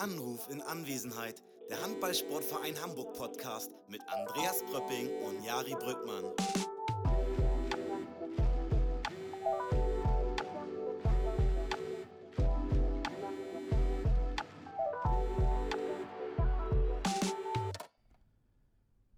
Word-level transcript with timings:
Anruf 0.00 0.48
in 0.48 0.62
Anwesenheit. 0.62 1.42
Der 1.68 1.82
Handballsportverein 1.82 2.74
Hamburg 2.80 3.12
Podcast 3.12 3.70
mit 3.88 4.00
Andreas 4.08 4.62
Pröpping 4.70 5.10
und 5.22 5.44
Jari 5.44 5.74
Brückmann. 5.74 6.24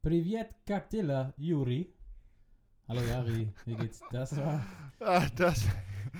Privet 0.02 0.50
Kaktila, 0.66 1.32
Juri. 1.36 1.86
Hallo 2.88 3.00
Jari, 3.02 3.48
wie 3.64 3.74
geht's? 3.76 4.00
Das 4.10 4.36
war, 4.36 4.64
Ah, 5.00 5.26
das, 5.36 5.64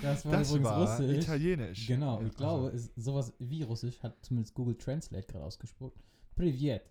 das 0.02 0.24
war 0.24 0.32
das 0.32 0.50
übrigens 0.50 0.68
war 0.68 0.80
Russisch. 0.98 1.22
italienisch. 1.22 1.86
Genau, 1.86 2.20
ich 2.22 2.34
glaube, 2.34 2.70
Also, 2.70 2.76
es, 2.76 3.04
sowas 3.04 3.32
wie 3.38 3.62
Russisch 3.62 4.02
hat 4.02 4.16
zumindest 4.24 4.54
Google 4.54 4.76
Translate 4.76 5.26
gerade 5.26 5.44
ausgesprochen. 5.44 6.00
Privet. 6.36 6.82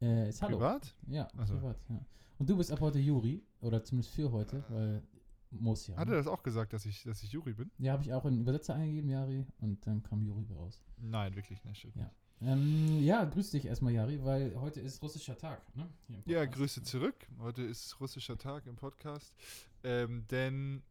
Äh, 0.00 0.28
ist 0.28 0.42
Hallo. 0.42 0.58
privat? 0.58 0.94
Ja, 1.08 1.28
Ach 1.36 1.46
so. 1.46 1.54
privat, 1.54 1.78
ja. 1.88 2.00
Und 2.38 2.50
du 2.50 2.56
bist 2.56 2.70
ab 2.70 2.80
heute 2.80 2.98
Juri, 2.98 3.42
oder 3.60 3.82
zumindest 3.82 4.14
für 4.14 4.30
heute, 4.30 4.62
weil 4.68 5.02
muss 5.50 5.86
ja. 5.86 5.96
Hat 5.96 6.08
er 6.08 6.12
ne? 6.12 6.16
das 6.18 6.26
auch 6.26 6.42
gesagt, 6.42 6.72
dass 6.72 6.84
ich, 6.86 7.02
dass 7.04 7.22
ich 7.22 7.32
Juri 7.32 7.54
bin? 7.54 7.70
Ja, 7.78 7.92
habe 7.92 8.02
ich 8.02 8.12
auch 8.12 8.24
in 8.26 8.38
Übersetzer 8.38 8.74
eingegeben, 8.74 9.08
Jari, 9.08 9.46
und 9.60 9.86
dann 9.86 10.02
kam 10.02 10.22
Juri 10.22 10.46
raus. 10.54 10.82
Nein, 10.98 11.34
wirklich 11.34 11.64
nicht. 11.64 11.78
stimmt 11.78 11.96
Ja. 11.96 12.10
Ähm, 12.42 13.02
ja, 13.02 13.24
grüß 13.24 13.50
dich 13.52 13.64
erstmal, 13.64 13.94
Jari, 13.94 14.22
weil 14.22 14.54
heute 14.60 14.80
ist 14.80 15.02
russischer 15.02 15.38
Tag, 15.38 15.62
ne? 15.74 15.88
Ja. 16.26 16.44
Grüße 16.44 16.82
zurück. 16.82 17.14
Heute 17.40 17.62
ist 17.62 17.98
russischer 18.00 18.36
Tag 18.36 18.66
im 18.66 18.76
Podcast. 18.76 19.34
Ähm, 19.82 20.26
denn 20.30 20.82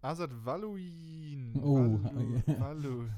Azad 0.00 0.30
Valuin. 0.44 1.54
Oh, 1.60 1.98
Valu. 2.02 2.42
Valu, 2.60 3.08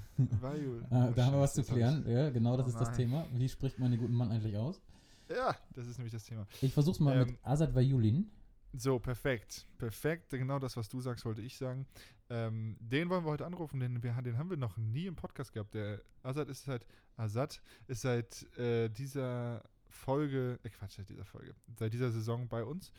Valu. 0.40 0.82
Ah, 0.90 1.10
da 1.10 1.26
haben 1.26 1.34
wir 1.34 1.40
was 1.40 1.54
zu 1.54 1.62
klären. 1.62 2.04
Ja, 2.08 2.30
genau, 2.30 2.56
das 2.56 2.66
Oh 2.66 2.70
ist 2.70 2.78
das. 2.80 2.92
Thema. 2.96 3.26
Wie 3.32 3.48
spricht 3.48 3.78
man 3.78 3.90
den 3.90 4.00
guten 4.00 4.14
Mann 4.14 4.30
eigentlich 4.30 4.56
aus? 4.56 4.80
Ja, 5.28 5.54
das 5.74 5.86
ist 5.86 5.98
nämlich 5.98 6.12
das 6.12 6.24
Thema. 6.24 6.46
Ich 6.60 6.72
versuch's 6.72 6.98
mal 7.00 7.16
Ähm, 7.20 7.28
mit 7.28 7.38
Azad 7.42 7.74
Vajulin. 7.74 8.30
So, 8.72 8.98
perfekt. 8.98 9.66
Perfekt. 9.78 10.30
Genau 10.30 10.58
das, 10.58 10.76
was 10.76 10.88
du 10.88 11.00
sagst, 11.00 11.24
wollte 11.24 11.42
ich 11.42 11.56
sagen. 11.56 11.86
Ähm, 12.30 12.76
den 12.80 13.08
wollen 13.10 13.24
wir 13.24 13.30
heute 13.30 13.44
anrufen, 13.46 13.80
den, 13.80 14.02
wir, 14.02 14.12
den 14.22 14.38
haben 14.38 14.48
wir 14.50 14.56
noch 14.56 14.76
nie 14.76 15.06
im 15.06 15.16
Podcast 15.16 15.52
gehabt. 15.52 15.74
Der 15.74 16.00
Azad 16.22 16.48
ist 16.48 16.64
seit, 16.64 16.86
Azad 17.16 17.60
ist 17.88 18.02
seit 18.02 18.46
äh, 18.58 18.88
dieser 18.88 19.62
Folge, 19.88 20.58
äh 20.62 20.68
Quatsch, 20.70 20.96
seit 20.96 21.08
dieser 21.10 21.24
Folge, 21.24 21.54
seit 21.76 21.92
dieser 21.92 22.10
Saison 22.10 22.48
bei 22.48 22.62
uns 22.64 22.92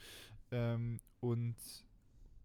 ähm, 0.52 1.00
und 1.22 1.56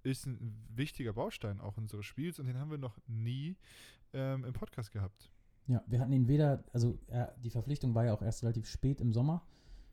ist 0.06 0.26
ein 0.26 0.56
wichtiger 0.74 1.12
Baustein 1.12 1.60
auch 1.60 1.76
unseres 1.76 2.06
Spiels 2.06 2.38
und 2.38 2.46
den 2.46 2.58
haben 2.58 2.70
wir 2.70 2.78
noch 2.78 2.98
nie 3.06 3.56
ähm, 4.12 4.44
im 4.44 4.52
Podcast 4.52 4.92
gehabt. 4.92 5.30
Ja, 5.66 5.82
wir 5.86 5.98
hatten 6.00 6.12
ihn 6.12 6.28
weder, 6.28 6.62
also 6.72 6.96
er, 7.08 7.34
die 7.42 7.50
Verpflichtung 7.50 7.94
war 7.94 8.04
ja 8.04 8.14
auch 8.14 8.22
erst 8.22 8.42
relativ 8.44 8.68
spät 8.68 9.00
im 9.00 9.12
Sommer. 9.12 9.42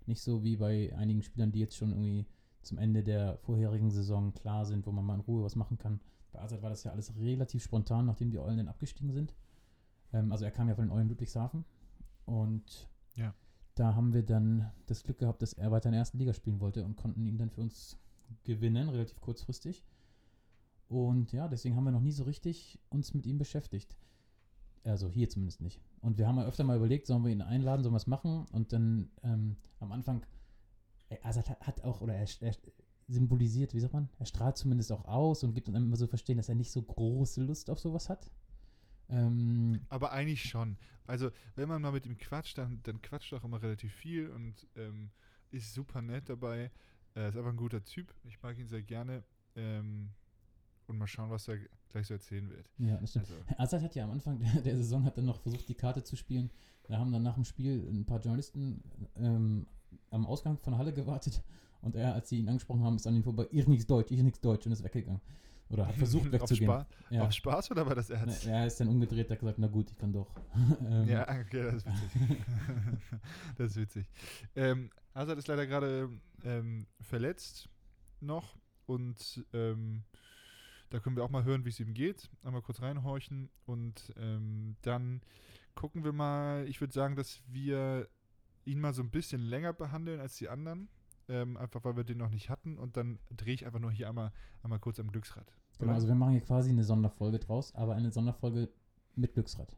Nicht 0.06 0.22
so 0.22 0.44
wie 0.44 0.58
bei 0.58 0.96
einigen 0.96 1.24
Spielern, 1.24 1.52
die 1.52 1.60
jetzt 1.60 1.76
schon 1.76 1.90
irgendwie 1.90 2.28
zum 2.62 2.78
Ende 2.78 3.04
der 3.04 3.38
vorherigen 3.38 3.90
Saison 3.90 4.34
klar 4.34 4.66
sind, 4.66 4.86
wo 4.86 4.92
man 4.92 5.04
mal 5.06 5.16
in 5.16 5.22
Ruhe 5.22 5.44
was 5.44 5.56
machen 5.56 5.78
kann. 5.78 6.00
Bei 6.32 6.42
Azad 6.42 6.62
war 6.62 6.70
das 6.70 6.84
ja 6.84 6.92
alles 6.92 7.16
relativ 7.18 7.64
spontan, 7.64 8.06
nachdem 8.06 8.30
die 8.30 8.38
Eulen 8.40 8.58
dann 8.58 8.68
abgestiegen 8.68 9.12
sind. 9.12 9.34
Ähm, 10.14 10.32
also 10.32 10.46
er 10.46 10.52
kam 10.52 10.68
ja 10.70 10.76
von 10.76 10.86
den 10.86 10.92
Eulen 10.92 11.10
Ludwigshafen. 11.10 11.66
Und 12.26 12.88
Ja. 13.16 13.34
da 13.76 13.96
haben 13.96 14.14
wir 14.14 14.24
dann 14.24 14.72
das 14.86 15.04
Glück 15.04 15.18
gehabt, 15.18 15.42
dass 15.42 15.54
er 15.54 15.72
weiter 15.72 15.90
in 15.90 15.94
der 15.94 16.00
ersten 16.00 16.20
Liga 16.20 16.34
spielen 16.34 16.60
wollte 16.60 16.86
und 16.86 16.96
konnten 16.96 17.26
ihn 17.26 17.38
dann 17.38 17.50
für 17.50 17.62
uns 17.62 17.98
gewinnen, 18.44 18.90
relativ 18.90 19.20
kurzfristig. 19.22 19.84
Und 20.88 21.32
ja, 21.32 21.48
deswegen 21.48 21.76
haben 21.76 21.86
wir 21.86 21.92
noch 21.92 22.02
nie 22.02 22.12
so 22.12 22.24
richtig 22.24 22.80
uns 22.90 23.14
mit 23.14 23.26
ihm 23.26 23.38
beschäftigt. 23.38 23.96
Also 24.84 25.10
hier 25.10 25.30
zumindest 25.30 25.62
nicht. 25.62 25.82
Und 26.02 26.18
wir 26.18 26.28
haben 26.28 26.38
ja 26.38 26.46
öfter 26.46 26.64
mal 26.64 26.78
überlegt, 26.78 27.08
sollen 27.08 27.24
wir 27.24 27.32
ihn 27.32 27.42
einladen, 27.42 27.84
sollen 27.84 27.94
wir 27.94 27.98
was 27.98 28.08
machen? 28.08 28.46
Und 28.52 28.74
dann 28.74 29.10
ähm, 29.24 29.56
am 29.80 29.92
Anfang, 29.92 30.26
äh, 31.10 31.18
also 31.24 31.42
hat 31.42 31.84
auch, 31.84 32.02
oder 32.02 32.14
er, 32.14 32.28
er 32.42 32.56
symbolisiert, 33.08 33.74
wie 33.74 33.80
sagt 33.80 33.94
man, 33.94 34.10
er 34.20 34.26
strahlt 34.26 34.58
zumindest 34.58 34.92
auch 34.92 35.06
aus 35.06 35.44
und 35.44 35.54
gibt 35.54 35.68
uns 35.68 35.78
immer 35.78 35.96
so 35.96 36.08
verstehen, 36.08 36.38
dass 36.38 36.50
er 36.50 36.56
nicht 36.56 36.72
so 36.72 36.82
große 36.82 37.42
Lust 37.42 37.70
auf 37.70 37.80
sowas 37.80 38.10
hat. 38.10 38.30
Ähm, 39.10 39.82
Aber 39.90 40.12
eigentlich 40.12 40.44
schon. 40.44 40.78
Also, 41.06 41.32
wenn 41.56 41.70
man 41.70 41.82
mal 41.82 41.92
mit 41.92 42.06
ihm 42.06 42.18
quatscht, 42.18 42.58
dann, 42.58 42.82
dann 42.84 43.02
quatscht 43.02 43.34
er 43.34 43.40
auch 43.40 43.44
immer 43.44 43.62
relativ 43.62 43.94
viel 43.94 44.30
und 44.30 44.68
ähm, 44.76 45.12
ist 45.52 45.74
super 45.74 46.02
nett 46.02 46.30
dabei. 46.30 46.72
Er 47.14 47.30
ist 47.30 47.38
einfach 47.38 47.52
ein 47.52 47.58
guter 47.58 47.84
Typ. 47.84 48.14
Ich 48.24 48.42
mag 48.42 48.58
ihn 48.58 48.68
sehr 48.68 48.82
gerne. 48.82 49.24
Ähm, 49.56 50.10
und 50.88 50.98
mal 50.98 51.08
schauen, 51.08 51.30
was 51.30 51.48
er 51.48 51.58
gleich 51.90 52.08
so 52.08 52.14
erzählen 52.14 52.50
wird. 52.50 52.70
ja, 52.78 52.98
das 52.98 53.12
stimmt. 53.12 53.28
Also, 53.30 53.44
Azad 53.58 53.82
hat 53.84 53.96
ja 53.96 54.04
am 54.04 54.12
Anfang 54.12 54.40
der, 54.40 54.62
der 54.62 54.78
Saison 54.78 55.04
hat 55.06 55.18
dann 55.18 55.26
noch 55.26 55.40
versucht, 55.42 55.68
die 55.70 55.76
Karte 55.76 56.04
zu 56.04 56.16
spielen. 56.16 56.50
Da 56.84 56.98
haben 56.98 57.12
dann 57.12 57.24
nach 57.24 57.36
dem 57.36 57.46
Spiel 57.46 57.88
ein 57.90 58.06
paar 58.06 58.20
Journalisten 58.20 58.84
ähm, 59.16 59.66
am 60.12 60.26
Ausgang 60.26 60.58
von 60.58 60.78
Halle 60.78 60.94
gewartet 60.94 61.42
und 61.82 61.96
er, 61.96 62.14
als 62.14 62.30
sie 62.30 62.40
ihn 62.40 62.48
angesprochen 62.50 62.84
haben, 62.84 62.96
ist 62.98 63.08
an 63.08 63.16
ihm 63.16 63.24
vorbei, 63.24 63.48
ich 63.52 63.68
nichts 63.68 63.86
Deutsch, 63.86 64.12
ich 64.12 64.22
nichts 64.22 64.42
Deutsch 64.42 64.66
und 64.66 64.72
ist 64.72 64.84
weggegangen. 64.84 65.22
Oder 65.70 65.88
hat 65.88 65.96
versucht 65.96 66.26
auf, 66.28 66.32
wegzugehen. 66.34 66.70
Spaß, 66.70 66.86
Ja. 67.10 67.24
auf 67.26 67.32
Spaß 67.32 67.72
oder 67.72 67.86
war 67.86 67.96
das 67.96 68.10
ernst? 68.10 68.46
Er 68.46 68.68
ist 68.68 68.80
dann 68.80 68.90
umgedreht, 68.90 69.30
hat 69.32 69.40
gesagt, 69.40 69.60
na 69.60 69.68
gut, 69.68 69.90
ich 69.92 69.98
kann 69.98 70.12
doch. 70.12 70.30
ähm, 70.88 71.08
Ja, 71.08 71.24
okay, 71.24 71.64
das 71.64 71.76
ist 71.76 71.86
witzig. 71.88 72.38
das 73.58 73.72
ist 73.72 73.78
witzig. 73.78 74.06
Ähm, 74.56 74.90
Hazard 75.16 75.38
ist 75.40 75.48
leider 75.48 75.66
gerade 75.66 76.10
ähm, 76.44 76.86
verletzt 77.02 77.70
noch 78.20 78.58
und 78.86 79.46
ähm, 79.54 80.04
da 80.94 81.00
können 81.00 81.16
wir 81.16 81.24
auch 81.24 81.32
mal 81.32 81.44
hören, 81.44 81.66
wie 81.66 81.70
es 81.70 81.80
ihm 81.80 81.96
geht. 81.96 82.30
Einmal 82.44 82.62
kurz 82.62 82.80
reinhorchen 82.80 83.50
und 83.66 84.14
ähm, 84.16 84.76
dann 84.84 85.22
gucken 85.74 86.04
wir 86.04 86.14
mal. 86.14 86.68
Ich 86.68 86.82
würde 86.82 86.94
sagen, 86.94 87.16
dass 87.16 87.42
wir 87.48 88.08
ihn 88.64 88.80
mal 88.80 88.94
so 88.94 89.02
ein 89.02 89.10
bisschen 89.10 89.42
länger 89.42 89.74
behandeln 89.74 90.20
als 90.20 90.38
die 90.38 90.50
anderen. 90.50 90.90
Ähm, 91.30 91.58
einfach 91.58 91.84
weil 91.84 91.96
wir 91.96 92.04
den 92.04 92.20
noch 92.20 92.30
nicht 92.30 92.50
hatten 92.52 92.78
und 92.78 92.96
dann 92.96 93.18
drehe 93.36 93.56
ich 93.56 93.66
einfach 93.66 93.80
nur 93.80 93.92
hier 93.92 94.08
einmal, 94.08 94.32
einmal 94.62 94.78
kurz 94.78 95.00
am 95.00 95.10
Glücksrad. 95.10 95.52
Genau, 95.80 95.90
Oder? 95.90 95.96
also 95.96 96.08
wir 96.08 96.16
machen 96.16 96.34
hier 96.34 96.42
quasi 96.42 96.70
eine 96.70 96.84
Sonderfolge 96.84 97.40
draus, 97.40 97.74
aber 97.74 97.96
eine 97.96 98.12
Sonderfolge 98.12 98.70
mit 99.16 99.34
Glücksrad. 99.34 99.76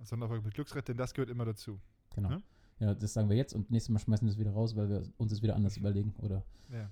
Sonderfolge 0.00 0.44
mit 0.44 0.54
Glücksrad, 0.54 0.86
denn 0.86 0.96
das 0.96 1.12
gehört 1.14 1.30
immer 1.30 1.44
dazu. 1.44 1.80
Genau. 2.14 2.30
Ja? 2.30 2.42
Ja, 2.78 2.94
das 2.94 3.14
sagen 3.14 3.28
wir 3.30 3.36
jetzt 3.36 3.52
und 3.52 3.70
nächstes 3.70 3.92
Mal 3.92 3.98
schmeißen 3.98 4.28
wir 4.28 4.32
es 4.32 4.38
wieder 4.38 4.52
raus, 4.52 4.76
weil 4.76 4.88
wir 4.88 5.02
uns 5.16 5.32
es 5.32 5.42
wieder 5.42 5.56
anders 5.56 5.76
überlegen. 5.76 6.14
Oder 6.22 6.44
Ja. 6.70 6.78
Ja. 6.78 6.90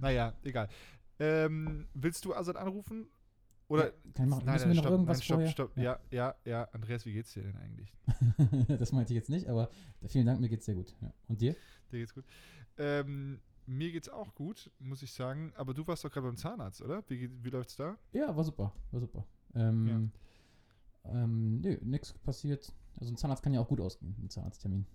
Naja, 0.00 0.32
egal. 0.42 0.68
Ähm, 1.18 1.86
willst 1.94 2.24
du 2.24 2.34
Azad 2.34 2.56
anrufen? 2.56 3.06
Oder. 3.68 3.86
Ja, 3.86 3.92
kann 4.14 4.28
machen. 4.28 4.44
Müssen 4.44 4.68
wir 4.68 4.74
noch 4.74 4.90
irgendwas 4.90 5.24
stopp, 5.24 5.36
vorher? 5.36 5.50
stopp. 5.50 5.76
Ja. 5.76 5.98
ja, 6.10 6.34
ja, 6.44 6.64
Andreas, 6.72 7.06
wie 7.06 7.12
geht's 7.12 7.32
dir 7.32 7.42
denn 7.42 7.56
eigentlich? 7.56 7.92
das 8.78 8.92
meinte 8.92 9.12
ich 9.12 9.16
jetzt 9.16 9.30
nicht, 9.30 9.48
aber 9.48 9.70
vielen 10.06 10.26
Dank, 10.26 10.40
mir 10.40 10.48
geht's 10.48 10.66
sehr 10.66 10.74
gut. 10.74 10.94
Ja. 11.00 11.12
Und 11.28 11.40
dir? 11.40 11.54
Dir 11.90 11.98
geht's 12.00 12.14
gut. 12.14 12.24
Ähm, 12.76 13.40
mir 13.66 13.90
geht's 13.92 14.08
auch 14.08 14.34
gut, 14.34 14.70
muss 14.78 15.02
ich 15.02 15.12
sagen. 15.12 15.52
Aber 15.56 15.72
du 15.72 15.86
warst 15.86 16.04
doch 16.04 16.10
gerade 16.10 16.26
beim 16.26 16.36
Zahnarzt, 16.36 16.82
oder? 16.82 17.02
Wie, 17.08 17.30
wie 17.42 17.50
läuft's 17.50 17.76
da? 17.76 17.96
Ja, 18.12 18.36
war 18.36 18.44
super, 18.44 18.72
war 18.90 19.00
super. 19.00 19.24
Ähm, 19.54 20.10
ähm, 21.06 21.60
nö, 21.60 21.78
nix 21.82 22.12
passiert. 22.12 22.72
Also 22.98 23.12
ein 23.12 23.16
Zahnarzt 23.16 23.42
kann 23.42 23.54
ja 23.54 23.60
auch 23.60 23.68
gut 23.68 23.80
ausgehen, 23.80 24.14
ein 24.22 24.28
Zahnarzttermin. 24.30 24.86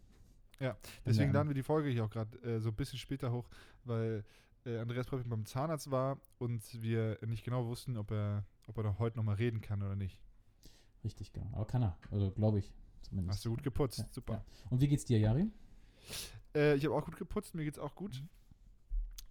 Deswegen 1.06 1.32
Ja. 1.32 1.40
laden 1.40 1.50
wir 1.50 1.56
die 1.56 1.64
Folge 1.64 1.90
hier 1.90 2.04
auch 2.04 2.10
gerade 2.10 2.38
äh, 2.40 2.60
so 2.60 2.70
ein 2.70 2.76
bisschen 2.76 3.00
später 3.00 3.32
hoch, 3.32 3.48
weil 3.86 4.26
äh, 4.66 4.78
Andreas 4.78 5.08
Pröpping 5.08 5.30
beim 5.30 5.46
Zahnarzt 5.46 5.92
war 5.92 6.20
und 6.38 6.62
wir 6.82 7.18
nicht 7.26 7.44
genau 7.44 7.66
wussten, 7.68 7.98
ob 7.98 8.12
er, 8.12 8.46
ob 8.68 8.78
er 8.78 8.84
noch 8.84 9.00
heute 9.00 9.18
nochmal 9.18 9.36
reden 9.36 9.62
kann 9.62 9.82
oder 9.82 9.96
nicht. 9.96 10.20
Richtig, 11.04 11.32
genau. 11.32 11.50
Aber 11.54 11.66
kann 11.66 11.84
er, 11.84 11.98
also 12.12 12.32
glaube 12.32 12.60
ich 12.60 12.74
zumindest. 13.02 13.38
Hast 13.38 13.46
du 13.46 13.52
gut 13.52 13.64
geputzt, 13.64 14.00
Ja, 14.00 14.08
super. 14.12 14.34
Ja. 14.34 14.46
Und 14.70 14.82
wie 14.82 14.88
geht's 14.88 15.06
dir, 15.06 15.20
Jari? 15.20 15.50
Äh, 16.56 16.76
ich 16.76 16.86
habe 16.86 16.96
auch 16.96 17.06
gut 17.06 17.18
geputzt, 17.18 17.56
mir 17.56 17.64
geht's 17.64 17.80
auch 17.80 17.96
gut. 17.96 18.22
Mhm. 18.22 18.30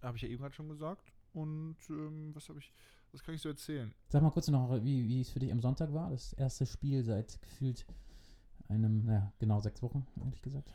Habe 0.01 0.17
ich 0.17 0.23
ja 0.23 0.29
eben 0.29 0.41
gerade 0.41 0.55
schon 0.55 0.69
gesagt. 0.69 1.11
Und 1.33 1.77
ähm, 1.89 2.33
was 2.33 2.49
habe 2.49 2.59
ich, 2.59 2.73
was 3.11 3.23
kann 3.23 3.35
ich 3.35 3.41
so 3.41 3.49
erzählen? 3.49 3.93
Sag 4.07 4.23
mal 4.23 4.31
kurz 4.31 4.47
noch, 4.47 4.83
wie, 4.83 5.07
wie 5.07 5.21
es 5.21 5.29
für 5.29 5.39
dich 5.39 5.51
am 5.51 5.61
Sonntag 5.61 5.93
war. 5.93 6.09
Das 6.09 6.33
erste 6.33 6.65
Spiel 6.65 7.03
seit 7.03 7.41
gefühlt 7.41 7.85
einem, 8.67 9.05
naja, 9.05 9.31
genau 9.39 9.59
sechs 9.59 9.81
Wochen, 9.81 10.05
ehrlich 10.23 10.41
gesagt. 10.41 10.73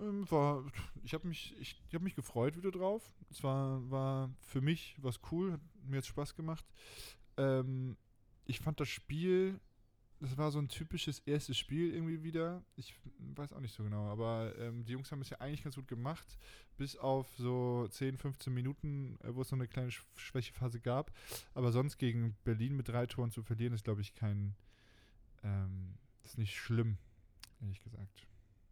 Ähm, 0.00 0.30
war, 0.30 0.64
ich 1.04 1.14
habe 1.14 1.26
mich, 1.26 1.56
ich, 1.58 1.80
ich 1.88 1.94
habe 1.94 2.04
mich 2.04 2.14
gefreut 2.14 2.56
wieder 2.56 2.70
drauf. 2.70 3.10
Es 3.30 3.42
war, 3.42 3.90
war 3.90 4.30
für 4.40 4.60
mich 4.60 4.96
was 5.00 5.20
cool, 5.30 5.52
hat 5.52 5.60
mir 5.84 5.96
jetzt 5.96 6.08
Spaß 6.08 6.34
gemacht. 6.34 6.64
Ähm, 7.36 7.96
ich 8.44 8.60
fand 8.60 8.78
das 8.80 8.88
Spiel, 8.88 9.58
das 10.20 10.36
war 10.36 10.50
so 10.50 10.58
ein 10.58 10.68
typisches 10.68 11.20
erstes 11.20 11.58
Spiel 11.58 11.92
irgendwie 11.92 12.22
wieder. 12.22 12.62
Ich 12.76 12.94
weiß 13.34 13.52
auch 13.52 13.60
nicht 13.60 13.74
so 13.74 13.82
genau, 13.82 14.06
aber 14.10 14.54
ähm, 14.58 14.84
die 14.84 14.92
Jungs 14.92 15.12
haben 15.12 15.20
es 15.20 15.30
ja 15.30 15.38
eigentlich 15.40 15.62
ganz 15.62 15.76
gut 15.76 15.88
gemacht, 15.88 16.38
bis 16.76 16.96
auf 16.96 17.28
so 17.36 17.86
10, 17.88 18.16
15 18.16 18.52
Minuten, 18.52 19.18
äh, 19.22 19.34
wo 19.34 19.42
es 19.42 19.50
noch 19.50 19.58
eine 19.58 19.68
kleine 19.68 19.90
Sch 19.90 20.04
Schwächephase 20.16 20.80
gab. 20.80 21.12
Aber 21.54 21.72
sonst 21.72 21.98
gegen 21.98 22.36
Berlin 22.44 22.76
mit 22.76 22.88
drei 22.88 23.06
Toren 23.06 23.30
zu 23.30 23.42
verlieren, 23.42 23.74
ist 23.74 23.84
glaube 23.84 24.00
ich 24.00 24.14
kein, 24.14 24.54
ähm, 25.42 25.94
ist 26.24 26.38
nicht 26.38 26.56
schlimm, 26.56 26.98
ehrlich 27.60 27.82
gesagt. 27.82 28.26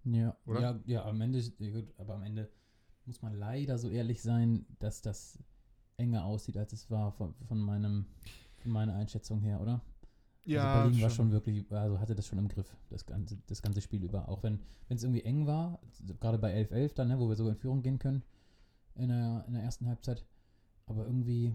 Ja, 0.05 0.37
Oder? 0.47 0.61
ja, 0.61 0.81
ja, 0.87 1.05
am 1.05 1.21
Ende, 1.21 1.43
gut, 1.73 1.93
aber 1.99 2.15
am 2.15 2.23
Ende 2.23 2.51
muss 3.07 3.23
man 3.23 3.35
leider 3.35 3.79
so 3.79 3.89
ehrlich 3.89 4.23
sein, 4.23 4.67
dass 4.79 5.03
das 5.03 5.39
enger 5.97 6.25
aussieht, 6.25 6.57
als 6.57 6.73
es 6.73 6.91
war 6.91 7.13
von, 7.13 7.35
von 7.47 7.59
meinem, 7.59 8.07
von 8.59 8.73
meiner 8.73 8.95
Einschätzung 8.95 9.41
her, 9.41 9.61
oder? 9.61 9.81
Ja, 10.45 10.65
also 10.65 10.83
Berlin 10.83 11.03
war 11.03 11.09
schon. 11.11 11.17
schon 11.17 11.33
wirklich, 11.33 11.71
also 11.73 11.99
hatte 11.99 12.15
das 12.15 12.27
schon 12.27 12.39
im 12.39 12.49
Griff, 12.49 12.77
das 12.91 13.07
ganze, 13.07 13.39
das 13.47 13.63
ganze 13.63 13.81
Spiel 13.81 14.03
über. 14.03 14.29
Auch 14.29 14.43
wenn 14.43 14.61
es 14.89 15.03
irgendwie 15.03 15.23
eng 15.23 15.47
war, 15.47 15.81
gerade 16.21 16.39
bei 16.39 16.53
11-11 16.53 16.95
dann, 16.95 17.09
ne, 17.09 17.19
wo 17.19 17.29
wir 17.29 17.37
sogar 17.37 17.53
in 17.53 17.59
Führung 17.59 17.83
gehen 17.83 17.99
können 17.99 18.23
in 18.95 19.09
der, 19.09 19.45
in 19.47 19.55
der 19.55 19.63
ersten 19.63 19.87
Halbzeit. 19.87 20.25
Aber 20.87 21.07
irgendwie, 21.07 21.47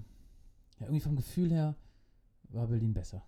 ja, 0.80 0.88
irgendwie 0.88 1.02
vom 1.02 1.16
Gefühl 1.16 1.52
her 1.52 1.76
war 2.50 2.68
Berlin 2.68 2.94
besser. 2.94 3.24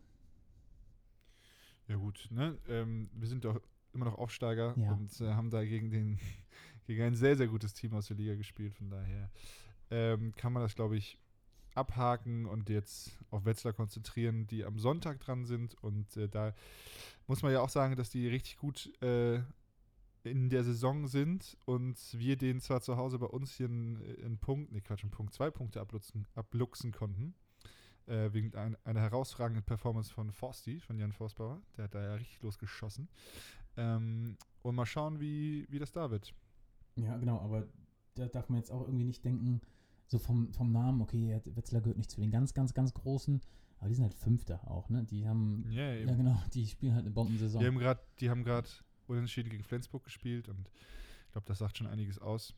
Ja 1.88 1.96
gut, 1.98 2.28
ne? 2.32 2.58
Ähm, 2.68 3.10
wir 3.14 3.28
sind 3.28 3.46
doch 3.46 3.62
immer 3.94 4.06
noch 4.06 4.18
Aufsteiger 4.18 4.76
Ja. 4.78 4.92
und 4.94 5.20
äh, 5.22 5.34
haben 5.34 5.50
da 5.50 5.64
gegen, 5.64 5.90
den, 5.90 6.20
gegen 6.88 7.04
ein 7.04 7.16
sehr, 7.16 7.36
sehr 7.36 7.48
gutes 7.48 7.74
Team 7.74 7.94
aus 7.94 8.08
der 8.08 8.18
Liga 8.18 8.36
gespielt. 8.36 8.74
Von 8.76 8.90
daher 8.90 9.30
ähm, 9.90 10.34
kann 10.36 10.54
man 10.54 10.64
das, 10.64 10.76
glaube 10.76 10.98
ich, 10.98 11.18
abhaken 11.74 12.46
und 12.46 12.70
jetzt 12.70 13.18
auf 13.30 13.46
Wetzlar 13.46 13.74
konzentrieren, 13.74 14.46
die 14.48 14.66
am 14.66 14.78
Sonntag 14.78 15.20
dran 15.20 15.46
sind. 15.46 15.76
Und 15.84 16.16
äh, 16.18 16.28
da 16.28 16.54
muss 17.28 17.42
man 17.44 17.52
ja 17.54 17.62
auch 17.62 17.70
sagen, 17.70 17.96
dass 17.96 18.10
die 18.10 18.28
richtig 18.28 18.58
gut 18.58 18.92
äh, 19.02 19.42
in 20.24 20.50
der 20.50 20.64
Saison 20.64 21.08
sind 21.08 21.58
und 21.66 21.98
wir 22.14 22.36
den 22.38 22.60
zwar 22.62 22.82
zu 22.82 22.96
Hause 22.98 23.18
bei 23.18 23.26
uns 23.26 23.56
hier 23.56 23.66
einen, 23.68 23.98
einen 24.24 24.38
Punkt, 24.38 24.72
nee 24.72 24.82
Quatsch, 24.82 25.04
einen 25.04 25.12
Punkt, 25.12 25.34
zwei 25.34 25.50
Punkte 25.50 25.82
abluchsen, 25.82 26.28
abluchsen 26.36 26.92
konnten. 26.92 27.34
Äh, 28.08 28.34
wegen 28.34 28.54
ein, 28.56 28.76
einer 28.84 29.00
herausragenden 29.00 29.64
Performance 29.64 30.12
von 30.12 30.32
Forsti, 30.32 30.80
von 30.80 30.98
Jan 30.98 31.12
Forstbauer. 31.14 31.62
Der 31.78 31.86
hat 31.86 31.96
da 31.96 32.04
ja 32.04 32.14
richtig 32.16 32.42
losgeschossen. 32.42 33.08
Ähm, 33.78 34.38
und 34.62 34.76
mal 34.76 34.86
schauen, 34.86 35.20
wie, 35.20 35.66
wie 35.70 35.80
das 35.80 35.92
da 35.92 36.12
wird. 36.12 36.34
Ja, 36.96 37.18
genau, 37.18 37.40
aber 37.40 37.68
da 38.16 38.28
darf 38.28 38.50
man 38.50 38.60
jetzt 38.60 38.72
auch 38.72 38.82
irgendwie 38.82 39.06
nicht 39.06 39.24
denken, 39.24 39.62
so 40.08 40.20
vom, 40.20 40.54
vom 40.54 40.72
Namen, 40.72 41.02
okay, 41.02 41.40
Wetzlar 41.56 41.82
gehört 41.82 41.98
nicht 41.98 42.12
zu 42.12 42.20
den 42.20 42.32
ganz, 42.32 42.54
ganz, 42.54 42.74
ganz 42.74 42.94
Großen, 42.94 43.42
aber 43.80 43.88
die 43.90 43.96
sind 43.96 44.04
halt 44.04 44.14
Fünfter 44.14 44.70
auch, 44.70 44.90
ne? 44.90 45.06
Die 45.06 45.26
haben, 45.28 45.66
Ja, 45.72 45.94
ja 45.94 46.14
genau, 46.14 46.38
die 46.54 46.68
spielen 46.68 46.94
halt 46.94 47.06
eine 47.06 47.12
Bombensaison. 47.12 47.62
Die 47.62 47.68
haben 47.68 47.80
gerade, 47.80 48.02
die 48.20 48.30
haben 48.30 48.44
gerade 48.44 48.68
unentschieden 49.08 49.50
gegen 49.50 49.64
Flensburg 49.64 50.04
gespielt 50.04 50.50
und 50.50 50.70
ich 51.26 51.32
glaube, 51.32 51.48
das 51.48 51.60
sagt 51.60 51.78
schon 51.78 51.88
einiges 51.88 52.20
aus. 52.20 52.54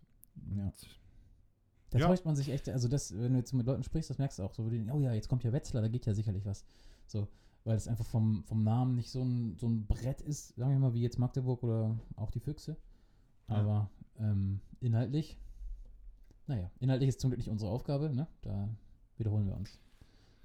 Ja. 0.56 0.66
Und 0.66 0.74
Da 1.92 2.00
Ja. 2.00 2.08
täuscht 2.08 2.26
man 2.26 2.36
sich 2.36 2.50
echt, 2.50 2.68
also 2.70 2.88
das, 2.88 3.16
wenn 3.16 3.34
du 3.34 3.38
jetzt 3.38 3.54
mit 3.54 3.68
Leuten 3.68 3.84
sprichst, 3.84 4.10
das 4.10 4.18
merkst 4.18 4.40
du 4.40 4.44
auch 4.44 4.56
so, 4.56 4.64
oh 4.64 5.00
ja, 5.00 5.14
jetzt 5.14 5.30
kommt 5.30 5.44
ja 5.44 5.54
Wetzlar, 5.54 5.84
da 5.84 5.90
geht 5.90 6.08
ja 6.08 6.16
sicherlich 6.16 6.44
was. 6.44 6.66
So, 7.06 7.28
weil 7.64 7.76
es 7.78 7.88
einfach 7.88 8.06
vom, 8.06 8.44
vom 8.44 8.64
Namen 8.64 8.96
nicht 8.96 9.10
so 9.10 9.24
ein, 9.24 9.58
so 9.58 9.68
ein 9.68 9.86
Brett 9.88 10.22
ist, 10.22 10.56
sagen 10.56 10.72
wir 10.72 10.80
mal, 10.80 10.94
wie 10.94 11.02
jetzt 11.02 11.20
Magdeburg 11.20 11.64
oder 11.64 11.98
auch 12.16 12.32
die 12.32 12.40
Füchse. 12.40 12.78
Ja. 13.48 13.56
Aber 13.56 13.90
ähm, 14.20 14.60
inhaltlich, 14.80 15.38
naja, 16.48 16.70
inhaltlich 16.80 17.10
ist 17.10 17.20
zum 17.22 17.30
Glück 17.30 17.40
nicht 17.40 17.50
unsere 17.50 17.72
Aufgabe, 17.72 18.14
ne? 18.14 18.28
Da 18.42 18.70
wiederholen 19.18 19.46
wir 19.48 19.56
uns. 19.56 19.80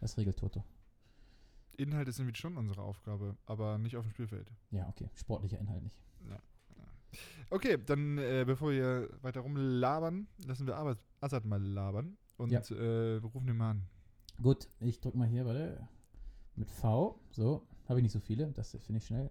Das 0.00 0.16
regelt 0.16 0.38
Toto. 0.38 0.64
Inhalt 1.76 2.08
ist 2.08 2.18
nämlich 2.18 2.36
schon 2.36 2.56
unsere 2.56 2.82
Aufgabe, 2.82 3.36
aber 3.46 3.78
nicht 3.78 3.96
auf 3.96 4.04
dem 4.04 4.10
Spielfeld. 4.10 4.50
Ja, 4.70 4.88
okay, 4.88 5.10
sportlicher 5.14 5.58
Inhalt 5.58 5.82
nicht. 5.82 5.96
Okay, 7.50 7.78
dann 7.86 8.18
äh, 8.18 8.44
bevor 8.46 8.70
wir 8.72 9.08
weiter 9.22 9.40
rumlabern, 9.40 10.26
lassen 10.44 10.66
wir 10.66 10.76
Assad 11.20 11.46
mal 11.46 11.62
labern 11.62 12.18
und 12.36 12.50
Ja. 12.52 12.60
äh, 12.60 13.22
wir 13.22 13.30
rufen 13.30 13.48
ihn 13.48 13.56
mal 13.56 13.70
an. 13.70 13.82
Gut, 14.42 14.68
ich 14.80 15.00
drück 15.00 15.14
mal 15.14 15.26
hier, 15.26 15.46
warte, 15.46 15.88
mit 16.58 16.70
V, 16.70 17.20
so, 17.30 17.66
habe 17.88 18.00
ich 18.00 18.02
nicht 18.02 18.12
so 18.12 18.20
viele, 18.20 18.52
das 18.52 18.70
finde 18.72 18.98
ich 18.98 19.06
schnell. 19.06 19.30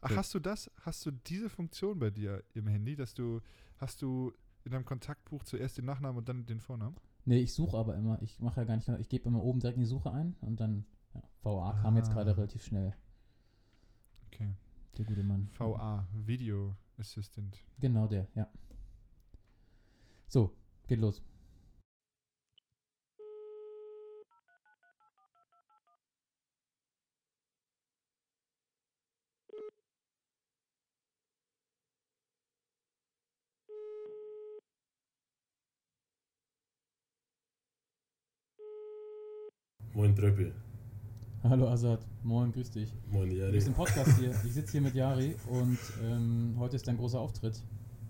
Ach, 0.00 0.10
So. 0.10 0.16
hast 0.16 0.34
du 0.34 0.38
das? 0.40 0.70
Hast 0.82 1.04
du 1.06 1.10
diese 1.10 1.48
Funktion 1.50 1.98
bei 1.98 2.10
dir 2.10 2.44
im 2.54 2.66
Handy, 2.68 2.94
dass 2.96 3.14
du, 3.14 3.40
hast 3.78 4.02
du 4.02 4.32
in 4.64 4.72
deinem 4.72 4.84
Kontaktbuch 4.84 5.42
zuerst 5.44 5.78
den 5.78 5.84
Nachnamen 5.86 6.18
und 6.18 6.28
dann 6.28 6.44
den 6.46 6.60
Vornamen? 6.60 6.96
Nee, 7.24 7.38
ich 7.40 7.54
suche 7.54 7.76
aber 7.76 7.96
immer. 7.96 8.20
Ich 8.22 8.38
mache 8.40 8.60
ja 8.60 8.64
gar 8.64 8.76
nicht, 8.76 8.88
ich 9.00 9.08
gebe 9.08 9.28
immer 9.28 9.42
oben 9.42 9.58
direkt 9.60 9.76
in 9.76 9.82
die 9.82 9.88
Suche 9.88 10.12
ein 10.12 10.36
und 10.40 10.60
dann, 10.60 10.84
ja, 11.14 11.22
VA 11.42 11.72
kam 11.82 11.96
jetzt 11.96 12.10
Ah. 12.10 12.14
gerade 12.14 12.36
relativ 12.36 12.62
schnell, 12.64 12.94
Okay. 14.26 14.54
der 14.98 15.04
gute 15.06 15.22
Mann. 15.24 15.48
VA, 15.58 16.06
Video 16.12 16.76
Assistant. 16.98 17.58
Genau 17.80 18.06
der, 18.06 18.28
ja. 18.34 18.48
So, 20.28 20.52
geht 20.86 21.00
los. 21.00 21.22
Moin 39.96 40.14
Tröppi. 40.14 40.52
Hallo 41.42 41.68
Azad, 41.70 42.04
moin, 42.22 42.52
grüß 42.52 42.70
dich. 42.70 42.92
Moin 43.10 43.30
Du 43.30 43.36
Jari. 43.36 43.52
bist 43.52 43.66
im 43.68 43.72
Podcast 43.72 44.18
hier. 44.18 44.30
Ich 44.44 44.52
sitze 44.52 44.72
hier 44.72 44.82
mit 44.82 44.94
Yari 44.94 45.34
und 45.48 45.78
ähm, 46.04 46.54
heute 46.58 46.76
ist 46.76 46.86
dein 46.86 46.98
großer 46.98 47.18
Auftritt. 47.18 47.62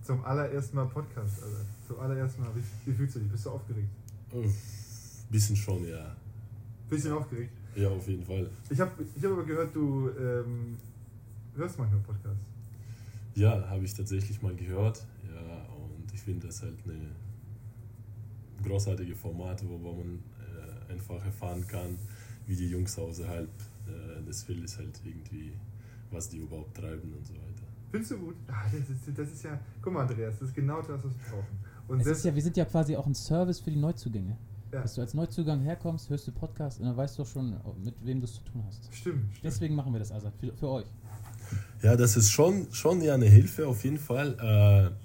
Zum 0.03 0.25
allerersten 0.25 0.75
Mal 0.75 0.87
Podcast, 0.87 1.45
Alter. 1.45 1.65
Zum 1.87 2.01
allerersten 2.01 2.43
Mal. 2.43 2.51
Wie, 2.57 2.91
wie 2.91 2.93
fühlst 2.93 3.15
du 3.15 3.21
dich? 3.21 3.31
Bist 3.31 3.47
du 3.47 3.51
aufgeregt? 3.51 3.89
Uff, 4.33 4.53
bisschen 5.31 5.55
schon, 5.55 5.87
ja. 5.87 6.17
Bisschen 6.91 7.13
aufgeregt. 7.13 7.53
Ja, 7.77 7.89
auf 7.89 8.09
jeden 8.09 8.25
Fall. 8.25 8.51
Ich 8.69 8.81
habe 8.81 8.91
ich 9.17 9.25
hab 9.25 9.31
aber 9.31 9.45
gehört, 9.45 9.77
du 9.77 10.11
ähm, 10.19 10.77
hörst 11.55 11.79
manchmal 11.79 12.01
Podcasts. 12.01 12.51
Ja, 13.37 13.65
habe 13.69 13.85
ich 13.85 13.95
tatsächlich 13.95 14.43
mal 14.43 14.57
gehört. 14.57 15.07
Ja, 15.33 15.63
und 15.77 16.13
ich 16.13 16.21
finde 16.21 16.49
das 16.49 16.63
halt 16.63 16.79
eine 16.85 17.15
großartige 18.65 19.15
Formate, 19.15 19.69
wo 19.69 19.79
man 19.79 20.19
einfach 20.91 21.25
erfahren 21.25 21.67
kann, 21.67 21.99
wie 22.47 22.57
die 22.57 22.69
Jungs 22.69 22.99
außerhalb 22.99 23.49
äh, 23.87 24.23
des 24.25 24.45
Feldes 24.45 24.79
halt 24.79 25.01
irgendwie, 25.05 25.53
was 26.11 26.29
die 26.29 26.39
überhaupt 26.39 26.77
treiben 26.77 27.13
und 27.13 27.27
so 27.27 27.35
weiter. 27.35 27.67
Findest 27.91 28.13
du 28.13 28.19
gut? 28.19 28.37
Ah, 28.49 28.65
das, 28.71 28.91
ist, 28.91 29.19
das 29.19 29.33
ist 29.33 29.45
ja. 29.45 29.59
Guck 29.81 29.93
mal, 29.93 30.03
Andreas, 30.03 30.39
das 30.39 30.49
ist 30.49 30.55
genau 30.55 30.81
das, 30.81 31.05
was 31.05 31.05
wir 31.05 31.31
brauchen. 31.31 31.59
Und 31.89 32.01
Es 32.01 32.07
ist 32.07 32.25
ja, 32.25 32.35
wir 32.35 32.43
sind 32.43 32.57
ja 32.57 32.65
quasi 32.65 32.97
auch 32.97 33.07
ein 33.07 33.15
Service 33.15 33.61
für 33.61 33.71
die 33.71 33.79
Neuzugänge. 33.79 34.37
Ja. 34.73 34.83
Dass 34.83 34.95
du 34.95 35.01
als 35.01 35.15
Neuzugang 35.15 35.63
herkommst, 35.63 36.11
hörst 36.11 36.27
du 36.27 36.33
Podcast 36.33 36.81
und 36.81 36.87
dann 36.87 36.97
weißt 36.97 37.19
du 37.19 37.23
auch 37.23 37.27
schon, 37.27 37.57
mit 37.83 37.95
wem 38.05 38.21
du 38.21 38.25
es 38.25 38.35
zu 38.35 38.43
tun 38.43 38.65
hast. 38.67 38.93
stimmt, 38.93 39.31
stimmt. 39.31 39.45
Deswegen 39.45 39.75
machen 39.77 39.93
wir 39.93 40.01
das, 40.01 40.11
Azad, 40.11 40.35
für, 40.37 40.53
für 40.55 40.69
euch. 40.69 40.87
Ja, 41.83 41.95
das 41.97 42.17
ist 42.17 42.31
schon, 42.31 42.67
schon 42.73 43.01
ja 43.01 43.15
eine 43.15 43.27
Hilfe 43.27 43.69
auf 43.69 43.85
jeden 43.85 43.99
Fall. 43.99 44.37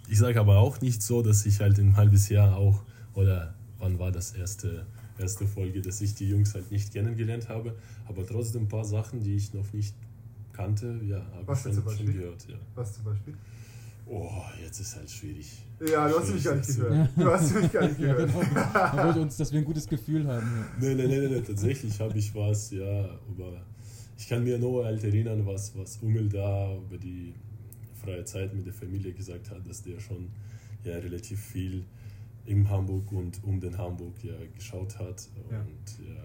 Äh, 0.07 0.11
ich 0.11 0.17
sage 0.17 0.39
aber 0.39 0.57
auch 0.57 0.81
nicht 0.81 1.03
so, 1.03 1.21
dass 1.21 1.45
ich 1.45 1.59
halt 1.59 1.77
in 1.77 1.89
ein 1.89 1.95
halbes 1.97 2.29
Jahr 2.29 2.57
auch, 2.57 2.83
oder 3.13 3.53
wann 3.77 3.99
war 3.99 4.11
das 4.11 4.31
erste, 4.31 4.87
erste 5.21 5.47
Folge, 5.47 5.81
dass 5.81 6.01
ich 6.01 6.15
die 6.15 6.27
Jungs 6.29 6.53
halt 6.53 6.71
nicht 6.71 6.91
kennengelernt 6.93 7.47
habe, 7.49 7.75
aber 8.07 8.25
trotzdem 8.25 8.63
ein 8.63 8.67
paar 8.67 8.85
Sachen, 8.85 9.21
die 9.21 9.35
ich 9.35 9.53
noch 9.53 9.71
nicht 9.73 9.95
kannte, 10.53 10.99
ja, 11.07 11.17
habe 11.33 11.53
ich 11.53 11.59
schon, 11.59 11.73
zum 11.73 11.83
schon 11.83 11.85
Beispiel? 11.85 12.13
gehört. 12.13 12.47
Ja. 12.49 12.55
Was 12.75 12.93
zum 12.95 13.03
Beispiel? 13.05 13.33
Oh, 14.07 14.29
jetzt 14.61 14.79
ist 14.79 14.95
halt 14.95 15.09
schwierig. 15.09 15.47
Ja, 15.89 16.07
du 16.09 16.19
hast 16.19 16.33
mich 16.33 16.43
gar 16.43 16.55
nicht 16.55 16.67
gehört. 16.75 17.09
Du 17.15 17.25
hast 17.31 17.55
mich 17.55 17.71
gar 17.71 17.87
nicht 17.87 17.99
Ja, 17.99 18.13
gehört. 18.13 18.31
genau. 18.33 18.61
Er 18.73 19.05
wollte 19.05 19.21
uns, 19.21 19.37
dass 19.37 19.51
wir 19.53 19.59
ein 19.59 19.65
gutes 19.65 19.87
Gefühl 19.87 20.27
haben. 20.27 20.47
nein, 20.79 20.97
nein, 20.97 21.07
nein, 21.31 21.43
tatsächlich 21.45 21.99
habe 21.99 22.17
ich 22.17 22.33
was, 22.35 22.71
ja, 22.71 23.05
aber 23.29 23.63
ich 24.17 24.27
kann 24.27 24.43
mir 24.43 24.57
nur 24.59 24.85
halt 24.85 25.03
erinnern, 25.03 25.45
was, 25.45 25.75
was 25.77 25.97
Umel 26.01 26.27
da 26.29 26.75
über 26.75 26.97
die 26.97 27.33
freie 28.03 28.25
Zeit 28.25 28.53
mit 28.53 28.65
der 28.65 28.73
Familie 28.73 29.13
gesagt 29.13 29.49
hat, 29.49 29.67
dass 29.67 29.81
der 29.83 29.99
schon 29.99 30.27
ja 30.83 30.95
relativ 30.97 31.39
viel 31.39 31.85
in 32.51 32.69
Hamburg 32.69 33.11
und 33.11 33.43
um 33.43 33.59
den 33.59 33.77
Hamburg 33.77 34.23
ja 34.23 34.33
geschaut 34.53 34.97
hat 34.99 35.27
Ja. 35.49 35.59
und 35.61 36.05
ja, 36.07 36.21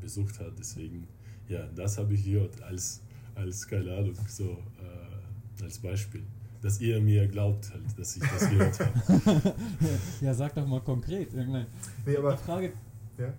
besucht 0.00 0.38
hat. 0.40 0.52
Deswegen, 0.58 1.06
ja, 1.48 1.66
das 1.74 1.98
habe 1.98 2.14
ich 2.14 2.24
gehört 2.24 2.62
als, 2.62 3.02
als 3.34 3.66
keine 3.66 3.92
Ahnung, 3.96 4.14
so 4.28 4.50
äh, 4.80 5.62
als 5.64 5.78
Beispiel. 5.78 6.22
Dass 6.62 6.80
ihr 6.80 7.00
mir 7.00 7.28
glaubt 7.28 7.70
halt, 7.72 7.82
dass 7.98 8.16
ich 8.16 8.22
das 8.22 8.50
gehört 8.50 8.80
habe. 8.80 9.54
Ja, 10.20 10.34
sag 10.34 10.54
doch 10.54 10.66
mal 10.66 10.80
konkret. 10.80 11.32
Irgendeine- 11.34 11.66
Nee, 12.04 12.12
Die 12.12 12.18
aber. 12.18 12.36
Frage, 12.36 12.72
Ja, 13.18 13.32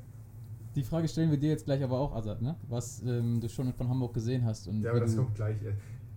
die 0.75 0.84
Frage 0.84 1.07
stellen 1.07 1.31
wir 1.31 1.38
dir 1.39 1.50
jetzt 1.50 1.65
gleich 1.65 1.84
aber 1.84 2.00
auch, 2.00 2.15
Azad, 2.15 2.41
ne? 2.41 2.55
Was 2.69 3.01
ähm, 3.01 3.41
du 3.41 3.50
schon 3.50 3.74
von 3.74 3.89
Hamburg 3.89 4.13
gesehen 4.13 4.46
hast. 4.46 4.67
Und 4.67 4.81
ja 4.84 4.91
aber 4.91 5.00
das 5.01 5.15
du, 5.15 5.24
kommt 5.24 5.36
gleich. 5.36 5.57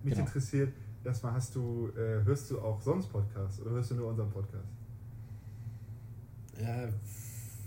Mich 0.03 0.15
Genau. 0.15 0.27
interessiert, 0.27 0.73
erstmal 1.05 1.33
hast 1.33 1.55
du, 1.57 1.89
äh, 1.97 2.23
hörst 2.25 2.51
du 2.51 2.61
auch 2.61 2.81
sonst 2.81 3.09
Podcasts 3.09 3.61
oder 3.61 3.71
hörst 3.73 3.91
du 3.91 3.95
nur 3.97 4.09
unseren 4.09 4.31
Podcast? 4.31 4.69
Ja, 6.61 6.89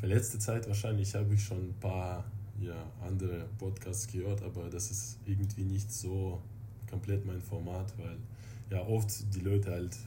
letzte 0.04 0.38
Zeit 0.38 0.68
wahrscheinlich 0.68 1.16
habe 1.16 1.34
ich 1.34 1.44
schon 1.44 1.70
ein 1.70 1.74
paar 1.80 2.26
ja, 2.60 2.76
andere 3.02 3.48
Podcasts 3.58 4.08
gehört, 4.08 4.44
aber 4.44 4.70
das 4.70 4.92
ist 4.92 5.18
irgendwie 5.26 5.64
nicht 5.64 5.92
so 5.92 6.42
komplett 6.88 7.26
mein 7.26 7.42
Format, 7.42 7.92
weil 7.98 8.18
ja 8.70 8.86
oft 8.86 9.34
die 9.34 9.40
Leute 9.40 9.72
halt 9.72 9.98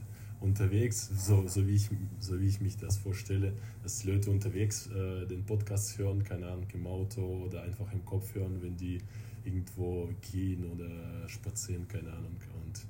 unterwegs, 0.41 1.11
so, 1.17 1.49
so, 1.49 1.67
wie, 1.67 1.75
ich, 1.75 1.89
so 2.21 2.41
wie 2.41 2.47
ich 2.47 2.61
mich 2.61 2.77
das 2.77 2.99
vorstelle, 2.99 3.55
dass 3.83 4.05
Leute 4.05 4.31
unterwegs 4.31 4.87
äh, 4.89 5.27
den 5.27 5.45
Podcast 5.45 5.99
hören, 5.99 6.23
keine 6.23 6.47
Ahnung, 6.47 6.67
im 6.73 6.87
Auto 6.87 7.47
oder 7.47 7.63
einfach 7.63 7.91
im 7.93 8.05
Kopf 8.05 8.35
hören, 8.35 8.63
wenn 8.63 8.77
die 8.77 9.01
irgendwo 9.45 10.09
gehen 10.31 10.65
oder 10.65 11.29
spazieren, 11.29 11.89
keine 11.89 12.13
Ahnung. 12.13 12.37
Und 12.65 12.87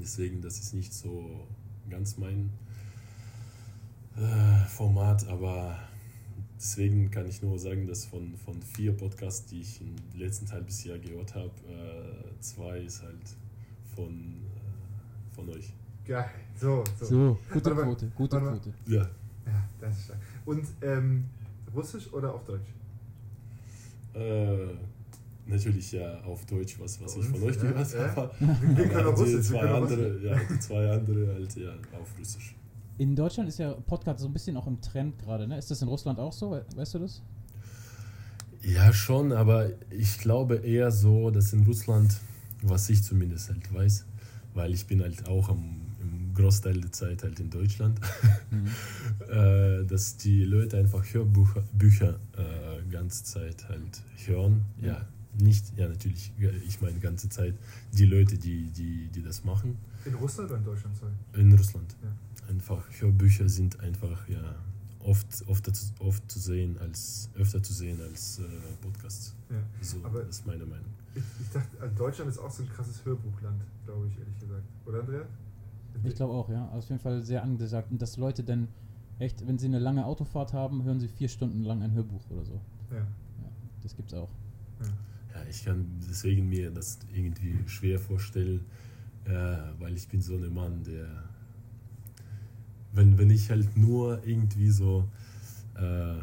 deswegen, 0.00 0.40
das 0.40 0.58
ist 0.58 0.72
nicht 0.72 0.94
so 0.94 1.46
ganz 1.90 2.16
mein 2.16 2.50
äh, 4.16 4.66
Format, 4.68 5.26
aber 5.28 5.78
deswegen 6.56 7.10
kann 7.10 7.26
ich 7.26 7.42
nur 7.42 7.58
sagen, 7.58 7.86
dass 7.86 8.04
von, 8.04 8.34
von 8.36 8.60
vier 8.62 8.92
Podcasts, 8.92 9.46
die 9.46 9.60
ich 9.62 9.80
im 9.80 9.94
letzten 10.18 10.50
halbes 10.50 10.84
Jahr 10.84 10.98
gehört 10.98 11.34
habe, 11.34 11.50
äh, 11.68 12.40
zwei 12.40 12.78
ist 12.80 13.02
halt 13.02 13.36
von, 13.94 14.10
äh, 14.10 15.34
von 15.34 15.48
euch. 15.50 15.72
Geil. 16.06 16.28
So, 16.60 16.84
so. 16.98 17.04
So, 17.06 17.38
gute 17.52 17.64
Warte 17.66 17.74
mal, 17.74 17.84
Quote, 17.84 18.06
gute 18.14 18.32
warte 18.36 18.46
mal. 18.46 18.58
Quote. 18.58 18.74
Ja, 18.86 19.02
Ja, 19.46 19.68
das 19.80 19.98
ist 19.98 20.04
stark. 20.04 20.18
Und 20.44 20.66
ähm, 20.82 21.24
Russisch 21.74 22.12
oder 22.12 22.34
auf 22.34 22.44
Deutsch? 22.44 22.68
äh, 24.14 24.66
natürlich 25.46 25.92
ja 25.92 26.20
auf 26.22 26.44
Deutsch, 26.46 26.78
was, 26.78 27.00
was 27.02 27.16
ich 27.16 27.24
von 27.24 27.42
euch 27.42 27.56
Ja, 27.56 27.62
gehört 27.62 27.92
ja. 27.94 28.16
habe. 28.16 28.34
Wir 28.38 28.88
können 28.88 29.06
auch 29.06 29.14
die 29.16 29.20
Russisch. 29.22 29.46
Zwei 29.48 29.68
andere, 29.68 30.20
ja, 30.22 30.36
die 30.50 30.58
zwei 30.60 30.90
andere 30.90 31.34
halt 31.34 31.56
ja 31.56 31.70
auf 31.98 32.08
Russisch. 32.18 32.54
In 32.98 33.16
Deutschland 33.16 33.48
ist 33.48 33.58
ja 33.58 33.72
Podcast 33.72 34.20
so 34.20 34.26
ein 34.26 34.32
bisschen 34.32 34.56
auch 34.56 34.66
im 34.66 34.80
Trend 34.80 35.18
gerade, 35.18 35.46
ne? 35.48 35.58
Ist 35.58 35.70
das 35.70 35.82
in 35.82 35.88
Russland 35.88 36.18
auch 36.18 36.32
so? 36.32 36.50
We- 36.52 36.64
Weißt 36.76 36.94
du 36.94 36.98
das? 37.00 37.22
Ja, 38.62 38.92
schon, 38.92 39.32
aber 39.32 39.70
ich 39.90 40.18
glaube 40.18 40.56
eher 40.56 40.90
so, 40.92 41.30
dass 41.30 41.52
in 41.52 41.64
Russland, 41.64 42.16
was 42.62 42.88
ich 42.90 43.02
zumindest 43.02 43.48
halt 43.48 43.72
weiß, 43.74 44.04
weil 44.54 44.72
ich 44.72 44.86
bin 44.86 45.02
halt 45.02 45.26
auch 45.26 45.48
am, 45.48 45.80
im 46.00 46.32
Großteil 46.34 46.80
der 46.80 46.92
Zeit 46.92 47.22
halt 47.24 47.40
in 47.40 47.50
Deutschland, 47.50 47.98
Mhm. 48.50 48.68
äh, 49.32 49.84
dass 49.84 50.16
die 50.18 50.44
Leute 50.44 50.76
einfach 50.78 51.02
Hörbücher 51.12 51.64
Bücher, 51.72 52.20
äh, 52.36 52.88
ganze 52.90 53.24
Zeit 53.24 53.68
halt 53.68 54.02
hören. 54.26 54.62
Ja, 54.80 55.06
nicht, 55.40 55.72
ja 55.76 55.88
natürlich, 55.88 56.30
ich 56.68 56.80
meine 56.82 57.00
ganze 57.00 57.28
Zeit 57.30 57.54
die 57.94 58.04
Leute, 58.04 58.36
die, 58.38 58.70
die, 58.70 59.08
die 59.08 59.22
das 59.22 59.42
machen. 59.44 59.76
In 60.04 60.14
Russland 60.14 60.50
oder 60.50 60.58
in 60.58 60.64
Deutschland? 60.66 60.96
Sorry. 60.98 61.12
In 61.34 61.52
Russland. 61.54 61.96
Ja. 62.02 62.10
Einfach 62.52 62.84
Hörbücher 63.00 63.48
sind 63.48 63.80
einfach 63.80 64.28
ja 64.28 64.54
oft, 65.00 65.26
oft, 65.48 65.70
oft 66.00 66.30
zu 66.30 66.38
sehen 66.38 66.76
als 66.78 67.30
öfter 67.34 67.62
zu 67.62 67.72
sehen 67.72 67.98
als 68.02 68.40
äh, 68.40 68.42
Podcasts. 68.82 69.34
Ja. 69.50 69.56
So, 69.80 69.96
Aber- 70.04 70.20
das 70.24 70.36
ist 70.40 70.46
meine 70.46 70.66
Meinung. 70.66 70.84
Ich, 71.14 71.22
ich 71.40 71.48
dachte, 71.52 71.80
also 71.80 71.94
Deutschland 71.96 72.30
ist 72.30 72.38
auch 72.38 72.50
so 72.50 72.62
ein 72.62 72.68
krasses 72.68 73.02
Hörbuchland, 73.04 73.60
glaube 73.86 74.06
ich, 74.08 74.18
ehrlich 74.18 74.38
gesagt. 74.38 74.62
Oder, 74.86 75.00
Andrea? 75.00 75.22
Ich 76.04 76.14
glaube 76.14 76.32
auch, 76.34 76.48
ja. 76.50 76.66
Also 76.66 76.78
Auf 76.78 76.88
jeden 76.90 77.00
Fall 77.00 77.22
sehr 77.22 77.42
angesagt. 77.42 77.90
Und 77.90 78.00
dass 78.02 78.16
Leute 78.16 78.42
dann 78.44 78.68
echt, 79.18 79.46
wenn 79.46 79.58
sie 79.58 79.66
eine 79.66 79.78
lange 79.78 80.04
Autofahrt 80.06 80.52
haben, 80.52 80.84
hören 80.84 81.00
sie 81.00 81.08
vier 81.08 81.28
Stunden 81.28 81.62
lang 81.64 81.82
ein 81.82 81.92
Hörbuch 81.92 82.22
oder 82.30 82.44
so. 82.44 82.60
Ja. 82.90 82.98
Ja, 82.98 83.04
das 83.82 83.96
gibt's 83.96 84.12
auch. 84.14 84.30
ja. 84.80 84.86
Ja, 85.34 85.42
ich 85.48 85.64
kann 85.64 85.86
deswegen 86.08 86.48
mir 86.50 86.70
das 86.70 86.98
irgendwie 87.14 87.58
schwer 87.66 87.98
vorstellen, 87.98 88.60
äh, 89.24 89.30
weil 89.78 89.94
ich 89.94 90.06
bin 90.08 90.20
so 90.20 90.36
ein 90.36 90.52
Mann, 90.52 90.82
der, 90.84 91.06
wenn, 92.92 93.18
wenn 93.18 93.30
ich 93.30 93.50
halt 93.50 93.76
nur 93.76 94.24
irgendwie 94.26 94.70
so, 94.70 95.08
äh, 95.74 96.14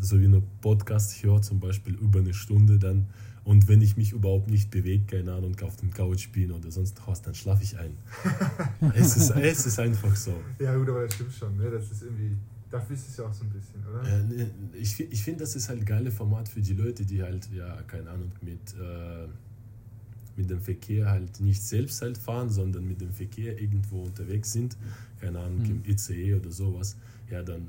so 0.00 0.20
wie 0.20 0.26
eine 0.26 0.42
Podcast 0.60 1.22
höre, 1.22 1.42
zum 1.42 1.60
Beispiel 1.60 1.94
über 1.94 2.20
eine 2.20 2.34
Stunde 2.34 2.78
dann, 2.78 3.06
und 3.44 3.66
wenn 3.66 3.80
ich 3.80 3.96
mich 3.96 4.12
überhaupt 4.12 4.50
nicht 4.50 4.70
bewege, 4.70 5.04
keine 5.06 5.32
Ahnung, 5.32 5.56
auf 5.62 5.76
dem 5.76 5.90
Couch 5.90 6.28
bin 6.32 6.52
oder 6.52 6.70
sonst 6.70 7.00
was, 7.06 7.22
dann 7.22 7.34
schlafe 7.34 7.62
ich 7.62 7.78
ein. 7.78 7.96
es, 8.94 9.16
ist, 9.16 9.30
es 9.30 9.64
ist 9.64 9.78
einfach 9.78 10.14
so. 10.14 10.34
ja, 10.58 10.76
gut, 10.76 10.90
aber 10.90 11.04
das 11.04 11.14
stimmt 11.14 11.32
schon. 11.32 11.56
Ne? 11.56 11.70
Das 11.70 11.90
ist 11.90 12.02
irgendwie, 12.02 12.36
dafür 12.68 12.94
ist 12.94 13.08
es 13.08 13.16
ja 13.16 13.24
auch 13.24 13.32
so 13.32 13.44
ein 13.44 13.50
bisschen, 13.50 13.82
oder? 13.86 14.06
Äh, 14.06 14.22
ne, 14.24 14.50
ich 14.74 15.00
ich 15.00 15.22
finde, 15.22 15.40
das 15.40 15.56
ist 15.56 15.70
halt 15.70 15.78
ein 15.78 15.86
geiles 15.86 16.12
Format 16.12 16.46
für 16.46 16.60
die 16.60 16.74
Leute, 16.74 17.06
die 17.06 17.22
halt, 17.22 17.48
ja, 17.50 17.80
keine 17.86 18.10
Ahnung, 18.10 18.32
mit, 18.42 18.60
äh, 18.74 19.26
mit 20.38 20.48
dem 20.48 20.60
Verkehr 20.60 21.10
halt 21.10 21.40
nicht 21.40 21.62
selbst 21.62 22.00
halt 22.00 22.16
fahren, 22.16 22.48
sondern 22.48 22.86
mit 22.86 23.00
dem 23.00 23.12
Verkehr 23.12 23.60
irgendwo 23.60 24.02
unterwegs 24.04 24.52
sind, 24.52 24.76
keine 25.20 25.40
Ahnung, 25.40 25.58
Mhm. 25.64 25.82
im 25.84 25.84
ICE 25.84 26.34
oder 26.34 26.50
sowas. 26.50 26.96
Ja, 27.30 27.42
dann, 27.42 27.68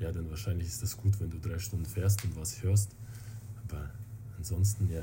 ja, 0.00 0.12
dann 0.12 0.28
wahrscheinlich 0.28 0.66
ist 0.66 0.82
das 0.82 0.96
gut, 0.96 1.18
wenn 1.20 1.30
du 1.30 1.38
drei 1.38 1.58
Stunden 1.58 1.86
fährst 1.86 2.22
und 2.24 2.36
was 2.36 2.62
hörst. 2.62 2.90
Aber 3.68 3.90
ansonsten, 4.36 4.90
ja, 4.92 5.02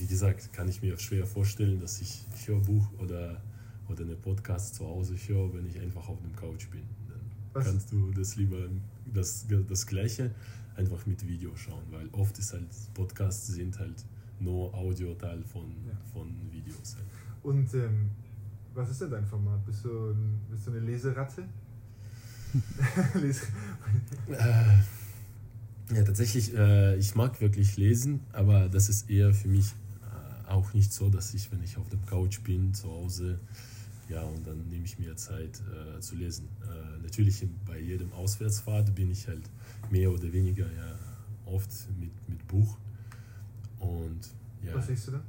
wie 0.00 0.06
gesagt, 0.06 0.52
kann 0.52 0.68
ich 0.68 0.82
mir 0.82 0.98
schwer 0.98 1.26
vorstellen, 1.26 1.80
dass 1.80 2.00
ich 2.00 2.24
Hörbuch 2.44 2.86
oder, 2.98 3.40
oder 3.88 4.02
eine 4.02 4.16
Podcast 4.16 4.74
zu 4.74 4.84
Hause 4.86 5.14
höre, 5.28 5.54
wenn 5.54 5.66
ich 5.66 5.78
einfach 5.80 6.08
auf 6.08 6.20
dem 6.20 6.34
Couch 6.34 6.68
bin. 6.70 6.82
Dann 7.08 7.20
Was- 7.52 7.64
kannst 7.66 7.92
du 7.92 8.10
das 8.10 8.34
lieber 8.36 8.68
das, 9.14 9.46
das 9.68 9.86
Gleiche 9.86 10.32
einfach 10.76 11.06
mit 11.06 11.26
Video 11.26 11.54
schauen, 11.56 11.84
weil 11.90 12.08
oft 12.12 12.36
ist 12.38 12.52
halt 12.52 12.66
Podcasts 12.94 13.46
sind 13.46 13.78
halt 13.78 14.04
nur 14.40 14.72
Audioteil 14.74 15.42
von, 15.44 15.64
Ja. 15.86 15.96
von 16.12 16.28
Videos. 16.50 16.96
Halt. 16.96 17.06
Und 17.42 17.72
ähm, 17.74 18.10
was 18.74 18.90
ist 18.90 19.00
denn 19.00 19.10
dein 19.10 19.26
Format? 19.26 19.64
Bist 19.64 19.84
du, 19.84 20.14
bist 20.50 20.66
du 20.66 20.70
eine 20.72 20.80
Leseratte? 20.80 21.44
Les 23.14 23.42
Äh, 24.28 25.94
ja, 25.94 26.02
tatsächlich, 26.04 26.54
äh, 26.54 26.96
ich 26.96 27.14
mag 27.14 27.40
wirklich 27.40 27.76
lesen, 27.76 28.20
aber 28.32 28.68
das 28.68 28.88
ist 28.88 29.08
eher 29.08 29.32
für 29.32 29.48
mich 29.48 29.72
äh, 30.46 30.48
auch 30.50 30.72
nicht 30.74 30.92
so, 30.92 31.08
dass 31.10 31.32
ich, 31.34 31.50
wenn 31.52 31.62
ich 31.62 31.76
auf 31.76 31.88
der 31.88 31.98
Couch 32.06 32.40
bin, 32.42 32.74
zu 32.74 32.90
Hause, 32.90 33.38
ja, 34.08 34.22
und 34.22 34.46
dann 34.46 34.68
nehme 34.68 34.84
ich 34.84 34.98
mir 34.98 35.16
Zeit 35.16 35.60
äh, 35.96 36.00
zu 36.00 36.16
lesen. 36.16 36.48
Äh, 36.62 37.02
natürlich 37.02 37.44
bei 37.66 37.78
jedem 37.78 38.12
Auswärtsfahrt 38.12 38.94
bin 38.94 39.10
ich 39.10 39.26
halt 39.26 39.42
mehr 39.90 40.10
oder 40.10 40.32
weniger 40.32 40.66
ja 40.66 40.98
oft 41.44 41.70
mit, 42.00 42.10
mit 42.28 42.46
Buch. 42.46 42.78
Und 43.78 44.20
ja, 44.62 44.74
Was 44.74 44.88
liest 44.88 45.08
du 45.08 45.12
da? 45.12 45.20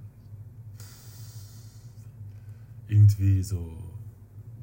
irgendwie 2.87 3.43
so, 3.43 3.77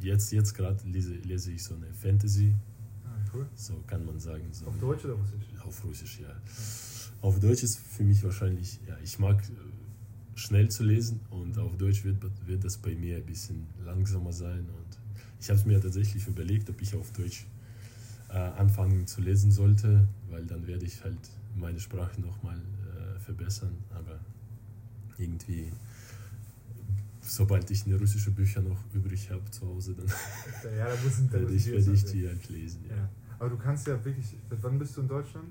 jetzt, 0.01 0.33
jetzt 0.33 0.55
gerade 0.55 0.83
lese, 0.89 1.15
lese 1.15 1.53
ich 1.53 1.63
so 1.63 1.75
eine 1.75 1.93
Fantasy, 1.93 2.55
Ah, 3.05 3.19
cool. 3.35 3.47
so 3.55 3.75
kann 3.87 4.05
man 4.07 4.19
sagen. 4.19 4.45
So 4.53 4.67
Auf 4.67 4.79
Deutsch 4.79 5.05
oder 5.05 5.15
Russisch? 5.15 5.45
Auf 5.63 5.85
Russisch, 5.85 6.21
ja. 6.21 6.35
Auf 7.21 7.39
Deutsch 7.41 7.63
ist 7.63 7.79
für 7.79 8.03
mich 8.05 8.23
wahrscheinlich, 8.25 8.81
ja, 8.89 8.97
ich 9.03 9.19
mag 9.19 9.43
äh, 9.43 10.39
schnell 10.39 10.71
zu 10.71 10.85
lesen 10.85 11.21
und 11.31 11.59
auf 11.59 11.77
Deutsch 11.77 12.05
wird, 12.05 12.23
wird 12.47 12.65
das 12.65 12.79
bei 12.79 12.95
mir 12.95 13.17
ein 13.19 13.27
bisschen 13.27 13.67
langsamer 13.85 14.33
sein. 14.33 14.61
Und 14.61 14.99
ich 15.41 15.49
habe 15.51 15.59
es 15.61 15.67
mir 15.67 15.81
tatsächlich 15.81 16.27
überlegt, 16.27 16.69
ob 16.71 16.81
ich 16.81 16.95
auf 16.95 17.13
Deutsch 17.13 17.47
äh, 18.31 18.35
anfangen 18.37 19.07
zu 19.07 19.21
lesen 19.21 19.53
sollte, 19.53 20.09
weil 20.31 20.45
dann 20.47 20.67
werde 20.67 20.87
ich 20.87 21.05
halt 21.05 21.19
meine 21.57 21.79
Sprache 21.79 22.21
nochmal 22.21 22.61
verbessern. 23.25 23.75
Aber 23.95 24.19
irgendwie, 25.19 25.73
sobald 27.23 27.71
ich 27.71 27.87
eine 27.87 27.97
russische 27.99 28.31
Bücher 28.31 28.61
noch 28.63 28.79
übrig 28.93 29.31
habe 29.31 29.49
zu 29.51 29.67
Hause, 29.67 29.95
dann 29.95 30.07
Ja, 30.77 30.87
da 30.87 30.95
da 30.95 31.33
werde 31.41 31.55
ich, 31.55 31.67
werde 31.67 31.93
ich 31.93 32.05
die 32.05 32.27
halt 32.29 32.49
lesen. 32.49 32.85
Ja. 32.89 32.97
Ja. 32.97 33.09
Aber 33.39 33.51
du 33.51 33.57
kannst 33.57 33.87
ja 33.87 34.03
wirklich. 34.05 34.27
Wann 34.61 34.79
bist 34.79 34.97
du 34.97 35.01
in 35.03 35.09
Deutschland? 35.09 35.47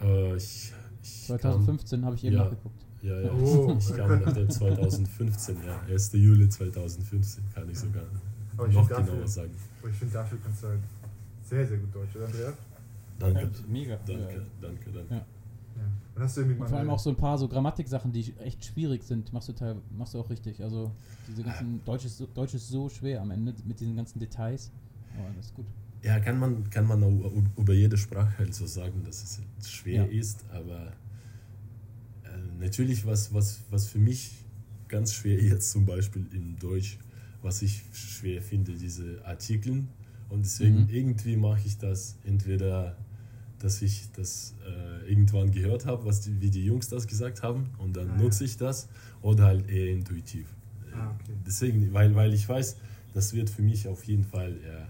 Äh, 0.00 0.36
ich, 0.36 0.72
ich 1.02 1.26
kam- 1.28 1.38
2015 1.40 2.04
habe 2.04 2.16
ich 2.16 2.24
eben 2.24 2.36
Ja. 2.36 2.44
nachgeguckt. 2.44 2.84
Ja, 3.02 3.20
ja. 3.20 3.32
Oh. 3.32 3.76
Ich 3.78 3.94
kam 3.96 4.20
nach 4.22 4.32
der 4.32 4.48
2015, 4.48 5.56
ja. 5.64 5.80
1. 5.88 6.12
Juli 6.12 6.48
2015 6.48 7.44
kann 7.54 7.68
ich 7.68 7.78
sogar 7.78 8.04
Aber 8.56 8.68
ich 8.68 8.74
noch 8.74 8.88
dafür- 8.88 9.04
genauer 9.06 9.28
sagen. 9.28 9.50
Aber 9.80 9.90
ich 9.90 9.96
finde, 9.96 10.14
dafür 10.14 10.38
kannst 10.42 10.62
du 10.62 10.68
halt 10.68 10.80
sehr, 11.48 11.66
sehr 11.66 11.78
gut 11.78 11.94
Deutsch, 11.94 12.14
oder 12.16 12.26
Andrea? 12.26 12.52
Danke, 13.18 13.40
Ja, 13.42 13.48
mega. 13.68 13.96
danke, 14.06 14.46
danke, 14.60 14.90
danke. 14.92 15.14
Ja. 15.14 15.26
Hast 16.22 16.36
du 16.36 16.42
irgendwie 16.42 16.60
Und 16.60 16.68
vor 16.68 16.78
allem 16.78 16.90
auch 16.90 16.98
so 16.98 17.10
ein 17.10 17.16
paar 17.16 17.38
so 17.38 17.48
Grammatiksachen, 17.48 18.12
die 18.12 18.36
echt 18.38 18.64
schwierig 18.64 19.02
sind, 19.02 19.32
machst 19.32 19.48
du, 19.48 19.52
teil, 19.52 19.76
machst 19.90 20.14
du 20.14 20.20
auch 20.20 20.30
richtig. 20.30 20.62
Also 20.62 20.92
diese 21.26 21.42
ganzen 21.42 21.84
Deutsch 21.84 22.04
ist, 22.04 22.18
so, 22.18 22.26
Deutsch 22.26 22.54
ist 22.54 22.68
so 22.68 22.88
schwer 22.88 23.20
am 23.20 23.30
Ende 23.30 23.54
mit 23.64 23.80
diesen 23.80 23.96
ganzen 23.96 24.18
Details. 24.20 24.70
Aber 25.14 25.32
das 25.34 25.46
ist 25.46 25.54
gut. 25.54 25.66
Ja, 26.02 26.18
kann 26.18 26.38
man, 26.38 26.68
kann 26.70 26.86
man 26.86 27.02
auch 27.04 27.32
über 27.56 27.72
jede 27.74 27.96
Sprache 27.96 28.38
halt 28.38 28.54
so 28.54 28.66
sagen, 28.66 29.02
dass 29.04 29.22
es 29.22 29.38
halt 29.38 29.66
schwer 29.66 30.02
Ja. 30.04 30.04
ist, 30.10 30.44
aber 30.50 30.92
äh, 32.24 32.28
natürlich, 32.58 33.06
was, 33.06 33.32
was, 33.32 33.60
was 33.70 33.86
für 33.88 33.98
mich 33.98 34.32
ganz 34.88 35.14
schwer 35.14 35.40
jetzt 35.42 35.70
zum 35.70 35.86
Beispiel 35.86 36.26
in 36.32 36.56
Deutsch, 36.58 36.98
was 37.40 37.62
ich 37.62 37.82
schwer 37.92 38.42
finde, 38.42 38.72
diese 38.72 39.24
Artikeln. 39.24 39.88
Und 40.28 40.44
deswegen 40.44 40.80
Mhm. 40.80 40.88
irgendwie 40.88 41.36
mache 41.36 41.60
ich 41.66 41.78
das 41.78 42.16
entweder, 42.24 42.96
dass 43.62 43.80
ich 43.82 44.10
das 44.16 44.54
äh, 44.66 45.08
irgendwann 45.10 45.50
gehört 45.52 45.86
habe, 45.86 46.04
was 46.04 46.20
die, 46.20 46.40
wie 46.40 46.50
die 46.50 46.64
Jungs 46.64 46.88
das 46.88 47.06
gesagt 47.06 47.42
haben, 47.42 47.70
und 47.78 47.96
dann 47.96 48.10
Ah, 48.10 48.16
ja. 48.16 48.22
nutze 48.22 48.44
ich 48.44 48.56
das, 48.56 48.88
oder 49.20 49.44
halt 49.46 49.68
eher 49.68 49.90
intuitiv. 49.92 50.46
Ah, 50.94 51.10
okay. 51.10 51.32
Deswegen, 51.46 51.92
weil, 51.92 52.14
weil 52.14 52.34
ich 52.34 52.48
weiß, 52.48 52.76
das 53.14 53.32
wird 53.34 53.50
für 53.50 53.62
mich 53.62 53.88
auf 53.88 54.04
jeden 54.04 54.24
Fall 54.24 54.56
eher 54.64 54.88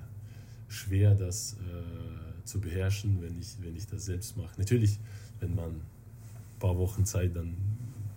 schwer, 0.69 1.15
das 1.15 1.55
äh, 1.55 2.45
zu 2.45 2.61
beherrschen, 2.61 3.21
wenn 3.23 3.39
ich, 3.39 3.57
wenn 3.61 3.77
ich 3.77 3.87
das 3.87 4.05
selbst 4.07 4.37
mache. 4.37 4.53
Natürlich, 4.59 4.99
wenn 5.41 5.55
man 5.55 5.71
ein 5.71 5.81
paar 6.59 6.77
Wochen 6.79 7.05
Zeit 7.05 7.37
dann 7.37 7.55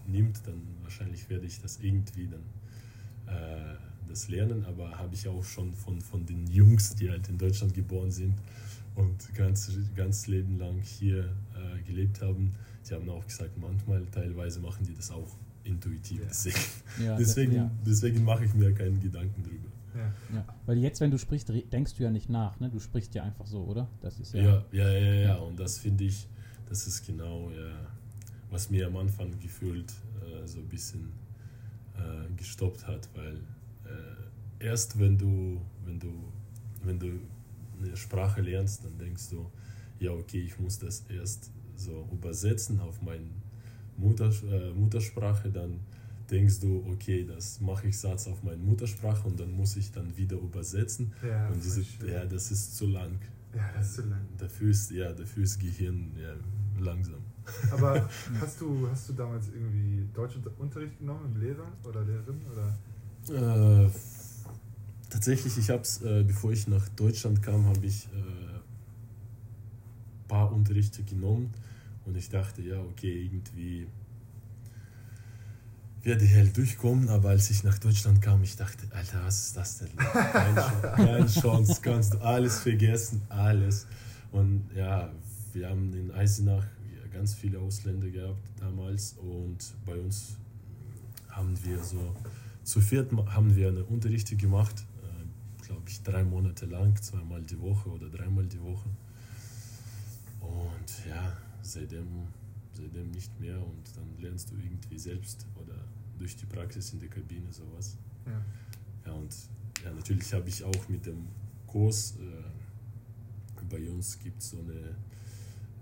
nimmt, 0.07 0.41
dann 0.45 0.61
wahrscheinlich 0.83 1.29
werde 1.29 1.45
ich 1.45 1.59
das 1.61 1.79
irgendwie 1.81 2.27
dann 2.27 3.35
äh, 3.35 3.75
das 4.07 4.29
lernen, 4.29 4.63
aber 4.65 4.97
habe 4.97 5.13
ich 5.15 5.27
auch 5.27 5.43
schon 5.43 5.73
von, 5.73 5.99
von 5.99 6.25
den 6.25 6.45
Jungs, 6.47 6.95
die 6.95 7.09
halt 7.09 7.27
in 7.27 7.37
Deutschland 7.37 7.73
geboren 7.73 8.11
sind 8.11 8.35
und 8.95 9.33
ganz, 9.35 9.71
ganz 9.95 10.27
Leben 10.27 10.57
lang 10.59 10.79
hier 10.81 11.25
äh, 11.55 11.81
gelebt 11.85 12.21
haben, 12.21 12.53
die 12.89 12.93
haben 12.93 13.09
auch 13.09 13.25
gesagt, 13.25 13.57
manchmal, 13.57 14.05
teilweise 14.11 14.59
machen 14.59 14.85
die 14.85 14.93
das 14.93 15.11
auch 15.11 15.35
intuitiv. 15.63 16.19
Ja. 16.21 16.25
Deswegen 16.27 16.57
Ja, 17.03 17.09
das- 17.17 17.17
Deswegen, 17.27 17.55
ja. 17.55 17.71
deswegen 17.85 18.23
mache 18.23 18.45
ich 18.45 18.53
mir 18.53 18.73
keinen 18.73 18.99
Gedanken 19.01 19.43
drüber. 19.43 19.69
Ja. 19.95 20.35
Ja. 20.35 20.45
Weil 20.65 20.77
jetzt, 20.79 20.99
wenn 21.01 21.09
du 21.11 21.17
sprichst, 21.17 21.49
denkst 21.71 21.95
du 21.95 22.03
ja 22.03 22.11
nicht 22.11 22.29
nach, 22.29 22.59
ne? 22.59 22.69
Du 22.69 22.79
sprichst 22.79 23.15
ja 23.15 23.23
einfach 23.23 23.47
so, 23.47 23.63
oder? 23.63 23.87
Das 24.01 24.19
ist 24.19 24.33
ja. 24.33 24.43
Ja, 24.43 24.65
ja, 24.71 24.89
ja, 24.89 24.99
ja, 24.99 25.13
ja. 25.21 25.35
Und 25.37 25.57
das 25.59 25.77
finde 25.79 26.03
ich, 26.03 26.27
das 26.67 26.85
ist 26.85 27.05
genau, 27.05 27.49
ja, 27.51 27.71
was 28.51 28.69
mir 28.69 28.87
am 28.87 28.97
Anfang 28.97 29.31
gefühlt 29.39 29.91
äh, 30.21 30.45
so 30.47 30.59
ein 30.59 30.67
bisschen 30.67 31.13
äh, 31.97 32.33
gestoppt 32.35 32.85
hat, 32.87 33.07
weil 33.15 33.35
äh, 33.85 34.65
erst 34.65 34.99
wenn 34.99 35.17
du, 35.17 35.61
wenn 35.85 35.99
du, 35.99 36.11
wenn 36.83 36.99
du 36.99 37.07
eine 37.81 37.95
Sprache 37.97 38.41
lernst, 38.41 38.83
dann 38.83 38.97
denkst 38.97 39.29
du, 39.29 39.49
ja, 39.99 40.11
okay, 40.11 40.41
ich 40.41 40.59
muss 40.59 40.79
das 40.79 41.05
erst 41.09 41.51
so 41.75 42.07
übersetzen 42.11 42.79
auf 42.79 43.01
meine 43.01 43.29
Mutter, 43.97 44.31
äh, 44.51 44.71
Muttersprache, 44.71 45.49
dann 45.49 45.79
denkst 46.29 46.59
du, 46.59 46.85
okay, 46.91 47.25
das 47.25 47.61
mache 47.61 47.87
ich 47.87 47.97
Satz 47.97 48.27
auf 48.27 48.43
meine 48.43 48.61
Muttersprache 48.61 49.27
und 49.27 49.39
dann 49.39 49.51
muss 49.51 49.75
ich 49.77 49.91
dann 49.91 50.15
wieder 50.17 50.37
übersetzen. 50.37 51.13
Ja, 51.27 51.47
und 51.49 51.63
diese, 51.63 51.83
ja, 52.05 52.25
das 52.25 52.51
ist 52.51 52.75
zu 52.75 52.87
lang. 52.87 53.19
Ja, 53.55 53.69
das 53.75 53.87
ist 53.87 53.95
so 53.95 54.01
lang. 54.03 54.25
Dafür 54.37 54.69
ist, 54.69 54.91
ja, 54.91 55.13
dafür 55.13 55.43
ist 55.43 55.59
Gehirn 55.59 56.11
ja, 56.19 56.33
langsam. 56.83 57.21
Aber 57.71 58.09
hast 58.39 58.59
du, 58.59 58.87
hast 58.89 59.09
du 59.09 59.13
damals 59.13 59.47
irgendwie 59.49 60.07
Deutschunterricht 60.13 60.97
genommen, 60.99 61.33
im 61.33 61.41
Lehrer 61.41 61.71
oder 61.83 62.03
Lehrerin? 62.03 62.41
Oder? 62.51 63.85
Äh, 63.85 63.89
tatsächlich, 65.15 65.57
ich 65.57 65.69
habe 65.69 65.81
es, 65.81 66.01
äh, 66.01 66.25
bevor 66.27 66.51
ich 66.51 66.67
nach 66.67 66.89
Deutschland 66.89 67.41
kam, 67.41 67.67
habe 67.67 67.85
ich 67.85 68.07
äh, 68.07 68.17
ein 68.17 70.27
paar 70.27 70.51
Unterrichte 70.51 71.03
genommen 71.03 71.53
und 72.05 72.17
ich 72.17 72.27
dachte, 72.27 72.61
ja, 72.61 72.77
okay, 72.81 73.23
irgendwie 73.23 73.87
werde 76.03 76.25
ich 76.25 76.35
halt 76.35 76.57
durchkommen, 76.57 77.07
aber 77.07 77.29
als 77.29 77.49
ich 77.49 77.63
nach 77.63 77.79
Deutschland 77.79 78.21
kam, 78.21 78.43
ich 78.43 78.57
dachte, 78.57 78.87
Alter, 78.91 79.23
was 79.23 79.47
ist 79.47 79.57
das 79.57 79.77
denn? 79.77 79.95
Keine 79.95 81.27
Chance, 81.27 81.79
kannst 81.81 82.15
du 82.15 82.17
alles 82.19 82.59
vergessen, 82.59 83.21
alles. 83.29 83.87
Und 84.33 84.69
ja, 84.75 85.09
wir 85.53 85.69
haben 85.69 85.93
in 85.93 86.11
Eisenach 86.11 86.65
ganz 87.13 87.33
viele 87.33 87.59
Ausländer 87.59 88.09
gehabt 88.09 88.43
damals 88.59 89.13
und 89.13 89.57
bei 89.85 89.95
uns 89.95 90.35
haben 91.29 91.57
wir 91.63 91.81
so 91.81 92.13
zu 92.65 92.81
viert 92.81 93.11
haben 93.27 93.55
wir 93.55 93.69
eine 93.69 93.85
Unterrichte 93.85 94.35
gemacht, 94.35 94.81
äh, 94.81 94.85
glaube 95.65 95.89
ich, 95.89 96.01
drei 96.03 96.23
Monate 96.23 96.65
lang, 96.65 96.95
zweimal 97.01 97.41
die 97.41 97.59
Woche 97.59 97.89
oder 97.89 98.09
dreimal 98.09 98.45
die 98.45 98.61
Woche. 98.61 98.89
Und 100.41 101.07
ja, 101.09 101.35
seitdem, 101.61 102.27
seitdem 102.73 103.09
nicht 103.11 103.39
mehr 103.39 103.57
und 103.57 103.83
dann 103.95 104.17
lernst 104.19 104.51
du 104.51 104.55
irgendwie 104.55 104.99
selbst 104.99 105.45
oder 105.55 105.75
durch 106.17 106.35
die 106.35 106.45
Praxis 106.45 106.93
in 106.93 106.99
der 106.99 107.09
Kabine 107.09 107.51
sowas. 107.51 107.97
Ja. 108.25 108.41
Ja, 109.05 109.13
und 109.13 109.35
ja, 109.83 109.91
natürlich 109.91 110.33
habe 110.33 110.49
ich 110.49 110.63
auch 110.63 110.89
mit 110.89 111.05
dem 111.05 111.27
Kurs, 111.67 112.15
äh, 112.19 113.65
bei 113.69 113.89
uns 113.89 114.19
gibt 114.19 114.41
es 114.41 114.51
so 114.51 114.59
eine, 114.59 114.95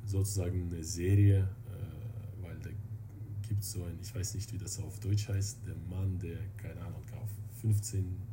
sozusagen 0.06 0.72
eine 0.72 0.84
Serie, 0.84 1.48
äh, 1.68 2.42
weil 2.42 2.58
da 2.60 2.70
gibt 3.48 3.62
es 3.62 3.74
so 3.74 3.84
ein, 3.84 3.98
ich 4.02 4.14
weiß 4.16 4.36
nicht, 4.36 4.52
wie 4.54 4.58
das 4.58 4.80
auf 4.80 5.00
Deutsch 5.00 5.28
heißt, 5.28 5.60
der 5.68 5.76
Mann, 5.90 6.18
der, 6.20 6.38
keine 6.58 6.82
Ahnung, 6.82 7.04
auf 7.22 7.30
15 7.62 8.33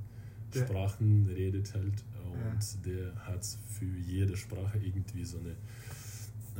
Der- 0.54 0.66
Sprachen 0.66 1.26
redet 1.28 1.72
halt 1.74 2.04
und 2.32 2.86
der 2.86 3.14
hat 3.26 3.44
für 3.68 3.84
jede 4.06 4.36
Sprache 4.36 4.78
irgendwie 4.78 5.24
so 5.24 5.38
eine 5.38 5.56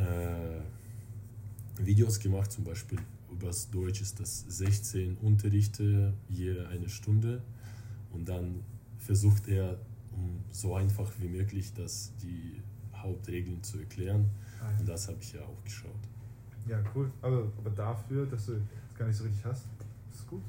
äh, 0.06 0.60
Videos 1.84 2.18
gemacht, 2.20 2.52
zum 2.52 2.64
Beispiel 2.64 2.98
übers 3.30 3.70
Deutsch 3.70 4.00
ist 4.02 4.20
das 4.20 4.44
16 4.48 5.16
Unterrichte 5.18 6.12
je 6.28 6.60
eine 6.66 6.88
Stunde 6.88 7.42
und 8.12 8.28
dann 8.28 8.60
versucht 8.98 9.48
er, 9.48 9.78
um 10.12 10.40
so 10.50 10.74
einfach 10.74 11.10
wie 11.20 11.28
möglich 11.28 11.72
das, 11.74 12.12
die 12.22 12.60
Hauptregeln 12.94 13.62
zu 13.62 13.78
erklären 13.78 14.28
Ah, 14.60 14.68
und 14.78 14.86
ja. 14.86 14.92
das 14.92 15.08
habe 15.08 15.18
ich 15.22 15.32
ja 15.32 15.40
auch 15.42 15.64
geschaut. 15.64 15.90
ja, 16.68 16.82
cool. 16.94 17.10
Aber, 17.22 17.50
aber 17.58 17.70
dafür, 17.70 18.26
dass 18.26 18.46
du 18.46 18.52
das 18.54 18.98
gar 18.98 19.06
nicht 19.06 19.16
so 19.16 19.24
richtig 19.24 19.44
hast, 19.44 19.64
ist 20.12 20.26
gut. 20.26 20.42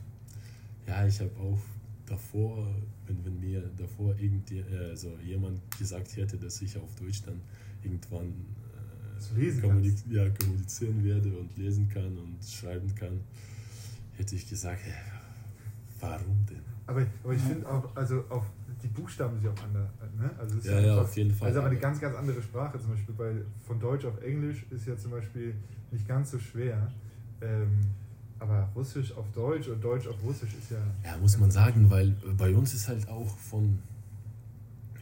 Ja, 0.86 1.06
ich 1.08 1.19
habe 1.21 1.32
auch 1.39 1.60
davor, 2.05 2.67
wenn, 3.07 3.23
wenn 3.25 3.39
mir 3.39 3.61
davor 3.77 4.15
irgendwie, 4.17 4.59
äh, 4.59 4.95
so 4.95 5.17
jemand 5.23 5.59
gesagt 5.77 6.15
hätte, 6.17 6.37
dass 6.37 6.61
ich 6.61 6.77
auf 6.77 6.93
Deutsch 6.95 7.23
dann 7.25 7.41
irgendwann 7.83 8.33
Dass 9.15 9.29
du 9.29 9.35
lesen 9.39 9.61
kommuni 9.61 9.89
kannst. 9.89 10.07
ja, 10.07 10.29
kommunizieren 10.29 11.03
werde 11.03 11.29
und 11.37 11.55
lesen 11.57 11.87
kann 11.89 12.17
und 12.17 12.37
schreiben 12.43 12.93
kann, 12.95 13.19
hätte 14.17 14.35
ich 14.35 14.47
gesagt, 14.47 14.81
ja, 14.87 14.93
warum 15.99 16.45
denn? 16.49 16.61
Aber, 16.87 17.05
aber 17.23 17.33
ich 17.33 17.41
finde 17.41 17.69
auch, 17.69 17.95
also 17.95 18.23
auf 18.29 18.45
die 18.83 18.87
Buchstaben 18.87 19.35
sind 19.35 19.45
ja 19.45 19.51
auch 19.51 19.63
anders. 19.63 19.89
Ne? 20.17 20.29
Also 20.37 20.67
Ja, 20.67 20.79
ja, 20.79 21.01
auf 21.01 21.15
jeden 21.15 21.31
Fall. 21.31 21.49
Also 21.49 21.59
aber 21.59 21.69
eine 21.69 21.79
ganz, 21.79 21.99
ganz 21.99 22.15
andere 22.15 22.41
Sprache. 22.41 22.79
Zum 22.79 22.91
Beispiel 22.91 23.15
bei, 23.15 23.33
von 23.65 23.79
Deutsch 23.79 24.05
auf 24.05 24.19
Englisch 24.21 24.65
ist 24.71 24.87
ja 24.87 24.97
zum 24.97 25.11
Beispiel 25.11 25.55
nicht 25.91 26.07
ganz 26.07 26.31
so 26.31 26.39
schwer. 26.39 26.91
Ähm, 27.41 27.79
aber 28.41 28.69
Russisch 28.75 29.12
auf 29.13 29.32
Deutsch 29.34 29.67
und 29.67 29.84
Deutsch 29.84 30.08
auf 30.08 30.21
Russisch 30.23 30.54
ist 30.56 30.71
ja. 30.71 30.80
Ja, 31.06 31.17
muss 31.17 31.38
man 31.38 31.51
sagen, 31.51 31.89
weil 31.89 32.10
bei 32.38 32.54
uns 32.56 32.73
ist 32.73 32.88
halt 32.88 33.08
auch 33.08 33.38
von 33.38 33.77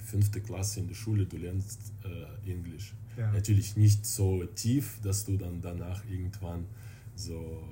fünfte 0.04 0.42
Klasse 0.42 0.82
in 0.82 0.88
der 0.88 0.96
Schule, 0.96 1.26
du 1.26 1.38
lernst 1.38 1.94
äh, 2.04 2.52
Englisch. 2.52 2.94
Ja. 3.18 3.32
Natürlich 3.32 3.78
nicht 3.78 4.06
so 4.06 4.44
tief, 4.56 5.00
dass 5.04 5.26
du 5.26 5.38
dann 5.38 5.62
danach 5.62 6.04
irgendwann 6.10 6.66
so 7.16 7.64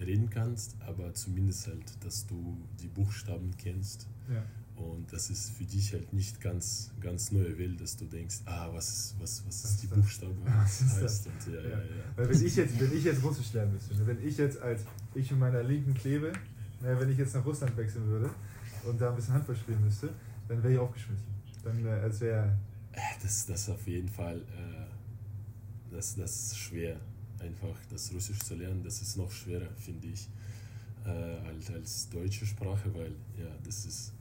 reden 0.00 0.28
kannst, 0.28 0.76
aber 0.80 1.14
zumindest 1.14 1.68
halt, 1.68 2.04
dass 2.04 2.26
du 2.26 2.56
die 2.80 2.88
Buchstaben 2.88 3.52
kennst. 3.56 4.08
Ja. 4.28 4.42
Und 4.76 5.12
das 5.12 5.30
ist 5.30 5.50
für 5.50 5.64
dich 5.64 5.92
halt 5.92 6.12
nicht 6.12 6.40
ganz, 6.40 6.90
ganz 7.00 7.30
neue 7.30 7.56
Welt, 7.58 7.80
dass 7.80 7.96
du 7.96 8.06
denkst, 8.06 8.38
ah, 8.46 8.68
was 8.72 8.88
ist, 8.88 9.14
was, 9.20 9.44
was 9.46 9.64
ist 9.64 9.82
die 9.82 9.86
das? 9.88 9.98
Buchstabe 9.98 10.34
Was 10.44 10.80
ist 10.80 11.00
heißt. 11.00 11.26
Und 11.28 11.54
ja, 11.54 11.60
ja, 11.60 11.68
Ja. 11.78 11.84
Weil 12.16 12.28
wenn 12.28 12.44
ich 12.46 12.56
jetzt, 12.56 12.80
wenn 12.80 12.96
ich 12.96 13.04
jetzt 13.04 13.22
Russisch 13.22 13.52
lernen 13.52 13.72
müsste, 13.74 13.94
ne, 13.94 14.06
wenn 14.06 14.26
ich 14.26 14.36
jetzt 14.36 14.58
als 14.60 14.82
ich 15.14 15.30
in 15.30 15.38
meiner 15.38 15.62
linken 15.62 15.94
klebe, 15.94 16.32
ne, 16.80 16.98
wenn 16.98 17.08
ich 17.08 17.18
jetzt 17.18 17.34
nach 17.34 17.44
Russland 17.44 17.76
wechseln 17.76 18.04
würde 18.06 18.30
und 18.84 19.00
da 19.00 19.10
ein 19.10 19.16
bisschen 19.16 19.34
Handball 19.34 19.54
spielen 19.56 19.80
müsste, 19.84 20.10
dann 20.48 20.60
wäre 20.62 20.72
ich 20.74 20.78
aufgeschmissen. 20.80 21.26
Dann 21.62 21.84
äh, 21.86 21.90
als 21.90 22.20
wäre 22.20 22.56
Äh, 22.92 22.98
Das, 23.22 23.46
das 23.46 23.68
auf 23.68 23.86
jeden 23.86 24.08
Fall, 24.08 24.38
äh, 24.38 25.94
das, 25.94 26.16
das 26.16 26.46
ist 26.46 26.58
schwer, 26.58 26.98
einfach 27.38 27.76
das 27.90 28.12
Russisch 28.12 28.40
zu 28.40 28.56
lernen. 28.56 28.82
Das 28.82 29.00
ist 29.02 29.16
noch 29.16 29.30
schwerer, 29.30 29.68
finde 29.78 30.08
ich, 30.08 30.28
äh, 31.06 31.08
als, 31.10 31.70
als 31.70 32.08
deutsche 32.10 32.44
Sprache, 32.44 32.92
weil 32.92 33.12
ja, 33.38 33.46
das 33.64 33.84
ist 33.86 34.12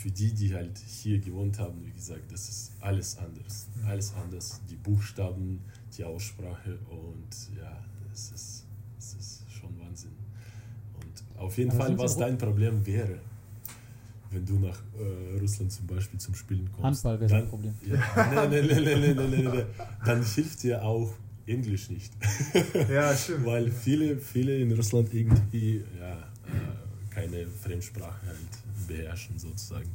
für 0.00 0.10
die, 0.10 0.32
die 0.32 0.54
halt 0.54 0.78
hier 0.78 1.18
gewohnt 1.18 1.58
haben, 1.58 1.84
wie 1.84 1.92
gesagt, 1.92 2.32
das 2.32 2.48
ist 2.48 2.72
alles 2.80 3.18
anders. 3.18 3.68
Mhm. 3.74 3.86
Alles 3.86 4.14
anders. 4.14 4.60
Die 4.70 4.76
Buchstaben, 4.76 5.60
die 5.96 6.04
Aussprache 6.04 6.78
und 6.88 7.58
ja, 7.58 7.84
es 8.10 8.32
ist, 8.32 8.64
es 8.98 9.14
ist 9.14 9.44
schon 9.50 9.78
Wahnsinn. 9.78 10.12
Und 10.94 11.38
auf 11.38 11.58
jeden 11.58 11.70
Aber 11.72 11.84
Fall, 11.84 11.98
was 11.98 12.16
dein 12.16 12.38
Problem 12.38 12.84
wäre, 12.86 13.18
wenn 14.30 14.46
du 14.46 14.58
nach 14.58 14.80
äh, 14.98 15.38
Russland 15.38 15.70
zum 15.70 15.86
Beispiel 15.86 16.18
zum 16.18 16.34
Spielen 16.34 16.70
kommst. 16.72 17.04
Handball 17.04 17.20
wäre 17.20 17.42
ein 17.42 17.48
Problem. 17.48 17.74
Ja, 17.86 18.46
nee, 18.48 18.62
nee, 18.62 18.80
nee, 18.80 19.14
nee, 19.14 19.26
nee, 19.26 19.64
Dann 20.06 20.24
hilft 20.24 20.62
dir 20.62 20.82
auch 20.82 21.12
Englisch 21.44 21.90
nicht. 21.90 22.12
ja, 22.90 23.14
stimmt. 23.14 23.44
Weil 23.44 23.70
viele, 23.70 24.16
viele 24.16 24.56
in 24.56 24.72
Russland 24.72 25.12
irgendwie 25.12 25.84
ja, 25.98 26.12
äh, 26.12 27.14
keine 27.14 27.46
Fremdsprache 27.46 28.26
halt 28.26 28.59
beherrschen 28.90 29.38
sozusagen. 29.38 29.90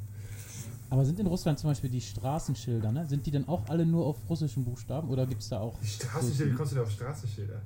Aber 0.89 1.03
sind 1.03 1.19
in 1.19 1.27
Russland 1.27 1.59
zum 1.59 1.69
Beispiel 1.71 1.89
die 1.89 2.01
Straßenschilder, 2.01 2.91
ne? 2.91 3.05
Sind 3.07 3.25
die 3.25 3.31
dann 3.31 3.47
auch 3.47 3.67
alle 3.69 3.85
nur 3.85 4.05
auf 4.05 4.17
russischen 4.29 4.63
Buchstaben 4.63 5.09
oder 5.09 5.25
gibt 5.25 5.41
es 5.41 5.49
da 5.49 5.59
auch. 5.59 5.77
Die 5.79 5.87
Straßenschilder, 5.87 6.51
wie 6.51 6.55
kommst 6.55 6.71
du 6.71 6.75
da 6.77 6.83
auf 6.83 6.91
Straßenschilder? 6.91 7.61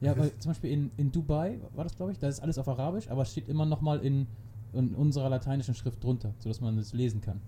Ja, 0.00 0.18
weil 0.18 0.36
zum 0.38 0.50
Beispiel 0.50 0.70
in, 0.70 0.90
in 0.96 1.12
Dubai 1.12 1.60
war 1.74 1.84
das, 1.84 1.94
glaube 1.94 2.12
ich, 2.12 2.18
da 2.18 2.28
ist 2.28 2.40
alles 2.40 2.58
auf 2.58 2.66
Arabisch, 2.66 3.08
aber 3.08 3.22
es 3.22 3.30
steht 3.30 3.48
immer 3.48 3.66
nochmal 3.66 4.00
in, 4.00 4.26
in 4.72 4.94
unserer 4.94 5.28
lateinischen 5.28 5.74
Schrift 5.74 6.02
drunter, 6.02 6.34
sodass 6.40 6.60
man 6.60 6.76
es 6.78 6.92
lesen 6.92 7.20
kann. 7.20 7.40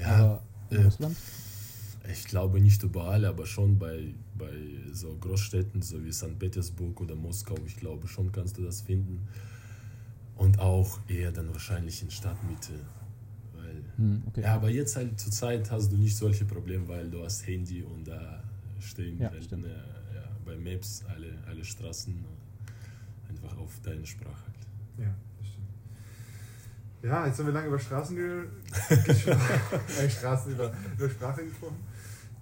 Ja, 0.00 0.16
aber 0.16 0.42
in 0.70 0.78
äh, 0.78 0.84
Russland? 0.84 1.16
ich 2.10 2.24
glaube 2.24 2.60
nicht 2.60 2.82
überall, 2.82 3.24
aber 3.24 3.44
schon 3.46 3.78
bei, 3.78 4.14
bei 4.36 4.52
so 4.92 5.14
Großstädten, 5.20 5.82
so 5.82 6.02
wie 6.04 6.12
St. 6.12 6.38
Petersburg 6.38 7.00
oder 7.00 7.14
Moskau, 7.14 7.56
ich 7.66 7.76
glaube 7.76 8.08
schon 8.08 8.32
kannst 8.32 8.56
du 8.56 8.62
das 8.62 8.80
finden. 8.80 9.28
Und 10.38 10.58
auch 10.60 10.98
eher 11.08 11.30
dann 11.32 11.52
wahrscheinlich 11.52 12.02
in 12.02 12.10
Stadtmitte. 12.10 12.72
Weil 13.54 13.82
Hm, 13.96 14.22
okay. 14.28 14.42
Ja, 14.42 14.54
aber 14.54 14.70
jetzt 14.70 14.96
halt 14.96 15.18
zur 15.20 15.32
Zeit 15.32 15.70
hast 15.70 15.92
du 15.92 15.96
nicht 15.96 16.16
solche 16.16 16.44
Probleme, 16.44 16.86
weil 16.88 17.10
du 17.10 17.22
hast 17.24 17.46
Handy 17.46 17.82
und 17.82 18.06
da 18.08 18.42
stehen 18.80 19.18
Ja, 19.20 19.30
halt 19.30 19.50
ne, 19.52 19.68
ja, 20.14 20.22
bei 20.44 20.56
Maps 20.56 21.04
alle, 21.12 21.32
alle 21.46 21.64
Straßen 21.64 22.24
einfach 23.28 23.56
auf 23.58 23.80
deine 23.82 24.06
Sprache 24.06 24.44
halt. 24.46 25.06
Ja, 25.08 25.14
das 25.38 25.48
stimmt. 25.48 25.66
Ja, 27.02 27.26
jetzt 27.26 27.38
haben 27.40 27.46
wir 27.46 27.52
lange 27.52 27.66
über 27.68 27.78
Straßen 27.78 28.14
ge 28.16 28.44
gesprochen. 29.04 29.40
äh, 30.00 30.08
Straßen 30.08 30.52
über, 30.52 30.72
über 30.96 31.10
Sprache 31.10 31.44
gesprochen. 31.44 31.76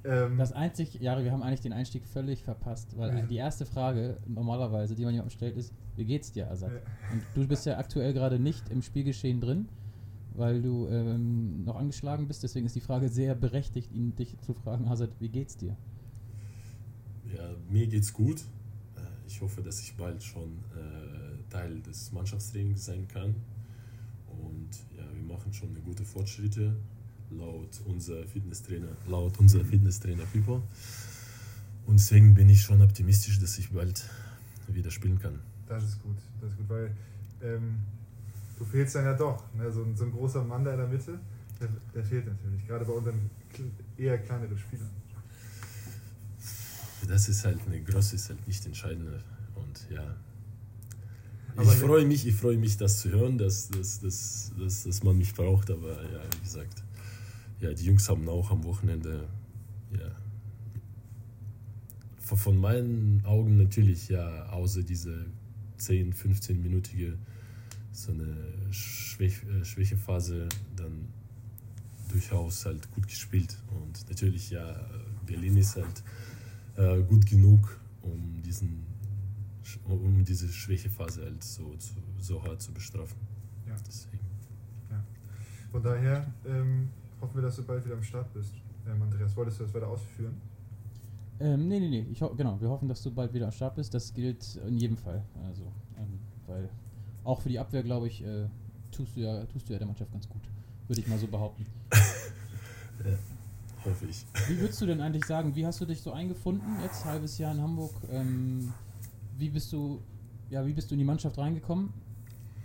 Ähm, 0.05 0.37
Das 0.39 0.53
einzig, 0.53 0.95
Jari, 1.01 1.25
wir 1.25 1.33
haben 1.33 1.43
eigentlich 1.43 1.63
den 1.63 1.73
Einstieg 1.73 2.05
völlig 2.05 2.43
verpasst, 2.45 2.97
weil 2.97 3.17
Ja. 3.19 3.23
die 3.27 3.37
erste 3.37 3.65
Frage 3.67 4.19
normalerweise, 4.27 4.95
die 4.95 5.05
man 5.05 5.15
jemandem 5.15 5.35
stellt, 5.35 5.57
ist, 5.57 5.73
wie 5.97 6.05
geht's 6.05 6.33
dir, 6.33 6.51
Asad? 6.51 6.73
Und 7.13 7.23
du 7.35 7.47
bist 7.47 7.67
ja 7.67 7.79
aktuell 7.79 8.13
gerade 8.13 8.39
nicht 8.39 8.69
im 8.71 8.83
Spielgeschehen 8.83 9.41
drin 9.41 9.69
weil 10.37 10.61
du 10.63 10.87
ähm, 10.89 11.65
noch 11.65 11.77
angeschlagen 11.77 12.29
bist. 12.29 12.43
Deswegen 12.43 12.67
ist 12.67 12.77
die 12.77 12.81
Frage 12.81 13.09
sehr 13.09 13.35
berechtigt, 13.35 13.93
ihn 13.93 14.15
dich 14.17 14.37
zu 14.41 14.55
fragen, 14.55 14.89
Hazard, 14.89 15.13
wie 15.19 15.29
geht's 15.29 15.57
dir? 15.57 15.77
Ja, 17.35 17.55
mir 17.71 17.87
geht's 17.87 18.13
gut. 18.13 18.41
Äh, 18.97 19.01
Ich 19.27 19.41
hoffe, 19.41 19.63
dass 19.63 19.81
ich 19.81 19.97
bald 19.97 20.23
schon 20.23 20.59
äh, 20.77 21.51
Teil 21.51 21.81
des 21.81 22.13
Mannschaftstrainings 22.13 22.85
sein 22.85 23.09
kann. 23.09 23.35
Und 24.29 24.69
ja, 24.97 25.05
wir 25.15 25.23
machen 25.23 25.53
schon 25.53 25.71
eine 25.71 25.81
gute 25.81 26.05
Fortschritte 26.05 26.77
laut 27.31 27.81
unser 27.87 28.25
Fitnesstrainer, 28.27 28.89
laut 29.09 29.39
unser 29.39 29.65
Fitnesstrainer 29.65 30.25
Pipo. 30.27 30.63
Und 31.87 31.99
deswegen 31.99 32.35
bin 32.35 32.49
ich 32.49 32.63
schon 32.63 32.83
optimistisch, 32.83 33.41
dass 33.41 33.59
ich 33.59 33.71
bald 33.71 34.09
wieder 34.69 34.91
spielen 34.91 35.19
kann. 35.19 35.41
Das 35.69 35.83
ist 35.83 36.03
gut, 36.03 36.17
das 36.41 36.51
ist 36.51 36.57
gut, 36.59 36.69
weil 36.69 36.97
ähm, 37.43 37.81
du 38.59 38.65
fehlst 38.65 38.95
dann 38.95 39.05
ja 39.05 39.15
doch. 39.15 39.43
Ne? 39.55 39.71
So, 39.71 39.83
ein, 39.83 39.97
so 39.97 40.05
ein 40.05 40.13
großer 40.13 40.45
Mann 40.45 40.65
da 40.65 40.73
in 40.73 40.79
der 40.79 40.89
Mitte, 40.89 41.19
der, 41.61 41.69
der 41.95 42.05
fehlt 42.05 42.27
natürlich, 42.27 42.67
gerade 42.67 42.85
bei 42.85 42.93
unseren 42.93 43.31
eher 43.97 44.19
kleineren 44.19 44.59
Spielern. 44.59 44.91
Das 47.09 47.29
ist 47.29 47.45
halt 47.45 47.61
eine 47.67 47.81
Größe, 47.83 48.17
ist 48.17 48.31
halt 48.31 48.47
nicht 48.47 48.65
entscheidend. 48.67 49.09
Und 49.55 49.87
ja. 49.91 50.17
Ich 51.63 51.69
freue 51.77 52.05
mich, 52.05 52.27
ich 52.27 52.35
freue 52.35 52.59
mich, 52.59 52.77
das 52.77 53.01
zu 53.01 53.11
hören, 53.11 53.39
dass, 53.39 53.69
dass, 53.69 54.01
dass, 54.01 54.53
dass, 54.59 54.85
dass 54.85 55.03
man 55.03 55.17
mich 55.17 55.33
braucht, 55.35 55.71
aber 55.71 56.03
ja, 56.03 56.21
wie 56.37 56.45
gesagt, 56.45 56.83
ja, 57.61 57.73
die 57.73 57.85
Jungs 57.85 58.09
haben 58.09 58.29
auch 58.29 58.51
am 58.51 58.63
Wochenende, 58.65 59.27
ja, 59.91 60.11
von 62.19 62.59
meinen 62.59 63.25
Augen 63.25 63.57
natürlich, 63.57 64.09
ja, 64.09 64.47
außer 64.51 64.83
diese 64.83 65.27
10, 65.79 66.13
15-minütige 66.15 67.15
so 67.93 68.13
eine 68.13 68.37
Schwäch, 68.71 69.43
äh, 69.45 69.65
Schwächephase 69.65 70.49
dann 70.77 71.09
durchaus 72.11 72.67
halt 72.67 72.91
gut 72.91 73.09
gespielt. 73.09 73.57
Und 73.71 74.09
natürlich, 74.09 74.51
ja, 74.51 74.87
Berlin 75.27 75.57
ist 75.57 75.77
halt 75.77 76.03
äh, 76.77 77.03
gut 77.03 77.27
genug, 77.27 77.81
um 78.03 78.43
diesen 78.43 78.87
um 79.85 80.25
diese 80.25 80.49
Schwächephase 80.49 81.23
halt 81.23 81.43
so, 81.43 81.75
so 82.21 82.43
hart 82.45 82.63
zu 82.63 82.73
bestrafen. 82.73 83.19
Ja. 83.67 83.75
Deswegen. 83.87 84.27
Von 85.77 85.83
daher 85.83 86.33
ähm, 86.47 86.89
hoffen 87.21 87.35
wir, 87.35 87.43
dass 87.43 87.57
du 87.57 87.63
bald 87.63 87.85
wieder 87.85 87.97
am 87.97 88.03
Start 88.03 88.33
bist. 88.33 88.55
Ähm, 88.87 89.03
Andreas, 89.03 89.37
wolltest 89.37 89.61
du 89.61 89.65
das 89.65 89.75
weiter 89.75 89.89
ausführen? 89.89 90.41
Ähm, 91.41 91.69
nee, 91.69 91.81
nee, 91.81 91.89
nee. 91.89 92.07
Ich 92.11 92.19
genau, 92.19 92.61
wir 92.61 92.69
hoffen, 92.69 92.89
dass 92.89 93.03
du 93.03 93.11
bald 93.11 93.33
wieder 93.35 93.47
am 93.47 93.53
Start 93.53 93.75
bist. 93.75 93.93
Das 93.95 94.15
gilt 94.15 94.57
in 94.67 94.79
jedem 94.79 94.97
Fall. 94.97 95.23
Also, 95.47 95.65
ähm, 95.99 96.19
weil 96.47 96.69
auch 97.25 97.41
für 97.41 97.49
die 97.49 97.59
Abwehr, 97.59 97.83
glaube 97.83 98.07
ich, 98.07 98.23
äh, 98.25 98.49
tust, 98.91 99.17
du 99.17 99.21
ja, 99.21 99.45
tust 99.47 99.69
du 99.69 99.73
ja 99.73 99.79
der 99.79 99.87
Mannschaft 99.87 100.13
ganz 100.13 100.29
gut. 100.29 100.43
Würde 100.87 101.01
ich 101.01 101.09
mal 101.09 101.19
so 101.19 101.27
behaupten. 101.27 101.67
Hoffe 103.85 104.07
ich. 104.07 104.25
Wie 104.49 104.59
würdest 104.59 104.81
du 104.81 104.87
denn 104.87 105.01
eigentlich 105.01 105.25
sagen, 105.27 105.55
wie 105.55 105.67
hast 105.67 105.81
du 105.81 105.85
dich 105.85 106.01
so 106.01 106.13
eingefunden 106.13 106.67
jetzt, 106.83 107.05
halbes 107.05 107.39
Jahr 107.39 107.53
in 107.53 107.61
Hamburg? 107.61 107.93
Ähm, 108.11 108.73
wie 109.39 109.51
bist 109.51 109.73
du, 109.73 110.01
ja, 110.51 110.67
wie 110.67 110.73
bist 110.73 110.91
du 110.91 110.95
in 110.95 110.99
die 111.01 111.05
Mannschaft 111.05 111.39
reingekommen? 111.39 111.93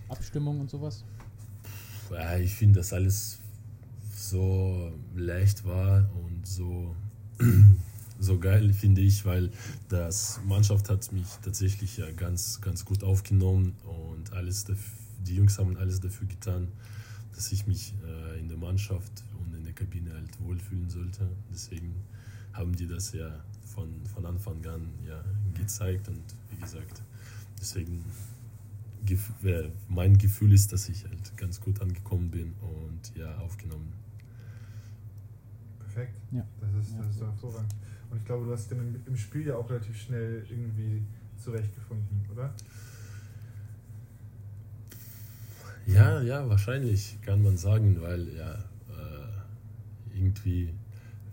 Abstimmung 0.09 0.59
und 0.59 0.69
sowas? 0.69 1.03
Ja, 2.11 2.37
ich 2.37 2.53
finde, 2.53 2.79
dass 2.79 2.91
alles 2.93 3.39
so 4.15 4.91
leicht 5.15 5.65
war 5.65 6.09
und 6.23 6.45
so, 6.45 6.95
so 8.21 8.37
geil, 8.39 8.71
finde 8.73 9.01
ich, 9.01 9.25
weil 9.25 9.49
das 9.89 10.39
Mannschaft 10.47 10.89
hat 10.89 11.11
mich 11.11 11.25
tatsächlich 11.41 11.97
ja 11.97 12.09
ganz, 12.11 12.61
ganz 12.61 12.85
gut 12.85 13.03
aufgenommen 13.03 13.73
und 13.83 14.31
alles 14.33 14.67
daf- 14.67 14.77
die 15.25 15.35
Jungs 15.35 15.57
haben 15.57 15.75
alles 15.77 15.99
dafür 15.99 16.27
getan, 16.27 16.67
dass 17.35 17.51
ich 17.51 17.65
mich 17.67 17.93
äh, 18.05 18.39
in 18.39 18.47
der 18.47 18.57
Mannschaft 18.57 19.23
und 19.39 19.55
in 19.55 19.63
der 19.63 19.73
Kabine 19.73 20.13
halt 20.13 20.39
wohlfühlen 20.39 20.89
sollte. 20.89 21.27
Deswegen 21.51 21.95
haben 22.53 22.75
die 22.75 22.87
das 22.87 23.11
ja 23.13 23.43
von, 23.65 23.89
von 24.13 24.25
Anfang 24.25 24.63
an 24.67 24.87
ja 25.07 25.23
gezeigt 25.59 26.07
und 26.07 26.21
wie 26.51 26.61
gesagt, 26.61 27.01
deswegen 27.59 28.03
Gef- 29.05 29.43
äh, 29.43 29.71
mein 29.89 30.15
Gefühl 30.19 30.53
ist, 30.53 30.71
dass 30.73 30.87
ich 30.89 31.05
halt 31.05 31.35
ganz 31.37 31.59
gut 31.59 31.81
angekommen 31.81 32.29
bin 32.29 32.53
und 32.61 33.17
ja 33.17 33.35
aufgenommen. 33.39 33.93
Perfekt. 35.79 36.15
Ja. 36.31 36.45
Das 36.59 36.87
ist, 36.87 36.97
das 36.99 37.07
ist 37.09 37.19
doch 37.21 37.27
hervorragend. 37.27 37.73
Und 38.11 38.17
ich 38.17 38.25
glaube, 38.25 38.45
du 38.45 38.51
hast 38.51 38.69
dich 38.69 38.77
dann 38.77 39.01
im, 39.05 39.15
Spiel 39.15 39.47
ja 39.47 39.55
auch 39.55 39.69
relativ 39.69 39.97
schnell 39.97 40.45
irgendwie 40.49 41.03
zurechtgefunden, 41.37 42.25
oder? 42.31 42.53
Ja, 45.87 46.21
ja, 46.21 46.47
wahrscheinlich 46.47 47.17
kann 47.21 47.41
man 47.41 47.57
sagen, 47.57 47.99
weil 48.01 48.27
ja 48.35 48.53
äh, 48.89 50.17
irgendwie 50.17 50.73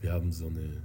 wir 0.00 0.12
haben 0.12 0.32
so 0.32 0.46
eine 0.46 0.82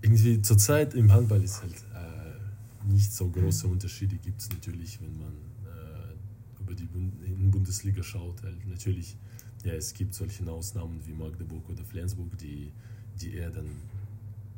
irgendwie 0.00 0.42
zurzeit 0.42 0.94
im 0.94 1.12
Handball 1.12 1.42
ist 1.42 1.62
halt 1.62 1.74
äh, 1.94 2.92
nicht 2.92 3.12
so 3.12 3.28
große 3.28 3.66
Unterschiede 3.66 4.16
gibt 4.16 4.40
es 4.40 4.50
natürlich, 4.50 5.00
wenn 5.00 5.18
man 5.18 5.32
äh, 5.64 6.60
über 6.60 6.74
die 6.74 6.84
Bund 6.84 7.14
in 7.24 7.50
Bundesliga 7.50 8.02
schaut. 8.02 8.42
Halt 8.42 8.66
natürlich, 8.66 9.16
ja, 9.64 9.72
es 9.72 9.94
gibt 9.94 10.12
solche 10.12 10.46
Ausnahmen 10.50 11.00
wie 11.06 11.14
Magdeburg 11.14 11.66
oder 11.70 11.82
Flensburg, 11.84 12.36
die, 12.36 12.70
die 13.18 13.34
eher 13.34 13.50
dann 13.50 13.70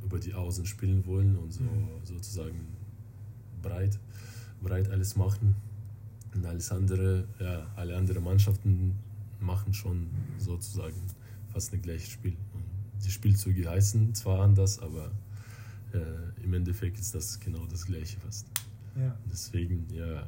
über 0.07 0.19
die 0.19 0.35
Außen 0.35 0.65
spielen 0.67 1.05
wollen 1.07 1.37
und 1.37 1.53
so 1.53 1.65
sozusagen 2.05 2.67
breit, 3.61 3.99
breit 4.63 4.89
alles 4.91 5.17
machen. 5.17 5.57
Und 6.35 6.47
alles 6.47 6.71
andere, 6.71 7.27
ja, 7.41 7.67
alle 7.77 7.97
anderen 7.97 8.23
Mannschaften 8.23 8.95
machen 9.41 9.73
schon 9.73 10.09
sozusagen 10.39 10.97
fast 11.53 11.73
ein 11.73 11.83
gleiches 11.83 12.11
Spiel. 12.11 12.37
Und 12.53 12.65
die 13.05 13.11
Spielzüge 13.11 13.69
heißen 13.69 14.15
zwar 14.15 14.41
anders, 14.43 14.79
aber 14.79 15.11
äh, 15.93 16.45
im 16.45 16.53
Endeffekt 16.55 16.99
ist 16.99 17.15
das 17.15 17.41
genau 17.41 17.65
das 17.67 17.87
gleiche 17.87 18.19
fast. 18.21 18.47
Ja. 18.97 19.17
Deswegen, 19.31 19.87
ja, 19.91 20.23
äh, 20.23 20.27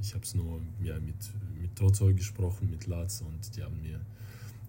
ich 0.00 0.14
habe 0.14 0.24
es 0.24 0.34
nur 0.34 0.60
ja, 0.82 0.98
mit, 1.00 1.16
mit 1.60 1.74
Toto 1.76 2.12
gesprochen, 2.14 2.70
mit 2.70 2.86
Latz 2.86 3.20
und 3.20 3.56
die 3.56 3.62
haben 3.62 3.80
mir 3.80 4.00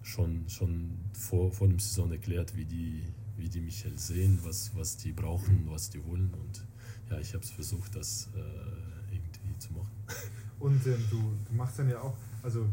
schon, 0.02 0.48
schon 0.48 0.90
vor, 1.12 1.52
vor 1.52 1.68
dem 1.68 1.78
Saison 1.78 2.10
erklärt, 2.10 2.56
wie 2.56 2.64
die, 2.64 3.02
wie 3.40 3.48
die 3.48 3.60
mich 3.60 3.84
halt 3.84 3.98
sehen, 3.98 4.38
was, 4.42 4.70
was 4.76 4.96
die 4.96 5.12
brauchen, 5.12 5.66
was 5.68 5.90
die 5.90 6.04
wollen 6.04 6.32
und 6.34 6.64
ja, 7.10 7.18
ich 7.18 7.34
habe 7.34 7.42
es 7.42 7.50
versucht, 7.50 7.96
das 7.96 8.28
äh, 8.36 9.14
irgendwie 9.14 9.58
zu 9.58 9.72
machen. 9.72 9.90
Und 10.60 10.86
ähm, 10.86 11.02
du, 11.10 11.32
du 11.48 11.54
machst 11.54 11.78
dann 11.78 11.88
ja 11.88 12.00
auch, 12.00 12.16
also 12.42 12.66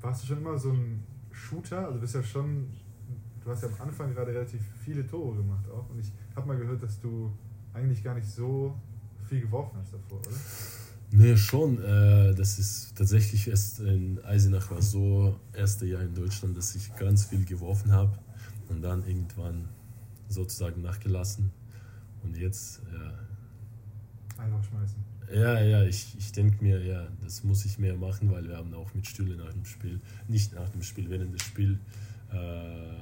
warst 0.00 0.22
du 0.22 0.28
schon 0.28 0.38
immer 0.38 0.58
so 0.58 0.72
ein 0.72 1.04
Shooter? 1.30 1.86
Also 1.86 2.00
bist 2.00 2.14
ja 2.14 2.22
schon, 2.22 2.70
du 3.42 3.50
hast 3.50 3.62
ja 3.62 3.68
am 3.68 3.88
Anfang 3.88 4.14
gerade 4.14 4.32
relativ 4.32 4.60
viele 4.82 5.06
Tore 5.06 5.36
gemacht 5.36 5.68
auch. 5.68 5.88
Und 5.90 6.00
ich 6.00 6.10
habe 6.34 6.48
mal 6.48 6.56
gehört, 6.56 6.82
dass 6.82 6.98
du 7.00 7.30
eigentlich 7.72 8.02
gar 8.02 8.14
nicht 8.14 8.26
so 8.26 8.74
viel 9.28 9.42
geworfen 9.42 9.78
hast 9.78 9.92
davor, 9.92 10.18
oder? 10.18 10.36
Nee, 11.10 11.36
schon. 11.36 11.78
Äh, 11.82 12.34
das 12.34 12.58
ist 12.58 12.96
tatsächlich 12.96 13.46
erst 13.46 13.80
in 13.80 14.18
Eisenach 14.24 14.70
war 14.70 14.82
so 14.82 15.38
erste 15.52 15.86
Jahr 15.86 16.02
in 16.02 16.14
Deutschland, 16.14 16.56
dass 16.56 16.74
ich 16.74 16.96
ganz 16.96 17.26
viel 17.26 17.44
geworfen 17.44 17.92
habe 17.92 18.18
und 18.68 18.82
dann 18.82 19.06
irgendwann 19.06 19.68
sozusagen 20.28 20.82
nachgelassen. 20.82 21.50
Und 22.22 22.36
jetzt, 22.36 22.82
ja, 22.92 24.42
Einfach 24.42 24.64
schmeißen. 24.64 24.96
ja, 25.32 25.60
ja 25.60 25.84
ich, 25.84 26.16
ich 26.18 26.32
denke 26.32 26.62
mir, 26.64 26.82
ja, 26.84 27.06
das 27.22 27.44
muss 27.44 27.64
ich 27.64 27.78
mehr 27.78 27.96
machen, 27.96 28.30
weil 28.30 28.48
wir 28.48 28.56
haben 28.56 28.72
auch 28.74 28.92
mit 28.94 29.06
Stühle 29.06 29.36
nach 29.36 29.52
dem 29.52 29.64
Spiel, 29.64 30.00
nicht 30.28 30.54
nach 30.54 30.68
dem 30.70 30.82
Spiel, 30.82 31.08
während 31.10 31.34
des 31.34 31.42
Spiels 31.42 31.78
äh, 32.32 32.36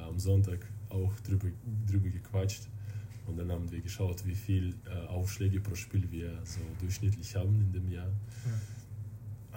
am 0.09 0.19
Sonntag 0.19 0.67
auch 0.89 1.15
drüber, 1.21 1.49
drüber 1.87 2.09
gequatscht. 2.09 2.69
Und 3.27 3.37
dann 3.39 3.51
haben 3.53 3.71
wir 3.71 3.81
geschaut, 3.81 4.27
wie 4.27 4.35
viel 4.35 4.75
äh, 4.85 5.07
Aufschläge 5.07 5.61
pro 5.61 5.75
Spiel 5.77 6.11
wir 6.11 6.41
so 6.45 6.61
durchschnittlich 6.81 7.37
haben 7.37 7.61
in 7.61 7.73
dem 7.73 7.89
Jahr. 7.89 8.11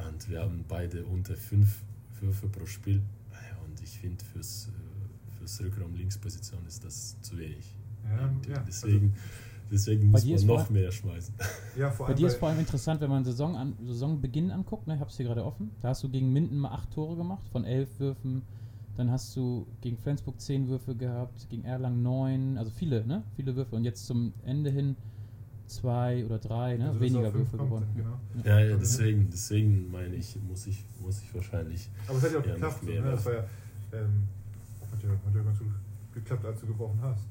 Und 0.07 0.29
wir 0.29 0.41
haben 0.41 0.63
beide 0.67 1.03
unter 1.05 1.35
fünf 1.35 1.81
Würfe 2.21 2.47
pro 2.47 2.65
Spiel. 2.65 3.01
Ja, 3.31 3.57
Und 3.65 3.81
ich 3.81 3.97
finde, 3.97 4.23
fürs, 4.23 4.69
äh, 5.45 5.47
fürs 5.47 5.61
Rückraum 5.61 5.95
Linksposition 5.95 6.65
ist 6.67 6.83
das 6.83 7.19
zu 7.21 7.37
wenig. 7.37 7.75
Ja, 8.09 8.27
Und 8.27 8.47
ja. 8.47 8.63
deswegen 8.67 9.13
deswegen 9.71 10.11
Bei 10.11 10.21
muss 10.23 10.45
man 10.45 10.57
noch 10.57 10.69
mehr 10.69 10.91
schmeißen. 10.91 11.33
Also, 11.75 11.79
ja, 11.79 11.91
vor 11.91 12.05
Bei 12.05 12.11
allem 12.11 12.19
dir 12.19 12.27
ist 12.27 12.37
vor 12.37 12.49
allem 12.49 12.59
interessant, 12.59 13.01
wenn 13.01 13.09
man 13.09 13.25
Saison 13.25 13.55
an, 13.55 13.73
Saisonbeginn 13.85 14.51
anguckt, 14.51 14.87
ne, 14.87 14.95
ich 14.95 14.99
habe 14.99 15.09
es 15.09 15.17
hier 15.17 15.25
gerade 15.25 15.43
offen, 15.43 15.71
da 15.81 15.89
hast 15.89 16.03
du 16.03 16.09
gegen 16.09 16.31
Minden 16.31 16.57
mal 16.57 16.69
acht 16.71 16.91
Tore 16.91 17.15
gemacht, 17.15 17.47
von 17.51 17.65
elf 17.65 17.89
Würfen, 17.99 18.43
dann 18.95 19.11
hast 19.11 19.35
du 19.35 19.67
gegen 19.81 19.97
Flensburg 19.97 20.39
zehn 20.39 20.67
Würfe 20.69 20.95
gehabt, 20.95 21.49
gegen 21.49 21.65
Erlangen 21.65 22.01
neun, 22.01 22.57
also 22.57 22.71
viele, 22.71 23.05
ne, 23.05 23.23
viele 23.35 23.55
Würfe 23.55 23.75
und 23.75 23.83
jetzt 23.83 24.05
zum 24.05 24.33
Ende 24.45 24.69
hin 24.69 24.95
zwei 25.67 26.25
oder 26.25 26.37
drei, 26.37 26.77
ne, 26.77 26.89
also 26.89 27.01
weniger 27.01 27.33
Würfe 27.33 27.57
kommt 27.57 27.69
gewonnen. 27.69 27.87
Genau. 27.95 28.19
Ja, 28.45 28.59
ja, 28.59 28.77
deswegen, 28.77 29.29
deswegen 29.29 29.91
meine 29.91 30.15
ich, 30.15 30.37
muss 30.47 30.67
ich, 30.67 30.85
muss 31.01 31.21
ich 31.21 31.33
wahrscheinlich. 31.35 31.89
Aber 32.07 32.17
es 32.17 32.23
hat 32.23 32.31
ja 32.31 32.39
auch 32.39 32.43
geklappt. 32.43 32.83
ne? 32.83 32.93
ja. 32.95 33.01
Das 33.11 33.25
war 33.25 33.33
ja, 33.33 33.43
ähm, 33.93 34.23
ja, 35.05 35.11
hat 35.25 35.35
ja 35.35 35.41
ganz 35.43 35.59
gut 35.59 35.67
geklappt, 36.13 36.45
als 36.45 36.59
du 36.61 36.67
geworfen 36.67 36.99
hast. 37.01 37.23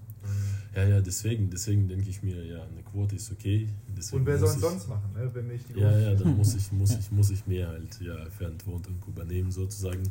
Ja, 0.74 0.84
ja, 0.84 1.00
deswegen, 1.00 1.50
deswegen 1.50 1.87
denke 1.88 2.08
ich 2.08 2.22
mir, 2.22 2.44
ja, 2.44 2.62
eine 2.64 2.82
Quote 2.82 3.16
ist 3.16 3.30
okay. 3.30 3.68
Deswegen 3.96 4.20
Und 4.20 4.26
wer 4.26 4.38
soll 4.38 4.48
es 4.48 4.60
sonst 4.60 4.88
machen, 4.88 5.12
ne? 5.12 5.30
wenn 5.34 5.48
nicht 5.48 5.68
die 5.68 5.78
Ja, 5.80 5.90
Großen? 5.90 6.02
ja, 6.02 6.14
dann 6.14 6.37
muss 6.37 6.54
ich, 6.54 6.72
muss 6.80 6.90
ich, 6.96 7.12
muss 7.12 7.30
ich 7.30 7.46
mehr 7.46 7.68
halt 7.68 8.00
ja, 8.00 8.16
Verantwortung 8.30 8.96
übernehmen 9.06 9.50
sozusagen. 9.50 10.02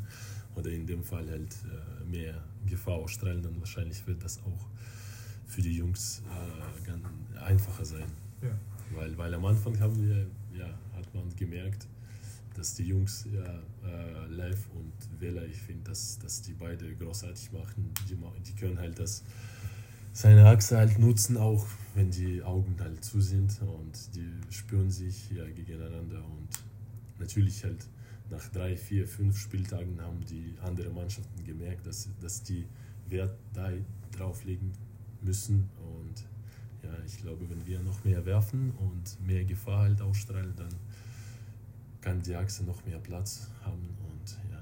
Oder 0.55 0.69
in 0.69 0.85
dem 0.85 1.03
Fall 1.03 1.27
halt 1.29 1.55
äh, 1.65 2.05
mehr 2.05 2.35
Gefahr 2.67 2.95
ausstrahlen, 2.95 3.41
dann 3.41 3.59
wahrscheinlich 3.59 4.05
wird 4.05 4.23
das 4.23 4.37
auch 4.43 4.67
für 5.47 5.61
die 5.63 5.75
Jungs 5.75 6.21
äh, 6.29 6.85
ganz 6.85 7.03
einfacher 7.43 7.83
sein. 7.85 8.05
Ja. 8.41 8.51
Weil, 8.95 9.17
weil 9.17 9.33
am 9.33 9.45
Anfang 9.45 9.79
haben 9.79 9.99
wir, 9.99 10.27
ja, 10.57 10.67
hat 10.95 11.13
man 11.15 11.35
gemerkt, 11.35 11.87
dass 12.53 12.75
die 12.75 12.83
Jungs, 12.83 13.27
ja, 13.31 13.61
äh, 13.87 14.27
Live 14.27 14.67
und 14.73 14.93
Vela, 15.19 15.43
ich 15.43 15.57
finde, 15.57 15.89
dass, 15.89 16.19
dass 16.19 16.41
die 16.41 16.53
beide 16.53 16.93
großartig 16.95 17.51
machen. 17.51 17.93
Die, 18.09 18.15
die 18.15 18.55
können 18.55 18.79
halt 18.79 18.99
das, 18.99 19.23
seine 20.11 20.45
Achse 20.47 20.77
halt 20.77 20.99
nutzen, 20.99 21.37
auch 21.37 21.65
wenn 21.95 22.11
die 22.11 22.43
Augen 22.43 22.75
halt 22.79 23.03
zu 23.03 23.21
sind. 23.21 23.59
Und 23.61 24.15
die 24.15 24.31
spüren 24.49 24.91
sich 24.91 25.31
ja 25.31 25.45
gegeneinander. 25.45 26.23
Und 26.23 26.49
natürlich 27.19 27.63
halt 27.63 27.85
nach 28.29 28.47
drei, 28.49 28.75
vier, 28.75 29.07
fünf 29.07 29.37
Spieltagen 29.37 29.99
haben 30.01 30.23
die 30.25 30.55
anderen 30.61 30.93
Mannschaften 30.95 31.43
gemerkt, 31.43 31.85
dass, 31.85 32.09
dass 32.21 32.43
die 32.43 32.65
Wert 33.09 33.37
da 33.53 33.69
drauf 34.11 34.43
legen 34.45 34.71
müssen. 35.21 35.69
Und 35.77 36.25
ja, 36.83 36.91
ich 37.05 37.17
glaube, 37.17 37.49
wenn 37.49 37.65
wir 37.65 37.79
noch 37.79 38.03
mehr 38.03 38.25
werfen 38.25 38.71
und 38.79 39.25
mehr 39.25 39.45
Gefahr 39.45 39.83
halt 39.83 40.01
ausstrahlen, 40.01 40.53
dann 40.55 40.73
kann 42.03 42.21
die 42.21 42.35
Achse 42.35 42.63
noch 42.65 42.85
mehr 42.85 42.99
Platz 42.99 43.49
haben 43.63 43.97
und 44.01 44.37
ja, 44.51 44.59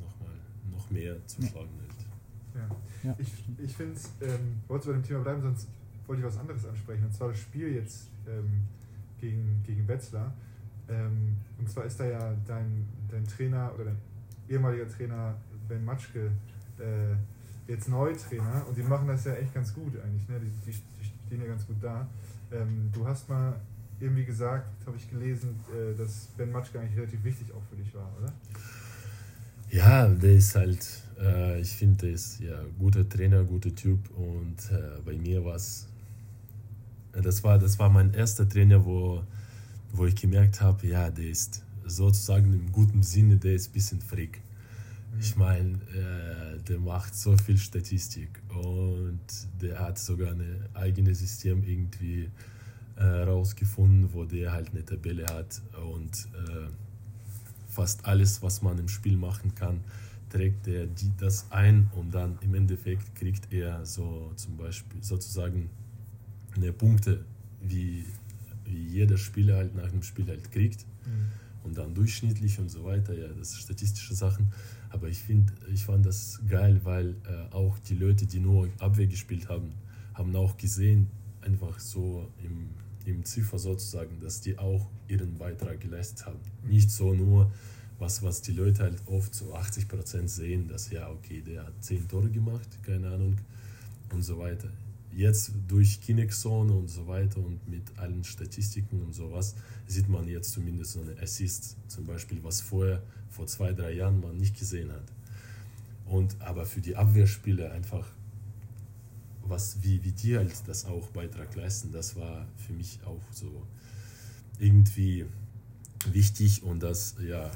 noch 0.00 0.20
mal 0.20 0.34
noch 0.70 0.90
mehr 0.90 1.14
zu 1.26 1.42
schlagen 1.42 1.68
halt. 1.80 2.68
Ja. 3.02 3.10
Ja, 3.10 3.16
Ich, 3.18 3.32
ich 3.58 3.76
finde 3.76 3.94
es, 3.94 4.10
ähm, 4.20 4.60
wollte 4.68 4.88
bei 4.88 4.92
dem 4.94 5.02
Thema 5.02 5.20
bleiben, 5.20 5.42
sonst 5.42 5.68
wollte 6.06 6.22
ich 6.22 6.28
was 6.28 6.38
anderes 6.38 6.64
ansprechen. 6.64 7.04
Und 7.04 7.14
zwar 7.14 7.28
das 7.28 7.38
Spiel 7.38 7.74
jetzt 7.74 8.08
ähm, 8.26 8.62
gegen, 9.20 9.62
gegen 9.64 9.86
Wetzlar. 9.86 10.32
Ähm, 10.88 11.36
und 11.58 11.68
zwar 11.68 11.84
ist 11.84 11.98
da 12.00 12.06
ja 12.06 12.34
dein, 12.46 12.86
dein 13.10 13.24
Trainer 13.24 13.72
oder 13.74 13.86
dein 13.86 13.98
ehemaliger 14.48 14.88
Trainer 14.88 15.34
Ben 15.68 15.84
Matschke 15.84 16.30
äh, 16.78 17.70
jetzt 17.70 17.88
Neutrainer 17.88 18.64
und 18.66 18.76
die 18.76 18.82
machen 18.82 19.08
das 19.08 19.24
ja 19.24 19.34
echt 19.34 19.52
ganz 19.52 19.74
gut 19.74 20.00
eigentlich. 20.00 20.26
Ne? 20.28 20.40
Die, 20.40 20.70
die, 20.70 20.72
die 20.72 21.04
stehen 21.26 21.40
ja 21.42 21.46
ganz 21.46 21.66
gut 21.66 21.76
da. 21.82 22.08
Ähm, 22.50 22.90
du 22.92 23.06
hast 23.06 23.28
mal 23.28 23.60
irgendwie 24.00 24.24
gesagt, 24.24 24.70
habe 24.86 24.96
ich 24.96 25.10
gelesen, 25.10 25.60
äh, 25.72 25.96
dass 25.96 26.28
Ben 26.36 26.52
Matschke 26.52 26.78
eigentlich 26.78 26.96
relativ 26.96 27.22
wichtig 27.24 27.52
auch 27.52 27.62
für 27.68 27.76
dich 27.76 27.92
war, 27.94 28.10
oder? 28.18 28.32
Ja, 29.70 30.08
der 30.08 30.34
ist 30.34 30.54
halt, 30.54 30.86
äh, 31.20 31.60
ich 31.60 31.72
finde, 31.72 32.06
der 32.06 32.10
ist 32.10 32.40
ja 32.40 32.62
guter 32.78 33.08
Trainer, 33.08 33.44
guter 33.44 33.74
Typ 33.74 33.98
und 34.16 34.56
äh, 34.70 35.00
bei 35.04 35.16
mir 35.16 35.44
war 35.44 35.56
es, 35.56 35.86
das 37.12 37.42
war, 37.42 37.58
das 37.58 37.78
war 37.78 37.90
mein 37.90 38.14
erster 38.14 38.48
Trainer, 38.48 38.84
wo, 38.84 39.22
wo 39.92 40.06
ich 40.06 40.14
gemerkt 40.14 40.60
habe, 40.60 40.86
ja, 40.86 41.10
der 41.10 41.28
ist 41.28 41.62
sozusagen 41.84 42.52
im 42.52 42.72
guten 42.72 43.02
Sinne, 43.02 43.36
der 43.36 43.54
ist 43.54 43.70
ein 43.70 43.72
bisschen 43.72 44.00
freak. 44.00 44.40
Ich 45.20 45.36
meine, 45.36 45.72
äh, 45.94 46.62
der 46.68 46.78
macht 46.78 47.14
so 47.14 47.36
viel 47.36 47.58
Statistik 47.58 48.40
und 48.50 49.20
der 49.60 49.80
hat 49.80 49.98
sogar 49.98 50.32
ein 50.32 50.66
eigenes 50.74 51.18
System 51.18 51.64
irgendwie 51.64 52.24
äh, 52.24 52.28
rausgefunden, 53.04 54.12
wo 54.12 54.24
der 54.24 54.52
halt 54.52 54.70
eine 54.70 54.84
Tabelle 54.84 55.26
hat 55.26 55.62
und 55.94 56.28
äh, 56.34 56.68
fast 57.68 58.04
alles, 58.04 58.42
was 58.42 58.62
man 58.62 58.78
im 58.78 58.88
Spiel 58.88 59.16
machen 59.16 59.54
kann, 59.54 59.80
trägt 60.30 60.66
er 60.66 60.86
die, 60.86 61.12
das 61.16 61.50
ein 61.50 61.90
und 61.94 62.12
dann 62.12 62.38
im 62.42 62.54
Endeffekt 62.54 63.14
kriegt 63.14 63.52
er 63.52 63.84
so 63.86 64.32
zum 64.36 64.56
Beispiel 64.56 65.02
sozusagen 65.02 65.70
eine 66.56 66.72
Punkte, 66.72 67.24
wie, 67.60 68.04
wie 68.64 68.86
jeder 68.88 69.16
Spieler 69.16 69.56
halt 69.56 69.74
nach 69.74 69.90
dem 69.90 70.02
Spiel 70.02 70.26
halt 70.26 70.50
kriegt 70.50 70.84
und 71.64 71.78
dann 71.78 71.94
durchschnittlich 71.94 72.58
und 72.58 72.70
so 72.70 72.84
weiter, 72.84 73.14
ja, 73.14 73.28
das 73.28 73.50
sind 73.50 73.62
statistische 73.62 74.14
Sachen. 74.14 74.52
Aber 74.90 75.08
ich 75.08 75.18
finde, 75.18 75.52
ich 75.72 75.84
fand 75.84 76.06
das 76.06 76.40
geil, 76.48 76.80
weil 76.84 77.14
äh, 77.26 77.54
auch 77.54 77.78
die 77.80 77.94
Leute, 77.94 78.26
die 78.26 78.40
nur 78.40 78.68
Abwehr 78.78 79.06
gespielt 79.06 79.48
haben, 79.48 79.72
haben 80.14 80.34
auch 80.34 80.56
gesehen, 80.56 81.08
einfach 81.42 81.78
so 81.78 82.30
im, 82.42 82.70
im 83.08 83.24
Ziffer 83.24 83.58
sozusagen, 83.58 84.20
dass 84.20 84.40
die 84.40 84.58
auch 84.58 84.86
ihren 85.08 85.36
Beitrag 85.38 85.80
geleistet 85.80 86.26
haben. 86.26 86.38
Nicht 86.66 86.90
so 86.90 87.14
nur, 87.14 87.50
was, 87.98 88.22
was 88.22 88.42
die 88.42 88.52
Leute 88.52 88.84
halt 88.84 89.02
oft 89.06 89.34
so 89.34 89.54
80 89.54 89.88
Prozent 89.88 90.30
sehen, 90.30 90.68
dass 90.68 90.90
ja, 90.90 91.10
okay, 91.10 91.42
der 91.44 91.66
hat 91.66 91.72
10 91.80 92.08
Tore 92.08 92.28
gemacht, 92.28 92.68
keine 92.82 93.08
Ahnung, 93.08 93.38
und 94.12 94.22
so 94.22 94.38
weiter. 94.38 94.68
Jetzt 95.12 95.52
durch 95.66 96.00
Kinexzone 96.00 96.72
und 96.72 96.88
so 96.88 97.06
weiter 97.08 97.38
und 97.38 97.66
mit 97.68 97.82
allen 97.96 98.22
Statistiken 98.22 99.02
und 99.02 99.14
sowas 99.14 99.54
sieht 99.86 100.08
man 100.08 100.28
jetzt 100.28 100.52
zumindest 100.52 100.92
so 100.92 101.00
eine 101.00 101.20
Assist, 101.20 101.76
zum 101.88 102.04
Beispiel, 102.04 102.38
was 102.42 102.60
vorher, 102.60 103.02
vor 103.30 103.46
zwei, 103.46 103.72
drei 103.72 103.92
Jahren 103.92 104.20
man 104.20 104.36
nicht 104.36 104.58
gesehen 104.58 104.92
hat. 104.92 105.04
Und 106.06 106.40
aber 106.40 106.66
für 106.66 106.80
die 106.80 106.94
Abwehrspieler 106.94 107.72
einfach, 107.72 108.06
was, 109.48 109.82
wie, 109.82 110.02
wie 110.04 110.12
die 110.12 110.36
halt 110.36 110.52
das 110.66 110.84
auch 110.84 111.08
Beitrag 111.10 111.54
leisten, 111.54 111.92
das 111.92 112.16
war 112.16 112.46
für 112.56 112.72
mich 112.72 113.00
auch 113.04 113.22
so 113.32 113.66
irgendwie 114.58 115.26
wichtig 116.12 116.62
und 116.62 116.82
das, 116.82 117.16
ja, 117.20 117.46
äh, 117.46 117.50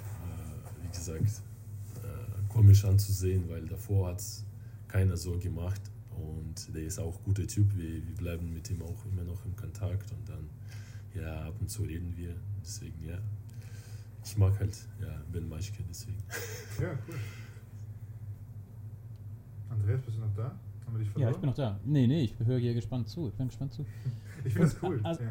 wie 0.83 0.88
gesagt, 0.88 1.42
äh, 2.02 2.48
komisch 2.48 2.85
anzusehen, 2.85 3.48
weil 3.48 3.66
davor 3.66 4.09
hat 4.09 4.20
es 4.20 4.44
keiner 4.88 5.16
so 5.16 5.38
gemacht 5.38 5.81
und 6.11 6.74
der 6.74 6.85
ist 6.85 6.98
auch 6.98 7.18
ein 7.18 7.24
guter 7.24 7.46
Typ. 7.46 7.74
Wir, 7.76 8.07
wir 8.07 8.14
bleiben 8.16 8.52
mit 8.52 8.70
ihm 8.70 8.83
auch 8.83 9.05
immer 9.07 9.24
noch 9.24 9.44
im 9.44 9.57
Kontakt 9.57 10.11
und 10.12 10.28
dann, 10.28 10.50
ja, 11.14 11.46
ab 11.46 11.55
und 11.61 11.70
zu 11.70 11.83
reden 11.83 12.16
wir. 12.16 12.35
Deswegen, 12.62 13.02
ja, 13.05 13.18
ich 14.24 14.37
mag 14.37 14.59
halt, 14.59 14.76
ja, 15.00 15.22
Ben 15.33 15.48
Maschke, 15.48 15.83
deswegen. 15.88 16.22
Ja, 16.81 16.98
cool. 17.09 17.14
Andreas, 19.70 20.02
bist 20.02 20.16
du 20.16 20.20
noch 20.20 20.35
da? 20.35 20.59
Haben 20.92 20.98
wir 20.98 21.05
dich 21.05 21.09
Ja, 21.09 21.12
verloren? 21.12 21.33
ich 21.35 21.40
bin 21.40 21.48
noch 21.48 21.57
da. 21.57 21.81
Nee, 21.85 22.07
nee, 22.07 22.22
ich 22.24 22.35
höre 22.46 22.59
hier 22.59 22.74
gespannt 22.74 23.09
zu. 23.09 23.28
Ich 23.28 23.35
bin 23.35 23.48
gespannt 23.48 23.72
zu. 23.72 23.85
Ich 24.44 24.52
finde 24.55 24.68
das 24.68 24.83
cool. 24.83 25.00
also- 25.05 25.22
ja. 25.22 25.31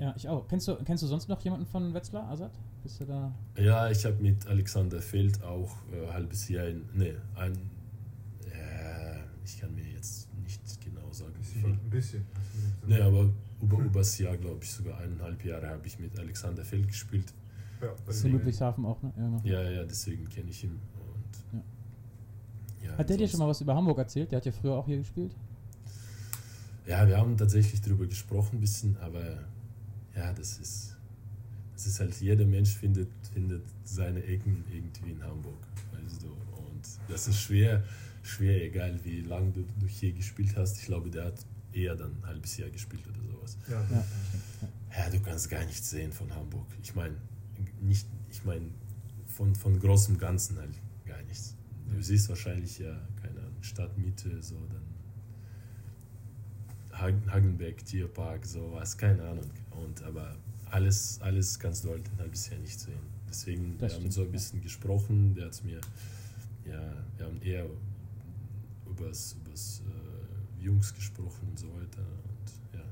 Ja, 0.00 0.14
ich 0.16 0.26
auch. 0.28 0.48
Kennst 0.48 0.66
du, 0.66 0.76
kennst 0.76 1.02
du 1.02 1.06
sonst 1.06 1.28
noch 1.28 1.40
jemanden 1.42 1.66
von 1.66 1.92
Wetzlar, 1.94 2.26
Azad? 2.30 2.50
Bist 2.82 3.00
du 3.00 3.04
da? 3.04 3.34
Ja, 3.58 3.90
ich 3.90 4.04
habe 4.06 4.16
mit 4.16 4.46
Alexander 4.46 5.00
Feld 5.02 5.42
auch 5.44 5.70
äh, 5.92 6.06
ein 6.06 6.12
halbes 6.14 6.48
Jahr, 6.48 6.66
in, 6.66 6.84
nee, 6.94 7.12
ein, 7.36 7.52
ja, 8.46 9.16
ich 9.44 9.60
kann 9.60 9.74
mir 9.74 9.84
jetzt 9.84 10.28
nicht 10.42 10.80
genau 10.82 11.12
sagen, 11.12 11.34
wie 11.34 11.38
Bisschen, 11.40 11.72
ein 11.72 11.90
bisschen. 11.90 12.26
Nee, 12.86 13.00
aber 13.00 13.30
über, 13.60 13.78
übers 13.84 14.18
Jahr, 14.18 14.36
glaube 14.38 14.60
ich, 14.64 14.70
sogar 14.72 14.98
eineinhalb 14.98 15.44
Jahre 15.44 15.68
habe 15.68 15.86
ich 15.86 15.98
mit 15.98 16.18
Alexander 16.18 16.64
Feld 16.64 16.88
gespielt. 16.88 17.32
Ja, 17.82 17.88
den- 18.10 18.26
in 18.26 18.32
Ludwigshafen 18.32 18.84
auch, 18.86 19.02
ne? 19.02 19.12
Ja, 19.16 19.22
genau. 19.22 19.40
Ja, 19.44 19.70
ja, 19.70 19.84
deswegen 19.84 20.28
kenne 20.28 20.48
ich 20.50 20.64
ihn. 20.64 20.70
Und, 20.96 21.58
ja. 21.58 21.62
Hat 22.98 23.08
der 23.08 23.16
dir 23.16 23.28
schon 23.28 23.40
mal 23.40 23.48
was 23.48 23.60
über 23.60 23.74
Hamburg 23.74 23.98
erzählt? 23.98 24.30
Der 24.32 24.38
hat 24.38 24.46
ja 24.46 24.52
früher 24.52 24.74
auch 24.74 24.86
hier 24.86 24.98
gespielt. 24.98 25.34
Ja, 26.86 27.06
wir 27.06 27.16
haben 27.18 27.36
tatsächlich 27.36 27.80
darüber 27.80 28.06
gesprochen 28.06 28.56
ein 28.56 28.60
bisschen, 28.60 28.96
aber 28.98 29.22
ja, 30.16 30.32
das 30.32 30.58
ist, 30.58 30.96
das 31.74 31.86
ist 31.86 32.00
halt, 32.00 32.14
jeder 32.20 32.44
Mensch 32.44 32.70
findet, 32.70 33.08
findet 33.32 33.62
seine 33.84 34.22
Ecken 34.24 34.64
irgendwie 34.72 35.12
in 35.12 35.22
Hamburg. 35.22 35.58
Weißt 35.92 36.22
du? 36.22 36.28
Und 36.28 36.82
das 37.08 37.28
ist 37.28 37.40
schwer, 37.40 37.84
schwer, 38.22 38.64
egal 38.64 38.98
wie 39.04 39.20
lange 39.20 39.50
du, 39.52 39.64
du 39.78 39.86
hier 39.86 40.12
gespielt 40.12 40.56
hast. 40.56 40.78
Ich 40.78 40.86
glaube, 40.86 41.10
der 41.10 41.26
hat 41.26 41.46
eher 41.72 41.94
dann 41.94 42.10
ein 42.20 42.26
halbes 42.26 42.56
Jahr 42.56 42.70
gespielt 42.70 43.02
oder 43.06 43.32
sowas. 43.32 43.56
Ja, 43.68 43.80
Ja. 43.90 43.96
ja. 43.96 44.04
Ja, 44.98 45.08
du 45.08 45.20
kannst 45.20 45.48
gar 45.48 45.64
nichts 45.64 45.88
sehen 45.88 46.12
von 46.12 46.34
Hamburg. 46.34 46.66
Ich 46.82 46.94
meine, 46.96 47.14
nicht, 47.80 48.06
ich 48.30 48.44
meine, 48.44 48.66
von, 49.26 49.54
von 49.54 49.78
großem 49.78 50.18
Ganzen 50.18 50.58
halt. 50.58 50.74
Du 51.90 52.02
siehst 52.02 52.28
wahrscheinlich 52.28 52.78
ja, 52.78 52.96
keine 53.20 53.40
Ahnung, 53.40 53.62
Stadtmitte, 53.62 54.42
so 54.42 54.56
dann 54.68 54.82
Hagen, 56.98 57.30
Hagenbeck, 57.30 57.84
Tierpark, 57.84 58.44
sowas, 58.46 58.96
keine 58.96 59.22
Ahnung. 59.22 59.50
Und 59.70 60.02
aber 60.02 60.36
alles, 60.70 61.20
alles 61.20 61.58
kannst 61.58 61.84
du 61.84 61.90
halt 61.90 62.08
Jahr 62.50 62.60
nicht 62.60 62.78
sehen. 62.78 63.00
Deswegen, 63.28 63.78
Das 63.78 63.92
wir 63.92 63.94
haben 63.94 64.00
stimmt, 64.00 64.12
so 64.12 64.20
ein 64.22 64.26
ja. 64.26 64.32
bisschen 64.32 64.60
gesprochen, 64.60 65.34
der 65.34 65.46
hat 65.46 65.64
mir, 65.64 65.80
ja, 66.66 66.92
wir 67.16 67.26
haben 67.26 67.40
eher 67.42 67.66
übers, 68.88 69.36
übers 69.44 69.82
äh, 69.86 70.64
Jungs 70.64 70.94
gesprochen 70.94 71.48
und 71.48 71.58
so 71.58 71.68
weiter. 71.68 72.02
Und 72.02 72.78
ja, 72.78 72.84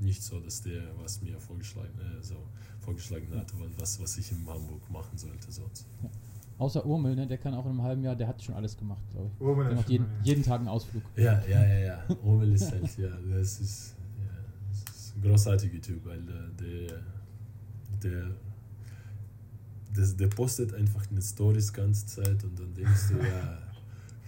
nicht 0.00 0.22
so, 0.22 0.40
dass 0.40 0.62
der 0.62 0.82
was 0.98 1.20
mir 1.20 1.38
vorgeschlagen, 1.40 1.98
äh, 1.98 2.22
so 2.22 2.36
vorgeschlagen 2.80 3.28
hat, 3.36 3.52
was, 3.76 4.00
was 4.00 4.16
ich 4.18 4.30
in 4.32 4.46
Hamburg 4.46 4.88
machen 4.90 5.16
sollte 5.18 5.50
sonst. 5.50 5.86
Außer 6.62 6.86
Urmel, 6.86 7.16
ne? 7.16 7.26
Der 7.26 7.38
kann 7.38 7.54
auch 7.54 7.64
in 7.64 7.72
einem 7.72 7.82
halben 7.82 8.04
Jahr, 8.04 8.14
der 8.14 8.28
hat 8.28 8.40
schon 8.40 8.54
alles 8.54 8.76
gemacht, 8.76 9.02
glaube 9.10 9.28
ich. 9.34 9.40
Urban 9.40 9.64
Der 9.64 9.72
ist 9.72 9.78
macht 9.80 9.90
jeden, 9.90 10.06
mal, 10.06 10.12
ja. 10.18 10.22
jeden 10.22 10.42
Tag 10.44 10.60
einen 10.60 10.68
Ausflug. 10.68 11.02
Ja, 11.16 11.42
ja, 11.48 11.66
ja, 11.66 11.78
ja. 11.78 12.04
Orwell 12.22 12.52
ist 12.52 12.70
halt, 12.70 12.96
ja, 12.98 13.08
das 13.30 13.60
ist, 13.60 13.96
ja, 14.16 14.42
das 14.70 14.94
ist 14.96 15.16
ein 15.16 15.22
großartiger 15.22 15.80
Typ, 15.80 16.06
weil 16.06 16.22
der, 16.22 16.98
der, 18.04 18.30
der, 19.96 20.06
der 20.14 20.28
postet 20.28 20.72
einfach 20.74 21.04
eine 21.10 21.20
Stories 21.20 21.72
ganze 21.72 22.06
Zeit 22.06 22.44
und 22.44 22.56
dann 22.56 22.72
denkst 22.74 23.08
du, 23.10 23.14
ja, 23.16 23.58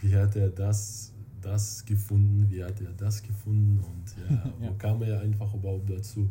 wie 0.01 0.16
hat 0.16 0.35
er 0.35 0.51
das, 0.51 1.12
das 1.40 1.85
gefunden, 1.85 2.51
wie 2.51 2.64
hat 2.64 2.81
er 2.81 2.92
das 2.94 3.23
gefunden 3.23 3.79
und 3.79 4.05
ja, 4.29 4.53
Ja. 4.61 4.70
wo 4.70 4.75
kam 4.75 5.03
er 5.03 5.20
einfach 5.20 5.55
überhaupt 5.55 5.88
dazu? 5.88 6.29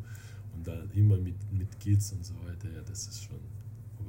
Und 0.53 0.67
dann 0.67 0.91
immer 0.91 1.17
mit, 1.17 1.35
mit 1.53 1.79
Kids 1.79 2.11
und 2.11 2.25
so 2.25 2.33
weiter, 2.45 2.69
ja, 2.75 2.81
das 2.81 3.07
ist 3.07 3.23
schon 3.23 3.39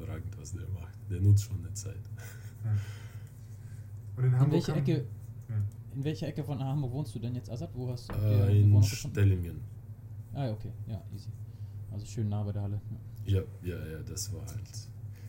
überragend, 0.04 0.36
was 0.38 0.52
der 0.52 0.68
macht. 0.68 0.98
Der 1.10 1.20
nutzt 1.20 1.44
schon 1.44 1.58
eine 1.64 1.72
Zeit. 1.74 1.96
Und 4.16 4.24
in 4.24 4.30
In 4.30 4.38
Hamburg 4.38 4.52
welcher 4.52 4.72
haben- 4.74 4.80
Ecke, 4.82 5.04
Ja. 5.48 5.54
in 5.94 6.04
welcher 6.04 6.28
Ecke 6.28 6.44
von 6.44 6.58
Hamburg 6.58 6.92
wohnst 6.92 7.14
du 7.14 7.18
denn 7.18 7.34
jetzt, 7.34 7.50
Assad? 7.50 7.70
Wo 7.74 7.90
hast 7.90 8.08
du 8.10 8.14
Äh, 8.14 8.60
in? 8.60 8.82
Stellingen. 8.82 9.60
Ah, 10.32 10.46
ja, 10.46 10.52
okay, 10.52 10.72
ja, 10.86 11.02
easy. 11.14 11.28
Also 11.92 12.06
schön 12.06 12.28
nah 12.28 12.42
bei 12.42 12.52
der 12.52 12.62
Halle. 12.62 12.80
Ja, 13.24 13.40
ja, 13.62 13.86
ja, 13.86 13.98
das 14.02 14.32
war 14.32 14.40
halt. 14.46 14.88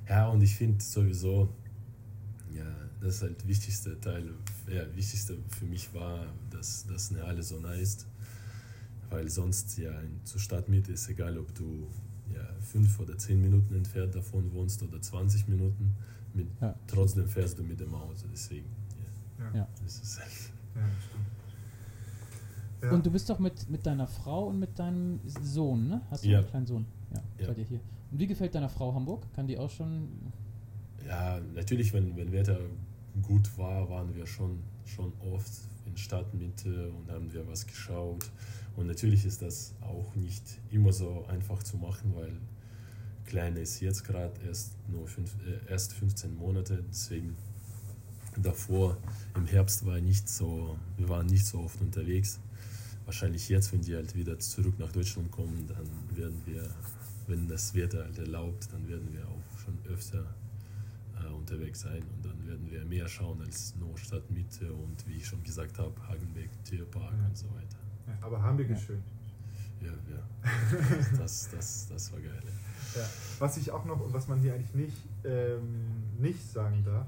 Ja, 0.10 0.28
und 0.30 0.42
ich 0.42 0.56
finde 0.56 0.84
sowieso, 0.84 1.50
ja, 2.54 2.66
das 3.00 3.16
ist 3.16 3.22
halt 3.22 3.48
wichtigste 3.48 4.00
Teil, 4.00 4.34
ja, 4.68 4.84
wichtigste 4.96 5.38
für 5.50 5.66
mich 5.66 5.94
war, 5.94 6.26
dass 6.50 6.86
das 6.88 7.12
eine 7.12 7.24
Halle 7.26 7.42
so 7.44 7.60
nah 7.60 7.74
ist. 7.74 8.08
Weil 9.10 9.30
sonst, 9.30 9.78
ja, 9.78 9.92
in, 10.02 10.20
zur 10.24 10.40
Stadtmitte 10.42 10.92
ist 10.94 11.08
egal, 11.10 11.38
ob 11.38 11.54
du 11.54 11.88
ja, 12.34 12.42
fünf 12.62 13.00
oder 13.00 13.18
zehn 13.18 13.42
Minuten 13.42 13.76
entfernt 13.76 14.16
davon 14.16 14.52
wohnst 14.54 14.82
oder 14.84 15.02
20 15.02 15.48
Minuten, 15.48 15.96
mit, 16.34 16.48
Ja. 16.62 16.76
trotzdem 16.88 17.28
fährst 17.28 17.58
du 17.60 17.64
mit 17.64 17.80
dem 17.80 17.94
Auto. 17.96 18.26
Deswegen, 18.32 18.68
ja, 19.40 19.46
Ja. 19.46 19.56
Ja. 19.60 19.68
das 19.84 20.00
ist 20.02 20.20
halt. 20.20 20.32
Ja. 22.82 22.92
Und 22.92 23.06
du 23.06 23.12
bist 23.12 23.30
doch 23.30 23.40
mit, 23.40 23.70
mit 23.70 23.86
deiner 23.86 24.06
Frau 24.08 24.48
und 24.48 24.60
mit 24.60 24.78
deinem 24.78 25.20
Sohn, 25.26 25.88
ne? 25.88 26.02
Hast 26.12 26.24
du 26.24 26.30
Ja. 26.30 26.40
einen 26.40 26.48
kleinen 26.48 26.66
Sohn? 26.68 26.86
Ja, 27.14 27.22
Ja. 27.40 27.46
seid 27.48 27.58
ihr 27.58 27.64
hier. 27.66 27.80
Und 28.12 28.20
wie 28.20 28.28
gefällt 28.28 28.54
deiner 28.54 28.70
Frau 28.70 28.94
Hamburg? 28.94 29.26
Kann 29.34 29.48
die 29.48 29.58
auch 29.58 29.70
schon. 29.70 30.08
Ja, 31.08 31.40
natürlich, 31.54 31.94
wenn, 31.94 32.16
wenn 32.16 32.32
Wetter 32.32 32.60
gut 33.22 33.58
war, 33.58 33.90
waren 33.90 34.14
wir 34.16 34.26
schon, 34.28 34.60
schon 34.86 35.14
oft 35.34 35.52
in 35.86 35.98
Stadtmitte 35.98 36.92
und 36.92 37.12
haben 37.12 37.32
wir 37.34 37.48
was 37.48 37.66
geschaut. 37.68 38.30
Und 38.76 38.88
natürlich 38.88 39.26
ist 39.26 39.42
das 39.42 39.74
auch 39.82 40.16
nicht 40.16 40.44
immer 40.72 40.92
so 40.92 41.26
einfach 41.28 41.64
zu 41.64 41.78
machen, 41.78 42.14
weil 42.16 42.38
Kleine 43.26 43.62
ist 43.62 43.80
jetzt 43.80 44.04
gerade 44.04 44.34
erst 44.46 44.74
nur 44.88 45.08
fünf, 45.08 45.36
äh, 45.46 45.72
erst 45.72 45.94
15 45.94 46.36
Monate, 46.36 46.84
deswegen 46.90 47.36
davor 48.38 48.98
im 49.36 49.46
Herbst 49.48 49.86
war 49.86 50.00
nicht 50.00 50.30
so, 50.30 50.78
wir 50.98 51.10
waren 51.10 51.26
nicht 51.26 51.46
so 51.46 51.60
oft 51.60 51.82
unterwegs. 51.82 52.40
Wahrscheinlich 53.06 53.50
jetzt, 53.50 53.72
wenn 53.72 53.82
die 53.82 53.96
halt 53.96 54.16
wieder 54.16 54.38
zurück 54.40 54.78
nach 54.80 54.92
Deutschland 54.92 55.32
kommen, 55.32 55.68
dann 55.68 56.18
werden 56.18 56.42
wir, 56.46 56.68
wenn 57.28 57.48
das 57.48 57.74
Wetter 57.76 58.04
halt 58.04 58.18
erlaubt, 58.18 58.68
dann 58.72 58.88
werden 58.88 59.08
wir 59.12 59.28
auch 59.28 59.60
schon 59.60 59.78
öfter 59.92 60.26
unterwegs 61.34 61.82
sein 61.82 62.04
und 62.16 62.26
dann 62.26 62.48
werden 62.48 62.70
wir 62.70 62.84
mehr 62.86 63.08
schauen 63.08 63.42
als 63.42 63.76
nur 63.76 63.98
Stadtmitte 63.98 64.72
und 64.74 65.08
wie 65.08 65.14
ich 65.18 65.28
schon 65.28 65.44
gesagt 65.44 65.78
habe, 65.80 65.94
Hagenbeck, 66.08 66.50
Tierpark 66.64 67.14
Ja. 67.20 67.26
und 67.28 67.38
so 67.38 67.48
weiter. 67.56 67.78
Ja, 68.08 68.14
aber 68.26 68.42
Hamburg 68.42 68.70
ist 68.70 68.82
Ja. 68.82 68.86
schön. 68.88 69.04
Ja, 69.82 69.92
ja. 70.16 70.24
Das, 71.20 71.50
das, 71.50 71.88
das 71.88 72.12
war 72.14 72.20
geil. 72.20 72.42
ja. 72.46 73.02
Ja. 73.02 73.08
Was 73.40 73.58
ich 73.58 73.72
auch 73.72 73.84
noch 73.86 74.00
und 74.00 74.14
was 74.14 74.28
man 74.28 74.40
hier 74.40 74.54
eigentlich 74.54 74.74
nicht, 74.74 74.98
ähm, 75.26 75.86
nicht 76.18 76.42
sagen 76.50 76.82
darf, 76.86 77.06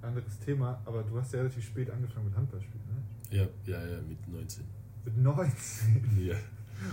anderes 0.00 0.36
Thema, 0.40 0.80
aber 0.84 1.04
du 1.04 1.16
hast 1.18 1.32
ja 1.32 1.38
relativ 1.40 1.64
spät 1.64 1.88
angefangen 1.90 2.26
mit 2.26 2.36
Handballspielen, 2.36 2.82
ne? 2.88 3.36
Ja, 3.36 3.46
ja, 3.64 3.86
ja, 3.86 4.00
mit 4.02 4.26
19. 4.28 4.64
Mit 5.04 5.16
19. 5.16 6.18
Ja, 6.26 6.34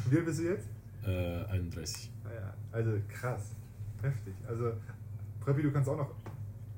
Und 0.06 0.12
wie 0.12 0.18
alt 0.18 0.26
bist 0.26 0.40
du 0.40 0.44
jetzt? 0.44 0.68
äh, 1.06 1.44
31. 1.46 2.12
Naja, 2.24 2.54
also 2.72 2.92
krass. 3.08 3.56
Heftig. 4.04 4.34
Also, 4.48 4.74
Preppi, 5.40 5.64
du 5.64 5.72
kannst 5.72 5.90
auch 5.90 5.98
noch 5.98 6.12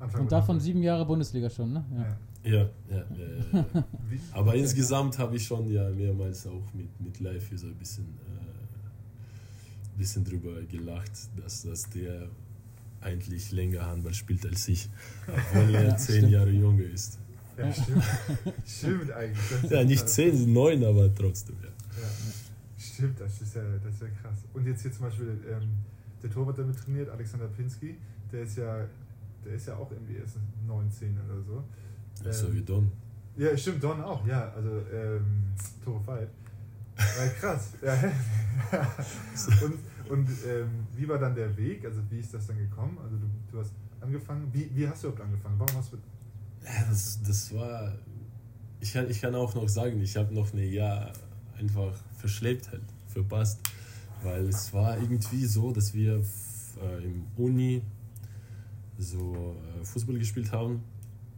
anfangen. 0.02 0.24
Und 0.24 0.32
davon 0.32 0.60
sieben 0.60 0.82
Jahre 0.84 1.06
Bundesliga 1.06 1.50
schon, 1.50 1.74
ne? 1.74 1.86
Ja. 1.96 2.18
Ja, 2.44 2.52
ja, 2.52 2.70
ja, 2.90 3.06
ja, 3.54 3.66
ja. 3.74 3.84
Aber 4.32 4.56
insgesamt 4.56 5.20
habe 5.20 5.36
ich 5.36 5.46
schon 5.46 5.70
ja 5.72 5.88
mehrmals 5.92 6.48
auch 6.48 6.74
mit, 6.74 7.00
mit 7.00 7.20
Live 7.20 7.52
so 7.56 7.68
ein 7.68 7.76
bisschen, 7.76 8.06
äh, 8.06 9.98
bisschen 9.98 10.24
drüber 10.24 10.60
gelacht, 10.64 11.12
dass, 11.38 11.62
dass 11.62 11.88
der 11.92 12.28
eigentlich 13.02 13.52
länger 13.52 13.86
Handball 13.86 14.14
spielt 14.14 14.46
als 14.46 14.68
ich, 14.68 14.90
obwohl 15.28 15.76
er 15.76 15.84
Ja, 15.90 15.98
zehn 15.98 16.16
stimmt. 16.18 16.32
Jahre 16.32 16.50
jünger 16.50 16.84
ist. 16.84 17.20
Ja, 17.58 17.72
stimmt. 17.72 18.04
stimmt 18.66 19.12
eigentlich. 19.12 19.72
Ja, 19.72 19.84
nicht 19.84 20.10
zehn, 20.10 20.52
neun, 20.52 20.84
aber 20.84 21.14
trotzdem, 21.14 21.58
ja. 21.62 21.68
Ja. 21.70 22.08
Stimmt, 22.78 23.20
das 23.20 23.42
ist 23.42 23.56
ja, 23.56 23.62
das 23.84 23.94
ist 23.94 24.02
ja 24.02 24.08
krass. 24.22 24.40
Und 24.54 24.66
jetzt 24.66 24.82
hier 24.82 24.92
zum 24.92 25.06
Beispiel 25.06 25.38
ähm, 25.48 25.70
der 26.24 26.30
Torwart, 26.32 26.58
der 26.58 26.66
mit 26.66 26.78
trainiert, 26.78 27.10
Alexander 27.10 27.48
Pinsky, 27.48 27.98
der 28.32 28.44
ist 28.44 28.58
ja, 28.58 28.86
der 29.46 29.54
ist 29.54 29.68
ja 29.68 29.76
auch 29.76 29.92
irgendwie 29.92 30.18
erst 30.18 30.38
19 30.68 31.18
oder 31.26 31.42
so. 31.42 31.64
So 32.32 32.48
Ähm, 32.48 32.54
wie 32.56 32.62
Don. 32.62 32.92
Ja, 33.38 33.56
stimmt, 33.56 33.84
Don 33.84 34.02
auch, 34.02 34.26
ja, 34.28 34.52
also 34.52 34.70
ähm, 34.94 35.44
Tore 35.84 36.06
Veit. 36.06 36.30
Ja, 36.98 37.28
krass. 37.40 37.74
Ja. 37.82 38.96
und 39.66 39.80
und 40.12 40.28
ähm, 40.46 40.88
wie 40.94 41.08
war 41.08 41.18
dann 41.18 41.34
der 41.34 41.56
Weg? 41.56 41.86
Also 41.86 42.02
wie 42.10 42.20
ist 42.20 42.34
das 42.34 42.46
dann 42.48 42.58
gekommen? 42.58 42.98
Also 43.02 43.16
du, 43.16 43.28
du 43.50 43.60
hast 43.60 43.72
angefangen, 44.02 44.50
wie, 44.52 44.70
wie 44.76 44.86
hast 44.86 45.04
du 45.04 45.08
überhaupt 45.08 45.24
angefangen? 45.26 45.56
Warum 45.58 45.78
hast 45.78 45.94
du... 45.94 45.98
Ja, 46.66 46.86
das, 46.90 47.22
das 47.26 47.54
war. 47.54 47.94
Ich 48.82 48.92
kann, 48.92 49.10
ich 49.10 49.22
kann 49.22 49.34
auch 49.36 49.56
noch 49.56 49.70
sagen, 49.70 50.02
ich 50.02 50.18
habe 50.18 50.34
noch 50.34 50.54
ein 50.54 50.70
Jahr 50.70 51.14
einfach 51.58 51.94
verschleppt, 52.18 52.72
halt, 52.72 52.82
verpasst. 53.08 53.62
Weil 54.22 54.50
es 54.50 54.74
war 54.74 54.98
irgendwie 54.98 55.46
so, 55.46 55.72
dass 55.72 55.94
wir 55.94 56.16
äh, 56.16 57.04
im 57.06 57.26
Uni 57.38 57.82
so 59.02 59.56
äh, 59.82 59.86
Fußball 59.86 60.18
gespielt 60.18 60.52
haben. 60.52 60.84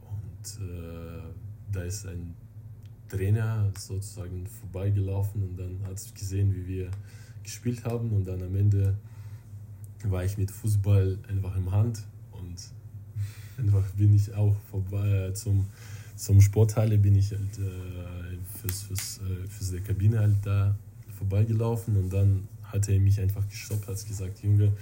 Und 0.01 0.65
äh, 0.65 1.21
da 1.71 1.81
ist 1.83 2.05
ein 2.05 2.35
Trainer 3.09 3.71
sozusagen 3.77 4.45
vorbeigelaufen 4.47 5.43
und 5.43 5.57
dann 5.57 5.79
hat 5.85 5.97
es 5.97 6.13
gesehen, 6.13 6.53
wie 6.55 6.67
wir 6.67 6.91
gespielt 7.43 7.85
haben. 7.85 8.11
Und 8.11 8.25
dann 8.25 8.41
am 8.41 8.55
Ende 8.55 8.97
war 10.03 10.23
ich 10.23 10.37
mit 10.37 10.51
Fußball 10.51 11.17
einfach 11.29 11.55
im 11.55 11.71
Hand 11.71 12.03
und 12.31 12.55
einfach 13.57 13.87
bin 13.91 14.13
ich 14.13 14.33
auch 14.33 14.55
vorbei 14.69 15.27
äh, 15.27 15.33
zum, 15.33 15.65
zum 16.15 16.41
Sporthalle 16.41 16.97
bin 16.97 17.15
ich 17.15 17.31
halt 17.31 17.59
äh, 17.59 18.37
fürs, 18.59 18.81
fürs, 18.83 19.19
äh, 19.19 19.47
fürs 19.47 19.71
der 19.71 19.81
Kabine 19.81 20.19
halt 20.19 20.37
da 20.43 20.75
vorbeigelaufen. 21.17 21.95
Und 21.97 22.11
dann 22.11 22.47
hat 22.63 22.89
er 22.89 22.99
mich 22.99 23.19
einfach 23.19 23.47
gestoppt, 23.47 23.87
hat 23.87 24.05
gesagt, 24.05 24.43
Junge, 24.43 24.73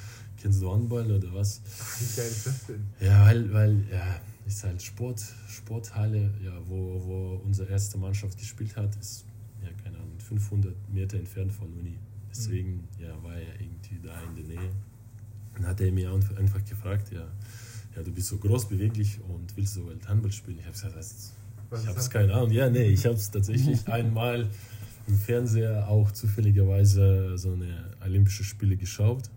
kennst 0.42 0.62
du 0.62 0.72
Handball 0.72 1.10
oder 1.12 1.34
was? 1.34 1.62
Wie 2.00 2.16
geil 2.22 2.28
ist 2.30 2.48
das 2.48 2.66
denn? 2.68 2.88
Ja, 3.00 3.26
weil, 3.26 3.54
weil 3.54 3.84
ja, 3.92 4.20
ist 4.46 4.64
halt 4.64 4.82
Sport, 4.82 5.22
Sporthalle, 5.48 6.32
ja, 6.44 6.54
wo, 6.68 7.02
wo 7.06 7.42
unsere 7.46 7.70
erste 7.70 7.98
Mannschaft 7.98 8.38
gespielt 8.38 8.76
hat, 8.76 8.96
ist, 8.98 9.26
ja, 9.64 9.70
keine 9.84 9.98
Ahnung, 9.98 10.20
500 10.20 10.74
Meter 10.94 11.18
entfernt 11.18 11.52
von 11.54 11.68
Uni. 11.74 11.98
Deswegen, 12.30 12.88
ja, 13.00 13.10
war 13.24 13.36
er 13.36 13.60
irgendwie 13.60 14.00
da 14.04 14.14
in 14.30 14.36
der 14.36 14.46
Nähe. 14.56 14.70
Dann 15.56 15.68
hat 15.68 15.82
er 15.82 15.92
mir 15.92 16.10
einf- 16.12 16.36
einfach 16.38 16.64
gefragt, 16.66 17.12
ja, 17.12 17.28
ja, 17.96 18.04
du 18.04 18.12
bist 18.12 18.30
so 18.30 18.38
groß, 18.38 18.70
beweglich 18.70 19.20
und 19.28 19.56
willst 19.58 19.76
du 19.76 19.88
halt 19.88 20.08
Handball 20.08 20.32
spielen? 20.32 20.58
Ich 20.60 20.64
habe 20.66 20.74
gesagt, 20.74 20.96
das, 20.96 21.34
Was 21.70 21.82
ich 21.84 21.88
habe 21.90 22.00
es 22.00 22.10
keine 22.10 22.34
Ahnung. 22.34 22.52
Ja, 22.52 22.70
nee, 22.70 22.86
ich 22.88 23.06
habe 23.06 23.16
es 23.16 23.30
tatsächlich 23.30 23.86
einmal 23.92 24.48
im 25.08 25.18
Fernseher 25.18 25.88
auch 25.90 26.12
zufälligerweise 26.12 27.38
so 27.38 27.52
eine 27.54 27.92
Olympische 28.04 28.44
Spiele 28.46 28.78
geschaut, 28.78 29.30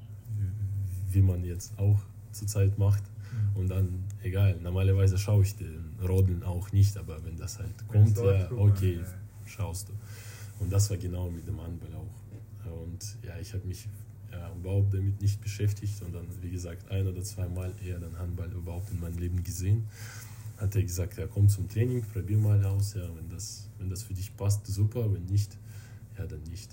wie 1.15 1.23
man 1.23 1.45
jetzt 1.45 1.79
auch 1.79 1.99
zurzeit 2.33 2.79
macht. 2.79 3.03
Mhm. 3.03 3.61
Und 3.61 3.69
dann, 3.69 4.05
egal, 4.23 4.59
normalerweise 4.63 5.19
schaue 5.19 5.43
ich 5.43 5.57
den 5.57 5.95
Rodeln 6.03 6.43
auch 6.43 6.73
nicht, 6.73 6.97
aber 6.97 7.25
wenn 7.25 7.37
das 7.37 7.59
halt 7.59 7.89
kommt, 7.89 8.17
ja, 8.19 8.51
okay, 8.53 9.01
schaust 9.47 9.89
du. 9.89 9.93
Und 10.61 10.73
das 10.73 10.91
war 10.91 10.97
genau 10.97 11.31
mit 11.31 11.47
dem 11.47 11.61
Handball 11.61 11.95
auch. 11.95 12.25
Und 12.83 13.17
ja, 13.23 13.39
ich 13.41 13.53
habe 13.53 13.67
mich 13.67 13.89
ja, 14.33 14.53
überhaupt 14.55 14.95
damit 14.95 15.21
nicht 15.21 15.41
beschäftigt 15.41 16.03
und 16.03 16.15
dann, 16.15 16.27
wie 16.43 16.51
gesagt, 16.51 16.91
ein 16.91 17.07
oder 17.07 17.23
zweimal 17.23 17.73
eher 17.85 17.99
den 17.99 18.19
Handball 18.19 18.51
überhaupt 18.53 18.91
in 18.91 19.01
meinem 19.01 19.19
Leben 19.19 19.43
gesehen. 19.43 19.85
Hat 20.57 20.75
er 20.77 20.83
gesagt, 20.83 21.19
ja, 21.19 21.27
komm 21.27 21.49
zum 21.49 21.69
Training, 21.69 22.03
probier 22.03 22.39
mal 22.39 22.65
aus, 22.65 22.95
ja, 22.95 23.03
wenn 23.17 23.29
das, 23.29 23.69
wenn 23.79 23.91
das 23.91 24.03
für 24.03 24.15
dich 24.15 24.37
passt, 24.37 24.67
super, 24.67 25.13
wenn 25.13 25.25
nicht, 25.27 25.57
ja, 26.17 26.27
dann 26.27 26.43
nicht. 26.45 26.71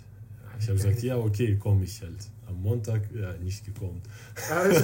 Ich 0.59 0.67
habe 0.67 0.77
gesagt, 0.77 1.01
ja, 1.03 1.17
okay, 1.17 1.55
komme 1.57 1.83
ich 1.83 2.01
halt. 2.01 2.29
Am 2.47 2.61
Montag, 2.61 3.09
ja, 3.13 3.33
nicht 3.37 3.65
gekommen. 3.65 4.01
Also, 4.49 4.83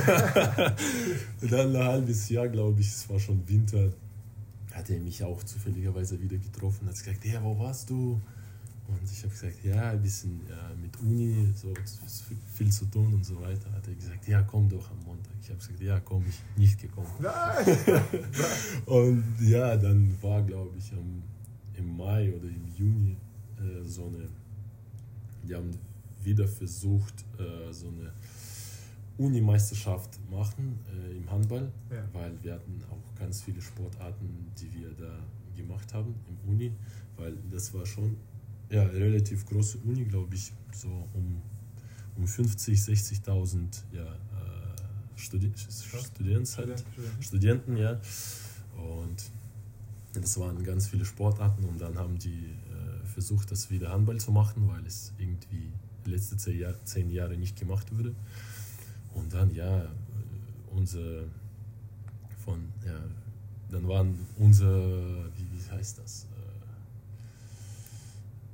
Und 1.42 1.52
dann 1.52 1.76
ein 1.76 1.84
halbes 1.84 2.30
Jahr, 2.30 2.48
glaube 2.48 2.80
ich, 2.82 2.88
es 2.88 3.10
war 3.10 3.20
schon 3.20 3.48
Winter, 3.48 3.92
hat 4.74 4.90
er 4.90 5.00
mich 5.00 5.24
auch 5.24 5.44
zufälligerweise 5.44 6.22
wieder 6.22 6.38
getroffen. 6.38 6.88
Hat 6.88 6.96
gesagt, 6.96 7.26
ja, 7.26 7.44
wo 7.44 7.58
warst 7.60 7.90
du? 7.90 8.22
Und 8.88 9.12
ich 9.12 9.20
habe 9.20 9.30
gesagt, 9.30 9.64
ja, 9.64 9.92
ein 9.92 10.02
bisschen 10.02 10.40
ja, 10.48 10.72
mit 10.82 10.98
Uni, 11.02 11.52
so 11.54 11.74
viel 12.54 12.72
zu 12.72 12.86
tun 12.86 13.14
und 13.14 13.26
so 13.26 13.40
weiter. 13.42 13.70
Hat 13.74 13.86
er 13.86 13.94
gesagt, 13.94 14.26
ja, 14.28 14.42
komm 14.44 14.70
doch 14.70 14.90
am 14.92 15.00
Montag. 15.06 15.34
Ich 15.42 15.50
habe 15.50 15.60
gesagt, 15.60 15.82
ja, 15.82 16.00
komm, 16.00 16.24
ich 16.28 16.40
nicht 16.58 16.80
gekommen. 16.80 17.08
Und 18.86 19.24
ja, 19.42 19.76
dann 19.76 20.16
war, 20.22 20.42
glaube 20.42 20.78
ich, 20.78 20.94
am, 20.94 21.22
im 21.74 21.98
Mai 21.98 22.34
oder 22.34 22.48
im 22.48 22.66
Juni 22.76 23.18
äh, 23.60 23.84
so 23.84 24.06
eine, 24.06 24.30
die 25.48 25.56
haben 25.56 25.72
wieder 26.24 26.48
versucht, 26.48 27.26
äh, 27.40 27.72
so 27.72 27.88
eine 27.88 28.12
Unimeisterschaft 29.18 30.20
machen 30.30 30.80
äh, 30.92 31.18
im 31.18 31.30
Handball, 31.32 31.72
Ja. 31.90 32.04
weil 32.14 32.32
wir 32.44 32.54
hatten 32.54 32.82
auch 32.92 33.16
ganz 33.20 33.42
viele 33.42 33.62
Sportarten, 33.62 34.52
die 34.60 34.72
wir 34.74 34.92
da 34.92 35.20
gemacht 35.56 35.92
haben 35.94 36.14
im 36.30 36.52
Uni, 36.52 36.72
weil 37.16 37.36
das 37.52 37.74
war 37.74 37.86
schon 37.86 38.16
ja 38.70 38.84
relativ 38.84 39.46
große 39.46 39.80
Uni, 39.80 40.04
glaube 40.06 40.36
ich, 40.36 40.52
so 40.74 40.90
um, 41.14 41.42
um 42.16 42.28
50, 42.28 42.78
60.000 42.78 43.84
ja, 43.94 44.04
äh, 44.04 44.08
Studi 45.16 45.52
halt, 45.52 46.06
Studenten. 46.08 46.86
Studenten, 47.22 47.78
ja. 47.78 48.00
Und 48.78 49.32
das 50.14 50.38
waren 50.40 50.62
ganz 50.64 50.88
viele 50.88 51.06
Sportarten 51.06 51.64
und 51.66 51.82
dann 51.82 51.98
haben 51.98 52.20
die 52.20 52.54
versucht, 53.18 53.50
das 53.50 53.72
wieder 53.72 53.90
Handball 53.90 54.20
zu 54.20 54.32
machen, 54.32 54.68
weil 54.68 54.86
es 54.86 55.12
irgendwie 55.18 55.72
die 56.06 56.12
letzten 56.12 56.38
zehn, 56.38 56.60
Jahr, 56.60 56.76
zehn 56.86 57.10
Jahre 57.10 57.36
nicht 57.36 57.58
gemacht 57.60 57.92
wurde. 57.98 58.14
Und 59.16 59.34
dann, 59.34 59.56
ja, 59.56 59.88
unser 60.70 61.24
von, 62.46 62.60
ja, 62.86 63.00
dann 63.72 63.88
waren 63.88 64.20
unsere, 64.38 65.32
wie, 65.36 65.48
wie 65.52 65.72
heißt 65.72 65.98
das? 65.98 66.28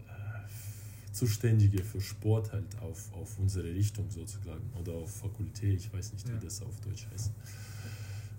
Äh, 0.07 1.11
Zuständige 1.11 1.83
für 1.83 1.99
Sport 1.99 2.53
halt 2.53 2.65
auf, 2.79 3.13
auf 3.13 3.37
unsere 3.39 3.67
Richtung 3.67 4.09
sozusagen 4.09 4.63
oder 4.79 4.93
auf 4.93 5.13
Fakultät, 5.13 5.81
ich 5.81 5.91
weiß 5.93 6.13
nicht, 6.13 6.25
Ja. 6.29 6.35
wie 6.39 6.45
das 6.45 6.61
auf 6.61 6.79
Deutsch 6.79 7.05
heißt. 7.11 7.31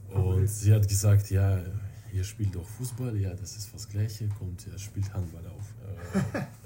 Und 0.08 0.48
sie 0.48 0.72
hat 0.72 0.88
gesagt, 0.88 1.30
ja, 1.30 1.62
ihr 2.14 2.24
spielt 2.24 2.54
doch 2.54 2.66
Fußball, 2.66 3.14
ja, 3.18 3.34
das 3.34 3.56
ist 3.56 3.74
was 3.74 3.88
Gleiche, 3.88 4.26
kommt, 4.38 4.66
ihr 4.66 4.78
spielt 4.78 5.12
Handball 5.12 5.46
auf. 5.48 5.73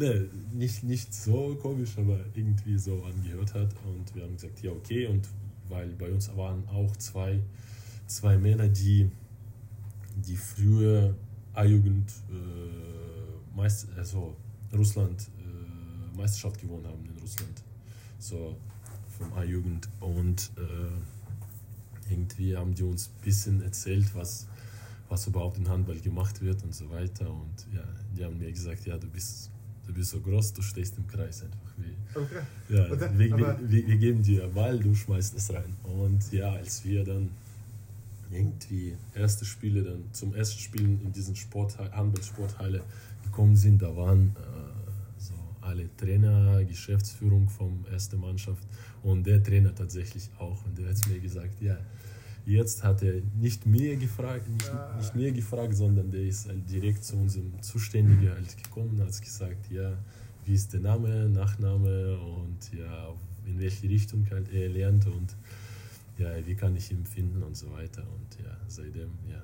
Ne, 0.00 0.30
nicht, 0.54 0.82
nicht 0.82 1.12
so 1.12 1.54
komisch, 1.60 1.98
aber 1.98 2.18
irgendwie 2.32 2.78
so 2.78 3.04
angehört 3.04 3.52
hat. 3.52 3.68
Und 3.84 4.14
wir 4.14 4.22
haben 4.22 4.32
gesagt, 4.32 4.62
ja, 4.62 4.70
okay. 4.70 5.06
Und 5.06 5.28
weil 5.68 5.90
bei 5.90 6.10
uns 6.10 6.34
waren 6.34 6.66
auch 6.68 6.96
zwei, 6.96 7.38
zwei 8.06 8.38
Männer, 8.38 8.68
die, 8.68 9.10
die 10.16 10.36
früher 10.36 11.14
A-Jugend, 11.52 12.10
äh, 12.30 13.98
also 13.98 14.34
Russland, 14.72 15.28
äh, 15.38 16.16
Meisterschaft 16.16 16.58
gewonnen 16.62 16.86
haben 16.86 17.04
in 17.04 17.18
Russland. 17.18 17.62
So 18.18 18.56
vom 19.18 19.30
A-Jugend. 19.34 19.86
Und 20.00 20.50
äh, 20.56 22.10
irgendwie 22.10 22.56
haben 22.56 22.74
die 22.74 22.84
uns 22.84 23.08
ein 23.08 23.22
bisschen 23.22 23.62
erzählt, 23.62 24.14
was, 24.14 24.46
was 25.10 25.26
überhaupt 25.26 25.58
in 25.58 25.68
Handball 25.68 26.00
gemacht 26.00 26.40
wird 26.40 26.62
und 26.64 26.74
so 26.74 26.88
weiter. 26.88 27.30
Und 27.30 27.66
ja, 27.74 27.84
die 28.16 28.24
haben 28.24 28.38
mir 28.38 28.50
gesagt, 28.52 28.84
ja, 28.86 28.96
du 28.98 29.06
bist, 29.08 29.50
du 29.86 29.92
bist 29.92 30.10
so 30.10 30.20
groß, 30.20 30.52
du 30.52 30.62
stehst 30.62 30.96
im 30.98 31.06
Kreis 31.06 31.42
einfach. 31.42 31.58
Wie, 31.76 31.94
Okay. 32.18 32.40
ja, 32.68 32.88
dann- 32.96 33.18
wir, 33.18 33.36
wir, 33.36 33.58
wir 33.86 33.96
geben 33.96 34.22
dir 34.22 34.48
Ball, 34.48 34.78
du 34.78 34.94
schmeißt 34.94 35.36
es 35.36 35.52
rein. 35.52 35.74
Und 35.84 36.32
ja, 36.32 36.52
als 36.52 36.84
wir 36.84 37.04
dann 37.04 37.30
irgendwie 38.30 38.94
erste 39.14 39.44
Spiele 39.44 39.82
dann 39.82 40.04
zum 40.12 40.34
ersten 40.34 40.58
Spielen 40.60 41.00
in 41.04 41.12
diesen 41.12 41.34
Sport, 41.36 41.78
Handballsporthalle 41.78 42.82
gekommen 43.24 43.56
sind, 43.56 43.82
da 43.82 43.94
waren 43.96 44.28
äh, 44.36 45.20
so 45.20 45.34
alle 45.60 45.88
Trainer, 45.96 46.64
Geschäftsführung 46.64 47.48
vom 47.48 47.84
ersten 47.90 48.20
Mannschaft 48.20 48.62
und 49.02 49.26
der 49.26 49.42
Trainer 49.42 49.74
tatsächlich 49.74 50.28
auch. 50.38 50.64
Und 50.64 50.78
der 50.78 50.88
hat 50.90 51.08
mir 51.08 51.18
gesagt, 51.20 51.60
ja, 51.60 51.76
jetzt 52.50 52.82
hat 52.84 53.02
er 53.02 53.20
nicht 53.38 53.66
mir 53.66 53.96
gefragt, 53.96 54.48
nicht, 54.48 54.70
Ah. 54.70 54.96
nicht 54.98 55.14
mir 55.14 55.32
gefragt, 55.32 55.74
sondern 55.76 56.10
der 56.10 56.22
ist 56.22 56.48
halt 56.48 56.68
direkt 56.70 57.04
zu 57.04 57.16
unserem 57.16 57.60
Zuständigen 57.62 58.28
halt 58.30 58.56
gekommen 58.62 58.90
und 58.90 59.00
hat 59.06 59.20
gesagt, 59.20 59.70
ja, 59.70 59.96
wie 60.44 60.54
ist 60.54 60.72
der 60.72 60.80
Name, 60.80 61.28
Nachname 61.28 62.18
und 62.18 62.58
ja, 62.78 63.12
in 63.46 63.58
welche 63.60 63.88
Richtung 63.88 64.26
halt 64.30 64.52
er 64.52 64.68
lernt 64.68 65.06
und 65.06 65.36
ja, 66.18 66.28
wie 66.46 66.54
kann 66.54 66.76
ich 66.76 66.90
ihn 66.90 67.04
finden 67.06 67.42
und 67.42 67.56
so 67.56 67.70
weiter. 67.72 68.02
Und 68.02 68.44
ja, 68.44 68.56
seitdem, 68.68 69.10
ja, 69.28 69.42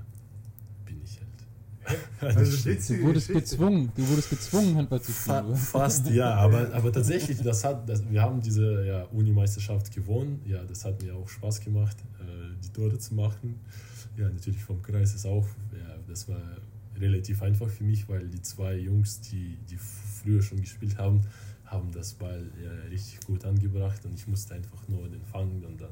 bin 0.84 1.00
ich 1.04 1.18
halt. 2.20 2.36
Also 2.36 2.56
Du 2.56 2.64
witzige 2.70 3.02
wurdest 3.02 3.28
Geschichte. 3.28 3.56
gezwungen, 3.56 3.92
du 3.94 4.08
wurdest 4.08 4.30
gezwungen, 4.30 4.76
Handball 4.76 5.00
zu 5.00 5.12
Fa 5.12 5.38
spielen. 5.38 5.50
oder? 5.52 5.56
fast, 5.56 6.06
ja, 6.10 6.34
aber, 6.34 6.72
aber 6.74 6.92
tatsächlich, 6.92 7.40
das 7.42 7.64
hat, 7.64 7.88
das, 7.88 8.02
wir 8.10 8.22
haben 8.22 8.40
diese 8.40 8.84
ja, 8.86 9.02
Uni-Meisterschaft 9.04 9.92
gewonnen. 9.94 10.40
Ja, 10.46 10.62
das 10.64 10.84
hat 10.84 11.02
mir 11.02 11.14
auch 11.14 11.28
Spaß 11.28 11.60
gemacht, 11.60 11.96
äh, 12.20 12.54
die 12.64 12.70
Tore 12.70 12.98
zu 12.98 13.14
machen. 13.14 13.60
Ja, 14.16 14.28
natürlich 14.28 14.62
vom 14.64 14.80
Kreis 14.82 15.14
ist 15.14 15.26
auch, 15.26 15.46
ja, 15.72 15.96
das 16.08 16.28
war 16.28 16.40
relativ 16.98 17.42
einfach 17.42 17.68
für 17.68 17.84
mich, 17.84 18.08
weil 18.08 18.26
die 18.28 18.40
zwei 18.40 18.74
Jungs, 18.76 19.20
die, 19.20 19.58
die 19.70 19.76
früher 19.76 20.40
schon 20.42 20.60
gespielt 20.60 20.96
haben, 20.96 21.20
haben 21.66 21.90
das 21.92 22.14
Ball 22.14 22.44
ja, 22.64 22.70
richtig 22.90 23.20
gut 23.26 23.44
angebracht 23.44 24.04
und 24.04 24.14
ich 24.14 24.26
musste 24.26 24.54
einfach 24.54 24.86
nur 24.88 25.08
den 25.08 25.20
fangen 25.24 25.64
und 25.64 25.80
dann 25.80 25.90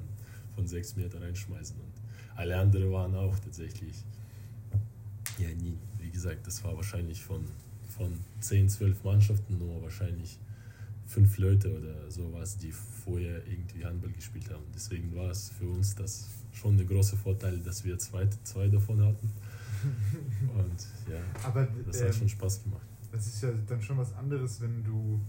von 0.55 0.67
sechs 0.67 0.97
Meter 0.97 1.21
reinschmeißen. 1.21 1.77
Und 1.77 1.93
alle 2.39 2.57
anderen 2.57 2.91
waren 2.93 3.15
auch 3.15 3.39
tatsächlich 3.41 4.05
ja, 5.39 5.49
nie. 5.49 5.79
Wie 5.99 6.11
gesagt, 6.11 6.47
das 6.47 6.63
war 6.65 6.77
wahrscheinlich 6.77 7.23
von, 7.23 7.45
von 7.97 8.13
10, 8.41 8.69
12 8.69 9.05
Mannschaften 9.05 9.59
nur 9.59 9.83
wahrscheinlich 9.83 10.39
fünf 11.07 11.39
Leute 11.39 11.77
oder 11.79 12.11
sowas, 12.11 12.57
die 12.57 12.73
vorher 12.73 13.47
irgendwie 13.47 13.85
Handball 13.85 14.13
gespielt 14.13 14.51
haben. 14.51 14.65
Deswegen 14.75 15.15
war 15.15 15.31
es 15.31 15.51
für 15.51 15.69
uns 15.69 15.95
das 15.95 16.29
schon 16.53 16.77
der 16.77 16.87
große 16.87 17.17
Vorteil, 17.17 17.59
dass 17.59 17.85
wir 17.85 17.99
zwei, 17.99 18.29
zwei 18.45 18.69
davon 18.69 19.03
hatten. 19.03 19.31
Und 20.55 21.13
ja, 21.13 21.21
Aber 21.43 21.69
das 21.87 22.01
ähm, 22.01 22.09
hat 22.09 22.15
schon 22.15 22.29
Spaß 22.29 22.63
gemacht. 22.63 22.87
das 23.13 23.27
ist 23.27 23.43
ja 23.43 23.51
dann 23.67 23.83
schon 23.83 23.99
was 23.99 24.15
anderes, 24.15 24.61
wenn 24.63 24.83
du 24.83 25.21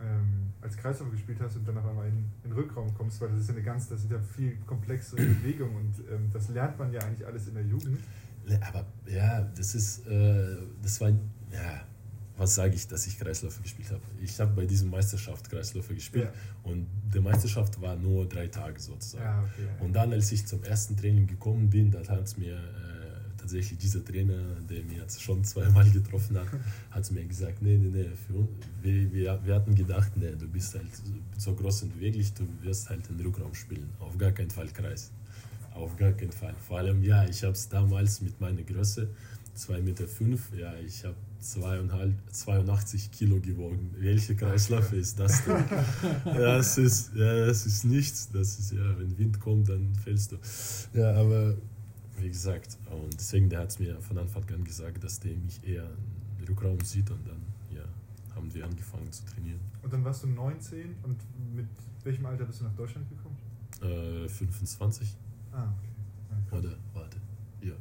ähm, 0.00 0.52
als 0.60 0.76
Kreislauf 0.76 1.10
gespielt 1.10 1.38
hast 1.40 1.56
und 1.56 1.66
dann 1.68 1.78
auf 1.78 1.86
einmal 1.86 2.08
in, 2.08 2.16
in 2.42 2.50
den 2.50 2.52
Rückraum 2.52 2.92
kommst, 2.94 3.20
weil 3.20 3.28
das 3.28 3.40
ist 3.40 3.48
ja 3.48 3.54
eine 3.54 3.62
ganz, 3.62 3.88
das 3.88 4.00
sind 4.00 4.12
ja 4.12 4.18
viel 4.18 4.56
komplexere 4.66 5.22
Bewegungen 5.40 5.76
und 5.76 5.94
ähm, 6.10 6.30
das 6.32 6.48
lernt 6.48 6.78
man 6.78 6.92
ja 6.92 7.00
eigentlich 7.00 7.26
alles 7.26 7.46
in 7.46 7.54
der 7.54 7.64
Jugend. 7.64 7.98
Ne, 8.46 8.60
Aber 8.66 8.86
ja, 9.06 9.42
das 9.56 9.74
ist, 9.74 10.06
äh, 10.06 10.56
das 10.82 11.00
war, 11.00 11.10
ja, 11.10 11.84
was 12.36 12.54
sage 12.56 12.74
ich, 12.74 12.86
dass 12.88 13.06
ich 13.06 13.18
Kreisläufe 13.18 13.62
gespielt 13.62 13.90
habe? 13.90 14.02
Ich 14.20 14.38
habe 14.40 14.52
bei 14.54 14.66
diesem 14.66 14.90
Meisterschaft 14.90 15.48
Kreisläufe 15.48 15.94
gespielt 15.94 16.30
und 16.64 16.86
die 17.12 17.20
Meisterschaft 17.20 17.80
war 17.80 17.96
nur 17.96 18.28
drei 18.28 18.48
Tage 18.48 18.80
sozusagen. 18.80 19.24
Ja, 19.24 19.42
okay. 19.42 19.84
Und 19.84 19.92
dann, 19.92 20.12
als 20.12 20.32
ich 20.32 20.44
zum 20.44 20.62
ersten 20.64 20.96
Training 20.96 21.26
gekommen 21.26 21.70
bin, 21.70 21.90
da 21.92 22.00
hat 22.08 22.36
mir 22.36 22.56
äh, 22.56 22.94
tatsächlich 23.38 23.78
dieser 23.78 24.04
Trainer, 24.04 24.42
der 24.68 24.82
mir 24.82 25.02
jetzt 25.02 25.22
schon 25.22 25.44
zweimal 25.44 25.88
getroffen 25.92 26.36
hat, 26.36 26.48
hat 26.90 27.10
mir 27.12 27.24
gesagt, 27.24 27.62
nee, 27.62 27.76
nee, 27.76 27.90
nee, 27.90 28.10
für 28.26 28.34
uns, 28.34 28.48
wir, 28.82 29.12
wir, 29.12 29.40
wir 29.44 29.54
hatten 29.54 29.74
gedacht, 29.74 30.10
nee, 30.16 30.32
du 30.36 30.48
bist 30.48 30.74
halt 30.74 30.86
so 31.38 31.54
groß 31.54 31.84
und 31.84 31.94
beweglich, 31.94 32.32
du 32.34 32.44
wirst 32.62 32.90
halt 32.90 33.08
den 33.08 33.20
Rückraum 33.24 33.54
spielen, 33.54 33.88
auf 34.00 34.18
gar 34.18 34.32
keinen 34.32 34.50
Fall 34.50 34.68
Kreis. 34.68 35.12
Auf 35.74 35.96
gar 35.96 36.12
keinen 36.12 36.32
Fall. 36.32 36.54
Vor 36.66 36.78
allem, 36.78 37.02
ja, 37.02 37.24
ich 37.24 37.42
habe 37.42 37.52
es 37.52 37.68
damals 37.68 38.20
mit 38.20 38.40
meiner 38.40 38.62
Größe, 38.62 39.08
2,5 39.56 39.82
Meter, 39.82 40.08
fünf, 40.08 40.52
ja, 40.56 40.72
ich 40.78 41.04
habe 41.04 41.16
82 41.40 43.10
Kilo 43.12 43.40
gewogen. 43.40 43.94
Welche 43.98 44.34
Kreisläufe 44.34 44.96
ist 45.04 45.18
das 45.20 45.44
denn? 45.44 45.64
das, 46.24 46.78
ist, 46.78 47.14
ja, 47.14 47.46
das 47.46 47.66
ist 47.66 47.84
nichts. 47.84 48.30
Das 48.32 48.58
ist 48.58 48.72
ja, 48.72 48.98
wenn 48.98 49.16
Wind 49.18 49.40
kommt, 49.40 49.68
dann 49.68 49.94
fällst 49.96 50.32
du. 50.32 50.36
Ja, 50.98 51.12
aber 51.14 51.54
wie 52.18 52.28
gesagt, 52.28 52.78
und 52.90 53.12
deswegen, 53.14 53.50
der 53.50 53.60
hat 53.60 53.70
es 53.70 53.78
mir 53.78 54.00
von 54.00 54.16
Anfang 54.18 54.44
an 54.54 54.64
gesagt, 54.64 55.04
dass 55.04 55.20
der 55.20 55.36
mich 55.36 55.62
eher 55.66 55.90
im 56.38 56.44
Rückraum 56.48 56.80
sieht 56.80 57.10
und 57.10 57.26
dann, 57.26 57.42
ja, 57.74 57.84
haben 58.34 58.52
wir 58.54 58.64
angefangen 58.64 59.12
zu 59.12 59.24
trainieren. 59.26 59.60
Und 59.82 59.92
dann 59.92 60.04
warst 60.04 60.22
du 60.22 60.28
19 60.28 60.94
und 61.02 61.18
mit 61.54 61.66
welchem 62.04 62.24
Alter 62.26 62.44
bist 62.44 62.60
du 62.60 62.64
nach 62.64 62.74
Deutschland 62.74 63.06
gekommen? 63.10 63.36
Äh, 63.82 64.28
25 64.28 65.14
Ah, 65.54 65.68
okay. 66.48 66.58
Oder, 66.58 66.74
warte, 66.92 67.16
ja, 67.62 67.74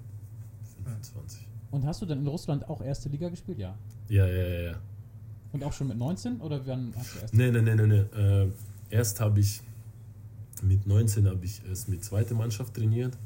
25. 0.86 1.48
Und 1.72 1.86
hast 1.86 2.02
du 2.02 2.06
dann 2.06 2.20
in 2.20 2.28
Russland 2.28 2.70
auch 2.70 2.82
erste 2.82 3.10
Liga 3.10 3.30
gespielt? 3.30 3.58
Ja. 3.58 3.76
Ja, 4.10 4.26
ja, 4.28 4.44
ja, 4.48 4.62
ja. 4.72 4.76
Und 5.54 5.64
auch 5.64 5.74
schon 5.74 5.88
mit 5.88 5.98
19 5.98 6.40
oder 6.42 6.66
wann 6.68 6.94
hast 6.96 7.16
du 7.16 7.20
erst? 7.20 7.34
Nee, 7.34 7.52
nee, 7.52 7.62
nee, 7.62 7.76
nee, 7.76 7.88
nee. 7.88 8.20
Äh, 8.20 8.52
erst 8.90 9.20
habe 9.20 9.40
ich 9.40 9.62
mit 10.62 10.86
19 10.88 11.28
habe 11.28 11.44
ich 11.46 11.62
erst 11.68 11.90
mit 11.90 12.04
zweiter 12.04 12.36
Mannschaft 12.36 12.74
trainiert 12.76 13.18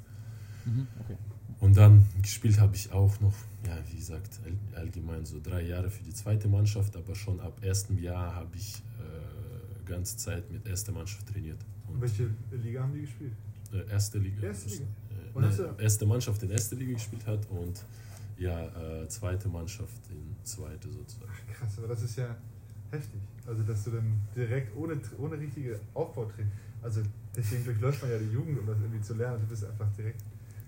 Mhm, 0.66 0.88
okay. 1.00 1.16
und 1.60 1.78
dann 1.78 2.06
gespielt 2.22 2.60
habe 2.60 2.76
ich 2.76 2.92
auch 2.92 3.20
noch, 3.22 3.34
ja, 3.66 3.78
wie 3.92 3.96
gesagt, 3.98 4.40
all, 4.46 4.82
allgemein 4.82 5.24
so 5.26 5.40
drei 5.42 5.62
Jahre 5.62 5.90
für 5.90 6.04
die 6.04 6.14
zweite 6.14 6.48
Mannschaft, 6.50 6.98
aber 6.98 7.16
schon 7.16 7.40
ab 7.40 7.58
erstem 7.62 7.98
Jahr 8.00 8.36
habe 8.36 8.56
ich 8.58 8.82
äh, 9.00 9.90
ganze 9.90 10.18
Zeit 10.18 10.52
mit 10.52 10.66
erster 10.68 10.92
Mannschaft 10.92 11.28
trainiert. 11.32 11.60
Und, 11.88 12.02
welche 12.02 12.30
Liga 12.52 12.82
haben 12.84 12.94
die 12.94 13.02
gespielt? 13.02 13.34
Äh, 13.74 13.90
erste 13.90 14.18
Liga. 14.20 14.42
Erste 14.48 14.70
Liga? 14.70 14.84
Äh, 15.36 15.42
du- 15.76 15.82
erste 15.82 16.06
Mannschaft 16.06 16.44
in 16.44 16.50
erster 16.52 16.76
Liga 16.76 16.94
gespielt 16.94 17.26
hat 17.28 17.46
und 17.50 17.84
ja, 18.38 18.68
äh, 18.68 19.08
zweite 19.08 19.48
Mannschaft 19.50 20.02
in 20.10 20.36
zweite 20.44 20.92
sozusagen. 20.92 21.32
Ach, 21.32 21.54
krass, 21.54 21.78
aber 21.80 21.88
das 21.88 22.04
ist 22.04 22.18
ja 22.18 22.36
heftig. 22.92 23.20
Also, 23.46 23.64
dass 23.64 23.84
du 23.84 23.92
dann 23.92 24.22
direkt 24.36 24.76
ohne, 24.76 25.00
ohne 25.18 25.40
richtige 25.40 25.80
Aufbautraining, 25.94 26.52
also 26.82 27.02
deswegen 27.36 27.64
durchläuft 27.66 28.02
man 28.02 28.12
ja 28.12 28.18
die 28.20 28.32
Jugend, 28.32 28.60
um 28.60 28.68
das 28.68 28.78
irgendwie 28.80 29.02
zu 29.02 29.14
lernen. 29.16 29.42
Du 29.42 29.48
bist 29.48 29.64
einfach 29.66 29.92
direkt, 29.98 30.22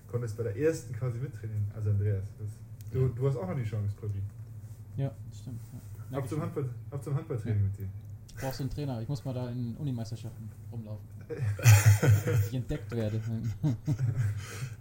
konntest 0.09 0.35
bei 0.37 0.43
der 0.43 0.55
ersten 0.57 0.93
quasi 0.93 1.17
mittrainieren. 1.19 1.65
Also, 1.75 1.89
Andreas, 1.91 2.23
das, 2.39 2.49
du, 2.91 3.07
du 3.09 3.27
hast 3.27 3.35
auch 3.37 3.47
noch 3.47 3.55
die 3.55 3.63
Chance, 3.63 3.93
Probi. 3.99 4.19
Ja, 4.97 5.11
stimmt. 5.39 5.61
Ja. 6.11 6.17
Ab 6.17 6.27
zum, 6.27 6.41
Handball, 6.41 6.67
ab 6.89 7.03
zum 7.03 7.15
Handballtraining 7.15 7.63
mit 7.63 7.77
dir. 7.77 7.87
Brauchst 8.39 8.59
du 8.59 8.63
einen 8.63 8.71
Trainer? 8.71 9.01
Ich 9.01 9.07
muss 9.07 9.23
mal 9.25 9.33
da 9.33 9.49
in 9.49 9.75
Unimeisterschaften 9.77 10.49
rumlaufen. 10.71 11.05
Dass 12.25 12.47
ich 12.47 12.53
entdeckt 12.53 12.91
werde. 12.91 13.21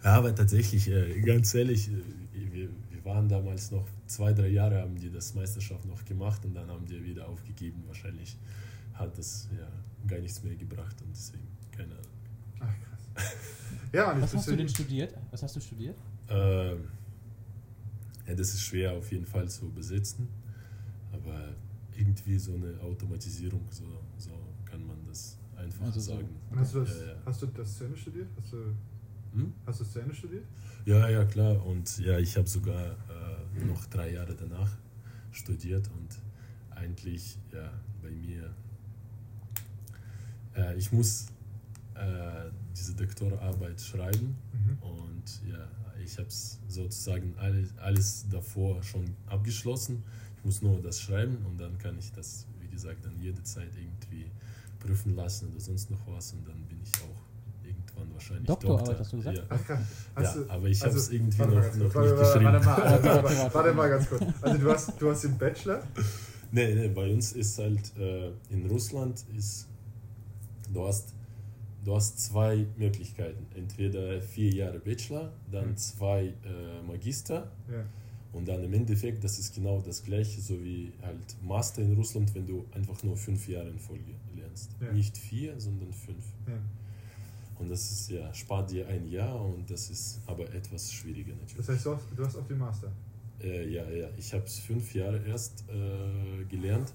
Ja, 0.05 0.15
aber 0.15 0.35
tatsächlich, 0.35 0.89
äh, 0.89 1.21
ganz 1.21 1.53
ehrlich, 1.55 1.89
äh, 1.89 2.53
wir, 2.53 2.69
wir 2.91 3.05
waren 3.05 3.29
damals 3.29 3.73
noch 3.73 3.87
zwei, 4.07 4.33
drei 4.33 4.49
Jahre, 4.49 4.81
haben 4.81 4.97
die 4.97 5.11
das 5.11 5.35
Meisterschaft 5.35 5.85
noch 5.87 6.05
gemacht 6.05 6.45
und 6.45 6.55
dann 6.55 6.69
haben 6.69 6.87
die 6.87 7.03
wieder 7.05 7.29
aufgegeben. 7.29 7.83
Wahrscheinlich 7.87 8.39
hat 8.95 9.19
das 9.19 9.49
ja 9.59 9.69
gar 10.07 10.21
nichts 10.21 10.43
mehr 10.45 10.55
gebracht 10.55 10.97
und 11.03 11.11
deswegen 11.11 11.49
keine 11.77 11.95
Ahnung. 11.95 12.05
Ach, 12.61 12.75
krass. 13.15 13.33
Ja, 13.93 14.21
Was 14.21 14.35
hast 14.35 14.49
du 14.49 14.57
denn 14.57 14.69
studiert? 14.69 15.15
Was 15.31 15.43
hast 15.43 15.57
du 15.57 15.61
studiert? 15.61 15.97
Ähm, 16.29 16.89
ja, 18.27 18.35
das 18.35 18.55
ist 18.55 18.63
schwer 18.63 18.93
auf 18.93 19.11
jeden 19.11 19.27
Fall 19.27 19.49
zu 19.49 19.71
besetzen, 19.71 20.29
aber 21.13 21.55
irgendwie 21.97 22.39
so 22.39 22.55
eine 22.55 22.79
Automatisierung, 22.81 23.67
so, 23.71 23.85
Also 25.81 26.01
so- 26.01 26.13
sagen. 26.17 26.29
Und 26.51 26.59
hast 26.61 26.75
du 26.75 26.81
das, 26.81 27.01
Ja, 27.01 27.07
ja. 27.07 27.15
hast 27.27 27.43
du 27.43 27.47
das 27.47 27.77
zu 27.79 27.85
Ende 27.85 27.97
studiert? 27.97 28.29
Hast 28.41 28.53
du, 28.53 28.57
Hm? 29.35 29.53
hast 29.67 29.81
du 29.81 29.85
zu 29.85 29.99
Ende 30.01 30.15
studiert? 30.15 30.45
Ja, 30.85 31.09
ja, 31.09 31.25
klar. 31.25 31.65
Und 31.67 31.99
ja, 31.99 32.19
ich 32.19 32.37
habe 32.37 32.49
sogar 32.49 32.93
äh, 32.93 33.65
noch 33.65 33.85
drei 33.87 34.13
Jahre 34.13 34.35
danach 34.35 34.71
studiert 35.33 35.89
und 35.97 36.09
eigentlich, 36.71 37.39
ja, 37.53 37.71
bei 38.03 38.11
mir, 38.11 38.55
äh, 40.57 40.77
ich 40.77 40.93
muss 40.93 41.27
äh, 41.95 42.51
diese 42.77 42.95
Doktorarbeit 42.95 43.81
schreiben 43.81 44.37
Mhm. 44.53 44.79
und 44.83 45.41
ja, 45.51 45.69
ich 46.05 46.17
habe 46.19 46.29
es 46.29 46.59
sozusagen 46.69 47.35
alles, 47.39 47.77
alles 47.79 48.27
davor 48.31 48.83
schon 48.83 49.05
abgeschlossen. 49.27 50.03
Ich 50.39 50.45
muss 50.45 50.63
nur 50.63 50.81
das 50.81 51.01
schreiben 51.01 51.37
und 51.47 51.61
dann 51.61 51.77
kann 51.79 51.99
ich 51.99 52.13
das, 52.13 52.47
wie 52.61 52.69
gesagt, 52.69 53.05
dann 53.05 53.19
jede 53.21 53.43
Zeit 53.43 53.71
irgendwie 53.77 54.31
prüfen 54.81 55.15
lassen 55.17 55.49
oder 55.51 55.61
sonst 55.61 55.91
noch 55.91 56.01
was 56.07 56.33
und 56.33 56.47
dann 56.47 56.63
bin 56.69 56.79
ich 56.83 56.91
auch 57.03 57.67
irgendwann 57.67 58.13
wahrscheinlich 58.15 58.47
Doktorarbeit, 58.47 58.87
Doktor. 58.89 59.01
hast 59.01 59.13
du 59.13 59.17
gesagt? 59.19 59.39
Ja. 59.39 59.45
Ach. 60.15 60.23
Ja, 60.23 60.35
du, 60.35 60.51
aber 60.51 60.67
ich 60.69 60.83
habe 60.83 60.97
es 60.97 61.11
irgendwie 61.11 61.39
warte 61.39 61.55
noch, 61.55 61.63
ganz 61.63 61.77
noch 61.77 61.93
kurz, 61.93 62.05
nicht 62.11 62.19
warte, 62.19 62.39
geschrieben. 62.39 62.53
Warte 62.53 62.67
mal, 62.67 62.77
warte, 62.79 62.93
Warte, 62.93 63.05
warte, 63.25 63.39
warte. 63.39 63.55
warte 63.55 63.73
mal 63.75 63.89
ganz 63.91 64.09
kurz. 64.09 64.23
Also 64.41 64.59
du 64.59 64.71
hast, 64.71 64.93
du 65.03 65.11
hast 65.11 65.25
den 65.25 65.39
Bachelor? 65.39 65.83
Nee, 66.51 66.75
nee, 66.75 66.89
bei 66.89 67.13
uns 67.13 67.33
ist 67.33 67.59
halt 67.59 67.97
äh, 67.99 68.31
in 68.51 68.67
Russland 68.71 69.23
ist, 69.37 69.67
du 70.73 70.87
hast, 70.87 71.13
du 71.85 71.95
hast 71.95 72.19
zwei 72.21 72.67
Möglichkeiten. 72.77 73.47
Entweder 73.55 74.21
vier 74.23 74.51
Jahre 74.55 74.79
Bachelor, 74.79 75.31
dann 75.53 75.71
Mhm. 75.71 75.77
zwei 75.77 76.23
äh, 76.45 76.83
Magister 76.87 77.51
Ja. 77.71 77.85
Und 78.33 78.47
dann 78.47 78.63
im 78.63 78.73
Endeffekt, 78.75 79.25
das 79.25 79.39
ist 79.39 79.55
genau 79.55 79.81
das 79.81 80.03
gleiche, 80.03 80.41
so 80.41 80.63
wie 80.63 80.93
halt 81.03 81.37
Master 81.43 81.83
in 81.83 81.95
Russland, 81.95 82.35
wenn 82.35 82.47
du 82.47 82.65
einfach 82.73 83.03
nur 83.03 83.17
fünf 83.17 83.49
Jahre 83.49 83.69
in 83.69 83.79
Folge 83.79 84.15
lernst. 84.37 84.71
Ja. 84.81 84.93
Nicht 84.93 85.17
vier, 85.17 85.59
sondern 85.59 85.93
fünf. 85.93 86.25
ja. 86.47 86.55
Und 87.59 87.71
das 87.71 87.91
ist 87.91 88.11
ja, 88.11 88.33
spart 88.35 88.71
dir 88.71 88.87
ein 88.87 89.09
Jahr 89.11 89.45
und 89.45 89.69
das 89.69 89.91
ist 89.91 90.21
aber 90.27 90.53
etwas 90.55 90.93
schwieriger 90.93 91.35
natürlich. 91.35 91.67
Das 91.67 91.69
heißt, 91.69 91.87
du 91.87 91.95
hast, 91.97 92.05
du 92.17 92.25
hast 92.25 92.37
auch 92.37 92.47
den 92.47 92.59
Master. 92.59 92.93
Äh, 93.43 93.69
ja, 93.69 93.89
ja, 93.91 94.09
ich 94.17 94.33
habe 94.33 94.45
es 94.45 94.59
fünf 94.59 94.95
Jahre 94.95 95.21
erst 95.27 95.65
äh, 95.69 96.45
gelernt, 96.45 96.93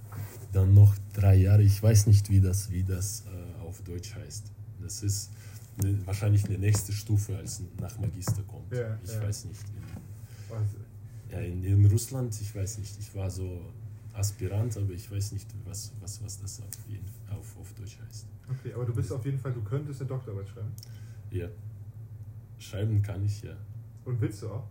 dann 0.51 0.73
noch 0.73 0.95
drei 1.13 1.35
Jahre. 1.35 1.63
Ich 1.63 1.81
weiß 1.81 2.07
nicht, 2.07 2.29
wie 2.29 2.39
das, 2.39 2.71
wie 2.71 2.83
das 2.83 3.23
äh, 3.27 3.61
auf 3.61 3.81
Deutsch 3.81 4.15
heißt. 4.15 4.45
Das 4.81 5.03
ist 5.03 5.31
ne, 5.81 5.99
wahrscheinlich 6.05 6.45
eine 6.45 6.57
nächste 6.57 6.91
Stufe, 6.93 7.35
als 7.37 7.61
nach 7.79 7.97
Magister 7.99 8.43
kommt. 8.43 8.71
Ja, 8.73 8.97
ich 9.03 9.21
weiß 9.21 9.45
nicht. 9.45 9.61
Also, 10.49 10.77
ja, 11.33 11.39
in, 11.39 11.63
in 11.63 11.85
Russland, 11.87 12.39
ich 12.39 12.55
weiß 12.55 12.77
nicht. 12.77 12.97
Ich 12.99 13.13
war 13.15 13.29
so 13.29 13.61
Aspirant, 14.13 14.77
aber 14.77 14.91
ich 14.93 15.09
weiß 15.11 15.31
nicht, 15.31 15.47
was, 15.65 15.91
was, 15.99 16.23
was 16.23 16.39
das 16.41 16.61
auf, 16.61 16.67
jeden, 16.87 17.05
auf, 17.29 17.57
auf 17.59 17.73
Deutsch 17.73 17.97
heißt. 18.07 18.27
okay, 18.49 18.73
aber 18.73 18.85
du 18.85 18.93
bist 18.93 19.11
auf 19.11 19.25
jeden 19.25 19.39
Fall, 19.39 19.51
du 19.53 19.61
könntest 19.63 20.01
eine 20.01 20.09
Doktorarbeit 20.09 20.47
schreiben. 20.49 20.71
Ja, 21.31 21.47
schreiben 22.59 23.01
kann 23.01 23.25
ich 23.25 23.41
ja. 23.41 23.55
Und 24.05 24.21
willst 24.21 24.43
du 24.43 24.49
auch? 24.49 24.67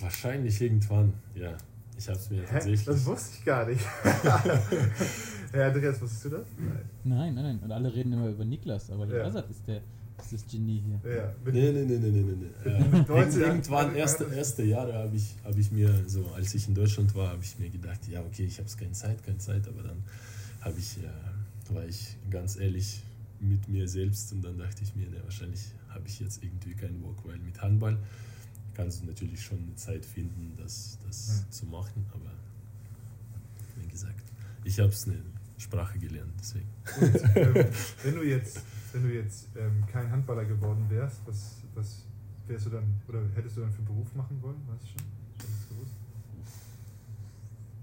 Wahrscheinlich 0.00 0.60
irgendwann, 0.60 1.14
ja. 1.34 1.56
Ich 1.98 2.08
habe 2.08 2.18
es 2.18 2.28
mir 2.30 2.42
Hä? 2.42 2.46
tatsächlich. 2.50 2.84
Das 2.84 3.04
wusste 3.06 3.36
ich 3.38 3.44
gar 3.44 3.66
nicht. 3.66 3.80
Herr 5.52 5.68
Andreas, 5.72 6.00
wusstest 6.02 6.24
du 6.26 6.28
das? 6.30 6.46
Nein. 6.58 6.90
Nein, 7.04 7.34
nein, 7.34 7.44
nein. 7.44 7.58
Und 7.60 7.72
alle 7.72 7.94
reden 7.94 8.12
immer 8.12 8.28
über 8.28 8.44
Niklas, 8.44 8.90
aber 8.90 9.06
Ja. 9.06 9.18
ja. 9.18 9.24
Azad 9.24 9.48
ist, 9.48 9.66
der, 9.66 9.80
ist 10.22 10.32
das 10.32 10.46
Genie 10.50 10.82
hier. 11.02 11.14
Ja, 11.16 11.34
Nee, 11.44 11.72
nee, 11.72 11.84
nee, 11.84 11.98
nee, 11.98 12.10
nee, 12.10 12.22
nee. 12.22 12.34
nee. 12.64 12.70
Ja. 12.70 12.78
Mit 12.98 13.08
19 13.08 13.40
Jahren- 13.40 13.50
Irgendwann, 13.56 13.94
erste, 13.94 14.24
erste 14.24 14.62
Jahre 14.64 14.94
habe 14.94 15.16
ich, 15.16 15.34
hab 15.44 15.56
ich 15.56 15.70
mir, 15.70 15.92
so 16.08 16.26
als 16.34 16.54
ich 16.54 16.66
in 16.68 16.74
Deutschland 16.74 17.14
war, 17.14 17.30
habe 17.30 17.42
ich 17.42 17.58
mir 17.58 17.68
gedacht, 17.70 18.00
ja, 18.08 18.20
okay, 18.22 18.44
ich 18.44 18.58
habe 18.58 18.68
keine 18.78 18.92
Zeit, 18.92 19.22
keine 19.24 19.38
Zeit, 19.38 19.66
aber 19.68 19.82
dann 19.82 20.02
habe 20.60 20.78
ich, 20.78 20.96
ja, 20.96 21.12
war 21.74 21.84
ich 21.86 22.16
ganz 22.30 22.56
ehrlich 22.56 23.02
mit 23.40 23.68
mir 23.68 23.86
selbst 23.88 24.32
und 24.32 24.42
dann 24.42 24.56
dachte 24.58 24.82
ich 24.82 24.94
mir, 24.96 25.08
ne, 25.10 25.20
wahrscheinlich 25.24 25.60
habe 25.90 26.06
ich 26.08 26.18
jetzt 26.20 26.42
irgendwie 26.42 26.74
keinen 26.74 27.00
Bock, 27.02 27.16
weil 27.24 27.38
mit 27.38 27.60
Handball 27.60 27.98
kannst 28.74 29.02
du 29.02 29.06
natürlich 29.06 29.42
schon 29.42 29.58
eine 29.58 29.74
Zeit 29.76 30.04
finden, 30.04 30.54
das, 30.56 30.98
das 31.06 31.28
Ja. 31.44 31.50
zu 31.50 31.66
machen, 31.66 32.04
aber 32.12 32.30
wie 33.80 33.88
gesagt, 33.88 34.22
ich 34.64 34.78
habe 34.80 34.88
es 34.90 35.06
eine 35.06 35.16
Sprache 35.58 35.98
gelernt, 35.98 36.32
deswegen. 36.40 36.68
Und, 37.00 37.36
ähm, 37.36 37.66
wenn 38.04 38.14
du 38.14 38.22
jetzt, 38.22 38.60
wenn 38.96 39.10
du 39.10 39.14
jetzt 39.14 39.48
ähm, 39.56 39.84
kein 39.86 40.10
Handballer 40.10 40.44
geworden 40.44 40.86
wärst, 40.88 41.20
was, 41.26 41.58
was 41.74 42.04
wärst 42.46 42.66
du 42.66 42.70
dann, 42.70 42.84
oder 43.08 43.22
hättest 43.34 43.56
du 43.56 43.60
dann 43.60 43.70
für 43.70 43.78
einen 43.78 43.86
Beruf 43.86 44.14
machen 44.14 44.40
wollen? 44.40 44.56
Weißt 44.66 44.82
du 44.84 44.86
schon? 44.88 45.06
Hast 45.38 45.70
du 45.70 45.74
gewusst? 45.74 45.94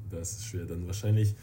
Das 0.09 0.31
ist 0.31 0.45
schwer. 0.45 0.65
Dann 0.65 0.87
wahrscheinlich 0.87 1.35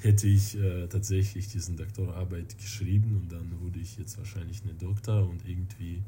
hätte 0.00 0.28
ich 0.28 0.56
äh, 0.56 0.86
tatsächlich 0.86 1.48
diesen 1.48 1.76
Doktorarbeit 1.76 2.56
geschrieben 2.58 3.16
und 3.16 3.32
dann 3.32 3.60
würde 3.60 3.80
ich 3.80 3.98
jetzt 3.98 4.16
wahrscheinlich 4.18 4.62
eine 4.62 4.74
Doktor 4.74 5.28
und 5.28 5.44
irgendwie 5.44 6.02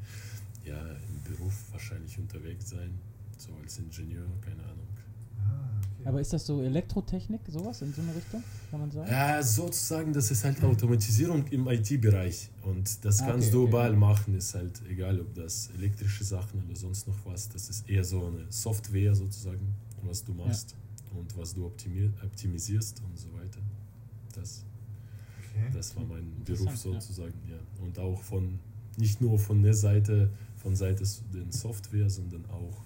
ja 0.63 0.79
im 0.79 1.35
Beruf 1.35 1.53
wahrscheinlich 1.71 2.17
unterwegs 2.17 2.69
sein, 2.69 2.97
so 3.37 3.49
als 3.61 3.77
Ingenieur, 3.79 4.25
keine 4.39 4.63
Ahnung. 4.63 4.80
Aber 6.05 6.21
ist 6.21 6.33
das 6.33 6.45
so 6.45 6.61
Elektrotechnik, 6.61 7.41
sowas 7.47 7.81
in 7.81 7.93
so 7.93 8.01
eine 8.01 8.15
Richtung, 8.15 8.43
kann 8.69 8.79
man 8.79 8.91
sagen? 8.91 9.09
Ja, 9.11 9.41
sozusagen, 9.43 10.13
das 10.13 10.31
ist 10.31 10.43
halt 10.43 10.63
Automatisierung 10.63 11.45
im 11.47 11.67
IT-Bereich 11.67 12.49
und 12.63 13.05
das 13.05 13.21
Ah, 13.21 13.27
kannst 13.27 13.47
okay, 13.47 13.51
du 13.51 13.61
okay. 13.63 13.69
überall 13.69 13.95
machen, 13.95 14.35
ist 14.35 14.55
halt 14.55 14.81
egal, 14.89 15.19
ob 15.19 15.33
das 15.35 15.69
elektrische 15.77 16.23
Sachen 16.23 16.63
oder 16.63 16.75
sonst 16.75 17.07
noch 17.07 17.17
was, 17.25 17.49
das 17.49 17.69
ist 17.69 17.89
eher 17.89 18.03
so 18.03 18.25
eine 18.25 18.45
Software 18.49 19.13
sozusagen, 19.15 19.75
was 20.03 20.23
du 20.23 20.33
machst 20.33 20.75
und 21.15 21.37
was 21.37 21.53
du 21.53 21.65
optimisierst 21.65 23.01
und 23.03 23.17
so 23.17 23.31
weiter. 23.33 23.59
Das 24.33 24.63
okay. 25.51 25.65
Das 25.73 25.95
war 25.95 26.05
mein 26.05 26.43
Beruf 26.45 26.67
ja. 26.67 26.75
sozusagen, 26.75 27.33
ja. 27.49 27.57
Und 27.83 27.97
auch 27.99 28.21
von, 28.21 28.59
nicht 28.97 29.21
nur 29.21 29.37
von 29.39 29.61
der 29.61 29.73
Seite, 29.73 30.29
von 30.57 30.75
Seite 30.75 31.03
der 31.33 31.51
Software, 31.51 32.09
sondern 32.09 32.45
auch 32.45 32.81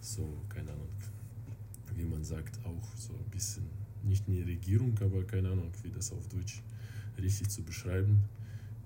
so, 0.00 0.26
keine 0.48 0.70
Ahnung, 0.70 0.87
man 2.18 2.24
sagt, 2.24 2.58
auch 2.64 2.96
so 2.96 3.12
ein 3.12 3.30
bisschen, 3.30 3.62
nicht 4.02 4.26
eine 4.26 4.44
Regierung, 4.44 4.98
aber 5.00 5.22
keine 5.22 5.50
Ahnung, 5.50 5.70
wie 5.82 5.90
das 5.90 6.10
auf 6.10 6.26
Deutsch 6.28 6.62
richtig 7.16 7.48
zu 7.48 7.62
beschreiben, 7.62 8.24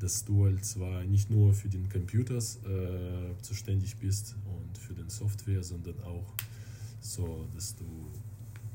dass 0.01 0.25
du 0.27 0.45
halt 0.45 0.63
zwar 0.65 1.03
nicht 1.05 1.31
nur 1.31 1.55
für 1.55 1.71
den 1.71 1.89
Computers 1.89 2.59
äh, 2.67 3.41
zuständig 3.41 3.97
bist 3.97 4.37
und 4.45 4.77
für 4.77 4.93
den 4.93 5.09
Software, 5.09 5.63
sondern 5.63 5.99
auch 6.03 6.35
so, 7.01 7.49
dass 7.55 7.75
du 7.75 7.87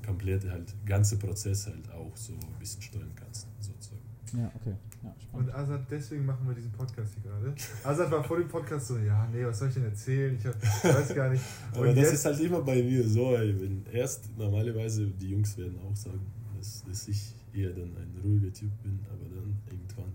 komplett 0.03 0.49
halt, 0.49 0.73
ganze 0.87 1.17
Prozess 1.17 1.67
halt 1.67 1.91
auch 1.91 2.17
so 2.17 2.33
ein 2.33 2.59
bisschen 2.59 2.81
steuern 2.81 3.11
kannst, 3.15 3.45
sozusagen. 3.59 3.86
Ja, 4.33 4.51
okay. 4.55 4.75
Ja, 5.03 5.15
Und. 5.31 5.53
Azad, 5.53 5.85
deswegen 5.89 6.25
machen 6.25 6.47
wir 6.47 6.55
diesen 6.55 6.71
Podcast 6.71 7.13
hier 7.13 7.31
gerade. 7.31 7.53
Azad 7.83 8.11
war 8.11 8.23
vor 8.23 8.37
dem 8.37 8.47
Podcast 8.47 8.87
so, 8.87 8.97
ja, 8.97 9.27
nee, 9.31 9.45
was 9.45 9.59
soll 9.59 9.69
ich 9.69 9.75
denn 9.75 9.85
erzählen? 9.85 10.35
Ich, 10.37 10.45
hab, 10.45 10.55
ich 10.61 10.83
weiß 10.83 11.15
gar 11.15 11.29
nicht. 11.29 11.43
Aber 11.71 11.81
Und 11.81 11.87
das 11.89 11.97
jetzt, 11.97 12.13
ist 12.13 12.25
halt 12.25 12.39
immer 12.41 12.61
bei 12.61 12.81
mir 12.81 13.07
so, 13.07 13.35
ey, 13.35 13.55
wenn 13.61 13.85
erst 13.91 14.37
normalerweise 14.37 15.07
die 15.07 15.29
Jungs 15.29 15.57
werden 15.57 15.77
auch 15.79 15.95
sagen, 15.95 16.25
dass, 16.57 16.83
dass 16.85 17.07
ich 17.07 17.35
eher 17.53 17.69
dann 17.69 17.95
ein 17.95 18.15
ruhiger 18.23 18.51
Typ 18.51 18.71
bin, 18.83 18.99
aber 19.09 19.29
dann 19.29 19.57
irgendwann, 19.69 20.11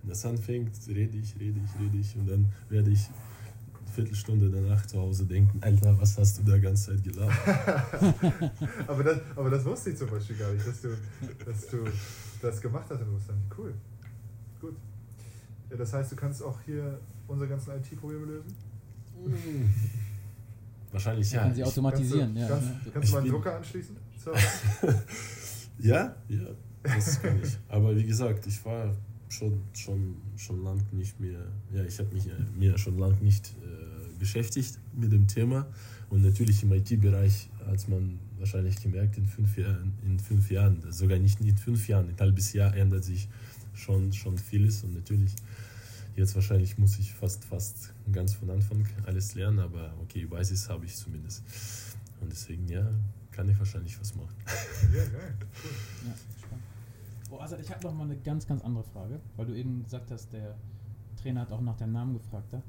wenn 0.00 0.08
das 0.08 0.24
anfängt, 0.24 0.72
rede 0.88 1.18
ich, 1.18 1.38
rede 1.38 1.60
ich, 1.64 1.80
rede 1.80 1.98
ich 1.98 2.16
und 2.16 2.28
dann 2.28 2.46
werde 2.68 2.90
ich 2.90 3.08
eine 3.08 3.92
Viertelstunde 3.92 4.50
danach 4.50 4.84
zu 4.86 4.98
Hause 4.98 5.24
denken, 5.24 5.58
Alter, 5.62 5.98
was 6.00 6.18
hast 6.18 6.38
du 6.38 6.50
da 6.50 6.58
ganze 6.58 6.92
Zeit 6.92 7.04
gelabert? 7.04 7.36
aber, 8.86 9.04
das, 9.04 9.20
aber 9.36 9.50
das 9.50 9.64
wusste 9.64 9.90
ich 9.90 9.96
zum 9.96 10.10
Beispiel 10.10 10.36
gar 10.36 10.52
nicht, 10.52 10.66
dass 10.66 10.82
du, 10.82 10.88
dass 11.44 11.66
du 11.68 11.84
das 12.42 12.60
gemacht 12.60 12.86
hast 12.90 13.00
in 13.00 13.08
Russland. 13.08 13.40
Cool. 13.56 13.74
Gut. 14.60 14.76
Ja, 15.70 15.76
das 15.76 15.92
heißt, 15.92 16.12
du 16.12 16.16
kannst 16.16 16.42
auch 16.42 16.60
hier 16.62 16.98
unsere 17.26 17.48
ganzen 17.48 17.72
IT-Probleme 17.72 18.26
lösen? 18.26 18.54
Hm. 19.24 19.72
Wahrscheinlich 20.92 21.30
ja. 21.32 21.42
Kann 21.42 21.54
sie 21.54 21.64
automatisieren, 21.64 22.34
kannst 22.34 22.36
du, 22.36 22.40
ja. 22.40 22.48
Kannst, 22.48 22.68
ja. 22.68 22.90
kannst 22.92 23.08
du 23.08 23.12
mal 23.12 23.18
einen 23.22 23.30
Drucker 23.30 23.56
anschließen? 23.56 23.96
Ja, 25.78 26.14
ja, 26.28 26.46
das 26.84 27.20
kann 27.20 27.40
ich. 27.42 27.58
Aber 27.68 27.96
wie 27.96 28.04
gesagt, 28.04 28.46
ich 28.46 28.64
war 28.64 28.94
schon, 29.28 29.62
schon, 29.72 30.16
schon 30.36 30.62
lang 30.62 30.80
nicht 30.92 31.18
mehr, 31.18 31.40
ja, 31.72 31.82
ich 31.82 31.98
habe 31.98 32.14
mich 32.14 32.28
mir 32.56 32.78
schon 32.78 32.98
lang 32.98 33.20
nicht 33.20 33.48
äh, 33.62 34.18
beschäftigt 34.18 34.78
mit 34.94 35.10
dem 35.10 35.26
Thema. 35.26 35.66
Und 36.08 36.22
natürlich 36.22 36.62
im 36.62 36.72
IT-Bereich 36.72 37.48
hat 37.66 37.88
man 37.88 38.20
wahrscheinlich 38.42 38.76
gemerkt, 38.82 39.16
in 39.16 39.26
fünf 39.26 39.56
Jahren, 39.56 39.94
in 40.04 40.18
fünf 40.18 40.50
Jahren, 40.50 40.82
sogar 40.90 41.18
nicht 41.18 41.40
in 41.40 41.56
fünf 41.56 41.88
Jahren, 41.88 42.08
ein 42.08 42.16
halbes 42.18 42.52
Jahr 42.52 42.74
ändert 42.76 43.04
sich 43.04 43.28
schon, 43.72 44.12
schon 44.12 44.36
vieles. 44.36 44.82
Und 44.84 44.94
natürlich, 44.94 45.34
Jetzt 46.14 46.34
wahrscheinlich 46.34 46.76
muss 46.76 46.98
ich 46.98 47.10
fast, 47.14 47.42
fast 47.42 47.94
ganz 48.12 48.34
von 48.34 48.50
Anfang 48.50 48.86
alles 49.06 49.34
lernen, 49.34 49.60
aber 49.60 49.94
okay, 50.02 50.26
Basis 50.26 50.68
habe 50.68 50.84
ich 50.84 50.94
zumindest. 50.94 51.42
Und 52.20 52.30
deswegen, 52.30 52.68
ja, 52.68 52.86
kann 53.30 53.48
ich 53.48 53.58
wahrscheinlich 53.58 53.98
was 53.98 54.14
machen. 54.14 54.34
Ja, 54.94 55.04
geil. 55.04 55.34
Cool. 55.40 55.70
Ja, 56.06 56.14
spannend. 56.38 56.64
Oh, 57.30 57.36
also 57.38 57.56
ich 57.56 57.70
habe 57.70 57.82
noch 57.86 57.94
mal 57.94 58.04
eine 58.04 58.16
ganz, 58.18 58.46
ganz 58.46 58.60
andere 58.60 58.84
Frage, 58.84 59.20
weil 59.38 59.46
du 59.46 59.54
eben 59.54 59.84
gesagt 59.84 60.10
hast, 60.10 60.30
der 60.34 60.54
Trainer 61.16 61.40
hat 61.40 61.50
auch 61.50 61.62
nach 61.62 61.78
deinem 61.78 61.94
Namen 61.94 62.12
gefragt. 62.12 62.52
Ja? 62.52 62.60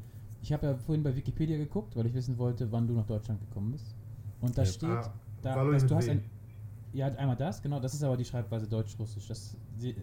Ich 0.42 0.54
habe 0.54 0.68
ja 0.68 0.76
vorhin 0.78 1.04
bei 1.04 1.14
Wikipedia 1.14 1.58
geguckt, 1.58 1.98
weil 1.98 2.06
ich 2.06 2.14
wissen 2.14 2.38
wollte, 2.38 2.72
wann 2.72 2.88
du 2.88 2.94
nach 2.94 3.06
Deutschland 3.08 3.42
gekommen 3.42 3.74
bist. 3.74 3.94
Und 4.40 4.58
da 4.58 4.62
Ja. 4.64 4.70
steht, 4.72 4.90
Ah, 4.90 5.14
da, 5.44 5.64
dass 5.72 5.86
du 5.86 5.96
hast 5.96 6.10
ein, 6.10 6.24
ja, 6.94 7.08
einmal 7.08 7.36
das, 7.36 7.62
genau, 7.62 7.80
das 7.80 7.94
ist 7.94 8.04
aber 8.04 8.18
die 8.18 8.26
Schreibweise 8.26 8.68
Deutsch-Russisch. 8.68 9.28
Das 9.28 9.56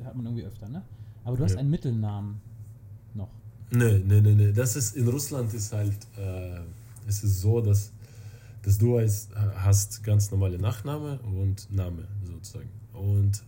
hat 0.05 0.14
man 0.16 0.26
irgendwie 0.26 0.45
öfter, 0.45 0.68
ne? 0.68 0.82
Aber 1.24 1.36
du 1.36 1.45
hast 1.45 1.53
Ja. 1.53 1.59
einen 1.59 1.70
Mittelnamen 1.70 2.41
noch. 3.14 3.30
Nee, 3.70 3.99
nee, 4.05 4.20
nee, 4.20 4.34
nee. 4.34 4.53
Das 4.53 4.76
ist 4.76 4.97
in 4.97 5.07
Russland 5.09 5.53
ist 5.55 5.72
halt, 5.72 5.97
äh, 6.16 6.61
es 7.07 7.22
ist 7.22 7.41
so, 7.41 7.61
dass, 7.61 7.93
dass 8.62 8.78
du 8.78 8.97
als, 8.97 9.28
hast 9.57 10.03
ganz 10.03 10.30
normale 10.30 10.59
Nachname 10.59 11.18
und 11.20 11.70
Name 11.72 12.07
sozusagen. 12.24 12.70
Und 12.93 13.43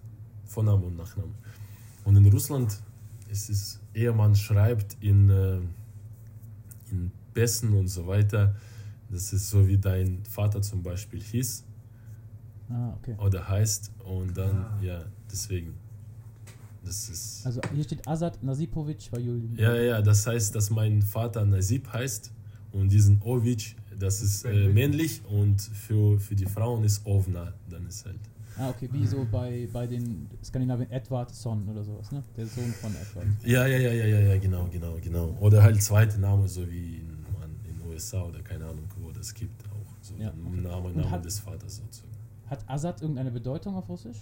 Vorname 0.45 0.87
und 0.87 0.97
Nachname. 0.97 1.33
Und 2.05 2.17
in 2.17 2.27
Russland 2.29 2.79
ist 3.29 3.51
es 3.51 3.81
eher, 3.95 4.13
man 4.13 4.35
schreibt 4.37 4.97
in, 5.01 5.31
äh, 5.31 5.57
in 6.91 7.11
Pässen 7.35 7.73
und 7.75 7.89
so 7.89 8.07
weiter. 8.07 8.55
Das 9.11 9.33
ist 9.33 9.51
so 9.51 9.67
wie 9.67 9.79
dein 9.79 10.25
Vater 10.25 10.63
zum 10.63 10.83
Beispiel 10.83 11.21
hieß 11.21 11.65
Ah, 12.73 12.95
okay. 12.99 13.15
oder 13.19 13.47
heißt. 13.49 13.93
Und 14.05 14.37
dann, 14.37 14.57
Ah. 14.57 14.79
ja, 14.83 15.05
deswegen. 15.31 15.75
Das 16.85 17.09
ist. 17.09 17.47
Also 17.47 17.61
hier 17.75 17.85
steht 17.85 18.07
Azad 18.09 18.43
Nasipovic 18.43 19.13
Vajulin. 19.13 19.55
Ja, 19.57 19.75
ja, 19.75 19.83
ja, 19.83 20.03
das 20.03 20.27
heißt, 20.27 20.55
dass 20.55 20.71
mein 20.71 21.01
Vater 21.03 21.45
Nasib 21.45 21.93
heißt 21.93 22.33
und 22.73 22.91
diesen 22.91 23.23
Ovic, 23.23 23.77
das 23.99 24.21
ist 24.21 24.45
äh, 24.45 24.69
Männlich. 24.69 25.23
und 25.27 25.61
für, 25.61 26.19
für 26.19 26.35
die 26.35 26.47
Frauen 26.47 26.83
ist 26.83 27.07
Ovna, 27.07 27.53
dann 27.71 27.87
ist 27.87 28.05
halt. 28.05 28.19
Ah, 28.59 28.69
okay, 28.71 28.89
wie 28.93 29.07
so 29.07 29.25
bei, 29.31 29.69
bei 29.73 29.87
den 29.87 30.29
Skandinavien 30.45 30.91
Edward 30.91 31.33
Son 31.35 31.67
oder 31.69 31.85
sowas, 31.85 32.11
ne? 32.13 32.23
Der 32.37 32.47
Sohn 32.47 32.73
von 32.73 32.91
Edward. 32.97 33.27
Ja, 33.45 33.67
ja, 33.67 33.79
ja, 33.79 33.93
ja, 33.93 34.05
ja, 34.05 34.21
ja, 34.21 34.39
genau, 34.39 34.69
genau, 34.71 34.99
genau. 35.01 35.37
Oder 35.41 35.63
halt 35.63 35.81
zweite 35.83 36.21
Name, 36.21 36.47
so 36.49 36.69
wie 36.71 36.97
in, 36.97 37.07
man, 37.41 37.51
in 37.65 37.81
USA 37.91 38.23
oder 38.25 38.41
keine 38.43 38.65
Ahnung, 38.67 38.85
wo 39.01 39.11
das 39.13 39.33
gibt 39.33 39.65
auch. 39.71 39.87
So 40.03 40.15
Ja, 40.17 40.29
okay. 40.31 40.61
Name, 40.61 40.89
Und 40.89 40.97
Name 40.97 41.11
hat- 41.11 41.25
des 41.25 41.39
Vaters 41.39 41.77
sozusagen. 41.77 42.11
Hat 42.53 42.69
Azad 42.69 43.01
irgendeine 43.01 43.31
Bedeutung 43.31 43.75
auf 43.77 43.89
Russisch? 43.89 44.19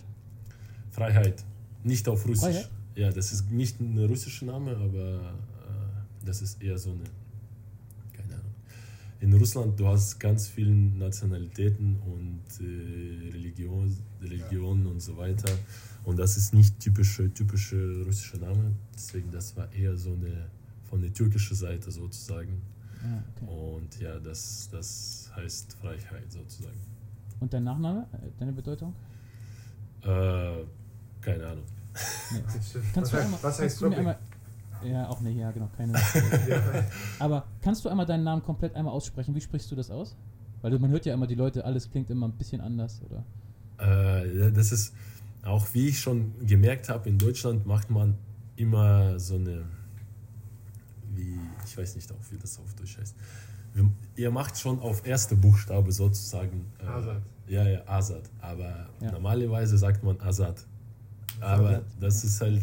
Freiheit, 0.93 1.45
nicht 1.83 2.09
auf 2.09 2.25
Russisch. 2.29 2.43
Freiheit? 2.43 2.71
Ja, 2.95 3.11
das 3.11 3.33
ist 3.33 3.51
nicht 3.51 3.81
ein 3.81 3.99
russischer 3.99 4.47
Name, 4.47 4.77
aber 4.77 5.17
äh, 5.19 6.25
das 6.25 6.41
ist 6.41 6.63
eher 6.63 6.79
so 6.79 6.93
eine, 6.93 7.03
keine 8.13 8.35
Ahnung. 8.35 8.55
In 9.19 9.33
Russland, 9.33 9.81
du 9.81 9.89
hast 9.89 10.21
ganz 10.21 10.47
viele 10.47 10.71
Nationalitäten 10.71 11.99
und 12.07 12.45
äh, 12.61 13.33
Religion, 13.33 13.97
Religionen 14.23 14.87
und 14.87 15.01
so 15.01 15.17
weiter. 15.17 15.51
Und 16.05 16.17
das 16.17 16.37
ist 16.37 16.55
nicht 16.55 16.79
typische, 16.79 17.35
typische 17.35 18.05
russische 18.07 18.37
Name. 18.37 18.77
Deswegen, 18.95 19.33
das 19.33 19.57
war 19.57 19.73
eher 19.73 19.97
so 19.97 20.13
eine 20.13 20.47
von 20.89 21.01
der 21.01 21.13
türkischen 21.13 21.57
Seite 21.57 21.91
sozusagen. 21.91 22.63
Ah, 23.03 23.25
okay. 23.35 23.51
Und 23.51 24.01
ja, 24.01 24.21
das, 24.21 24.69
das 24.71 25.33
heißt 25.35 25.73
Freiheit 25.81 26.31
sozusagen. 26.31 26.90
Und 27.41 27.53
dein 27.53 27.65
Nachname? 27.65 28.07
Äh, 28.13 28.29
Deine 28.39 28.53
Bedeutung? 28.53 28.95
Äh, 30.03 30.07
keine 31.21 31.47
Ahnung. 31.47 31.65
Nee. 32.31 32.39
Kannst 32.95 32.95
was, 32.97 33.11
du 33.11 33.17
heißt, 33.17 33.25
einmal, 33.25 33.43
was 33.43 33.59
heißt 33.59 33.61
kannst 33.61 33.81
du 33.81 33.85
mir 33.87 33.91
Röpping? 33.97 33.99
einmal, 34.09 34.19
Ja, 34.93 35.09
auch 35.09 35.21
nicht, 35.21 35.37
ja, 35.37 35.51
genau, 35.51 35.69
keine. 35.77 35.95
Aber 37.19 37.45
kannst 37.63 37.85
du 37.85 37.89
einmal 37.89 38.07
deinen 38.07 38.25
Namen 38.25 38.43
komplett 38.43 38.75
einmal 38.75 38.95
aussprechen? 38.95 39.35
Wie 39.35 39.41
sprichst 39.41 39.71
du 39.71 39.77
das 39.77 39.91
aus? 39.91 40.17
Weil 40.63 40.71
du- 40.71 40.79
man 40.79 40.91
hört 40.91 41.05
ja 41.07 41.15
immer 41.15 41.27
die 41.27 41.35
Leute, 41.35 41.65
alles 41.65 41.91
klingt 41.91 42.11
immer 42.11 42.29
ein 42.29 42.33
bisschen 42.33 42.61
anders, 42.61 43.01
oder? 43.03 43.25
Äh, 43.79 44.53
das 44.53 44.73
ist 44.73 44.95
auch, 45.43 45.67
wie 45.73 45.89
ich 45.89 45.99
schon 46.01 46.33
gemerkt 46.47 46.89
habe, 46.89 47.09
in 47.09 47.19
Deutschland 47.19 47.67
macht 47.67 47.91
man 47.91 48.17
immer 48.57 49.19
so 49.19 49.37
eine, 49.37 49.65
wie, 51.15 51.39
ich 51.67 51.77
weiß 51.77 51.97
nicht 51.97 52.11
auch, 52.13 52.17
wie 52.31 52.39
das 52.39 52.59
auf 52.59 52.73
Deutsch 52.75 52.99
heißt. 52.99 53.17
Wir- 53.75 53.91
Ihr 54.17 54.31
macht 54.31 54.59
schon 54.59 54.79
auf 54.81 55.07
erste 55.07 55.35
Buchstabe 55.37 55.93
sozusagen. 55.93 56.67
äh, 56.79 56.85
Azad. 56.87 57.23
Ja, 57.47 57.67
ja, 57.69 57.81
Azad. 57.87 58.29
Aber 58.41 58.89
Ja. 59.01 59.13
normalerweise 59.13 59.79
sagt 59.79 60.03
man 60.03 60.21
Azad. 60.21 60.65
Aber 61.41 61.83
das 61.99 62.23
ist 62.25 62.41
halt, 62.41 62.63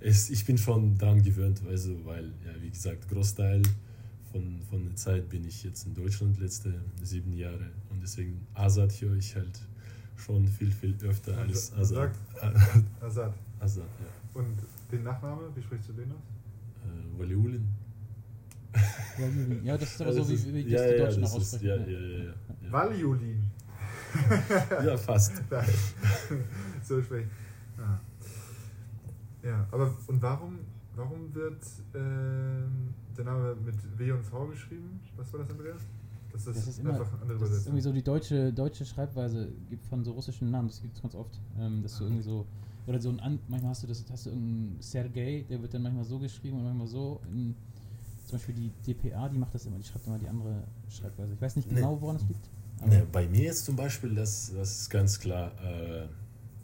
es, 0.00 0.28
ich 0.30 0.44
bin 0.44 0.58
schon 0.58 0.98
dran 0.98 1.22
gewöhnt, 1.22 1.62
du, 1.64 2.04
weil, 2.04 2.24
ja, 2.44 2.60
wie 2.60 2.70
gesagt, 2.70 3.08
Großteil 3.08 3.62
von, 4.32 4.60
von 4.68 4.84
der 4.86 4.96
Zeit 4.96 5.28
bin 5.28 5.44
ich 5.44 5.62
jetzt 5.62 5.86
in 5.86 5.94
Deutschland, 5.94 6.40
letzte 6.40 6.74
sieben 7.02 7.32
Jahre. 7.34 7.70
Und 7.90 8.02
deswegen 8.02 8.44
Azad 8.54 8.92
höre 9.00 9.16
ich 9.16 9.36
halt 9.36 9.60
schon 10.16 10.48
viel, 10.48 10.70
viel 10.72 10.96
öfter 11.04 11.36
als 11.38 11.72
Azad. 11.74 12.12
Azad. 13.00 13.34
Azad, 13.60 13.84
ja. 14.00 14.40
Und 14.40 14.56
den 14.90 15.04
Nachname, 15.04 15.42
wie 15.54 15.62
sprichst 15.62 15.88
du 15.90 15.92
den 15.92 16.10
aus? 16.10 16.18
Äh, 16.84 17.20
Waliulin. 17.20 17.68
Ja, 19.64 19.76
das 19.76 19.92
ist 19.92 20.00
aber 20.00 20.10
Ja, 20.10 20.22
so, 20.24 20.32
das 20.32 20.46
wie, 20.46 20.54
wie, 20.54 20.66
wie 20.66 20.70
ja, 20.70 20.78
das 20.78 20.86
die 20.88 20.92
ja, 20.98 21.04
Deutschen 21.04 21.22
das 21.22 21.32
auch 21.32 21.36
ist- 21.38 21.54
aussprechen. 21.54 21.66
Ja, 21.66 21.76
ja. 21.76 22.00
ja, 22.00 22.00
ja, 22.00 22.18
ja, 22.18 22.34
ja. 22.62 22.72
Valiolin. 22.72 23.42
ja, 24.84 24.96
fast. 24.96 25.32
So 26.82 27.02
sprechen. 27.02 27.30
Ah. 27.78 27.98
Ja, 29.42 29.66
aber 29.70 29.94
und 30.06 30.22
warum, 30.22 30.58
warum 30.94 31.34
wird 31.34 31.62
ähm, 31.94 32.94
der 33.16 33.24
Name 33.24 33.56
mit 33.64 33.74
W 33.98 34.12
und 34.12 34.22
V 34.24 34.46
geschrieben? 34.48 35.00
Was 35.16 35.32
war 35.32 35.40
das, 35.40 35.50
Andreas? 35.50 35.80
Das 36.32 36.46
ist, 36.46 36.56
Das 36.56 36.68
ist 36.68 36.78
immer, 36.80 36.90
einfach 36.94 37.12
eine 37.12 37.22
andere 37.22 37.38
das 37.40 37.50
ist 37.50 37.66
irgendwie 37.66 37.82
so 37.82 37.92
die 37.92 38.02
deutsche, 38.02 38.52
deutsche 38.52 38.84
Schreibweise 38.86 39.48
gibt 39.68 39.84
von 39.86 40.02
so 40.02 40.12
russischen 40.12 40.50
Namen, 40.50 40.68
das 40.68 40.80
gibt 40.80 40.96
es 40.96 41.02
ganz 41.02 41.14
oft. 41.14 41.38
Ähm, 41.58 41.82
dass 41.82 41.98
du 41.98 42.04
irgendwie 42.04 42.22
so, 42.22 42.46
oder 42.86 43.00
so 43.00 43.10
ein, 43.10 43.20
An 43.20 43.38
manchmal 43.48 43.70
hast 43.70 43.82
du 43.82 43.86
das, 43.86 44.04
hast 44.10 44.26
du 44.26 44.30
irgendeinen 44.30 44.76
Sergei, 44.80 45.44
der 45.48 45.60
wird 45.60 45.74
dann 45.74 45.82
manchmal 45.82 46.04
so 46.04 46.18
geschrieben 46.18 46.56
und 46.58 46.64
manchmal 46.64 46.86
so. 46.86 47.20
In, 47.30 47.54
zum 48.24 48.38
Beispiel 48.38 48.54
die 48.54 48.70
DPA, 48.94 49.28
die 49.28 49.38
macht 49.38 49.54
das 49.54 49.66
immer, 49.66 49.78
die 49.78 49.84
schreibt 49.84 50.06
immer 50.06 50.18
die 50.18 50.28
andere 50.28 50.62
Schreibweise. 50.88 51.34
Ich 51.34 51.40
weiß 51.40 51.56
nicht 51.56 51.68
Nee. 51.70 51.76
genau, 51.76 52.00
woran 52.00 52.16
es 52.16 52.22
liegt. 52.22 52.48
aber- 52.80 52.88
Ne, 52.88 53.06
bei 53.12 53.26
mir 53.28 53.42
jetzt 53.44 53.64
zum 53.64 53.76
Beispiel, 53.76 54.14
das, 54.14 54.52
das 54.54 54.80
ist 54.82 54.90
ganz 54.90 55.18
klar, 55.20 55.52
äh, 55.62 56.06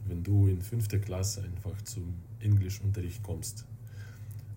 wenn 0.06 0.22
du 0.22 0.46
in 0.48 0.60
fünfte 0.62 0.98
Klasse 1.00 1.42
einfach 1.42 1.80
zum 1.82 2.14
Englischunterricht 2.40 3.22
kommst 3.22 3.64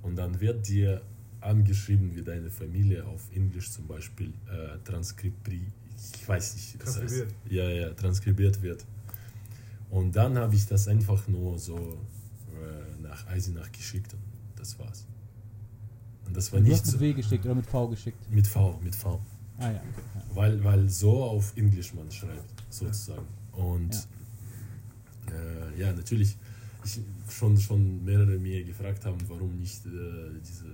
und 0.02 0.16
dann 0.16 0.40
wird 0.40 0.68
dir 0.68 1.02
angeschrieben, 1.42 2.16
wie 2.16 2.22
deine 2.24 2.50
Familie 2.50 3.06
auf 3.06 3.30
Englisch 3.34 3.72
zum 3.72 3.88
Beispiel 3.88 4.30
äh, 4.50 4.78
transkribiert, 4.84 5.72
ich 6.16 6.28
weiß 6.28 6.56
nicht, 6.56 6.82
das 6.82 7.00
heißt, 7.02 7.26
ja, 7.50 7.70
ja, 7.70 7.94
transkribiert 7.94 8.62
wird. 8.62 8.86
Und 9.90 10.16
dann 10.16 10.38
habe 10.38 10.56
ich 10.56 10.66
das 10.68 10.88
einfach 10.88 11.28
nur 11.28 11.60
so 11.60 11.78
äh, 11.78 13.02
nach 13.02 13.28
Eisenach 13.28 13.72
geschickt 13.72 14.14
und 14.14 14.22
das 14.56 14.78
war's. 14.80 15.06
Und 16.32 16.38
das 16.38 16.54
war 16.54 16.62
du 16.62 16.68
nicht 16.70 16.82
hast 16.82 16.94
mit 16.94 17.02
W 17.02 17.14
geschickt 17.14 17.44
oder 17.44 17.56
mit 17.56 17.66
V 17.66 17.90
geschickt. 17.90 18.32
mit 18.32 18.48
V, 18.48 18.80
mit 18.82 18.96
V. 18.96 19.20
Ah 19.58 19.70
ja, 19.70 19.70
okay. 19.72 19.84
Ja. 20.16 20.22
Weil, 20.34 20.64
weil 20.64 20.90
so 20.90 21.26
auf 21.26 21.58
Englisch 21.58 21.94
man 21.94 22.10
schreibt, 22.10 22.64
sozusagen. 22.70 23.28
Und 23.52 24.08
äh, 25.28 25.78
ja, 25.78 25.92
natürlich, 25.92 26.38
ich 26.86 27.02
schon, 27.30 27.58
schon 27.58 28.06
mehrere 28.06 28.40
mir 28.40 28.64
gefragt 28.64 29.04
haben, 29.04 29.18
warum 29.28 29.60
nicht 29.60 29.86
äh, 29.86 30.40
diese 30.40 30.68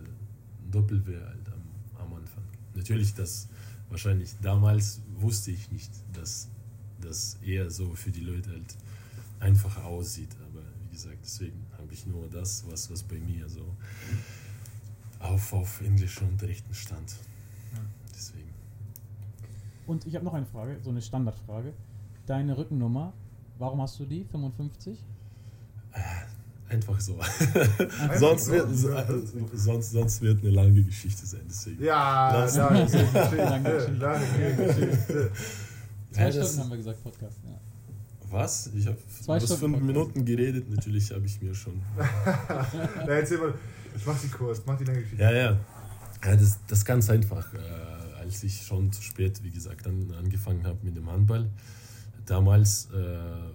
Doppel-W 0.70 1.12
halt 1.12 1.48
am, 1.48 2.06
am 2.06 2.14
Anfang. 2.14 2.44
Natürlich, 2.76 3.16
das 3.16 3.48
wahrscheinlich 3.90 4.36
damals 4.40 5.02
wusste 5.16 5.50
ich 5.50 5.72
nicht, 5.72 5.92
dass 6.14 6.50
das 7.02 7.40
eher 7.44 7.72
so 7.72 7.96
für 7.96 8.12
die 8.12 8.22
Leute 8.22 8.52
halt 8.52 8.76
einfacher 9.40 9.86
aussieht. 9.86 10.36
Aber 10.40 10.62
wie 10.84 10.96
gesagt, 10.96 11.18
deswegen 11.24 11.66
habe 11.80 11.92
ich 11.92 12.06
nur 12.06 12.30
das, 12.30 12.64
was, 12.70 12.92
was 12.92 13.02
bei 13.02 13.18
mir 13.18 13.50
so 13.50 13.76
auf, 15.30 15.54
auf 15.54 15.82
englischen 15.82 16.28
Unterrichten 16.30 16.74
stand. 16.74 17.16
Deswegen. 18.14 18.50
Und 19.86 20.06
ich 20.06 20.16
habe 20.16 20.26
noch 20.26 20.34
eine 20.34 20.46
Frage, 20.46 20.78
so 20.82 20.90
eine 20.90 21.02
Standardfrage. 21.02 21.74
Deine 22.26 22.58
Rückennummer, 22.58 23.14
warum 23.58 23.82
hast 23.82 24.00
du 24.00 24.06
die? 24.06 24.26
55? 24.26 25.04
Einfach 26.70 27.00
so. 27.00 27.18
Einfach 27.18 28.16
sonst, 28.16 28.46
so? 28.46 28.52
wird, 28.52 28.76
so, 28.76 28.90
äh, 28.92 29.06
sonst, 29.54 29.92
sonst 29.92 30.22
wird 30.22 30.42
eine 30.42 30.50
lange 30.50 30.84
Geschichte 30.84 31.26
sein. 31.26 31.44
Deswegen. 31.48 31.82
Ja, 31.84 32.46
lange 32.56 32.84
Geschichte. 32.86 33.36
Lange 33.98 34.56
Geschichte. 34.56 35.32
Zwei 36.12 36.22
Ja, 36.24 36.32
Stunden 36.32 36.60
haben 36.60 36.70
wir 36.72 36.78
gesagt, 36.78 37.04
Podcast. 37.04 37.40
Ja. 37.46 37.60
Was? 38.30 38.70
Ich 38.76 38.86
habe 38.86 38.98
bis 39.40 39.54
fünf. 39.54 39.80
Minuten 39.80 40.26
geredet. 40.26 40.70
Natürlich 40.70 41.12
habe 41.12 41.26
ich 41.26 41.42
mir 41.42 41.56
schon. 41.56 41.82
Na, 41.98 43.08
erzähl 43.08 43.38
mal. 43.38 43.54
Ich 43.98 44.06
mach 44.06 44.20
die 44.20 44.28
kurz, 44.28 44.62
mach 44.66 44.78
die 44.78 44.84
lange 44.84 45.02
Geschichte. 45.02 45.24
Ja, 45.24 45.32
ja. 45.32 45.60
ja 46.24 46.36
das, 46.36 46.60
das 46.68 46.86
ganz 46.86 47.10
einfach. 47.10 47.54
Äh, 47.54 47.58
als 48.20 48.44
ich 48.44 48.62
schon 48.62 48.92
zu 48.92 49.02
spät, 49.02 49.42
wie 49.44 49.50
gesagt, 49.50 49.88
an, 49.88 50.14
angefangen 50.18 50.66
habe 50.66 50.78
mit 50.84 50.96
dem 50.96 51.10
Handball, 51.10 51.50
damals, 52.26 52.90
äh, 52.94 53.50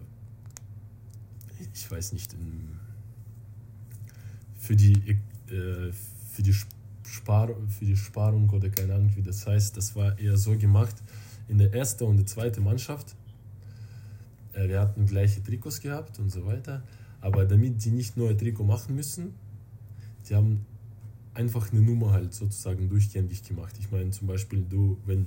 ich 1.72 1.90
weiß 1.90 2.12
nicht, 2.12 2.32
in, 2.32 2.70
für, 4.58 4.74
die, 4.74 4.94
äh, 5.48 5.92
für 6.32 6.42
die, 6.42 6.54
Spar 7.04 7.48
für 7.68 7.84
die 7.84 7.96
Sparung 7.96 8.48
oder 8.50 8.68
keine 8.70 8.94
Ahnung, 8.94 9.12
wie 9.14 9.22
das 9.22 9.46
heißt, 9.46 9.76
das 9.76 9.94
war 9.94 10.18
eher 10.18 10.36
so 10.36 10.56
gemacht 10.56 10.96
in 11.48 11.58
der 11.58 11.72
ersten 11.72 12.04
und 12.04 12.16
der 12.16 12.26
zweiten 12.26 12.64
Mannschaft. 12.64 13.14
Äh, 14.54 14.68
wir 14.68 14.80
hatten 14.80 15.06
gleiche 15.06 15.42
Trikots 15.42 15.80
gehabt 15.80 16.18
und 16.18 16.30
so 16.30 16.46
weiter. 16.46 16.82
Aber 17.20 17.44
damit 17.44 17.84
die 17.84 17.90
nicht 17.90 18.16
neue 18.16 18.36
Trikot 18.36 18.64
machen 18.64 18.96
müssen, 18.96 19.34
die 20.28 20.34
haben 20.34 20.64
einfach 21.34 21.72
eine 21.72 21.80
Nummer 21.80 22.12
halt 22.12 22.34
sozusagen 22.34 22.88
durchgängig 22.88 23.42
gemacht. 23.44 23.74
Ich 23.78 23.90
meine 23.90 24.10
zum 24.10 24.26
Beispiel 24.26 24.64
du, 24.68 24.98
wenn, 25.06 25.26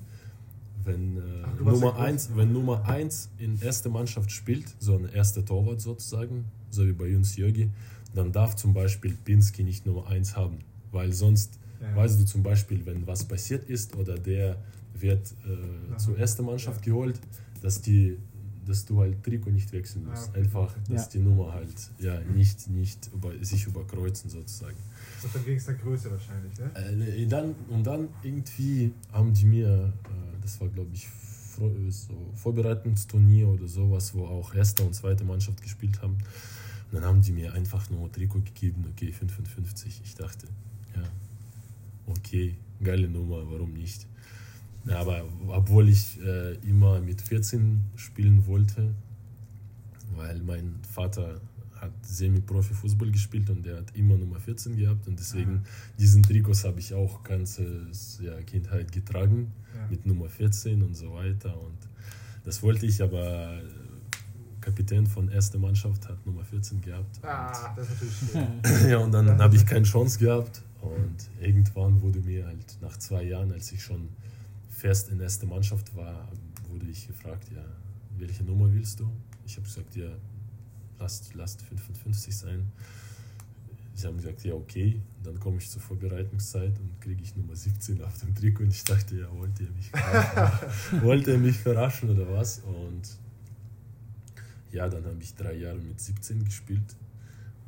wenn, 0.83 1.17
äh, 1.17 1.21
Ach, 1.43 1.59
Nummer 1.59 1.97
1, 1.97 2.29
wenn 2.35 2.53
Nummer 2.53 2.85
1 2.87 3.29
in 3.39 3.59
erster 3.61 3.89
Mannschaft 3.89 4.31
spielt, 4.31 4.65
so 4.79 4.95
ein 4.97 5.09
erster 5.09 5.43
Torwart 5.43 5.81
sozusagen, 5.81 6.45
so 6.69 6.85
wie 6.85 6.91
bei 6.93 7.15
uns 7.15 7.35
Jörgi, 7.35 7.69
dann 8.13 8.31
darf 8.31 8.55
zum 8.55 8.73
Beispiel 8.73 9.17
Pinski 9.25 9.63
nicht 9.63 9.85
Nummer 9.85 10.07
1 10.07 10.35
haben. 10.35 10.59
Weil 10.91 11.11
sonst 11.11 11.59
Ja. 11.81 11.95
weißt 11.95 12.19
du 12.21 12.25
zum 12.25 12.41
Beispiel, 12.43 12.85
wenn 12.85 13.05
was 13.07 13.25
passiert 13.25 13.67
ist 13.69 13.95
oder 13.97 14.15
der 14.17 14.57
wird 14.93 15.33
äh, 15.45 15.97
zur 15.97 16.17
ersten 16.17 16.45
Mannschaft 16.45 16.85
Ja. 16.85 16.93
geholt, 16.93 17.19
dass 17.61 17.81
die 17.81 18.17
dass 18.65 18.85
du 18.85 18.99
halt 19.01 19.23
Trikot 19.23 19.51
nicht 19.51 19.71
wechseln 19.71 20.05
musst. 20.05 20.29
okay. 20.29 20.39
Einfach, 20.39 20.75
dass 20.89 21.05
Ja. 21.05 21.09
die 21.13 21.19
Nummer 21.19 21.53
halt 21.53 21.73
ja 21.99 22.19
nicht, 22.21 22.67
nicht 22.69 23.09
über, 23.13 23.31
sich 23.43 23.65
überkreuzen 23.67 24.29
sozusagen. 24.29 24.77
Und 25.23 25.33
dann 25.35 25.45
ging 25.45 25.57
es 25.57 25.67
nach 25.67 25.77
Größe 25.77 26.11
wahrscheinlich, 26.11 26.57
ne? 26.59 26.71
Äh, 26.75 26.95
nee, 26.95 27.25
dann, 27.27 27.55
und 27.69 27.83
dann 27.85 28.09
irgendwie 28.23 28.91
haben 29.11 29.33
die 29.33 29.45
mir, 29.45 29.93
äh, 30.05 30.41
das 30.41 30.59
war 30.61 30.67
glaube 30.69 30.89
ich 30.93 31.05
äh, 31.05 31.89
so 31.91 32.13
Vorbereitungsturnier 32.35 33.47
oder 33.47 33.67
sowas, 33.67 34.13
wo 34.13 34.25
auch 34.25 34.53
erste 34.53 34.83
und 34.83 34.93
zweite 34.93 35.23
Mannschaft 35.23 35.61
gespielt 35.61 36.01
haben. 36.01 36.13
Und 36.91 37.01
dann 37.01 37.03
haben 37.05 37.21
die 37.21 37.31
mir 37.31 37.53
einfach 37.53 37.89
nur 37.89 38.11
Trikot 38.11 38.41
gegeben, 38.41 38.85
okay, 38.91 39.11
55. 39.11 40.01
Ich 40.03 40.15
dachte, 40.15 40.47
ja, 40.95 41.03
okay, 42.07 42.55
geile 42.83 43.07
Nummer, 43.09 43.49
warum 43.49 43.73
nicht? 43.73 44.05
Ja, 44.87 44.99
aber 44.99 45.23
obwohl 45.47 45.89
ich 45.89 46.19
äh, 46.21 46.53
immer 46.67 46.99
mit 47.01 47.21
14 47.21 47.81
spielen 47.95 48.45
wollte, 48.45 48.93
weil 50.15 50.39
mein 50.41 50.75
Vater 50.89 51.41
hat 51.75 51.91
Semi-Profi-Fußball 52.03 53.11
gespielt 53.11 53.49
und 53.49 53.65
der 53.65 53.77
hat 53.77 53.95
immer 53.95 54.15
Nummer 54.17 54.39
14 54.39 54.77
gehabt 54.77 55.07
und 55.07 55.19
deswegen 55.19 55.63
diesen 55.99 56.23
Trikots 56.23 56.63
habe 56.63 56.79
ich 56.79 56.93
auch 56.93 57.23
ganze 57.23 57.87
ja, 58.21 58.41
Kindheit 58.43 58.91
getragen 58.91 59.51
Ja. 59.75 59.87
mit 59.89 60.05
Nummer 60.05 60.29
14 60.29 60.81
und 60.83 60.95
so 60.95 61.13
weiter 61.13 61.59
und 61.61 61.77
das 62.45 62.61
wollte 62.63 62.85
ich, 62.85 63.01
aber 63.01 63.55
äh, 63.55 63.63
Kapitän 64.61 65.05
von 65.07 65.29
erster 65.29 65.57
Mannschaft 65.59 66.07
hat 66.07 66.25
Nummer 66.25 66.43
14 66.45 66.79
gehabt. 66.81 67.19
Ah, 67.23 67.73
das 67.75 67.89
ist 67.89 67.93
natürlich 67.93 68.15
schwierig. 68.17 68.89
ja, 68.91 68.97
und 68.99 69.11
dann 69.11 69.37
habe 69.39 69.55
ich 69.55 69.65
keine 69.65 69.85
Chance 69.85 70.17
gehabt. 70.19 70.63
Und 70.81 71.15
irgendwann 71.41 72.01
wurde 72.01 72.19
mir 72.19 72.45
halt 72.45 72.77
nach 72.81 72.97
zwei 72.97 73.23
Jahren, 73.23 73.51
als 73.51 73.71
ich 73.71 73.83
schon 73.83 74.09
fest 74.85 75.09
in 75.09 75.19
erster 75.19 75.47
Mannschaft 75.47 75.95
war, 75.95 76.27
wurde 76.69 76.85
ich 76.85 77.07
gefragt, 77.07 77.49
ja, 77.49 77.65
welche 78.19 78.43
Nummer 78.43 78.71
willst 78.71 78.99
du? 78.99 79.09
Ich 79.43 79.55
habe 79.55 79.65
gesagt, 79.65 79.95
ja, 79.95 80.09
lasst, 80.99 81.33
lasst 81.33 81.63
55 81.63 82.37
sein. 82.37 82.71
Sie 83.95 84.05
haben 84.05 84.17
gesagt, 84.17 84.43
ja, 84.43 84.53
okay. 84.53 85.01
Dann 85.23 85.39
komme 85.39 85.57
ich 85.57 85.71
zur 85.71 85.81
Vorbereitungszeit 85.81 86.79
und 86.79 87.01
kriege 87.01 87.23
ich 87.23 87.35
Nummer 87.35 87.55
17 87.55 87.99
auf 88.03 88.19
dem 88.19 88.35
Trikot 88.35 88.65
und 88.65 88.69
ich 88.69 88.83
dachte, 88.83 89.17
ja, 89.21 89.27
wollt 89.35 89.59
ihr 89.59 89.71
mich 89.71 89.89
verarschen? 89.89 91.01
wollt 91.01 91.27
ihr 91.27 91.39
mich 91.39 91.57
verarschen 91.57 92.11
oder 92.11 92.31
was? 92.31 92.59
Und 92.59 93.09
ja, 94.71 94.87
dann 94.87 95.03
habe 95.03 95.17
ich 95.19 95.33
drei 95.33 95.53
Jahre 95.53 95.79
mit 95.79 95.99
17 95.99 96.45
gespielt. 96.45 96.95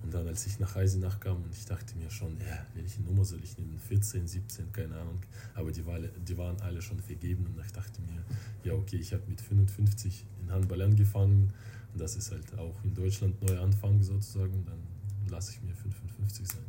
Und 0.03 0.13
dann, 0.13 0.27
als 0.27 0.45
ich 0.47 0.59
nach 0.59 0.75
Eisenach 0.75 1.19
kam, 1.19 1.37
und 1.43 1.51
ich 1.53 1.65
dachte 1.65 1.97
mir 1.97 2.09
schon, 2.09 2.37
ja, 2.39 2.65
welche 2.75 3.01
Nummer 3.01 3.25
soll 3.25 3.39
ich 3.43 3.57
nehmen? 3.57 3.77
14, 3.79 4.27
17, 4.27 4.71
keine 4.71 4.95
Ahnung. 4.95 5.19
Aber 5.55 5.71
die, 5.71 5.85
war, 5.85 5.99
die 5.99 6.37
waren 6.37 6.59
alle 6.61 6.81
schon 6.81 6.99
vergeben. 6.99 7.45
Und 7.47 7.59
ich 7.65 7.71
dachte 7.71 8.01
mir, 8.01 8.23
ja, 8.63 8.73
okay, 8.73 8.97
ich 8.97 9.11
habe 9.13 9.23
mit 9.27 9.41
55 9.41 10.25
in 10.43 10.51
Handball 10.51 10.81
angefangen. 10.81 11.51
Und 11.93 11.99
das 12.01 12.15
ist 12.15 12.31
halt 12.31 12.57
auch 12.57 12.75
in 12.83 12.93
Deutschland 12.93 13.41
neuer 13.41 13.61
Anfang 13.63 14.01
sozusagen. 14.01 14.63
Dann 14.65 14.79
lasse 15.29 15.51
ich 15.53 15.61
mir 15.63 15.73
55 15.73 16.47
sein. 16.47 16.63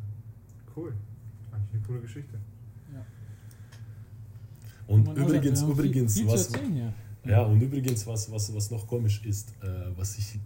Cool. 0.75 0.93
Eigentlich 1.51 1.73
eine 1.75 1.81
coole 1.83 2.01
Geschichte. 2.01 2.37
Und 4.87 5.05
Man 5.05 5.15
hat- 5.19 5.27
übrigens, 5.27 5.61
wir 5.61 5.67
haben 5.67 5.75
viel- 5.75 5.85
übrigens, 5.85 6.13
viel 6.15 6.27
was, 6.27 6.49
hier. 6.51 6.93
Ja, 7.25 7.43
und 7.43 7.61
übrigens, 7.61 8.07
was, 8.07 8.31
was, 8.31 8.53
was 8.55 8.71
noch 8.71 8.87
komisch 8.87 9.23
ist, 9.23 9.51
äh, 9.61 9.67
was 9.95 10.17
ich 10.17 10.39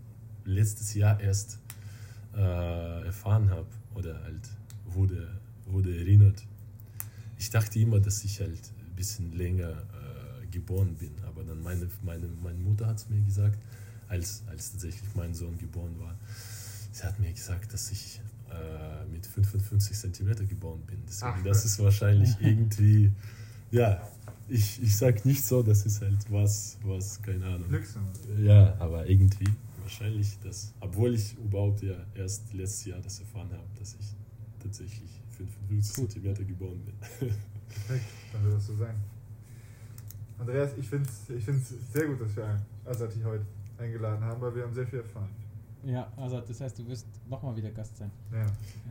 letztes 0.43 0.93
Jahr 0.95 1.19
erst 1.21 1.59
äh, 2.35 3.05
erfahren 3.05 3.49
habe 3.49 3.67
oder 3.95 4.21
halt 4.23 4.49
wurde, 4.85 5.39
wurde 5.65 5.95
erinnert. 5.95 6.43
Ich 7.37 7.49
dachte 7.49 7.79
immer, 7.79 7.99
dass 7.99 8.23
ich 8.23 8.39
halt 8.39 8.71
ein 8.79 8.95
bisschen 8.95 9.33
länger 9.33 9.69
äh, 9.69 10.47
geboren 10.51 10.95
bin, 10.95 11.11
aber 11.27 11.43
dann 11.43 11.61
meine, 11.61 11.87
meine, 12.03 12.27
meine 12.41 12.59
Mutter 12.59 12.87
hat 12.87 12.97
es 12.97 13.09
mir 13.09 13.21
gesagt, 13.21 13.57
als, 14.07 14.43
als 14.47 14.71
tatsächlich 14.71 15.03
mein 15.15 15.33
Sohn 15.33 15.57
geboren 15.57 15.95
war. 15.99 16.15
Sie 16.91 17.03
hat 17.03 17.19
mir 17.19 17.31
gesagt, 17.33 17.73
dass 17.73 17.91
ich 17.91 18.21
äh, 18.51 19.05
mit 19.11 19.25
55 19.25 19.97
Zentimeter 19.97 20.45
geboren 20.45 20.81
bin. 20.85 20.99
Deswegen, 21.07 21.33
Ach, 21.35 21.43
das 21.43 21.65
ist 21.65 21.79
wahrscheinlich 21.79 22.35
irgendwie, 22.39 23.11
ja, 23.71 24.07
ich, 24.47 24.81
ich 24.81 24.95
sag 24.95 25.25
nicht 25.25 25.43
so, 25.43 25.63
das 25.63 25.85
ist 25.85 26.01
halt 26.01 26.19
was, 26.29 26.77
was, 26.83 27.21
keine 27.21 27.45
Ahnung. 27.45 27.69
Ja, 28.37 28.75
aber 28.79 29.09
irgendwie 29.09 29.49
wahrscheinlich 29.83 30.39
das, 30.43 30.73
obwohl 30.79 31.13
ich 31.13 31.37
überhaupt 31.37 31.81
ja 31.81 31.95
erst 32.15 32.53
letztes 32.53 32.85
Jahr 32.85 32.99
das 33.01 33.19
erfahren 33.19 33.51
habe, 33.51 33.67
dass 33.77 33.95
ich 33.99 34.15
tatsächlich 34.59 35.21
55 35.37 35.95
Gut. 35.95 36.11
Zentimeter 36.11 36.43
geboren 36.43 36.81
bin. 36.83 36.95
Perfekt, 37.69 38.05
dann 38.31 38.43
wird 38.43 38.55
das 38.55 38.67
so 38.67 38.75
sein. 38.75 38.95
Andreas, 40.39 40.71
ich 40.77 40.87
finde 40.87 41.09
es 41.09 41.29
ich 41.29 41.43
find's 41.43 41.73
sehr 41.91 42.07
gut, 42.07 42.21
dass 42.21 42.35
wir 42.35 42.61
Asati 42.85 43.21
heute 43.21 43.45
eingeladen 43.77 44.23
haben, 44.23 44.41
weil 44.41 44.55
wir 44.55 44.63
haben 44.63 44.73
sehr 44.73 44.87
viel 44.87 44.99
erfahren. 44.99 45.29
Ja, 45.85 46.11
also 46.15 46.39
das 46.39 46.61
heißt, 46.61 46.79
du 46.79 46.87
wirst 46.87 47.05
nochmal 47.29 47.55
wieder 47.55 47.69
Gast 47.71 47.97
sein. 47.97 48.09
Ja. 48.31 48.45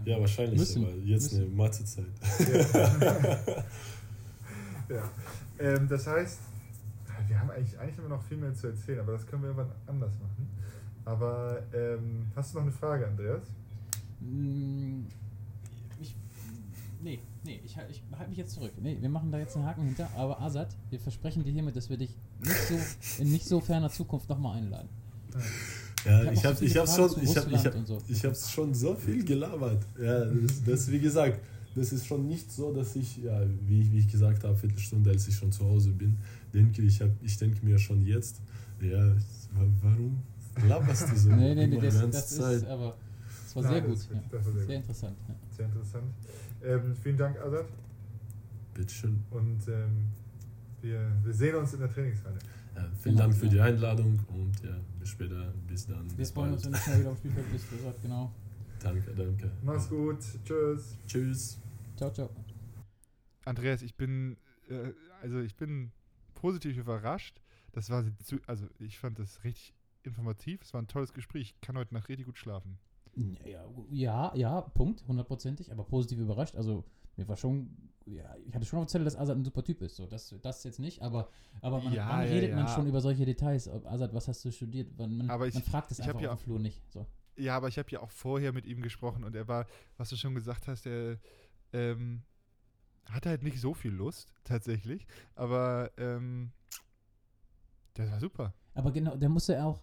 Ja, 0.04 0.20
wahrscheinlich, 0.20 0.58
Müssen, 0.58 0.84
aber 0.84 0.94
jetzt 0.96 1.32
müssen. 1.32 1.46
eine 1.46 1.54
Mathezeit. 1.54 2.04
ja. 4.88 5.10
Ähm, 5.58 5.86
das 5.86 6.08
heißt, 6.08 6.40
wir 7.28 7.38
haben 7.38 7.50
eigentlich, 7.50 7.78
eigentlich 7.78 7.98
wir 7.98 8.08
noch 8.08 8.22
viel 8.22 8.36
mehr 8.36 8.52
zu 8.52 8.66
erzählen, 8.66 8.98
aber 8.98 9.12
das 9.12 9.24
können 9.26 9.42
wir 9.42 9.50
irgendwann 9.50 9.70
anders 9.86 10.12
machen. 10.14 10.48
Aber 11.04 11.62
ähm, 11.74 12.26
hast 12.36 12.52
du 12.52 12.58
noch 12.58 12.62
eine 12.64 12.72
Frage, 12.72 13.06
Andreas? 13.08 13.42
Mm, 14.20 15.00
Ich, 16.00 16.14
nee, 17.02 17.18
nee, 17.44 17.60
ich, 17.64 17.76
ich 17.90 18.02
halte 18.16 18.28
mich 18.28 18.38
jetzt 18.38 18.52
zurück. 18.54 18.72
Nee, 18.80 18.96
wir 19.00 19.08
machen 19.08 19.30
da 19.32 19.38
jetzt 19.38 19.56
einen 19.56 19.66
Haken 19.66 19.84
hinter. 19.84 20.08
Aber 20.16 20.40
Azad, 20.40 20.74
wir 20.90 21.00
versprechen 21.00 21.42
dir 21.44 21.50
hiermit, 21.52 21.74
dass 21.76 21.90
wir 21.90 21.96
dich 21.96 22.14
nicht 22.40 22.54
so, 22.68 23.22
in 23.22 23.32
nicht 23.32 23.46
so 23.46 23.60
ferner 23.60 23.90
Zukunft 23.90 24.28
nochmal 24.28 24.58
einladen. 24.58 24.88
Ja, 26.04 26.24
hab 26.24 26.32
ich 26.32 26.44
habe 26.44 26.56
so 26.56 26.64
ich 26.64 26.76
hab's 26.76 26.94
Fragen 26.96 27.12
schon, 27.14 27.22
ich 27.22 27.36
hab, 27.36 27.50
ich 27.52 27.66
hab, 27.66 27.86
so. 27.86 28.02
ich 28.08 28.24
hab's 28.24 28.50
schon 28.50 28.74
so 28.74 28.94
viel 28.94 29.24
gelabert. 29.24 29.84
Ja, 30.00 30.24
das, 30.24 30.62
das, 30.64 30.90
wie 30.90 30.98
gesagt, 31.00 31.40
das 31.74 31.92
ist 31.92 32.06
schon 32.06 32.28
nicht 32.28 32.50
so, 32.52 32.72
dass 32.72 32.94
ich, 32.96 33.18
ja, 33.18 33.40
wie, 33.66 33.80
ich- 33.82 33.92
wie 33.92 33.98
ich 33.98 34.08
gesagt 34.08 34.44
habe, 34.44 34.56
Viertelstunde, 34.56 35.10
als 35.10 35.26
ich 35.28 35.34
schon 35.34 35.50
zu 35.50 35.64
Hause 35.64 35.90
bin, 35.90 36.16
denke 36.52 36.82
ich, 36.82 37.00
hab, 37.00 37.08
ich 37.22 37.36
denke 37.38 37.64
mir 37.64 37.78
schon 37.78 38.04
jetzt, 38.04 38.36
ja, 38.80 39.06
wa- 39.54 39.66
warum 39.80 40.18
laberst 40.68 41.10
du 41.10 41.16
so 41.16 41.30
Nee, 41.30 41.54
nee, 41.54 41.66
nee, 41.66 41.78
das, 41.80 42.00
das 42.10 42.32
ist 42.32 42.66
aber. 42.66 42.96
Das 43.44 43.56
war 43.56 43.62
Nein, 43.64 43.72
sehr 43.72 43.80
das 43.82 44.08
gut. 44.08 44.16
Ja. 44.16 44.20
richtig, 44.20 44.30
das 44.30 44.46
war 44.46 44.52
sehr 44.52 44.52
Sehr 44.52 44.66
gut. 44.66 44.76
interessant. 44.76 45.16
Ja. 45.28 45.34
Sehr 45.56 45.66
interessant. 45.66 46.04
Ähm, 46.64 46.96
vielen 47.02 47.16
Dank, 47.16 47.38
Asad. 47.40 47.66
Bitteschön. 48.74 49.22
Und 49.30 49.68
ähm, 49.68 50.06
wir, 50.80 51.12
wir 51.22 51.32
sehen 51.34 51.54
uns 51.56 51.74
in 51.74 51.80
der 51.80 51.92
Trainingshalle. 51.92 52.38
Ja, 52.74 52.88
vielen 53.02 53.14
Genau, 53.16 53.26
Dank 53.28 53.34
für 53.36 53.46
ja. 53.46 53.52
die 53.52 53.60
Einladung 53.60 54.18
und 54.28 54.62
ja, 54.64 54.76
bis 54.98 55.10
später, 55.10 55.52
bis 55.68 55.86
dann. 55.86 56.08
Wir 56.10 56.16
bis 56.16 56.30
freuen 56.30 56.52
uns, 56.54 56.62
bald. 56.62 56.72
wenn 56.72 56.72
du 56.72 56.78
schnell 56.84 57.00
wieder 57.00 57.10
auf 57.10 57.18
Spielfeld 57.18 57.52
bist. 57.52 57.66
Azad, 57.78 58.02
genau. 58.02 58.32
Danke, 58.80 59.14
danke. 59.14 59.50
Mach's 59.62 59.88
gut. 59.88 60.18
Tschüss. 60.44 60.96
Tschüss. 61.06 61.58
Ciao, 61.96 62.10
ciao. 62.10 62.30
Andreas, 63.44 63.82
ich 63.82 63.94
bin, 63.96 64.36
äh, 64.70 64.92
also 65.22 65.40
ich 65.40 65.54
bin 65.56 65.92
positiv 66.34 66.78
überrascht. 66.78 67.40
Das 67.72 67.90
war, 67.90 68.04
zu, 68.24 68.38
also 68.46 68.66
ich 68.78 68.98
fand 68.98 69.18
das 69.18 69.44
richtig 69.44 69.74
informativ. 70.04 70.62
Es 70.62 70.72
war 70.74 70.80
ein 70.82 70.88
tolles 70.88 71.12
Gespräch. 71.12 71.54
Ich 71.54 71.60
kann 71.60 71.76
heute 71.76 71.94
Nacht 71.94 72.08
richtig 72.08 72.26
gut 72.26 72.38
schlafen. 72.38 72.78
Ja, 73.44 73.64
ja, 73.90 74.34
ja, 74.34 74.60
Punkt, 74.62 75.06
hundertprozentig, 75.06 75.70
aber 75.70 75.84
positiv 75.84 76.18
überrascht. 76.18 76.56
Also, 76.56 76.84
mir 77.16 77.28
war 77.28 77.36
schon, 77.36 77.76
ja, 78.06 78.34
ich 78.46 78.54
hatte 78.54 78.64
schon 78.64 78.78
auf 78.78 78.86
Zettel, 78.86 79.04
dass 79.04 79.16
Azad 79.16 79.36
ein 79.36 79.44
super 79.44 79.62
Typ 79.62 79.82
ist. 79.82 79.96
So, 79.96 80.06
das, 80.06 80.34
das 80.40 80.64
jetzt 80.64 80.78
nicht, 80.78 81.02
aber, 81.02 81.28
aber 81.60 81.82
man, 81.82 81.92
Ja, 81.92 82.08
wann 82.08 82.20
ja, 82.26 82.30
redet 82.32 82.54
man 82.54 82.66
ja. 82.66 82.74
schon 82.74 82.86
über 82.86 83.02
solche 83.02 83.26
Details? 83.26 83.68
Azad, 83.68 84.14
was 84.14 84.28
hast 84.28 84.42
du 84.46 84.50
studiert? 84.50 84.96
Man, 84.96 85.18
man, 85.18 85.30
Aber 85.30 85.46
ich- 85.46 85.54
man 85.54 85.62
fragt 85.62 85.90
es 85.90 86.00
einfach 86.00 86.20
ja 86.22 86.32
auf 86.32 86.40
dem 86.40 86.44
Flur 86.44 86.58
nicht. 86.58 86.80
So. 86.90 87.06
Ja, 87.36 87.56
aber 87.56 87.68
ich 87.68 87.78
habe 87.78 87.90
ja 87.90 88.00
auch 88.00 88.10
vorher 88.10 88.52
mit 88.54 88.64
ihm 88.66 88.80
gesprochen 88.80 89.24
und 89.24 89.34
er 89.36 89.46
war, 89.46 89.66
was 89.98 90.08
du 90.08 90.16
schon 90.16 90.34
gesagt 90.34 90.66
hast, 90.66 90.86
er 90.86 91.18
ähm, 91.74 92.22
hatte 93.10 93.28
halt 93.28 93.42
nicht 93.42 93.60
so 93.60 93.74
viel 93.74 93.92
Lust, 93.92 94.32
tatsächlich. 94.44 95.06
Aber 95.34 95.90
ähm, 95.98 96.52
das 97.94 98.10
war 98.10 98.20
super. 98.20 98.54
Aber 98.74 98.90
genau, 98.90 99.16
der 99.16 99.28
muss 99.28 99.48
ja 99.48 99.66
auch, 99.66 99.80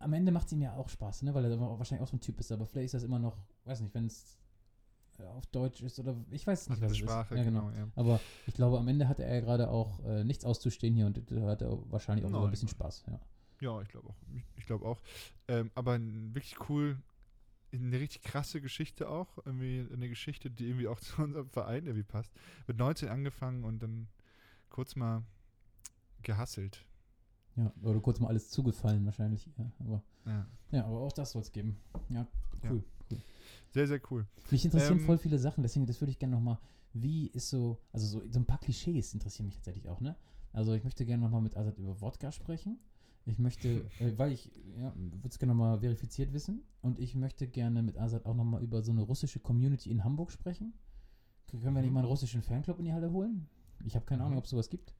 am 0.00 0.12
Ende 0.12 0.32
macht 0.32 0.46
es 0.46 0.52
ihm 0.52 0.62
ja 0.62 0.74
auch 0.74 0.88
Spaß, 0.88 1.22
ne? 1.22 1.34
weil 1.34 1.44
er 1.44 1.60
wahrscheinlich 1.60 2.02
auch 2.02 2.10
so 2.10 2.16
ein 2.16 2.20
Typ 2.20 2.40
ist, 2.40 2.50
aber 2.50 2.66
vielleicht 2.66 2.86
ist 2.86 2.94
das 2.94 3.04
immer 3.04 3.18
noch, 3.18 3.36
weiß 3.64 3.80
nicht, 3.80 3.94
wenn 3.94 4.06
es, 4.06 4.38
äh, 5.18 5.24
auf 5.24 5.46
Deutsch 5.46 5.82
ist 5.82 5.98
oder 6.00 6.16
ich 6.30 6.46
weiß 6.46 6.68
nicht, 6.68 6.76
Andere 6.76 6.90
was 6.90 6.98
Sprache, 6.98 7.34
es 7.34 7.40
ist. 7.40 7.44
Ja, 7.44 7.50
genau. 7.50 7.66
genau, 7.68 7.78
ja. 7.78 7.88
Aber 7.94 8.20
ich 8.46 8.54
glaube, 8.54 8.78
am 8.78 8.88
Ende 8.88 9.08
hatte 9.08 9.24
er 9.24 9.40
gerade 9.42 9.68
auch 9.70 10.00
äh, 10.04 10.24
nichts 10.24 10.44
auszustehen 10.44 10.94
hier 10.94 11.06
und 11.06 11.22
da 11.30 11.42
hat 11.42 11.62
er 11.62 11.78
wahrscheinlich 11.90 12.24
auch 12.24 12.30
sogar 12.30 12.46
ein 12.46 12.50
bisschen. 12.50 12.68
Spaß. 12.68 13.04
Ja. 13.06 13.20
Ja, 13.60 13.82
ich 13.82 13.88
glaube 13.88 14.08
auch. 14.08 14.16
Ich, 14.56 14.64
glaube 14.64 14.86
auch. 14.86 15.02
Ähm, 15.46 15.70
aber 15.74 15.92
ein 15.92 16.34
wirklich 16.34 16.56
cool, 16.70 16.96
eine 17.72 18.00
richtig 18.00 18.22
krasse 18.22 18.62
Geschichte 18.62 19.08
auch. 19.08 19.36
Irgendwie 19.44 19.86
eine 19.92 20.08
Geschichte, 20.08 20.50
die 20.50 20.68
irgendwie 20.68 20.88
auch 20.88 20.98
zu 21.00 21.22
unserem 21.22 21.50
Verein 21.50 21.84
irgendwie 21.84 22.04
passt. 22.04 22.32
Mit 22.66 22.78
19 22.78 23.10
angefangen 23.10 23.64
und 23.64 23.82
dann 23.82 24.08
kurz 24.70 24.96
mal 24.96 25.24
gehasselt. 26.22 26.86
Ja. 27.64 27.72
Oder 27.82 28.00
kurz 28.00 28.20
mal 28.20 28.28
alles 28.28 28.50
zugefallen 28.50 29.04
wahrscheinlich. 29.04 29.48
Ja, 29.58 29.70
aber, 29.80 30.02
Ja. 30.26 30.46
ja, 30.72 30.84
aber 30.86 31.00
auch 31.00 31.12
das 31.12 31.32
soll 31.32 31.42
es 31.42 31.52
geben. 31.52 31.76
Ja, 32.08 32.26
cool. 32.64 32.82
cool. 33.10 33.18
Sehr, 33.72 33.86
sehr 33.86 34.00
cool. 34.10 34.26
Mich 34.50 34.64
interessieren 34.64 34.98
Ähm, 34.98 35.04
voll 35.04 35.18
viele 35.18 35.38
Sachen, 35.38 35.62
deswegen, 35.62 35.86
das 35.86 36.00
würde 36.00 36.10
ich 36.10 36.18
gerne 36.18 36.34
nochmal, 36.34 36.58
wie 36.92 37.28
ist 37.28 37.50
so, 37.50 37.78
also 37.92 38.06
so, 38.06 38.22
so 38.30 38.40
ein 38.40 38.44
paar 38.46 38.58
Klischees 38.58 39.14
interessieren 39.14 39.46
mich 39.46 39.54
tatsächlich 39.54 39.88
auch, 39.88 40.00
ne? 40.00 40.16
Also 40.52 40.72
ich 40.74 40.82
möchte 40.82 41.06
gerne 41.06 41.22
nochmal 41.22 41.40
mit 41.40 41.56
Azad 41.56 41.78
über 41.78 42.00
Wodka 42.00 42.32
sprechen. 42.32 42.78
Ich 43.26 43.38
möchte, 43.38 43.68
äh, 44.00 44.18
weil 44.18 44.32
ich, 44.32 44.50
ja, 44.76 44.92
würde 44.96 45.28
es 45.28 45.38
gerne 45.38 45.54
nochmal 45.54 45.78
verifiziert 45.78 46.32
wissen. 46.32 46.62
Und 46.82 46.98
ich 46.98 47.14
möchte 47.14 47.46
gerne 47.46 47.82
mit 47.82 47.96
Azad 47.98 48.26
auch 48.26 48.34
nochmal 48.34 48.62
über 48.62 48.82
so 48.82 48.90
eine 48.90 49.02
russische 49.02 49.38
Community 49.38 49.90
in 49.90 50.02
Hamburg 50.02 50.32
sprechen. 50.32 50.72
Können 51.46 51.74
wir 51.74 51.82
nicht 51.82 51.92
mal 51.92 52.00
einen 52.00 52.08
russischen 52.08 52.42
Fanclub 52.42 52.78
in 52.80 52.86
die 52.86 52.92
Halle 52.92 53.12
holen? 53.12 53.46
Ich 53.84 53.94
habe 53.94 54.04
keine 54.04 54.22
Ahnung, 54.22 54.34
Mhm. 54.34 54.38
ob 54.38 54.44
es 54.44 54.50
sowas 54.50 54.68
gibt. 54.70 54.94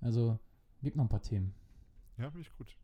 Also, 0.00 0.38
gibt 0.82 0.96
noch 0.96 1.04
ein 1.04 1.08
paar 1.08 1.22
Themen. 1.22 1.54
Ja, 2.18 2.30
finde 2.30 2.40
ich 2.40 2.56
gut. 2.56 2.76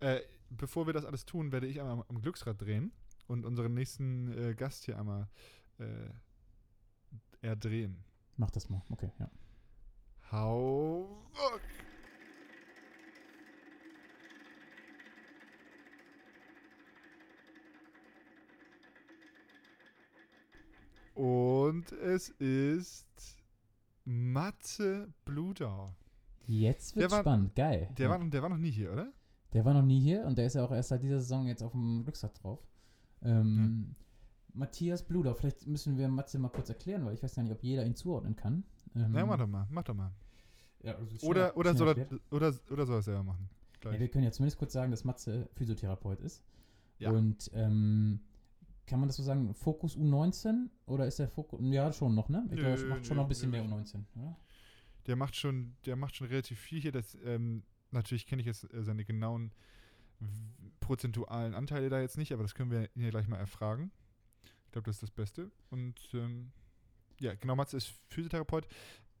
Äh, 0.00 0.20
bevor 0.50 0.86
wir 0.86 0.92
das 0.92 1.04
alles 1.04 1.24
tun, 1.24 1.52
werde 1.52 1.66
ich 1.66 1.80
einmal 1.80 1.94
am, 1.94 2.04
am 2.08 2.22
Glücksrad 2.22 2.60
drehen 2.60 2.92
und 3.26 3.44
unseren 3.44 3.74
nächsten 3.74 4.32
äh, 4.32 4.54
Gast 4.54 4.84
hier 4.84 4.98
einmal 4.98 5.28
äh, 5.78 6.10
erdrehen. 7.40 8.04
Mach 8.36 8.50
das 8.50 8.68
mal. 8.68 8.82
Okay, 8.90 9.12
ja. 9.18 9.30
Hau 10.30 11.26
ruck. 11.34 11.60
Und 21.14 21.92
es 21.92 22.30
ist 22.30 23.36
Matze 24.04 25.12
Bludau. 25.24 25.94
Jetzt 26.46 26.96
wird 26.96 27.04
Der 27.04 27.10
war- 27.10 27.20
spannend. 27.20 27.54
Geil. 27.54 27.88
Der, 27.98 28.08
ja. 28.08 28.18
war, 28.18 28.28
der 28.28 28.42
war 28.42 28.48
noch 28.48 28.58
nie 28.58 28.70
hier, 28.70 28.92
oder? 28.92 29.12
Der 29.52 29.64
war 29.64 29.74
noch 29.74 29.82
nie 29.82 30.00
hier 30.00 30.24
und 30.24 30.38
der 30.38 30.46
ist 30.46 30.54
ja 30.54 30.64
auch 30.64 30.72
erst 30.72 30.88
seit 30.90 31.02
dieser 31.02 31.20
Saison 31.20 31.46
jetzt 31.46 31.62
auf 31.62 31.72
dem 31.72 32.02
Glücksrad 32.04 32.42
drauf. 32.42 32.58
Ähm, 33.22 33.94
Matthias 34.54 35.02
Bluder, 35.02 35.34
vielleicht 35.34 35.66
müssen 35.66 35.96
wir 35.98 36.08
Matze 36.08 36.38
mal 36.38 36.48
kurz 36.48 36.68
erklären, 36.68 37.04
weil 37.04 37.14
ich 37.14 37.22
weiß 37.22 37.36
ja 37.36 37.42
nicht, 37.42 37.52
ob 37.52 37.62
jeder 37.62 37.84
ihn 37.86 37.94
zuordnen 37.94 38.36
kann. 38.36 38.64
Ähm, 38.94 39.08
Na, 39.12 39.24
mach 39.24 39.38
doch 39.38 39.46
mal, 39.46 39.66
mach 39.70 39.82
doch 39.84 39.94
mal. 39.94 40.12
ja, 40.82 40.94
also 40.96 41.26
Oder, 41.26 41.56
oder, 41.56 41.74
soll 41.74 41.88
er, 41.88 42.06
oder, 42.30 42.52
oder 42.70 42.86
soll 42.86 42.96
er 42.96 42.98
es 42.98 43.04
selber 43.04 43.22
machen? 43.24 43.48
Ja, 43.84 43.98
wir 43.98 44.08
können 44.08 44.24
ja 44.24 44.30
zumindest 44.30 44.58
kurz 44.58 44.72
sagen, 44.72 44.90
dass 44.90 45.04
Matze 45.04 45.48
Physiotherapeut 45.54 46.20
ist. 46.20 46.42
Ja. 46.98 47.10
Und 47.10 47.50
ähm, 47.54 48.20
kann 48.86 49.00
man 49.00 49.08
das 49.08 49.16
so 49.16 49.22
sagen, 49.22 49.52
Fokus 49.54 49.96
U19? 49.96 50.68
Oder 50.86 51.06
ist 51.06 51.18
der 51.18 51.28
Fokus, 51.28 51.60
ja 51.62 51.92
schon 51.92 52.14
noch, 52.14 52.28
ne? 52.28 52.44
Ich 52.50 52.56
glaube, 52.58 52.74
es 52.74 52.84
macht 52.84 53.06
schon 53.06 53.16
noch 53.16 53.24
ein 53.24 53.28
bisschen 53.28 53.50
mehr 53.50 53.64
U19, 53.64 54.04
oder? 54.16 54.36
Der 55.06 55.16
macht 55.16 55.36
schon, 55.36 55.74
der 55.86 55.96
macht 55.96 56.16
schon 56.16 56.28
relativ 56.28 56.58
viel 56.58 56.80
hier. 56.80 56.92
Das, 56.92 57.16
ähm, 57.24 57.62
natürlich 57.90 58.26
kenne 58.26 58.40
ich 58.40 58.46
jetzt 58.46 58.72
äh, 58.72 58.82
seine 58.82 59.04
genauen 59.04 59.52
prozentualen 60.80 61.54
Anteile 61.54 61.88
da 61.88 62.00
jetzt 62.00 62.18
nicht, 62.18 62.32
aber 62.32 62.42
das 62.42 62.54
können 62.54 62.70
wir 62.70 62.88
ja 62.94 63.10
gleich 63.10 63.28
mal 63.28 63.38
erfragen. 63.38 63.90
Ich 64.66 64.72
glaube, 64.72 64.86
das 64.86 64.96
ist 64.96 65.02
das 65.02 65.10
Beste. 65.10 65.50
Und 65.70 65.96
ähm, 66.14 66.52
ja, 67.20 67.34
genau, 67.34 67.56
Matze 67.56 67.76
ist 67.76 67.94
Physiotherapeut. 68.08 68.66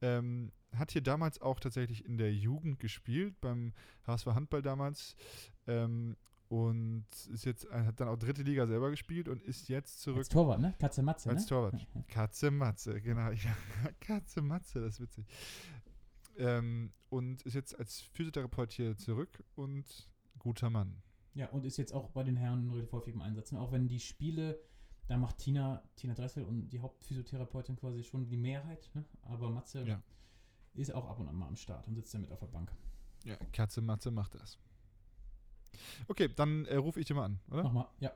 Ähm, 0.00 0.52
hat 0.76 0.92
hier 0.92 1.02
damals 1.02 1.40
auch 1.40 1.60
tatsächlich 1.60 2.04
in 2.04 2.18
der 2.18 2.32
Jugend 2.32 2.80
gespielt, 2.80 3.40
beim 3.40 3.72
HSV 4.06 4.26
Handball 4.26 4.62
damals. 4.62 5.16
Ähm, 5.66 6.16
und 6.52 7.06
ist 7.32 7.46
jetzt, 7.46 7.64
äh, 7.70 7.84
hat 7.86 7.98
dann 7.98 8.08
auch 8.08 8.18
dritte 8.18 8.42
Liga 8.42 8.66
selber 8.66 8.90
gespielt 8.90 9.26
und 9.26 9.42
ist 9.42 9.68
jetzt 9.70 10.02
zurück 10.02 10.18
Als 10.18 10.28
Torwart, 10.28 10.60
ne? 10.60 10.74
Katze 10.78 11.02
Matze, 11.02 11.30
als 11.30 11.44
ne? 11.44 11.48
Torwart. 11.48 11.86
Katze 12.08 12.50
Matze, 12.50 13.00
genau. 13.00 13.30
Katze 14.00 14.42
Matze, 14.42 14.80
das 14.82 14.94
ist 14.94 15.00
witzig. 15.00 15.26
Ähm, 16.36 16.92
und 17.08 17.40
ist 17.42 17.54
jetzt 17.54 17.78
als 17.78 18.00
Physiotherapeut 18.00 18.70
hier 18.72 18.96
zurück 18.98 19.42
und 19.54 20.10
guter 20.38 20.68
Mann. 20.68 21.00
Ja, 21.32 21.48
und 21.48 21.64
ist 21.64 21.78
jetzt 21.78 21.94
auch 21.94 22.10
bei 22.10 22.22
den 22.22 22.36
Herren 22.36 22.68
relativ 22.68 22.92
häufig 22.92 23.14
im 23.14 23.22
Einsatz. 23.22 23.52
ne? 23.52 23.58
Auch 23.60 23.72
wenn 23.72 23.88
die 23.88 24.00
Spiele, 24.00 24.60
da 25.08 25.16
macht 25.16 25.38
Tina, 25.38 25.82
Tina 25.96 26.12
Dressel 26.12 26.44
und 26.44 26.68
die 26.68 26.80
Hauptphysiotherapeutin 26.80 27.76
quasi 27.76 28.04
schon 28.04 28.28
die 28.28 28.36
Mehrheit, 28.36 28.90
ne? 28.92 29.06
aber 29.22 29.48
Matze 29.48 29.84
Ja. 29.86 30.02
ist 30.74 30.92
auch 30.94 31.08
ab 31.08 31.18
und 31.18 31.28
an 31.28 31.36
mal 31.36 31.48
am 31.48 31.56
Start 31.56 31.88
und 31.88 31.94
sitzt 31.94 32.12
da 32.12 32.18
mit 32.18 32.30
auf 32.30 32.40
der 32.40 32.48
Bank. 32.48 32.70
Ja, 33.24 33.36
Katze 33.54 33.80
Matze 33.80 34.10
macht 34.10 34.34
das. 34.34 34.58
Okay, 36.08 36.28
dann 36.34 36.66
äh, 36.66 36.76
rufe 36.76 37.00
ich 37.00 37.06
dir 37.06 37.14
mal 37.14 37.24
an, 37.26 37.40
oder? 37.50 37.62
Nochmal, 37.62 37.86
ja. 38.00 38.12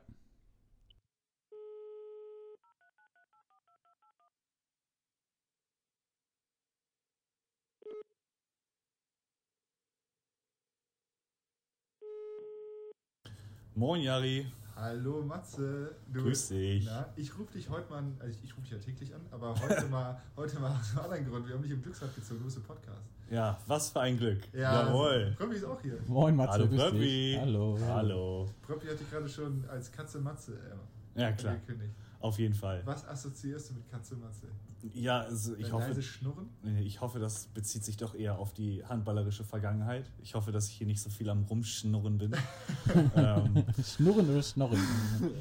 Moin 13.75 14.01
Jari, 14.01 14.51
Hallo 14.79 15.23
Matze. 15.23 15.95
Du, 16.13 16.21
grüß 16.21 16.49
dich. 16.49 16.85
Na, 16.85 17.07
ich 17.15 17.35
rufe 17.35 17.51
dich 17.51 17.67
heute 17.67 17.89
mal 17.89 17.97
an, 17.97 18.15
also 18.19 18.31
ich, 18.31 18.43
ich 18.43 18.51
rufe 18.51 18.61
dich 18.61 18.71
ja 18.73 18.77
täglich 18.77 19.11
an, 19.15 19.21
aber 19.31 19.55
heute 19.59 19.85
mal, 19.91 20.21
heute 20.35 20.59
mal 20.59 20.69
aus 20.69 20.91
einem 20.91 21.05
anderen 21.05 21.31
Grund. 21.31 21.47
Wir 21.47 21.55
haben 21.55 21.63
dich 21.63 21.71
im 21.71 21.81
Glücksrad 21.81 22.13
gezogen, 22.13 22.39
du 22.41 22.45
bist 22.45 22.57
im 22.57 22.63
Podcast. 22.63 23.01
Ja, 23.31 23.57
was 23.65 23.89
für 23.89 24.01
ein 24.01 24.17
Glück. 24.19 24.41
Ja, 24.53 24.85
Jawohl. 24.87 25.33
Pröppi 25.35 25.55
ist 25.55 25.65
auch 25.65 25.81
hier. 25.81 25.97
Moin 26.05 26.35
Matze, 26.35 26.51
Hallo 26.53 26.67
grüß 26.67 26.79
Pröppi. 26.79 26.99
dich. 26.99 27.39
Hallo. 27.39 27.79
Hallo. 27.87 28.45
Pröppi 28.61 28.87
hat 28.87 28.99
dich 28.99 29.09
gerade 29.09 29.27
schon 29.27 29.65
als 29.67 29.91
Katze 29.91 30.19
Matze 30.19 30.53
äh, 30.53 31.19
Ja, 31.21 31.31
klar, 31.31 31.53
angekündigt. 31.53 31.95
Auf 32.19 32.39
jeden 32.39 32.53
Fall. 32.53 32.81
Was 32.85 33.07
assoziierst 33.07 33.69
du 33.69 33.75
mit 33.75 33.89
Katze 33.89 34.15
Matze? 34.15 34.47
Ja, 34.93 35.21
also 35.21 35.55
ich 35.55 35.63
Dein 35.63 35.73
hoffe, 35.73 35.87
leise 35.87 36.03
Schnurren? 36.03 36.49
ich 36.83 37.01
hoffe, 37.01 37.19
das 37.19 37.47
bezieht 37.47 37.83
sich 37.83 37.97
doch 37.97 38.15
eher 38.15 38.37
auf 38.37 38.53
die 38.53 38.83
handballerische 38.85 39.43
Vergangenheit. 39.43 40.11
Ich 40.21 40.35
hoffe, 40.35 40.51
dass 40.51 40.67
ich 40.67 40.75
hier 40.75 40.87
nicht 40.87 41.01
so 41.01 41.09
viel 41.09 41.29
am 41.29 41.43
Rumschnurren 41.43 42.17
bin. 42.17 42.35
ähm, 43.15 43.65
Schnurren 43.83 44.29
oder 44.29 44.43
Schnorren? 44.43 44.79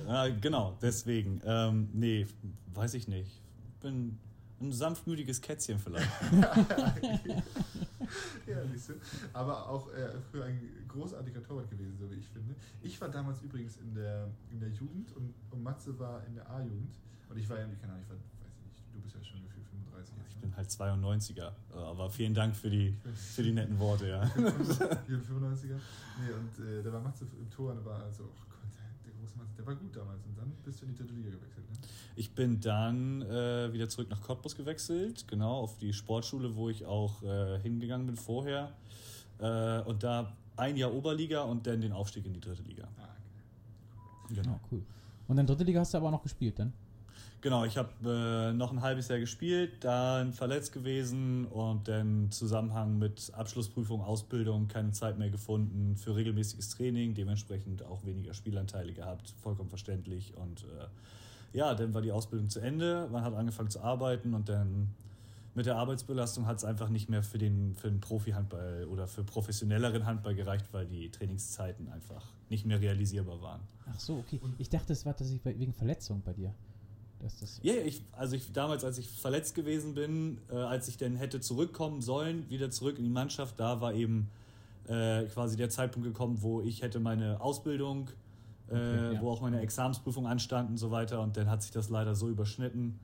ja, 0.07 0.29
genau, 0.41 0.77
deswegen. 0.81 1.41
Ähm, 1.45 1.89
nee, 1.93 2.27
weiß 2.74 2.95
ich 2.95 3.09
nicht. 3.09 3.43
Bin 3.81 4.18
ein 4.61 4.72
sanftmütiges 4.72 5.41
Kätzchen 5.41 5.79
vielleicht. 5.79 6.09
ja, 8.47 8.65
siehst 8.67 8.91
du. 8.91 8.95
Aber 9.33 9.69
auch 9.69 9.93
äh, 9.93 10.11
für 10.31 10.45
ein 10.45 10.61
großartiger 10.89 11.43
Torwart 11.43 11.71
gewesen, 11.71 11.97
so 11.99 12.11
wie 12.11 12.17
ich 12.17 12.29
finde. 12.29 12.55
Ich 12.83 13.01
war 13.01 13.09
damals 13.09 13.43
übrigens 13.43 13.77
in 13.79 13.95
der, 13.95 14.29
in 14.51 14.61
der 14.61 14.71
Jugend 14.71 15.13
und, 15.17 15.35
und 15.51 15.63
Matze 15.63 15.99
war 15.99 16.25
in 16.27 16.35
der 16.35 16.49
A-Jugend. 16.51 16.95
Und 17.29 17.37
ich 17.39 17.49
war 17.49 17.59
irgendwie, 17.59 17.79
keine 17.81 17.93
Ahnung, 17.93 18.05
ich 18.05 18.11
war, 18.11 18.17
weiß 18.17 18.55
ich 18.59 18.65
nicht, 18.67 18.85
du 18.95 19.01
bist 19.01 19.15
ja 19.17 19.25
schon 19.25 19.43
gefühlt 19.43 19.67
35 19.67 20.15
Ich 20.17 20.33
jetzt. 20.33 20.41
bin 20.41 20.57
halt 20.57 20.69
92er. 20.69 21.53
Aber 21.75 22.09
vielen 22.11 22.35
Dank 22.35 22.55
für 22.55 22.71
die, 22.71 22.97
für 23.15 23.43
die 23.43 23.53
netten 23.53 23.79
Worte, 23.79 24.09
ja. 24.09 24.25
Ich 24.25 24.33
bin 24.35 24.45
95er. 24.47 25.79
Nee, 26.21 26.33
und 26.33 26.65
äh, 26.67 26.83
da 26.83 26.93
war 26.93 27.01
Matze 27.01 27.27
im 27.39 27.51
Tor 27.51 27.73
und 27.73 27.79
da 27.79 27.85
war 27.85 28.03
also, 28.03 28.25
oh 28.25 28.45
der, 29.57 29.65
der 29.65 29.65
der 29.65 29.67
war 29.67 29.75
gut 29.77 29.97
damals. 29.97 30.25
Und 30.25 30.39
dann 30.39 30.53
bist 30.65 30.81
du 30.81 30.87
in 30.87 30.93
die 30.93 30.99
dritte 30.99 31.15
Liga 31.15 31.31
gewechselt, 31.31 31.71
ne? 31.71 31.77
Ich 32.17 32.35
bin 32.35 32.61
dann 32.61 33.23
äh, 33.23 33.73
wieder 33.73 33.89
zurück 33.89 34.09
nach 34.11 34.23
Cottbus 34.23 34.57
gewechselt, 34.57 35.29
genau, 35.29 35.61
auf 35.61 35.79
die 35.79 35.93
Sportschule, 35.93 36.57
wo 36.57 36.69
ich 36.71 36.85
auch 36.85 37.23
äh, 37.23 37.59
hingegangen 37.61 38.07
bin 38.07 38.17
vorher. 38.17 38.73
Äh, 39.39 39.81
und 39.83 40.03
da 40.03 40.33
ein 40.57 40.77
Jahr 40.77 40.95
Oberliga 40.95 41.43
und 41.43 41.67
dann 41.67 41.81
den 41.81 41.93
Aufstieg 41.93 42.25
in 42.25 42.33
die 42.33 42.41
dritte 42.41 42.63
Liga. 42.63 42.89
Ah, 42.97 43.09
okay. 44.25 44.35
Genau. 44.35 44.53
Ja, 44.53 44.61
cool. 44.71 44.83
Und 45.29 45.37
dann 45.37 45.47
dritte 45.47 45.65
Liga 45.65 45.81
hast 45.81 45.93
du 45.93 45.99
aber 45.99 46.09
auch 46.09 46.13
noch 46.13 46.23
gespielt, 46.23 46.59
dann? 46.59 46.73
Genau, 47.43 47.64
ich 47.64 47.76
habe 47.76 47.91
äh, 48.05 48.53
noch 48.53 48.72
ein 48.72 48.82
halbes 48.82 49.09
Jahr 49.09 49.18
gespielt, 49.18 49.84
dann 49.84 50.32
verletzt 50.32 50.72
gewesen 50.72 51.47
und 51.47 51.87
dann 51.87 52.30
Zusammenhang 52.30 52.99
mit 52.99 53.30
Abschlussprüfung, 53.34 54.01
Ausbildung 54.01 54.68
keine 54.68 54.93
Zeit 54.93 55.18
mehr 55.18 55.30
gefunden 55.30 55.97
für 55.97 56.16
regelmäßiges 56.16 56.70
Training, 56.70 57.14
dementsprechend 57.14 57.84
auch 57.84 58.05
weniger 58.05 58.34
Spielanteile 58.34 58.93
gehabt, 58.93 59.34
vollkommen 59.43 59.68
verständlich. 59.68 60.37
Und 60.37 60.64
äh, 60.64 61.57
ja, 61.57 61.74
dann 61.74 61.95
war 61.95 62.03
die 62.03 62.11
Ausbildung 62.11 62.49
zu 62.49 62.61
Ende, 62.61 63.09
man 63.12 63.22
hat 63.22 63.34
angefangen 63.34 63.70
zu 63.70 63.80
arbeiten 63.80 64.34
und 64.34 64.49
dann 64.49 64.95
mit 65.55 65.64
der 65.64 65.76
Arbeitsbelastung 65.76 66.47
hat 66.47 66.59
es 66.59 66.64
einfach 66.64 66.91
nicht 66.91 67.09
mehr 67.09 67.22
für 67.22 67.39
den, 67.39 67.74
für 67.74 67.89
den 67.89 68.01
Profi-Handball 68.01 68.87
oder 68.91 69.07
für 69.07 69.24
professionelleren 69.24 70.05
Handball 70.05 70.34
gereicht, 70.34 70.66
weil 70.72 70.87
die 70.87 71.11
Trainingszeiten 71.11 71.89
einfach 71.89 72.26
nicht 72.51 72.66
mehr 72.66 72.80
realisierbar 72.80 73.41
waren. 73.41 73.61
Ach 73.91 73.99
so, 73.99 74.18
okay. 74.18 74.39
Ich 74.59 74.68
dachte, 74.68 74.93
es 74.93 75.07
war 75.07 75.16
tatsächlich 75.16 75.59
wegen 75.59 75.72
Verletzung 75.72 76.20
bei 76.22 76.34
dir. 76.34 76.53
Dass 77.21 77.39
das 77.41 77.61
Ja, 77.62 77.75
ich, 77.75 78.03
also 78.12 78.37
ich 78.37 78.53
damals, 78.53 78.85
als 78.85 78.99
ich 78.99 79.09
verletzt 79.09 79.55
gewesen 79.55 79.95
bin, 79.95 80.39
äh, 80.51 80.57
als 80.57 80.89
ich 80.89 80.97
dann 80.97 81.17
hätte 81.17 81.41
zurückkommen 81.41 82.03
sollen, 82.03 82.49
wieder 82.51 82.71
zurück 82.71 82.99
in 82.99 83.05
die 83.05 83.11
Mannschaft, 83.11 83.59
da 83.59 83.81
war 83.81 83.95
eben 83.95 84.29
äh, 84.89 85.25
quasi 85.25 85.57
der 85.57 85.71
Zeitpunkt 85.71 86.07
gekommen, 86.07 86.43
wo 86.43 86.61
ich 86.61 86.83
hätte 86.83 87.01
meine 87.01 87.41
Ausbildung, 87.41 88.11
äh, 88.69 88.75
Okay, 88.75 89.14
ja. 89.14 89.21
wo 89.21 89.31
auch 89.31 89.41
meine 89.41 89.61
Examensprüfung 89.61 90.27
anstand 90.27 90.71
und 90.71 90.77
so 90.77 90.91
weiter. 90.91 91.21
Und 91.21 91.37
dann 91.37 91.49
hat 91.49 91.62
sich 91.62 91.71
das 91.71 91.89
leider 91.89 92.14
so 92.14 92.29
überschnitten, 92.29 92.99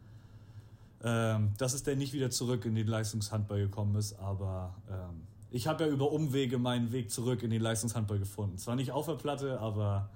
ähm, 1.05 1.53
dass 1.59 1.75
es 1.75 1.83
dann 1.83 1.99
nicht 1.99 2.13
wieder 2.13 2.31
zurück 2.31 2.65
in 2.65 2.75
den 2.75 2.87
Leistungshandball 2.87 3.61
gekommen 3.61 3.97
ist, 3.97 4.19
aber 4.19 4.75
ähm, 4.89 5.23
ich 5.51 5.67
habe 5.67 5.85
ja 5.85 5.91
über 5.91 6.11
Umwege 6.11 6.59
meinen 6.59 6.93
Weg 6.93 7.11
zurück 7.11 7.43
in 7.43 7.51
den 7.51 7.61
Leistungshandball 7.61 8.19
gefunden. 8.19 8.57
Zwar 8.57 8.75
nicht 8.75 8.91
auf 8.91 9.07
der 9.07 9.15
Platte, 9.15 9.61
aber 9.61 10.09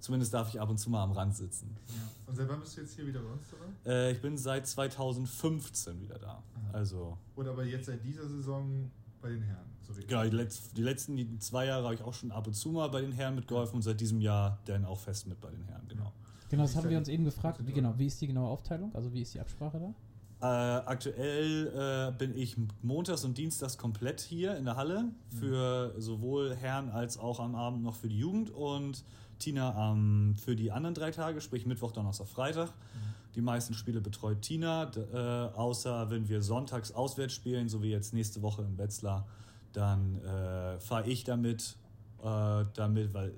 zumindest 0.00 0.34
darf 0.34 0.48
ich 0.48 0.60
ab 0.60 0.68
und 0.70 0.78
zu 0.78 0.90
mal 0.90 1.02
am 1.02 1.12
Rand 1.12 1.36
sitzen. 1.36 1.76
Ja. 1.88 1.94
Und 2.26 2.36
seit 2.36 2.48
wann 2.48 2.60
bist 2.60 2.76
du 2.76 2.80
jetzt 2.80 2.94
hier 2.94 3.06
wieder 3.06 3.20
bei 3.20 3.30
uns 3.30 3.46
dabei? 3.50 3.90
Äh, 3.90 4.12
ich 4.12 4.20
bin 4.20 4.36
seit 4.36 4.66
2015 4.66 6.00
wieder 6.00 6.18
da. 6.18 6.42
Also, 6.72 7.18
Und 7.34 7.48
aber 7.48 7.64
jetzt 7.64 7.86
seit 7.86 8.04
dieser 8.04 8.28
Saison 8.28 8.90
bei 9.20 9.30
den 9.30 9.42
Herren. 9.42 9.66
So 9.82 9.92
richtig. 9.92 10.08
genau, 10.08 10.24
die, 10.24 10.30
letz, 10.30 10.72
die 10.72 10.82
letzten 10.82 11.16
die 11.16 11.38
zwei 11.38 11.66
Jahre 11.66 11.84
habe 11.84 11.94
ich 11.94 12.02
auch 12.02 12.14
schon 12.14 12.30
ab 12.30 12.46
und 12.46 12.54
zu 12.54 12.70
mal 12.70 12.88
bei 12.88 13.00
den 13.00 13.12
Herren 13.12 13.34
mitgeholfen 13.34 13.76
und 13.76 13.82
seit 13.82 14.00
diesem 14.00 14.20
Jahr 14.20 14.60
dann 14.66 14.84
auch 14.84 14.98
fest 14.98 15.26
mit 15.26 15.40
bei 15.40 15.50
den 15.50 15.64
Herren, 15.64 15.86
genau. 15.88 16.12
Genau, 16.48 16.62
das 16.62 16.74
haben 16.74 16.90
wir 16.90 16.98
uns 16.98 17.08
eben 17.08 17.24
gefragt. 17.24 17.64
Wie, 17.64 17.72
genau, 17.72 17.94
wie 17.96 18.06
ist 18.06 18.20
die 18.20 18.26
genaue 18.26 18.48
Aufteilung? 18.48 18.94
Also 18.94 19.12
wie 19.12 19.22
ist 19.22 19.34
die 19.34 19.40
Absprache 19.40 19.78
da? 19.78 19.94
Äh, 20.42 20.46
aktuell 20.86 21.66
äh, 21.68 22.18
bin 22.18 22.36
ich 22.36 22.56
montags 22.82 23.24
und 23.24 23.36
dienstags 23.36 23.76
komplett 23.76 24.20
hier 24.20 24.56
in 24.56 24.64
der 24.64 24.76
Halle 24.76 25.10
für 25.38 25.94
sowohl 25.98 26.56
Herren 26.56 26.88
als 26.88 27.18
auch 27.18 27.40
am 27.40 27.54
Abend 27.54 27.82
noch 27.82 27.94
für 27.94 28.08
die 28.08 28.18
Jugend 28.18 28.50
und 28.50 29.04
Tina 29.40 29.92
ähm, 29.92 30.36
für 30.36 30.54
die 30.54 30.70
anderen 30.70 30.94
drei 30.94 31.10
Tage, 31.10 31.40
sprich 31.40 31.66
Mittwoch, 31.66 31.90
Donnerstag, 31.92 32.28
Freitag. 32.28 32.72
Die 33.34 33.40
meisten 33.40 33.74
Spiele 33.74 34.00
betreut 34.00 34.42
Tina, 34.42 34.90
äh, 35.12 35.56
außer 35.56 36.10
wenn 36.10 36.28
wir 36.28 36.42
sonntags 36.42 36.92
auswärts 36.92 37.32
spielen, 37.34 37.68
so 37.68 37.82
wie 37.82 37.90
jetzt 37.90 38.12
nächste 38.12 38.42
Woche 38.42 38.62
in 38.62 38.76
Wetzlar, 38.78 39.26
dann 39.72 40.16
äh, 40.22 40.80
fahre 40.80 41.08
ich 41.08 41.22
damit, 41.24 41.76
äh, 42.22 42.64
damit, 42.74 43.14
weil 43.14 43.32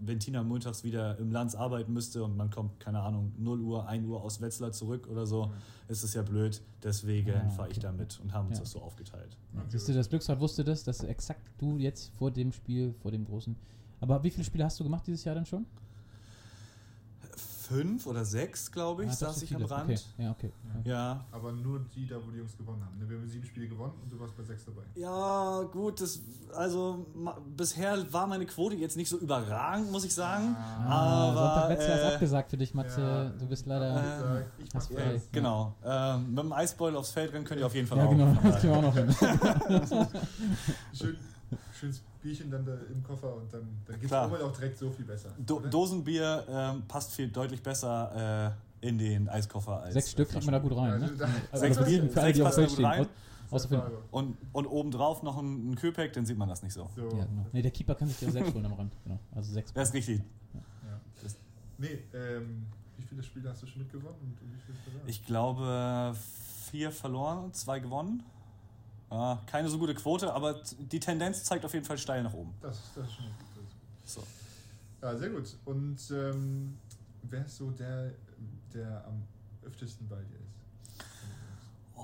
wenn 0.00 0.18
Tina 0.20 0.42
montags 0.42 0.84
wieder 0.84 1.16
im 1.18 1.30
Lanz 1.32 1.54
arbeiten 1.54 1.92
müsste 1.92 2.22
und 2.24 2.36
man 2.36 2.50
kommt, 2.50 2.80
keine 2.80 3.00
Ahnung, 3.00 3.32
0 3.38 3.60
Uhr, 3.60 3.86
1 3.88 4.06
Uhr 4.06 4.20
aus 4.22 4.40
Wetzlar 4.42 4.72
zurück 4.72 5.06
oder 5.10 5.26
so, 5.26 5.52
ist 5.88 6.02
es 6.02 6.12
ja 6.12 6.22
blöd. 6.22 6.60
Deswegen 6.82 7.30
Ah, 7.32 7.48
fahre 7.48 7.70
ich 7.70 7.78
okay. 7.78 7.86
da 7.86 7.92
mit 7.92 8.18
und 8.20 8.32
haben 8.34 8.48
uns 8.48 8.58
Ja. 8.58 8.64
das 8.64 8.72
so 8.72 8.82
aufgeteilt. 8.82 9.36
Okay. 9.54 9.64
Siehst 9.68 9.88
du, 9.88 9.94
das 9.94 10.08
Glücksrad 10.10 10.38
wusste 10.40 10.64
das, 10.64 10.82
dass 10.84 11.02
exakt 11.04 11.48
du 11.58 11.78
jetzt 11.78 12.12
vor 12.18 12.30
dem 12.30 12.52
Spiel, 12.52 12.94
vor 13.00 13.10
dem 13.12 13.24
großen. 13.24 13.56
Aber 14.00 14.22
wie 14.22 14.30
viele 14.30 14.44
Spiele 14.44 14.64
hast 14.64 14.78
du 14.80 14.84
gemacht 14.84 15.06
dieses 15.06 15.24
Jahr 15.24 15.34
dann 15.34 15.46
schon? 15.46 15.66
Fünf 17.68 18.06
oder 18.06 18.24
sechs, 18.24 18.70
glaube 18.70 19.02
ich, 19.04 19.10
Ah, 19.10 19.14
saß 19.14 19.40
so 19.40 19.44
ich 19.44 19.52
am. 19.56 19.64
Rand. 19.64 19.90
Okay. 19.90 19.98
Ja, 20.18 20.30
okay. 20.30 20.52
Ja. 20.84 21.24
Aber 21.32 21.50
nur 21.50 21.80
die 21.96 22.06
da, 22.06 22.14
wo 22.24 22.30
die 22.30 22.38
Jungs 22.38 22.56
gewonnen 22.56 22.80
haben. 22.84 22.96
Ne, 22.96 23.10
Wir 23.10 23.18
haben 23.18 23.26
sieben 23.26 23.44
Spiele 23.44 23.66
gewonnen 23.66 23.92
und 24.04 24.12
du 24.12 24.20
warst 24.20 24.36
bei 24.36 24.44
sechs 24.44 24.64
dabei. 24.64 24.82
Ja, 24.94 25.62
gut, 25.72 26.00
das, 26.00 26.20
also 26.54 27.04
ma, 27.12 27.36
bisher 27.56 28.12
war 28.12 28.28
meine 28.28 28.46
Quote 28.46 28.76
jetzt 28.76 28.96
nicht 28.96 29.08
so 29.08 29.18
überragend, 29.18 29.90
muss 29.90 30.04
ich 30.04 30.14
sagen. 30.14 30.54
Ah, 30.56 31.30
Aber, 31.30 31.34
Sonntag 31.40 31.68
Wetzlar 31.70 31.96
ist 31.96 32.02
äh, 32.04 32.14
abgesagt 32.14 32.50
für 32.50 32.56
dich, 32.56 32.72
Matze. 32.72 33.00
ja, 33.00 33.24
du 33.30 33.46
bist 33.46 33.66
äh, 33.66 33.70
leider. 33.70 34.44
ich 34.64 34.72
hast 34.72 34.92
mach 34.92 35.00
frei. 35.00 35.12
das. 35.14 35.28
Genau. 35.32 35.74
Ähm, 35.84 36.28
mit 36.34 36.38
dem 36.44 36.52
Eisbeutel 36.52 36.96
aufs 36.98 37.10
Feld 37.10 37.32
rennen 37.32 37.44
könnt 37.44 37.58
ihr 37.58 37.66
auf 37.66 37.74
jeden 37.74 37.88
Fall 37.88 37.98
ja, 37.98 38.04
auch. 38.04 38.10
genau, 38.10 38.32
Von 38.32 38.44
das 38.52 38.60
kriegen 38.60 38.72
wir 38.74 38.78
auch 38.78 38.82
noch 38.82 38.94
hin. 38.94 40.06
Schön, 40.92 41.16
schönes 41.78 42.02
Bierchen 42.22 42.50
dann 42.50 42.64
da 42.64 42.74
im 42.92 43.02
Koffer 43.02 43.34
und 43.34 43.52
dann, 43.52 43.68
dann 43.86 43.96
geht 44.00 44.10
es 44.10 44.12
auch 44.12 44.52
direkt 44.52 44.78
so 44.78 44.90
viel 44.90 45.04
besser. 45.04 45.30
Do 45.38 45.56
oder? 45.58 45.68
Dosenbier 45.70 46.44
ähm, 46.48 46.82
passt 46.88 47.12
viel 47.12 47.28
deutlich 47.28 47.62
besser 47.62 48.54
äh, 48.82 48.86
in 48.88 48.98
den 48.98 49.28
Eiskoffer 49.28 49.82
als 49.82 49.94
Sechs 49.94 50.10
Stück 50.10 50.28
kriegt 50.28 50.44
man 50.44 50.52
da 50.52 50.58
gut 50.58 50.76
rein. 50.76 50.92
Also, 50.92 51.06
Ne? 51.06 51.12
da- 51.18 51.28
Also 51.52 51.64
Sechs 51.66 51.76
Bier- 51.88 52.08
für 52.10 52.20
alle, 52.22 52.32
die 52.32 52.42
auf 52.42 52.48
passen 52.48 52.56
Feld 52.56 52.68
gut 52.68 52.74
stehen. 52.76 52.84
rein. 52.86 53.06
Außer 53.50 53.68
für. 53.68 53.90
Und, 54.10 54.36
und 54.52 54.66
obendrauf 54.66 55.22
noch 55.22 55.38
ein, 55.38 55.70
ein 55.70 55.74
Kühlpack, 55.76 56.12
dann 56.14 56.26
sieht 56.26 56.36
man 56.36 56.48
das 56.48 56.62
nicht 56.64 56.72
so. 56.72 56.90
So. 56.96 57.02
ja, 57.16 57.24
genau. 57.24 57.46
Nee, 57.52 57.62
der 57.62 57.70
Keeper 57.70 57.94
kann 57.94 58.08
sich 58.08 58.20
ja 58.20 58.30
selbst 58.30 58.52
holen 58.54 58.66
am 58.66 58.72
Rand. 58.72 58.92
Genau. 59.04 59.18
Also 59.36 59.52
sechs. 59.52 59.72
Das 59.72 59.88
ist 59.88 59.94
richtig. 59.94 60.20
Ja. 60.52 60.60
Nee, 61.78 61.98
ähm, 62.14 62.66
wie 62.96 63.02
viele 63.04 63.22
Spiele 63.22 63.50
hast 63.50 63.62
du 63.62 63.66
schon 63.66 63.82
mitgewonnen 63.82 64.16
und 64.20 64.36
wie 64.40 64.58
viele 64.66 64.78
verloren? 64.78 65.08
Ich 65.08 65.24
glaube, 65.26 66.16
vier 66.70 66.90
verloren, 66.90 67.52
zwei 67.52 67.78
gewonnen. 67.78 68.22
Ja, 69.10 69.42
keine 69.46 69.68
so 69.68 69.78
gute 69.78 69.94
Quote, 69.94 70.32
aber 70.32 70.60
die 70.78 71.00
Tendenz 71.00 71.44
zeigt 71.44 71.64
auf 71.64 71.72
jeden 71.74 71.86
Fall 71.86 71.98
steil 71.98 72.22
nach 72.22 72.34
oben. 72.34 72.54
Das, 72.60 72.78
das 72.94 73.06
ist 73.06 73.14
schon 73.14 73.24
So. 74.04 74.22
Ja, 75.02 75.16
sehr 75.16 75.30
gut. 75.30 75.56
Und 75.64 75.98
ähm, 76.10 76.78
wer 77.22 77.44
ist 77.44 77.56
so 77.56 77.70
der, 77.70 78.12
der 78.74 79.04
am 79.06 79.22
öftesten 79.64 80.08
bei 80.08 80.16
dir 80.16 80.36
ist? 80.36 80.45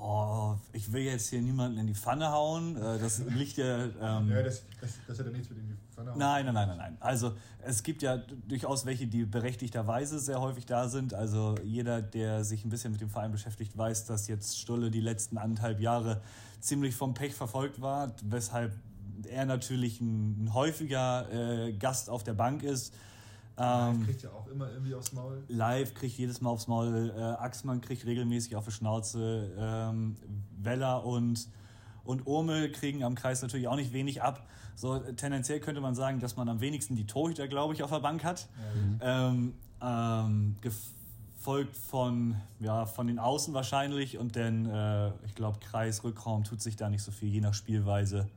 Oh, 0.05 0.57
ich 0.73 0.91
will 0.91 1.03
jetzt 1.03 1.29
hier 1.29 1.41
niemanden 1.41 1.77
in 1.77 1.87
die 1.87 1.95
Pfanne 1.95 2.29
hauen. 2.29 2.75
Äh, 2.75 2.99
Das 2.99 3.19
liegt 3.19 3.55
ja. 3.55 3.85
Ähm, 3.85 4.29
ja, 4.29 4.43
das, 4.43 4.63
das, 4.81 4.91
das 5.07 5.19
hat 5.19 5.27
ja 5.27 5.31
nichts 5.31 5.49
mit 5.49 5.59
in 5.59 5.67
die 5.69 5.77
Pfanne 5.95 6.11
hauen. 6.11 6.19
Nein, 6.19 6.45
nein, 6.45 6.53
nein, 6.53 6.67
nein, 6.67 6.77
nein. 6.77 6.97
Also 6.99 7.35
es 7.61 7.83
gibt 7.83 8.01
ja 8.01 8.17
durchaus 8.17 8.85
welche, 8.85 9.07
die 9.07 9.23
berechtigterweise 9.23 10.19
sehr 10.19 10.41
häufig 10.41 10.65
da 10.65 10.89
sind. 10.89 11.13
Also 11.13 11.55
jeder, 11.63 12.01
der 12.01 12.43
sich 12.43 12.65
ein 12.65 12.69
bisschen 12.69 12.91
mit 12.91 12.99
dem 12.99 13.09
Verein 13.09 13.31
beschäftigt, 13.31 13.77
weiß, 13.77 14.03
dass 14.05 14.27
jetzt 14.27 14.59
Stulle 14.59 14.91
die 14.91 14.99
letzten 14.99 15.37
anderthalb 15.37 15.79
Jahre 15.79 16.21
ziemlich 16.59 16.95
vom 16.95 17.13
Pech 17.13 17.33
verfolgt 17.33 17.79
war, 17.79 18.13
weshalb 18.23 18.73
er 19.29 19.45
natürlich 19.45 20.01
ein, 20.01 20.43
ein 20.43 20.53
häufiger 20.53 21.31
äh, 21.31 21.71
Gast 21.71 22.09
auf 22.09 22.25
der 22.25 22.33
Bank 22.33 22.63
ist. 22.63 22.93
Ähm, 23.57 23.95
Ähm, 23.95 24.05
kriegt 24.05 24.23
ja 24.23 24.31
auch 24.31 24.47
immer 24.47 24.71
irgendwie 24.71 24.95
aufs 24.95 25.13
Maul. 25.13 25.43
Live 25.47 25.93
kriegt 25.93 26.17
jedes 26.17 26.41
Mal 26.41 26.49
aufs 26.49 26.67
Maul, 26.67 27.13
äh, 27.15 27.21
Axmann 27.21 27.81
kriegt 27.81 28.05
regelmäßig 28.05 28.55
auf 28.55 28.65
die 28.65 28.71
Schnauze, 28.71 29.51
ähm, 29.57 30.15
Weller 30.57 31.05
und, 31.05 31.47
und 32.03 32.25
Urmel 32.25 32.71
kriegen 32.71 33.03
am 33.03 33.15
Kreis 33.15 33.41
natürlich 33.41 33.67
auch 33.67 33.75
nicht 33.75 33.93
wenig 33.93 34.21
ab. 34.23 34.47
So 34.75 34.97
tendenziell 34.97 35.59
könnte 35.59 35.81
man 35.81 35.93
sagen, 35.93 36.19
dass 36.19 36.35
man 36.35 36.49
am 36.49 36.59
wenigsten 36.61 36.95
die 36.95 37.05
Torhüter, 37.05 37.47
glaube 37.47 37.75
ich, 37.75 37.83
auf 37.83 37.91
der 37.91 37.99
Bank 37.99 38.23
hat. 38.23 38.47
Ähm, 39.01 39.53
ähm, 39.81 40.55
gefolgt 40.61 41.75
von, 41.75 42.35
ja, 42.59 42.85
von 42.87 43.05
den 43.05 43.19
Außen 43.19 43.53
wahrscheinlich 43.53 44.17
und 44.17 44.35
dann, 44.35 44.65
äh, 44.65 45.11
ich 45.25 45.35
glaube, 45.35 45.59
Kreis, 45.59 46.03
Rückraum 46.03 46.43
tut 46.43 46.61
sich 46.61 46.75
da 46.75 46.89
nicht 46.89 47.03
so 47.03 47.11
viel, 47.11 47.29
je 47.29 47.41
nach 47.41 47.53
Spielweise. 47.53 48.27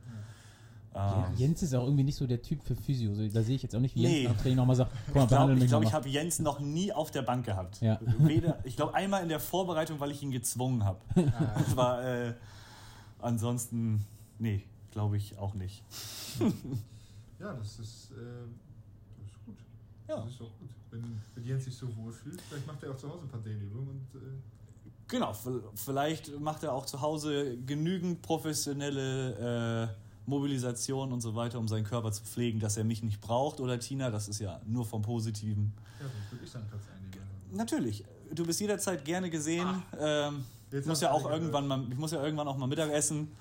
Ja, 0.97 1.27
Ähm, 1.27 1.33
Jens 1.37 1.61
ist 1.61 1.75
auch 1.75 1.83
irgendwie 1.83 2.03
nicht 2.03 2.15
so 2.17 2.25
der 2.25 2.41
Typ 2.41 2.63
für 2.63 2.75
Physio. 2.75 3.13
Da 3.29 3.43
sehe 3.43 3.55
ich 3.55 3.63
jetzt 3.63 3.75
auch 3.75 3.79
nicht, 3.79 3.95
wie 3.95 4.01
Nee. 4.01 4.21
Jens 4.23 4.33
nach 4.33 4.41
Training 4.41 4.57
nochmal 4.57 4.75
sagt, 4.75 4.91
guck 5.07 5.15
mal, 5.15 5.23
Ich 5.23 5.29
glaube, 5.29 5.53
ich, 5.63 5.67
glaub, 5.69 5.83
ich 5.83 5.93
habe 5.93 6.09
Jens 6.09 6.39
noch 6.39 6.59
nie 6.59 6.91
auf 6.91 7.11
der 7.11 7.21
Bank 7.21 7.45
gehabt. 7.45 7.79
Ja. 7.81 7.99
Weder, 8.19 8.57
ich 8.63 8.75
glaube 8.75 8.93
einmal 8.95 9.21
in 9.23 9.29
der 9.29 9.39
Vorbereitung, 9.39 9.99
weil 9.99 10.11
ich 10.11 10.23
ihn 10.23 10.31
gezwungen 10.31 10.83
habe. 10.83 10.99
Das 11.57 11.75
war 11.75 12.03
äh, 12.03 12.33
ansonsten, 13.19 14.05
nee, 14.39 14.63
glaube 14.91 15.17
ich 15.17 15.37
auch 15.37 15.53
nicht. 15.53 15.83
Ja, 17.39 17.53
das 17.53 17.77
ist, 17.77 18.09
äh, 18.11 18.15
das 19.19 19.27
ist 19.31 19.45
gut. 19.45 19.57
Ja. 20.07 20.15
Das 20.21 20.29
ist 20.31 20.41
auch 20.41 20.57
gut. 20.59 20.69
Wenn, 20.89 21.21
wenn 21.35 21.43
Jens 21.45 21.65
sich 21.65 21.75
so 21.77 21.87
wohlfühlt, 21.95 22.41
vielleicht 22.41 22.65
macht 22.65 22.81
er 22.81 22.89
auch 22.91 22.97
zu 22.97 23.07
Hause 23.07 23.25
ein 23.25 23.29
paar 23.29 23.41
Dehnübungen 23.41 23.89
und 23.89 24.19
äh, 24.19 24.25
Genau, 25.09 25.33
vielleicht 25.75 26.37
macht 26.39 26.63
er 26.63 26.73
auch 26.73 26.85
zu 26.87 26.99
Hause 26.99 27.57
genügend 27.65 28.21
professionelle 28.23 29.93
äh, 29.93 30.06
Mobilisation 30.27 31.11
und 31.11 31.21
so 31.21 31.35
weiter, 31.35 31.57
um 31.57 31.67
seinen 31.67 31.85
Körper 31.85 32.11
zu 32.11 32.23
pflegen, 32.23 32.59
dass 32.59 32.77
er 32.77 32.83
mich 32.83 33.01
nicht 33.01 33.21
braucht 33.21 33.59
oder 33.59 33.79
Tina, 33.79 34.11
das 34.11 34.27
ist 34.27 34.39
ja 34.39 34.61
nur 34.65 34.85
vom 34.85 35.01
Positiven. 35.01 35.73
ja, 35.99 36.05
sonst 36.05 36.31
würde 36.31 36.45
ich 36.45 36.51
seinen 36.51 36.67
Platz 36.67 36.83
einnehmen. 36.93 37.27
Natürlich, 37.53 38.03
du 38.33 38.45
bist 38.45 38.59
jederzeit 38.59 39.03
gerne 39.05 39.29
gesehen. 39.29 39.67
Ähm, 39.99 40.45
ich 40.71 40.85
muss 40.85 40.99
ja 40.99 41.11
auch 41.11 41.29
irgendwann 41.29 41.67
mal, 41.67 41.81
ich 41.89 41.97
muss 41.97 42.11
ja 42.11 42.21
irgendwann 42.21 42.47
auch 42.47 42.57
mal 42.57 42.67
Mittag 42.67 42.91
essen. 42.91 43.31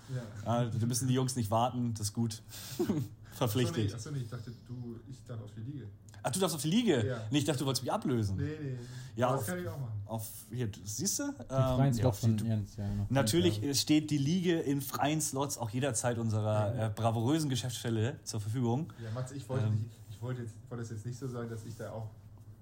Ja. 0.45 0.63
Ja, 0.63 0.71
da 0.71 0.87
müssen 0.87 1.09
die 1.09 1.15
Jungs 1.15 1.35
nicht 1.35 1.51
warten, 1.51 1.93
das 1.95 2.09
ist 2.09 2.13
gut. 2.13 2.41
Verpflichtet. 3.33 3.93
Achso, 3.93 4.11
nee, 4.13 4.21
ich 4.21 4.31
dachte, 4.31 4.53
du, 4.67 4.99
ich 5.11 5.19
darf 5.27 5.43
auf 5.43 5.51
die 5.57 5.61
Liege. 5.61 5.89
Ach, 6.27 6.31
du 6.33 6.41
darfst 6.41 6.57
auf 6.57 6.63
die 6.63 6.71
Liege? 6.71 7.07
Ja. 7.07 7.21
Nee, 7.31 7.39
ich 7.39 7.45
dachte, 7.45 7.61
du 7.61 7.67
wolltest 7.67 7.85
mich 7.85 7.93
ablösen. 7.93 8.37
Nee, 8.37 8.57
nee. 8.61 8.77
Ja, 9.15 9.29
auf- 9.29 9.37
das 9.39 9.47
kann 9.47 9.59
ich 9.61 9.69
auch 9.69 9.79
machen. 9.79 9.93
Auf, 10.07 10.29
hier, 10.51 10.69
siehst 10.85 11.21
du? 11.21 11.23
Ähm, 11.23 11.35
freien 11.49 11.87
ja, 11.87 11.93
Slot 11.95 12.07
auf 12.07 12.21
die- 12.21 12.27
von 12.39 12.47
Jens, 12.47 12.77
ja, 12.77 12.89
genau. 12.89 13.07
Natürlich 13.11 13.59
Ja. 13.63 13.73
steht 13.75 14.11
die 14.11 14.19
Liege 14.19 14.59
in 14.59 14.81
freien 14.81 15.21
Slots 15.21 15.57
auch 15.57 15.71
jederzeit 15.71 16.19
unserer 16.19 16.87
äh, 16.87 16.91
bravourösen 16.91 17.49
Geschäftsstelle 17.49 18.19
zur 18.25 18.41
Verfügung. 18.41 18.93
Ja, 19.03 19.11
Mats, 19.13 19.31
ich 19.33 19.49
wollte, 19.49 19.67
Ähm. 19.67 19.75
nicht, 19.77 19.87
ich 20.11 20.21
wollte, 20.21 20.43
jetzt, 20.43 20.55
wollte 20.69 20.83
es 20.83 20.91
jetzt 20.91 21.07
nicht 21.07 21.19
so 21.19 21.29
sagen, 21.29 21.49
dass 21.49 21.65
ich 21.65 21.77
da 21.77 21.93
auch, 21.93 22.11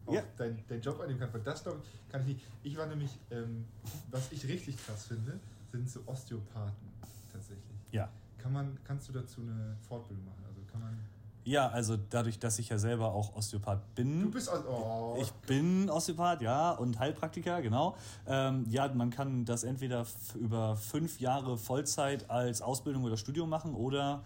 auch 0.07 0.13
Ja. 0.13 0.23
deinen 0.37 0.63
dein 0.69 0.83
Job 0.83 1.01
annehmen 1.01 1.19
kann, 1.21 1.33
weil 1.33 1.41
das 1.41 1.63
glaub 1.63 1.79
ich, 1.83 2.13
kann 2.13 2.21
ich 2.21 2.27
nicht. 2.29 2.41
Ich 2.63 2.77
war 2.77 2.87
nämlich, 2.87 3.11
ähm, 3.31 3.65
was 4.11 4.31
ich 4.31 4.47
richtig 4.47 4.77
krass 4.85 5.07
finde, 5.07 5.41
sind 5.73 5.89
so 5.89 6.01
Osteopathen 6.07 6.89
tatsächlich. 7.33 7.65
Ja. 7.93 8.11
Kann 8.39 8.53
man, 8.53 8.77
kannst 8.85 9.09
du 9.09 9.13
dazu 9.15 9.41
eine 9.41 9.75
Fortbildung 9.89 10.27
machen? 10.27 10.45
Also 10.47 10.61
kann 10.71 10.81
man. 10.83 10.99
Ja, 11.45 11.69
also 11.69 11.97
dadurch, 11.97 12.39
dass 12.39 12.59
ich 12.59 12.71
ja 12.71 12.79
selber 12.79 13.13
auch 13.13 13.37
Osteopath 13.37 13.95
bin. 13.95 14.23
Du 14.23 14.31
bist 14.31 14.49
aus. 14.49 14.65
Oh, 14.67 15.17
Ich 15.21 15.31
bin 15.47 15.91
Osteopath, 15.91 16.41
ja, 16.41 16.71
und 16.73 16.99
Heilpraktiker, 16.99 17.61
genau. 17.61 17.97
Ähm, 18.27 18.65
ja, 18.71 18.89
man 18.89 19.11
kann 19.11 19.45
das 19.45 19.63
entweder 19.63 20.07
über 20.35 20.75
fünf 20.77 21.21
Jahre 21.21 21.59
Vollzeit 21.59 22.31
als 22.31 22.63
Ausbildung 22.63 23.05
oder 23.05 23.19
Studium 23.19 23.51
machen 23.51 23.75
oder 23.75 24.23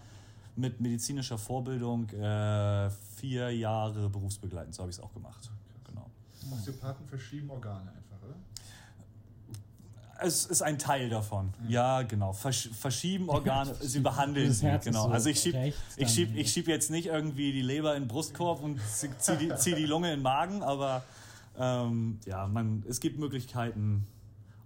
mit 0.55 0.79
medizinischer 0.79 1.37
Vorbildung 1.37 2.09
äh, 2.09 2.89
vier 3.17 3.51
Jahre 3.51 4.09
berufsbegleitend. 4.09 4.75
So 4.75 4.81
habe 4.81 4.91
ich 4.91 4.97
es 4.97 5.03
auch 5.03 5.13
gemacht. 5.13 5.49
Genau. 5.85 6.09
Osteopathen 6.53 7.05
verschieben 7.05 7.49
Organe? 7.49 7.98
Es 10.21 10.45
ist 10.45 10.61
ein 10.61 10.77
Teil 10.77 11.09
davon. 11.09 11.53
Ja, 11.67 12.01
genau. 12.03 12.33
Versch 12.33 12.69
verschieben 12.73 13.29
Organe, 13.29 13.73
sie 13.75 13.99
behandeln 13.99 14.47
Das 14.47 14.59
sie. 14.59 14.79
Genau. 14.83 15.05
so 15.07 15.11
Also 15.11 15.29
ich 15.29 15.39
schieb, 15.39 15.53
rechts 15.55 15.79
ich 15.97 16.09
schieb, 16.09 16.35
ich 16.35 16.51
schieb 16.51 16.67
jetzt 16.67 16.91
nicht 16.91 17.07
irgendwie 17.07 17.51
die 17.51 17.61
Leber 17.61 17.95
in 17.95 18.03
den 18.03 18.07
Brustkorb 18.07 18.61
und 18.61 18.79
zieh 18.81 19.09
zieh 19.17 19.37
die, 19.37 19.53
zieh 19.55 19.75
die 19.75 19.85
Lunge 19.85 20.09
in 20.11 20.19
den 20.19 20.23
Magen, 20.23 20.61
aber 20.63 21.03
ähm, 21.57 22.19
ja, 22.25 22.47
man, 22.47 22.83
es 22.87 22.99
gibt 22.99 23.19
Möglichkeiten, 23.19 24.05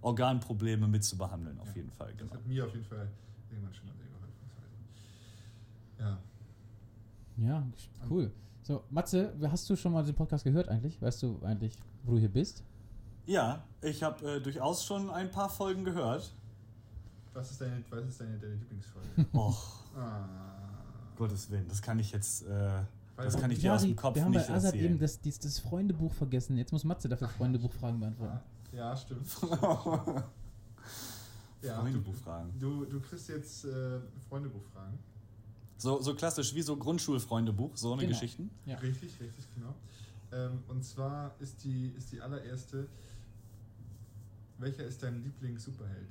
Organprobleme 0.00 0.86
mit 0.86 1.02
zu 1.04 1.16
behandeln, 1.16 1.58
auf 1.60 1.68
Ja. 1.68 1.74
jeden 1.76 1.90
Fall. 1.90 2.08
Das 2.12 2.18
Genau. 2.18 2.32
hat 2.34 2.46
mir 2.46 2.64
auf 2.66 2.72
jeden 2.72 2.84
Fall 2.84 3.08
irgendwann 3.50 3.74
schon 3.74 3.86
mal 3.86 3.94
sehr 3.96 4.06
geholfen. 4.06 4.34
Ja. 5.98 6.18
Ja, 7.48 7.66
cool. 8.10 8.30
So, 8.62 8.82
Matze, 8.90 9.34
hast 9.50 9.68
du 9.68 9.76
schon 9.76 9.92
mal 9.92 10.04
den 10.04 10.14
Podcast 10.14 10.44
gehört 10.44 10.68
eigentlich? 10.68 11.00
Weißt 11.02 11.22
du 11.22 11.40
eigentlich, 11.42 11.76
wo 12.04 12.12
du 12.12 12.18
hier 12.18 12.28
bist? 12.28 12.62
Ja, 13.26 13.64
ich 13.80 14.02
habe 14.02 14.36
äh, 14.36 14.40
durchaus 14.40 14.84
schon 14.84 15.10
ein 15.10 15.30
paar 15.30 15.48
Folgen 15.48 15.84
gehört. 15.84 16.32
Was 17.32 17.50
ist 17.50 17.60
deine, 17.60 17.82
was 17.90 18.04
ist 18.04 18.20
deine, 18.20 18.38
deine 18.38 18.54
Lieblingsfolge? 18.54 19.08
Och, 19.32 19.82
ah. 19.96 20.28
Gottes 21.16 21.50
Willen, 21.50 21.66
das 21.68 21.80
kann 21.80 21.98
ich 21.98 22.12
jetzt, 22.12 22.46
äh, 22.46 22.82
das 23.16 23.38
kann 23.38 23.50
ich 23.50 23.60
dir 23.60 23.74
aus 23.74 23.82
dem 23.82 23.96
Kopf 23.96 24.16
wir 24.16 24.24
haben 24.24 24.32
nicht 24.32 24.46
bei 24.46 24.54
Azad 24.54 24.74
erzählen. 24.74 24.92
eben 24.92 24.98
das, 24.98 25.20
dies, 25.20 25.38
das 25.38 25.58
Freundebuch 25.58 26.12
vergessen. 26.12 26.56
Jetzt 26.56 26.72
muss 26.72 26.84
Matze 26.84 27.08
dafür 27.08 27.28
Freundebuchfragen 27.28 28.00
beantworten. 28.00 28.40
Ja, 28.72 28.96
stimmt. 28.96 29.28
ja, 31.62 31.80
Freundebuchfragen. 31.80 32.58
Du, 32.58 32.84
du 32.84 33.00
kriegst 33.00 33.28
jetzt 33.28 33.64
äh, 33.64 34.00
Freundebuchfragen. 34.28 34.98
So, 35.76 36.00
so 36.00 36.14
klassisch 36.14 36.54
wie 36.54 36.62
so 36.62 36.76
Grundschulfreundebuch, 36.76 37.76
so 37.76 37.92
eine 37.92 38.02
Genau. 38.02 38.12
Geschichten. 38.12 38.50
Ja. 38.66 38.76
Richtig, 38.78 39.20
richtig, 39.20 39.46
genau. 39.54 39.74
Ähm, 40.32 40.62
und 40.68 40.84
zwar 40.84 41.34
ist 41.40 41.62
die, 41.64 41.92
ist 41.96 42.10
die 42.12 42.20
allererste, 42.20 42.88
welcher 44.58 44.84
ist 44.84 45.02
dein 45.02 45.22
Lieblings-Superheld? 45.22 46.08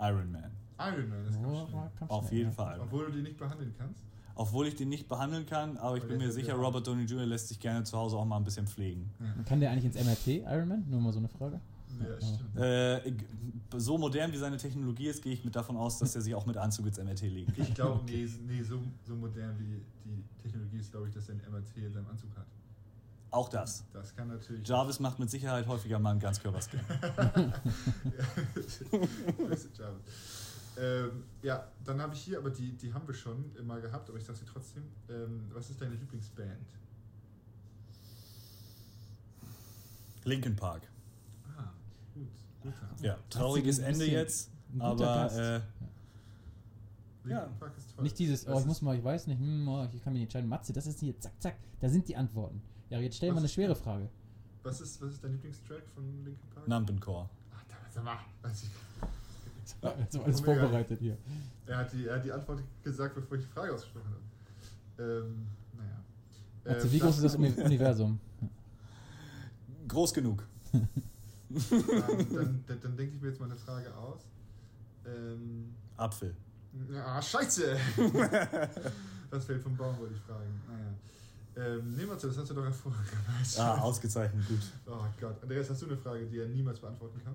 Iron 0.00 0.32
Man. 0.32 0.50
Iron 0.78 1.08
Man, 1.08 1.24
das 1.26 1.36
Oh, 1.36 1.42
kommt 1.42 1.68
schnell. 1.70 1.90
kam 1.98 2.10
Auf 2.10 2.26
schnell, 2.28 2.38
jeden 2.38 2.50
ja. 2.50 2.54
Fall. 2.56 2.80
Obwohl 2.80 3.06
du 3.06 3.12
die 3.12 3.22
nicht 3.22 3.36
behandeln 3.38 3.74
kannst. 3.76 4.02
Obwohl 4.34 4.66
ich 4.68 4.76
den 4.76 4.88
nicht 4.88 5.08
behandeln 5.08 5.44
kann, 5.44 5.76
aber 5.76 5.96
ich 5.96 6.02
Weil 6.04 6.10
bin 6.10 6.18
mir 6.18 6.24
ist 6.28 6.36
ja 6.36 6.42
sicher, 6.44 6.54
Robert 6.54 6.86
Downey 6.86 7.04
Jr. 7.04 7.26
lässt 7.26 7.48
sich 7.48 7.60
gerne 7.60 7.84
zu 7.84 7.98
Hause 7.98 8.16
auch 8.16 8.24
mal 8.24 8.36
ein 8.38 8.44
bisschen 8.44 8.66
pflegen. 8.66 9.10
Kann 9.44 9.60
der 9.60 9.70
eigentlich 9.70 9.84
ins 9.84 9.96
MRT, 10.02 10.26
Iron 10.50 10.68
Man? 10.68 10.84
Nur 10.88 11.00
mal 11.00 11.12
so 11.12 11.18
eine 11.18 11.28
Frage. 11.28 11.60
Ja, 12.00 12.06
Ja. 12.06 12.20
stimmt. 12.20 12.56
Äh, 12.56 13.12
so 13.78 13.98
modern 13.98 14.32
wie 14.32 14.38
seine 14.38 14.56
Technologie 14.56 15.08
ist, 15.08 15.22
gehe 15.22 15.32
ich 15.34 15.44
mit 15.44 15.54
davon 15.56 15.76
aus, 15.76 15.98
dass 15.98 16.14
er 16.14 16.22
sich 16.22 16.34
auch 16.34 16.46
mit 16.46 16.56
Anzug 16.56 16.86
ins 16.86 16.96
MRT 16.98 17.22
legen 17.22 17.52
kann. 17.52 17.64
Ich 17.64 17.74
glaube, 17.74 18.00
nee, 18.06 18.26
nee 18.46 18.62
so, 18.62 18.78
so 19.06 19.14
modern 19.16 19.58
wie 19.58 19.82
die 20.08 20.24
Technologie 20.42 20.78
ist, 20.78 20.90
glaube 20.92 21.08
ich, 21.08 21.14
dass 21.14 21.28
er 21.28 21.34
ein 21.34 21.42
MRT 21.50 21.76
in 21.76 21.92
seinem 21.92 22.06
Anzug 22.06 22.30
hat. 22.36 22.46
Auch 23.30 23.48
das. 23.48 23.84
Das 23.92 24.14
kann 24.16 24.28
natürlich. 24.28 24.66
Jarvis 24.66 24.98
macht 24.98 25.18
mit 25.18 25.30
Sicherheit 25.30 25.66
häufiger 25.66 25.98
mal 25.98 26.10
einen 26.10 26.20
Ganzkörperscan. 26.20 26.80
Jarvis. 29.38 29.68
Ähm, 30.80 31.24
ja, 31.42 31.66
dann 31.84 32.00
habe 32.00 32.14
ich 32.14 32.22
hier, 32.22 32.38
aber 32.38 32.50
die, 32.50 32.72
die 32.72 32.94
haben 32.94 33.06
wir 33.06 33.14
schon 33.14 33.44
mal 33.66 33.80
gehabt, 33.80 34.08
aber 34.08 34.18
ich 34.18 34.24
sage 34.24 34.38
sie 34.38 34.46
trotzdem. 34.46 34.84
Ähm, 35.08 35.50
was 35.52 35.68
ist 35.68 35.80
deine 35.80 35.94
Lieblingsband? 35.94 36.66
Linkin 40.24 40.56
Park. 40.56 40.82
Ah, 41.56 41.70
gut. 42.14 42.28
Guter. 42.62 42.90
Ja, 43.02 43.18
trauriges 43.28 43.78
Ende 43.78 44.06
jetzt, 44.06 44.50
aber 44.78 45.32
äh, 45.32 45.60
ja. 47.28 47.46
Park 47.58 47.76
ist 47.76 47.94
toll. 47.94 48.04
Nicht 48.04 48.18
dieses, 48.18 48.46
oh, 48.46 48.58
ich 48.58 48.66
muss 48.66 48.80
mal, 48.80 48.96
ich 48.96 49.04
weiß 49.04 49.26
nicht, 49.26 49.38
hm, 49.38 49.68
oh, 49.68 49.86
ich 49.92 50.02
kann 50.02 50.12
mich 50.12 50.20
nicht 50.20 50.28
entscheiden. 50.28 50.48
Matze, 50.48 50.72
das 50.72 50.86
ist 50.86 51.00
hier, 51.00 51.18
zack, 51.20 51.32
zack, 51.40 51.56
da 51.80 51.88
sind 51.88 52.08
die 52.08 52.16
Antworten. 52.16 52.62
Ja, 52.90 52.98
jetzt 52.98 53.16
stell 53.16 53.28
Was 53.30 53.34
mal 53.36 53.40
eine 53.40 53.48
schwere 53.48 53.74
Frage. 53.76 54.08
Was 54.62 54.80
ist, 54.80 55.00
was 55.00 55.12
ist 55.14 55.24
dein 55.24 55.32
Lieblingstrack 55.32 55.88
von 55.94 56.04
Linkin 56.24 56.48
Park? 56.52 56.68
Numpencore. 56.68 57.30
Ach, 57.54 57.64
da, 57.94 58.02
mal, 58.02 58.18
weiß 58.42 58.64
ich. 58.64 58.70
Also 59.82 60.22
alles 60.22 60.42
Omega. 60.42 60.60
vorbereitet 60.62 60.98
hier. 60.98 61.16
Er 61.64 61.78
hat, 61.78 61.92
die, 61.92 62.06
er 62.06 62.16
hat 62.16 62.24
die 62.24 62.32
Antwort 62.32 62.60
gesagt, 62.82 63.14
bevor 63.14 63.38
ich 63.38 63.44
die 63.44 63.50
Frage 63.52 63.72
ausgesprochen 63.72 64.08
habe. 64.10 65.02
Ähm, 65.02 65.46
naja. 65.76 66.76
Ähm, 66.82 66.92
wie 66.92 66.98
groß 66.98 67.18
ist 67.18 67.22
das 67.24 67.36
Universum? 67.64 68.18
Groß 69.86 70.12
genug. 70.12 70.44
dann, 70.72 70.88
dann, 71.70 72.64
dann, 72.66 72.80
dann 72.80 72.96
denke 72.96 73.14
ich 73.14 73.22
mir 73.22 73.28
jetzt 73.28 73.38
mal 73.38 73.46
eine 73.46 73.56
Frage 73.56 73.94
aus. 73.94 74.22
Ähm, 75.06 75.72
Apfel. 75.96 76.34
ah, 76.96 77.22
scheiße! 77.22 77.76
das 79.30 79.44
fällt 79.44 79.62
vom 79.62 79.76
Baum, 79.76 79.96
wollte 80.00 80.14
ich 80.14 80.20
fragen. 80.20 80.60
Naja. 80.68 80.92
Ähm, 81.60 81.92
nehmen 81.94 82.08
wir 82.08 82.18
zu, 82.18 82.28
das 82.28 82.38
hast 82.38 82.50
du 82.50 82.54
doch 82.54 82.64
hervorragend 82.64 83.10
gemacht. 83.10 83.58
Ah, 83.58 83.78
ausgezeichnet, 83.80 84.46
gut. 84.48 84.60
Oh 84.86 85.04
Gott. 85.20 85.42
Andreas, 85.42 85.68
hast 85.68 85.82
du 85.82 85.86
eine 85.86 85.96
Frage, 85.98 86.26
die 86.26 86.38
er 86.38 86.48
niemals 86.48 86.80
beantworten 86.80 87.20
kann? 87.22 87.34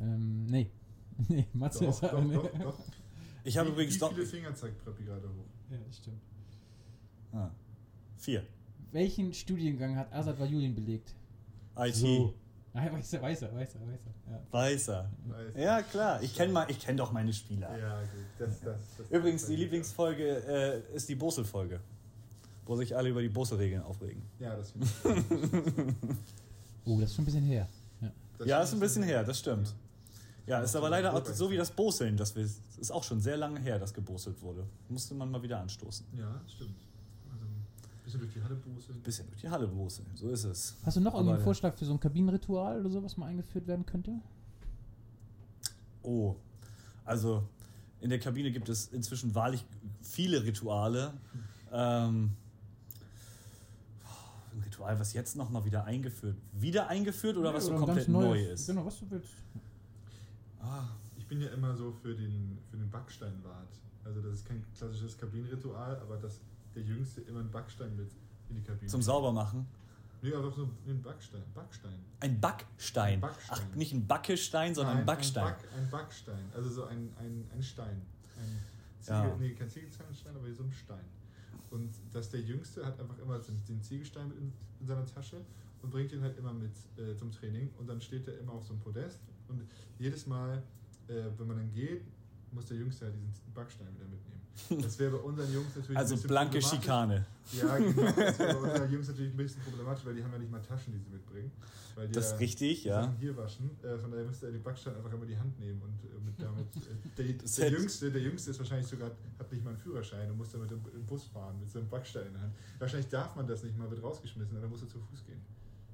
Ähm, 0.00 0.46
nee. 0.46 0.70
nee, 1.28 1.46
Matze 1.52 1.84
Doch, 1.84 1.90
ist 1.90 2.02
doch, 2.02 2.22
nee. 2.24 2.34
doch, 2.34 2.50
doch. 2.58 2.78
Ich 3.44 3.56
habe 3.56 3.68
Wie- 3.68 3.72
übrigens 3.72 4.00
Wie 4.00 4.14
viele 4.14 4.26
Finger 4.26 4.54
zeigt 4.54 4.82
Preppi 4.84 5.04
gerade 5.04 5.28
hoch? 5.28 5.46
Ja, 5.70 5.78
das 5.86 5.96
stimmt. 5.98 6.20
Ah, 7.32 7.50
vier. 8.16 8.44
Welchen 8.92 9.32
Studiengang 9.34 9.96
hat 9.96 10.12
Azad 10.12 10.38
Vajulin 10.38 10.74
belegt? 10.74 11.14
IT. 11.76 11.94
So. 11.96 12.34
Ah, 12.76 12.92
weißer, 12.92 13.22
weißer, 13.22 13.54
weißer, 13.54 13.78
weißer. 13.80 14.14
Ja. 14.28 14.40
Weißer. 14.50 15.10
Weiß 15.28 15.52
Ja, 15.56 15.82
klar. 15.82 16.20
Ich 16.22 16.34
kenne 16.34 16.66
kenn 16.80 16.96
doch 16.96 17.12
meine 17.12 17.32
Spieler. 17.32 17.70
Ja, 17.78 18.00
gut. 18.00 18.08
Das, 18.36 18.60
das, 18.60 18.80
das, 18.98 19.10
Übrigens, 19.10 19.42
das- 19.42 19.50
die 19.50 19.56
Lieblingsfolge 19.56 20.82
äh, 20.92 20.96
ist 20.96 21.08
die 21.08 21.14
Bosel-Folge. 21.14 21.80
Wo 22.66 22.74
sich 22.76 22.96
alle 22.96 23.10
über 23.10 23.22
die 23.22 23.28
Bosel-Regeln 23.28 23.82
aufregen. 23.82 24.22
Ja, 24.40 24.56
das 24.56 24.72
finde 24.72 24.86
ich. 24.86 25.94
Oh, 26.86 27.00
das 27.00 27.10
ist 27.10 27.16
schon 27.16 27.22
ein 27.22 27.26
bisschen 27.26 27.44
her. 27.44 27.66
Ja. 28.00 28.12
Das 28.38 28.46
ja, 28.46 28.62
ist 28.62 28.72
ein 28.74 28.80
bisschen 28.80 29.02
her, 29.04 29.24
das 29.24 29.38
stimmt. 29.38 29.72
Ja, 30.46 30.60
ist 30.60 30.76
aber 30.76 30.90
leider 30.90 31.14
auch 31.14 31.24
so 31.24 31.50
wie 31.50 31.56
das 31.56 31.70
Boseln. 31.70 32.16
Das 32.18 32.36
wir, 32.36 32.42
ist 32.44 32.90
auch 32.92 33.02
schon 33.02 33.20
sehr 33.20 33.38
lange 33.38 33.58
her, 33.60 33.78
dass 33.78 33.94
geboselt 33.94 34.42
wurde. 34.42 34.66
Musste 34.90 35.14
man 35.14 35.30
mal 35.30 35.42
wieder 35.42 35.60
anstoßen. 35.60 36.04
Ja, 36.18 36.40
stimmt. 36.46 36.74
Bisschen 38.18 38.20
durch 38.20 38.32
die 38.34 38.42
Halle 38.42 38.54
boseln. 38.56 39.02
Bisschen 39.02 39.28
durch 39.28 39.40
die 39.40 39.48
Halle 39.48 39.66
boseln, 39.66 40.06
so 40.14 40.28
ist 40.28 40.44
es. 40.44 40.76
Hast 40.84 40.96
du 40.96 41.00
noch 41.00 41.14
irgendeinen 41.14 41.38
ja. 41.38 41.44
Vorschlag 41.44 41.74
für 41.74 41.84
so 41.84 41.92
ein 41.92 42.00
Kabinenritual 42.00 42.80
oder 42.80 42.90
so, 42.90 43.02
was 43.02 43.16
mal 43.16 43.26
eingeführt 43.26 43.66
werden 43.66 43.84
könnte? 43.84 44.20
Oh, 46.02 46.36
also 47.04 47.42
in 48.00 48.10
der 48.10 48.18
Kabine 48.18 48.52
gibt 48.52 48.68
es 48.68 48.88
inzwischen 48.88 49.34
wahrlich 49.34 49.64
viele 50.02 50.44
Rituale. 50.44 51.14
Ähm, 51.72 52.30
ein 54.52 54.62
Ritual, 54.62 54.98
was 55.00 55.12
jetzt 55.12 55.36
nochmal 55.36 55.64
wieder 55.64 55.84
eingeführt. 55.84 56.36
Wieder 56.52 56.88
eingeführt 56.88 57.36
oder 57.36 57.52
was 57.52 57.66
so 57.66 57.72
ein 57.72 57.78
komplett 57.78 58.08
neu 58.08 58.40
ist? 58.40 58.66
Genau, 58.66 58.84
was 58.84 59.00
du 59.00 59.10
willst. 59.10 59.32
Ah, 60.60 60.84
ich 61.16 61.26
bin 61.26 61.40
ja 61.40 61.48
immer 61.48 61.74
so 61.74 61.92
für 61.92 62.14
den, 62.14 62.58
für 62.70 62.76
den 62.76 62.90
Backsteinwart. 62.90 63.68
Also 64.04 64.20
das 64.20 64.34
ist 64.34 64.46
kein 64.46 64.64
klassisches 64.76 65.16
Kabinenritual, 65.18 65.96
aber 65.96 66.16
dass 66.18 66.40
der 66.74 66.82
Jüngste 66.82 67.20
immer 67.22 67.40
einen 67.40 67.50
Backstein 67.50 67.96
mit 67.96 68.10
in 68.48 68.56
die 68.56 68.62
Kabine. 68.62 68.90
Zum 68.90 69.02
Saubermachen. 69.02 69.66
Nee, 70.22 70.34
einfach 70.34 70.54
so 70.54 70.68
einen 70.86 71.02
Backstein. 71.02 71.42
Backstein. 71.54 71.92
Ein 72.20 72.40
Backstein. 72.40 73.14
Ein 73.14 73.20
Backstein. 73.20 73.68
Ach, 73.70 73.76
nicht 73.76 73.92
ein 73.92 74.06
Backestein, 74.06 74.74
sondern 74.74 74.92
ein 74.92 74.98
Nein, 74.98 75.06
Backstein. 75.06 75.44
Ein, 75.44 75.52
Back, 75.52 75.68
ein 75.76 75.90
Backstein. 75.90 76.44
Also 76.54 76.70
so 76.70 76.84
ein, 76.84 77.12
ein, 77.18 77.46
ein 77.52 77.62
Stein. 77.62 78.00
Ein 78.38 78.58
Ziegel, 79.00 79.14
Ja. 79.16 79.36
Nee, 79.36 79.50
kein 79.52 79.68
Ziegelsteinstein, 79.68 80.34
aber 80.34 80.50
so 80.54 80.62
ein 80.62 80.72
Stein. 80.72 81.04
Und 81.70 81.92
dass 82.12 82.30
der 82.30 82.40
Jüngste 82.40 82.86
hat 82.86 82.98
einfach 82.98 83.18
immer 83.18 83.38
den, 83.38 83.82
Ziegelstein 83.82 84.30
in, 84.38 84.52
in 84.80 84.86
seiner 84.86 85.04
Tasche 85.04 85.42
und 85.82 85.90
bringt 85.90 86.12
ihn 86.12 86.22
halt 86.22 86.38
immer 86.38 86.54
mit 86.54 86.72
äh, 86.96 87.14
zum 87.16 87.30
Training. 87.30 87.70
Und 87.78 87.86
dann 87.86 88.00
steht 88.00 88.26
er 88.26 88.38
immer 88.38 88.52
auf 88.52 88.64
so 88.64 88.72
einem 88.72 88.80
Podest. 88.80 89.20
Und 89.48 89.62
jedes 89.98 90.26
Mal, 90.26 90.62
äh, 91.08 91.24
wenn 91.36 91.46
man 91.46 91.58
dann 91.58 91.70
geht, 91.72 92.02
muss 92.50 92.66
der 92.66 92.78
Jüngste 92.78 93.04
halt 93.06 93.14
diesen 93.14 93.52
Backstein 93.52 93.88
wieder 93.94 94.06
mitnehmen. 94.06 94.33
Das 94.70 94.98
wäre 94.98 95.12
bei 95.12 95.18
unseren 95.18 95.52
Jungs 95.52 95.74
natürlich 95.74 95.98
Also 95.98 96.14
ein 96.14 96.16
bisschen 96.16 96.28
blanke 96.28 96.58
problematisch. 96.58 96.84
Schikane. 96.84 97.26
Ja, 97.52 97.76
genau. 97.76 98.12
Das 98.12 98.38
wäre 98.38 98.54
bei 98.54 98.70
unseren 98.70 98.92
Jungs 98.92 99.08
natürlich 99.08 99.32
ein 99.32 99.36
bisschen 99.36 99.62
problematisch, 99.62 100.04
weil 100.06 100.14
die 100.14 100.24
haben 100.24 100.32
ja 100.32 100.38
nicht 100.38 100.50
mal 100.50 100.62
Taschen, 100.62 100.92
die 100.92 100.98
sie 100.98 101.10
mitbringen. 101.10 101.50
Weil 101.94 102.08
die 102.08 102.14
Das 102.14 102.32
ist 102.32 102.40
richtig, 102.40 102.84
ja. 102.84 103.02
Sachen 103.02 103.16
hier 103.18 103.36
waschen. 103.36 103.70
Äh, 103.82 103.98
von 103.98 104.10
daher 104.10 104.24
müsste 104.24 104.46
er 104.46 104.52
den 104.52 104.62
Backstein 104.62 104.96
einfach 104.96 105.12
immer 105.12 105.26
die 105.26 105.36
Hand 105.36 105.58
nehmen 105.60 105.80
und 105.82 106.04
äh, 106.04 106.24
mit 106.24 106.34
damit. 106.40 106.66
Äh, 106.76 107.08
der, 107.16 107.24
der, 107.70 107.78
Jüngste, 107.78 108.10
der 108.10 108.22
Jüngste 108.22 108.50
ist 108.50 108.58
wahrscheinlich 108.58 108.86
sogar, 108.88 109.10
hat 109.38 109.52
nicht 109.52 109.64
mal 109.64 109.70
einen 109.70 109.78
Führerschein 109.78 110.30
und 110.30 110.38
muss 110.38 110.50
dann 110.50 110.62
mit 110.62 110.70
dem, 110.70 110.80
im 110.94 111.04
Bus 111.04 111.26
fahren, 111.26 111.58
mit 111.60 111.70
so 111.70 111.78
einem 111.78 111.88
Backstein 111.88 112.26
in 112.26 112.32
der 112.32 112.42
Hand. 112.42 112.54
Wahrscheinlich 112.78 113.08
darf 113.08 113.36
man 113.36 113.46
das 113.46 113.62
nicht 113.62 113.76
mal, 113.76 113.90
wird 113.90 114.02
rausgeschmissen, 114.02 114.60
dann 114.60 114.70
muss 114.70 114.82
er 114.82 114.88
zu 114.88 114.98
Fuß 114.98 115.24
gehen. 115.26 115.40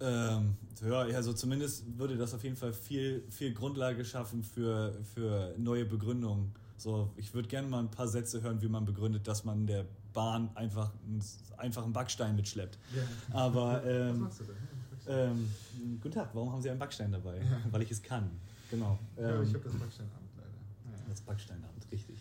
Ähm, 0.03 0.57
ja, 0.82 1.01
also 1.01 1.35
zumindest 1.35 1.85
würde 1.99 2.16
das 2.16 2.32
auf 2.32 2.43
jeden 2.43 2.57
Fall 2.57 2.73
viel, 2.73 3.23
viel 3.28 3.53
Grundlage 3.53 4.03
schaffen 4.05 4.43
für, 4.43 4.95
für 5.15 5.55
neue 5.59 5.85
Begründungen. 5.85 6.55
So, 6.81 7.11
ich 7.16 7.35
würde 7.35 7.47
gerne 7.47 7.69
mal 7.69 7.81
ein 7.81 7.90
paar 7.90 8.09
Sätze 8.09 8.40
hören, 8.40 8.62
wie 8.62 8.69
man 8.69 8.86
begründet, 8.86 9.28
dass 9.28 9.44
man 9.44 9.66
der 9.66 9.85
Bahn 10.15 10.48
einfach, 10.55 10.90
einen- 11.07 11.23
einfach 11.59 11.85
einen 11.85 11.93
Backstein 11.93 12.35
mitschleppt. 12.36 12.78
Ja. 12.97 13.02
Aber, 13.36 13.82
Was 13.85 13.85
ähm, 13.86 14.19
machst 14.20 14.40
du 14.40 14.44
denn? 14.44 14.57
ähm, 15.07 15.48
guten 16.01 16.15
Tag, 16.15 16.31
warum 16.32 16.51
haben 16.51 16.62
Sie 16.62 16.70
einen 16.70 16.78
Backstein 16.78 17.12
dabei? 17.12 17.36
Ja. 17.36 17.61
Weil 17.70 17.82
ich 17.82 17.90
es 17.90 18.02
kann. 18.02 18.31
Genau. 18.70 18.98
ja, 19.19 19.28
Ähm, 19.36 19.43
ich 19.43 19.52
habe 19.55 19.65
das 19.65 19.74
Backsteinamt 19.74 20.15
leider. 20.39 20.48
Naja. 20.90 21.05
das 21.11 21.20
Backsteinamt, 21.20 21.93
richtig. 21.93 22.16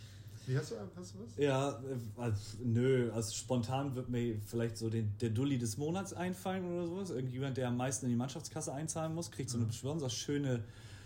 Wie 0.46 0.58
hast 0.58 0.72
du, 0.72 0.76
hast 0.96 1.14
du 1.14 1.20
was? 1.20 1.38
Ja, 1.38 1.80
also, 2.18 2.58
nö, 2.66 3.12
also 3.14 3.32
spontan 3.34 3.96
wird 3.96 4.10
mir 4.10 4.40
vielleicht 4.46 4.78
so 4.78 4.90
den, 4.90 5.14
der 5.22 5.30
Dulli 5.30 5.58
des 5.58 5.78
Monats 5.78 6.12
einfallen 6.12 6.66
oder 6.66 6.86
sowas. 6.86 7.12
Irgendjemand, 7.12 7.56
der 7.56 7.70
am 7.70 7.78
meisten 7.78 8.08
in 8.08 8.10
die 8.10 8.18
Mannschaftskasse 8.18 8.74
einzahlen 8.74 9.16
muss, 9.16 9.32
kriegt 9.32 9.50
so 9.50 9.58
eine 9.58 9.68
Mhm. 9.68 9.70
besonders 9.70 10.14
schöne, 10.14 10.64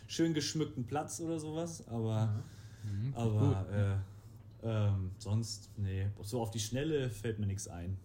schön 0.08 0.34
geschmückten 0.34 0.86
Platz 0.86 1.20
oder 1.20 1.40
sowas. 1.40 1.88
Aber, 1.88 2.10
Ja. 2.16 2.44
Mhm, 2.84 3.14
aber 3.16 3.66
äh, 4.64 4.68
ähm, 4.68 5.12
sonst, 5.18 5.70
nee, 5.78 6.08
so 6.22 6.42
auf 6.42 6.52
die 6.52 6.60
Schnelle 6.60 7.10
fällt 7.10 7.40
mir 7.40 7.46
nichts 7.48 7.68
ein. 7.68 7.98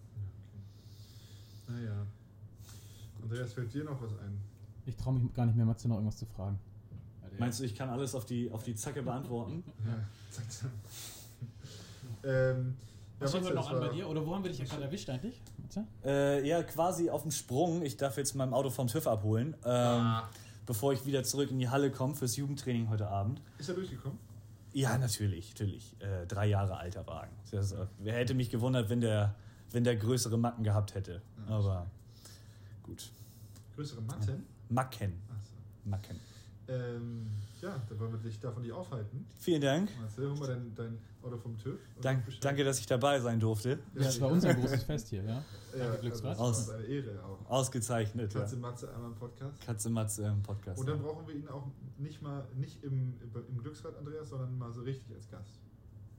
Ja, 1.67 1.73
okay. 1.73 1.83
Naja. 1.85 2.05
Andreas, 3.21 3.53
fällt 3.53 3.73
dir 3.73 3.83
noch 3.83 4.01
was 4.01 4.11
ein? 4.19 4.37
Ich 4.85 4.95
traue 4.95 5.13
mich 5.19 5.33
gar 5.33 5.45
nicht 5.45 5.55
mehr, 5.55 5.65
Matze 5.65 5.87
noch 5.87 5.95
irgendwas 5.95 6.17
zu 6.17 6.25
fragen. 6.25 6.57
Meinst 7.37 7.59
du, 7.59 7.63
ich 7.63 7.75
kann 7.75 7.89
alles 7.89 8.15
auf 8.15 8.25
die, 8.25 8.51
auf 8.51 8.63
die 8.63 8.75
Zacke 8.75 9.01
beantworten? 9.03 9.63
Ja, 9.85 9.93
zack, 10.31 10.51
zack. 10.51 10.69
ähm, 12.23 12.75
ja, 13.19 13.23
Was 13.25 13.29
steht 13.31 13.41
Matze, 13.43 13.45
heute 13.45 13.55
noch 13.55 13.69
an 13.71 13.79
bei 13.79 13.89
dir? 13.89 14.09
Oder 14.09 14.25
wo 14.25 14.33
haben 14.35 14.43
wir 14.43 14.49
dich 14.51 14.59
ja 14.59 14.65
gerade 14.65 14.83
erwischt 14.83 15.09
eigentlich? 15.09 15.41
Äh, 16.03 16.47
ja, 16.47 16.63
quasi 16.63 17.09
auf 17.09 17.21
dem 17.21 17.31
Sprung. 17.31 17.83
Ich 17.83 17.95
darf 17.97 18.17
jetzt 18.17 18.33
mein 18.35 18.53
Auto 18.53 18.69
vom 18.69 18.87
TÜV 18.87 19.05
abholen, 19.07 19.53
ähm, 19.63 19.69
Ah. 19.71 20.29
bevor 20.65 20.93
ich 20.93 21.05
wieder 21.05 21.23
zurück 21.23 21.51
in 21.51 21.59
die 21.59 21.69
Halle 21.69 21.91
komme 21.91 22.15
fürs 22.15 22.35
Jugendtraining 22.37 22.89
heute 22.89 23.07
Abend. 23.07 23.41
Ist 23.59 23.69
er 23.69 23.75
durchgekommen? 23.75 24.17
Ja, 24.73 24.97
natürlich, 24.97 25.49
natürlich. 25.49 25.95
Äh, 25.99 26.25
drei 26.27 26.47
Jahre 26.47 26.77
alter 26.77 27.05
Wagen. 27.07 27.35
Das, 27.51 27.71
äh, 27.71 27.85
wer 27.99 28.13
hätte 28.13 28.33
mich 28.33 28.49
gewundert, 28.49 28.89
wenn 28.89 29.01
der, 29.01 29.35
wenn 29.71 29.83
der 29.83 29.95
größere 29.95 30.37
Macken 30.37 30.63
gehabt 30.63 30.95
hätte. 30.95 31.21
Aber 31.47 31.87
gut. 32.83 33.11
Größere 33.75 34.01
Matten? 34.01 34.45
Macken. 34.69 35.13
Achso. 35.29 35.55
Macken. 35.85 36.19
Ähm, 36.69 37.25
ja, 37.61 37.81
dann 37.89 37.99
wollen 37.99 38.11
wir 38.11 38.19
dich 38.19 38.39
davon 38.39 38.61
nicht 38.61 38.71
aufhalten. 38.71 39.25
Vielen 39.37 39.61
Dank. 39.61 39.89
Marcel, 39.99 40.29
hol 40.29 40.37
mal 40.37 40.47
dein, 40.47 40.75
dein 40.75 40.97
Auto 41.23 41.37
vom 41.37 41.57
TÜV. 41.57 41.79
Dank, 41.99 42.23
danke, 42.41 42.63
dass 42.63 42.79
ich 42.79 42.85
dabei 42.85 43.19
sein 43.19 43.39
durfte. 43.39 43.79
Ja, 43.95 44.03
das 44.03 44.21
war 44.21 44.31
unser 44.31 44.53
großes 44.53 44.83
Fest 44.83 45.09
hier, 45.09 45.23
ja. 45.23 45.29
Ja, 45.29 45.43
Danke, 45.87 46.01
Glücksrad. 46.01 46.39
also 46.39 46.47
das 46.47 46.59
ist 46.59 46.69
Aus. 46.69 46.75
eine 46.75 46.85
Ehre 46.85 47.23
auch. 47.23 47.49
Ausgezeichnet. 47.49 48.33
Ja. 48.33 48.41
Katze 48.41 48.57
Matze 48.57 48.93
einmal 48.93 49.11
im 49.11 49.15
Podcast. 49.15 49.65
Katze 49.65 49.89
Matze 49.89 50.25
im 50.25 50.43
Podcast. 50.43 50.79
Und 50.79 50.87
dann 50.87 50.97
ja. 50.97 51.03
brauchen 51.03 51.27
wir 51.27 51.35
ihn 51.35 51.47
auch 51.47 51.67
nicht 51.97 52.21
mal, 52.21 52.47
nicht 52.55 52.83
im, 52.83 53.15
im 53.21 53.57
Glücksrad, 53.57 53.97
Andreas, 53.97 54.29
sondern 54.29 54.57
mal 54.57 54.71
so 54.71 54.81
richtig 54.81 55.15
als 55.15 55.27
Gast. 55.29 55.59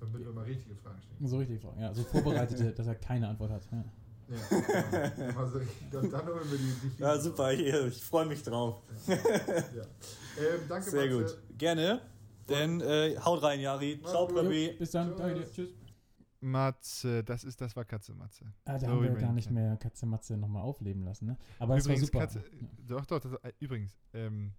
Damit 0.01 0.25
wir 0.25 0.33
mal 0.33 0.45
richtige 0.45 0.75
Fragen 0.75 1.01
stellen. 1.03 1.29
So 1.29 1.39
richtig, 1.39 1.63
ja. 1.79 1.95
So 1.95 2.03
vorbereitete, 2.03 2.73
dass 2.77 2.87
er 2.87 2.95
keine 2.97 3.29
Antwort 3.29 3.51
hat. 3.51 3.63
Ja. 3.71 3.85
Ja, 4.31 5.09
genau. 5.09 5.33
mal 5.35 5.51
so, 5.51 5.61
dann, 5.91 6.11
dann 6.11 6.27
holen 6.27 6.51
wir 6.51 6.59
die, 6.59 6.89
die 6.97 7.03
ja, 7.03 7.19
super. 7.19 7.53
Ich, 7.53 7.61
ich 7.61 8.03
freue 8.05 8.27
mich 8.27 8.43
drauf. 8.43 8.83
Ja. 9.09 9.17
Ähm, 9.17 10.61
danke, 10.69 10.91
Sehr 10.91 11.07
Matze. 11.07 11.35
gut. 11.35 11.59
Gerne. 11.59 12.01
Dann 12.47 12.81
äh, 12.81 13.17
haut 13.19 13.43
rein, 13.43 13.61
Jari. 13.61 14.01
Ciao. 14.05 14.27
Papi. 14.27 14.77
Bis 14.79 14.91
dann, 14.93 15.09
Tschüss. 15.09 15.19
danke 15.19 15.41
dir. 15.41 15.53
Tschüss. 15.53 15.71
Matze, 16.41 17.23
das 17.23 17.45
ist, 17.45 17.61
das 17.61 17.77
war 17.77 17.85
Katze 17.85 18.15
Matze. 18.15 18.47
Ah, 18.65 18.73
da 18.73 18.79
So 18.81 18.87
haben 18.89 19.03
wir 19.03 19.11
gar 19.15 19.33
nicht 19.33 19.51
mehr 19.51 19.77
Katze 19.77 20.07
Matze 20.07 20.37
nochmal 20.37 20.63
aufleben 20.63 21.03
lassen, 21.05 21.27
ne? 21.27 21.37
Aber 21.59 21.77
es 21.77 21.85
Übrigens, 21.85 22.15
war 22.15 22.29
super. 22.29 22.41
Katze, 22.41 22.51
doch, 22.87 23.05
doch, 23.07 23.21
das, 23.21 23.33
äh, 23.43 23.53
übrigens, 23.59 23.99
ähm, 24.15 24.53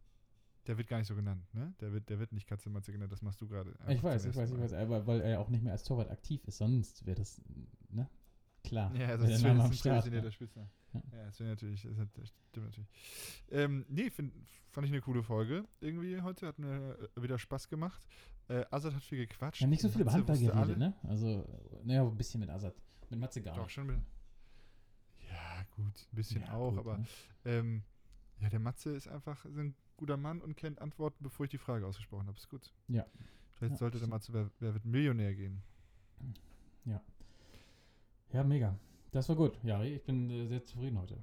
der 0.68 0.78
wird 0.78 0.88
gar 0.88 1.00
nicht 1.00 1.08
so 1.08 1.16
genannt, 1.16 1.44
ne? 1.54 1.74
Der 1.82 1.92
wird, 1.92 2.08
der 2.10 2.20
wird 2.20 2.34
nicht 2.34 2.48
Katze 2.48 2.70
Matze 2.70 2.92
genannt, 2.92 3.12
das 3.12 3.24
machst 3.24 3.42
du 3.42 3.48
gerade. 3.48 3.74
Ich 3.88 4.04
weiß, 4.04 4.26
ich 4.26 4.36
weiß, 4.36 4.52
ich 4.52 4.60
weiß, 4.60 4.74
aber 4.74 5.08
weil 5.08 5.22
er 5.22 5.40
auch 5.40 5.50
nicht 5.50 5.64
mehr 5.64 5.74
als 5.74 5.84
Torwart 5.84 6.12
aktiv 6.12 6.44
ist, 6.46 6.58
sonst 6.58 7.04
wäre 7.08 7.18
das, 7.18 7.42
ne? 7.90 8.08
Klar. 8.64 8.94
Ja, 8.96 9.18
das 9.18 9.30
ist 9.30 9.42
ja. 9.44 9.54
der 10.22 10.32
Spitzname. 10.32 10.70
Ja. 10.94 11.02
Ja, 11.14 11.26
das 11.26 11.40
wäre 11.40 11.50
natürlich, 11.52 11.82
das, 12.14 12.30
stimmt 12.50 12.66
natürlich. 12.68 12.90
Ähm, 13.50 13.86
nee, 13.90 14.10
find, 14.10 14.34
fand 14.70 14.86
ich 14.88 14.94
eine 14.94 15.02
coole 15.02 15.24
Folge 15.24 15.66
irgendwie 15.80 16.22
heute, 16.22 16.48
hat 16.48 16.60
mir 16.60 16.98
wieder 17.16 17.38
Spaß 17.40 17.70
gemacht. 17.70 18.06
Äh, 18.50 18.66
Azad 18.72 18.94
hat 18.96 19.04
viel 19.04 19.26
gequatscht. 19.26 19.62
Ja, 19.62 19.68
nicht 19.68 19.82
so 19.82 19.90
viel 19.90 20.02
über 20.02 20.12
Handball 20.12 20.38
geredet, 20.38 20.56
alle- 20.56 20.78
ne? 20.78 20.94
Also, 21.04 21.48
naja, 21.84 22.04
ein 22.04 22.18
bisschen 22.18 22.40
mit 22.42 22.50
Assad. 22.50 22.76
Mit 23.10 23.20
Matze 23.20 23.42
gar 23.42 23.56
Doch, 23.56 23.64
nicht. 23.64 23.74
schon 23.74 23.88
mit, 23.88 23.98
Ja, 25.30 25.64
gut, 25.76 26.08
ein 26.12 26.16
bisschen 26.16 26.42
Ja, 26.42 26.54
auch, 26.54 26.72
gut, 26.72 26.80
aber 26.80 26.98
ne? 26.98 27.06
ähm, 27.46 27.84
ja, 28.40 28.50
der 28.50 28.60
Matze 28.60 28.92
ist 28.96 29.08
einfach 29.08 29.46
so 29.50 29.60
ein 29.60 29.76
guter 29.98 30.18
Mann 30.18 30.42
und 30.42 30.56
kennt 30.58 30.82
Antworten, 30.82 31.24
bevor 31.24 31.46
ich 31.46 31.52
die 31.52 31.58
Frage 31.58 31.86
ausgesprochen 31.86 32.28
habe. 32.28 32.38
Ist 32.38 32.50
gut. 32.50 32.74
Ja. 32.88 33.06
Vielleicht 33.54 33.74
Ja, 33.74 33.78
sollte 33.78 34.00
der. 34.00 34.08
Matze 34.08 34.34
wer, 34.34 34.50
wer 34.60 34.74
wird 34.74 34.86
Millionär 34.86 35.34
gehen. 35.36 35.62
Ja, 36.86 37.02
mega. 38.44 38.78
Das 39.12 39.28
war 39.30 39.36
gut, 39.36 39.62
Jari. 39.64 39.96
Ich 39.96 40.04
bin 40.04 40.30
äh, 40.30 40.48
sehr 40.48 40.64
zufrieden 40.64 40.98
heute. 41.00 41.22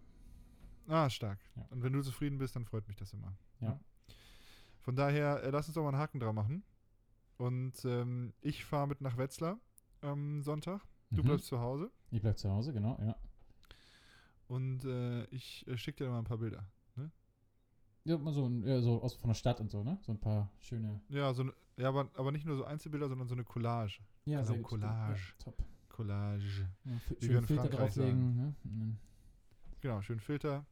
Ah, 0.86 1.08
stark. 1.10 1.38
Ja. 1.56 1.66
Und 1.70 1.82
wenn 1.82 1.92
du 1.92 2.02
zufrieden 2.02 2.38
bist, 2.38 2.54
dann 2.56 2.64
freut 2.64 2.86
mich 2.88 2.96
das 2.96 3.12
immer. 3.12 3.36
Ja. 3.60 3.78
Von 4.80 4.96
daher, 4.96 5.42
äh, 5.42 5.50
lass 5.50 5.66
uns 5.68 5.74
doch 5.74 5.82
mal 5.82 5.88
einen 5.90 5.98
Haken 5.98 6.20
dran 6.20 6.34
machen. 6.34 6.62
Und 7.36 7.84
ähm, 7.84 8.32
ich 8.40 8.64
fahre 8.64 8.88
mit 8.88 9.00
nach 9.00 9.16
Wetzlar 9.16 9.58
am 10.00 10.42
Sonntag. 10.42 10.80
Du 11.10 11.22
Mhm. 11.22 11.26
bleibst 11.26 11.46
zu 11.46 11.60
Hause. 11.60 11.90
Ich 12.10 12.20
bleib 12.20 12.38
zu 12.38 12.50
Hause, 12.50 12.72
genau, 12.72 12.98
ja. 13.02 13.16
Und 14.48 14.84
äh, 14.84 15.24
ich 15.26 15.66
äh, 15.68 15.76
schicke 15.76 16.04
dir 16.04 16.10
mal 16.10 16.18
ein 16.18 16.24
paar 16.24 16.38
Bilder. 16.38 16.64
Ja, 18.04 18.16
mal 18.16 18.32
so, 18.32 18.46
ein- 18.48 18.62
ja, 18.66 18.80
so 18.80 19.02
aus 19.02 19.12
von 19.14 19.28
der 19.28 19.34
Stadt 19.34 19.60
und 19.60 19.70
so, 19.70 19.84
ne? 19.84 19.98
So 20.00 20.12
ein 20.12 20.18
paar 20.20 20.50
schöne. 20.60 20.98
Ja, 21.10 21.34
so, 21.34 21.42
ne- 21.42 21.52
ja 21.76 21.88
aber, 21.88 22.08
aber 22.14 22.32
nicht 22.32 22.46
nur 22.46 22.56
so 22.56 22.64
Einzelbilder, 22.64 23.06
sondern 23.08 23.28
so 23.28 23.34
eine 23.34 23.44
Collage. 23.44 24.00
Ja, 24.24 24.38
Also 24.38 24.52
sehr 24.54 24.62
gut. 24.62 24.70
Collage. 24.70 25.20
Ja, 25.20 25.44
top. 25.44 25.62
Collage. 25.98 26.70
Ja, 26.84 26.92
Wie 27.18 27.28
wir 27.28 27.38
in 27.38 27.44
Filter 27.44 27.68
drauflegen. 27.68 28.36
Ne? 28.36 28.54
Genau, 29.80 30.00
schön 30.00 30.20
Filter. 30.20 30.64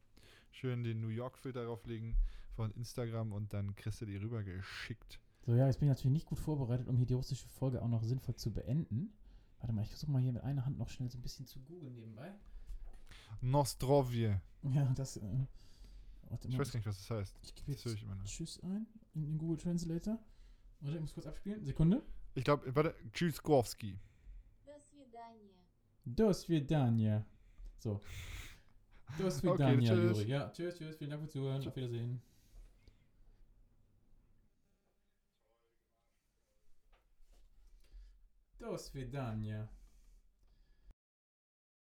Schön 0.51 0.85
den 0.85 1.01
New 1.01 1.09
York-Filter 1.09 1.65
drauflegen 1.65 2.15
von 2.55 2.71
Instagram 2.71 3.33
und 3.33 3.51
dann 3.51 3.75
kriegst 3.75 3.99
du 3.99 4.05
die 4.05 4.15
rübergeschickt. 4.15 5.19
So, 5.45 5.53
ja, 5.53 5.67
jetzt 5.67 5.81
bin 5.81 5.89
ich 5.89 5.95
natürlich 5.95 6.13
nicht 6.13 6.27
gut 6.27 6.39
vorbereitet, 6.39 6.87
um 6.87 6.95
hier 6.95 7.05
die 7.05 7.13
russische 7.13 7.49
Folge 7.49 7.81
auch 7.81 7.89
noch 7.89 8.03
sinnvoll 8.03 8.35
zu 8.35 8.53
beenden. 8.53 9.13
Warte 9.59 9.73
mal, 9.73 9.81
ich 9.81 9.89
versuche 9.89 10.11
mal 10.11 10.21
hier 10.21 10.31
mit 10.31 10.43
einer 10.43 10.65
Hand 10.65 10.77
noch 10.77 10.87
schnell 10.87 11.09
so 11.09 11.17
ein 11.17 11.21
bisschen 11.21 11.45
zu 11.45 11.59
googeln 11.59 11.93
nebenbei. 11.93 12.31
Nostrovje. 13.41 14.41
Ja, 14.63 14.85
das. 14.95 15.17
Äh, 15.17 15.45
ich 16.47 16.57
weiß 16.57 16.71
gar 16.71 16.79
nicht, 16.79 16.87
was 16.87 16.97
das 16.99 17.09
heißt. 17.09 17.39
Ich 17.43 17.53
gebe 17.53 17.71
jetzt 17.71 17.85
ich 17.85 18.05
Tschüss 18.23 18.63
ein 18.63 18.87
in 19.13 19.25
den 19.25 19.37
Google 19.37 19.57
Translator. 19.57 20.19
Warte, 20.79 20.95
ich 20.95 21.01
muss 21.01 21.13
kurz 21.13 21.27
abspielen. 21.27 21.65
Sekunde. 21.65 22.01
Ich 22.33 22.45
glaube, 22.45 22.73
warte, 22.73 22.95
Tschüss 23.11 23.43
Gorski. 23.43 23.99
Do 26.06 26.32
свидания. 26.32 27.24
So. 27.78 28.00
Do 29.18 29.30
свидания, 29.30 29.92
Okay, 29.92 30.08
tschüss. 30.08 30.18
Juri. 30.18 30.30
Ja, 30.30 30.48
tschüss, 30.50 30.76
tschüss. 30.76 30.96
Vielen 30.96 31.10
Dank 31.10 31.22
fürs 31.22 31.32
Zuhören. 31.32 31.66
Auf 31.66 31.76
Wiedersehen. 31.76 32.20
Do 38.58 38.76
свидания. 38.78 39.68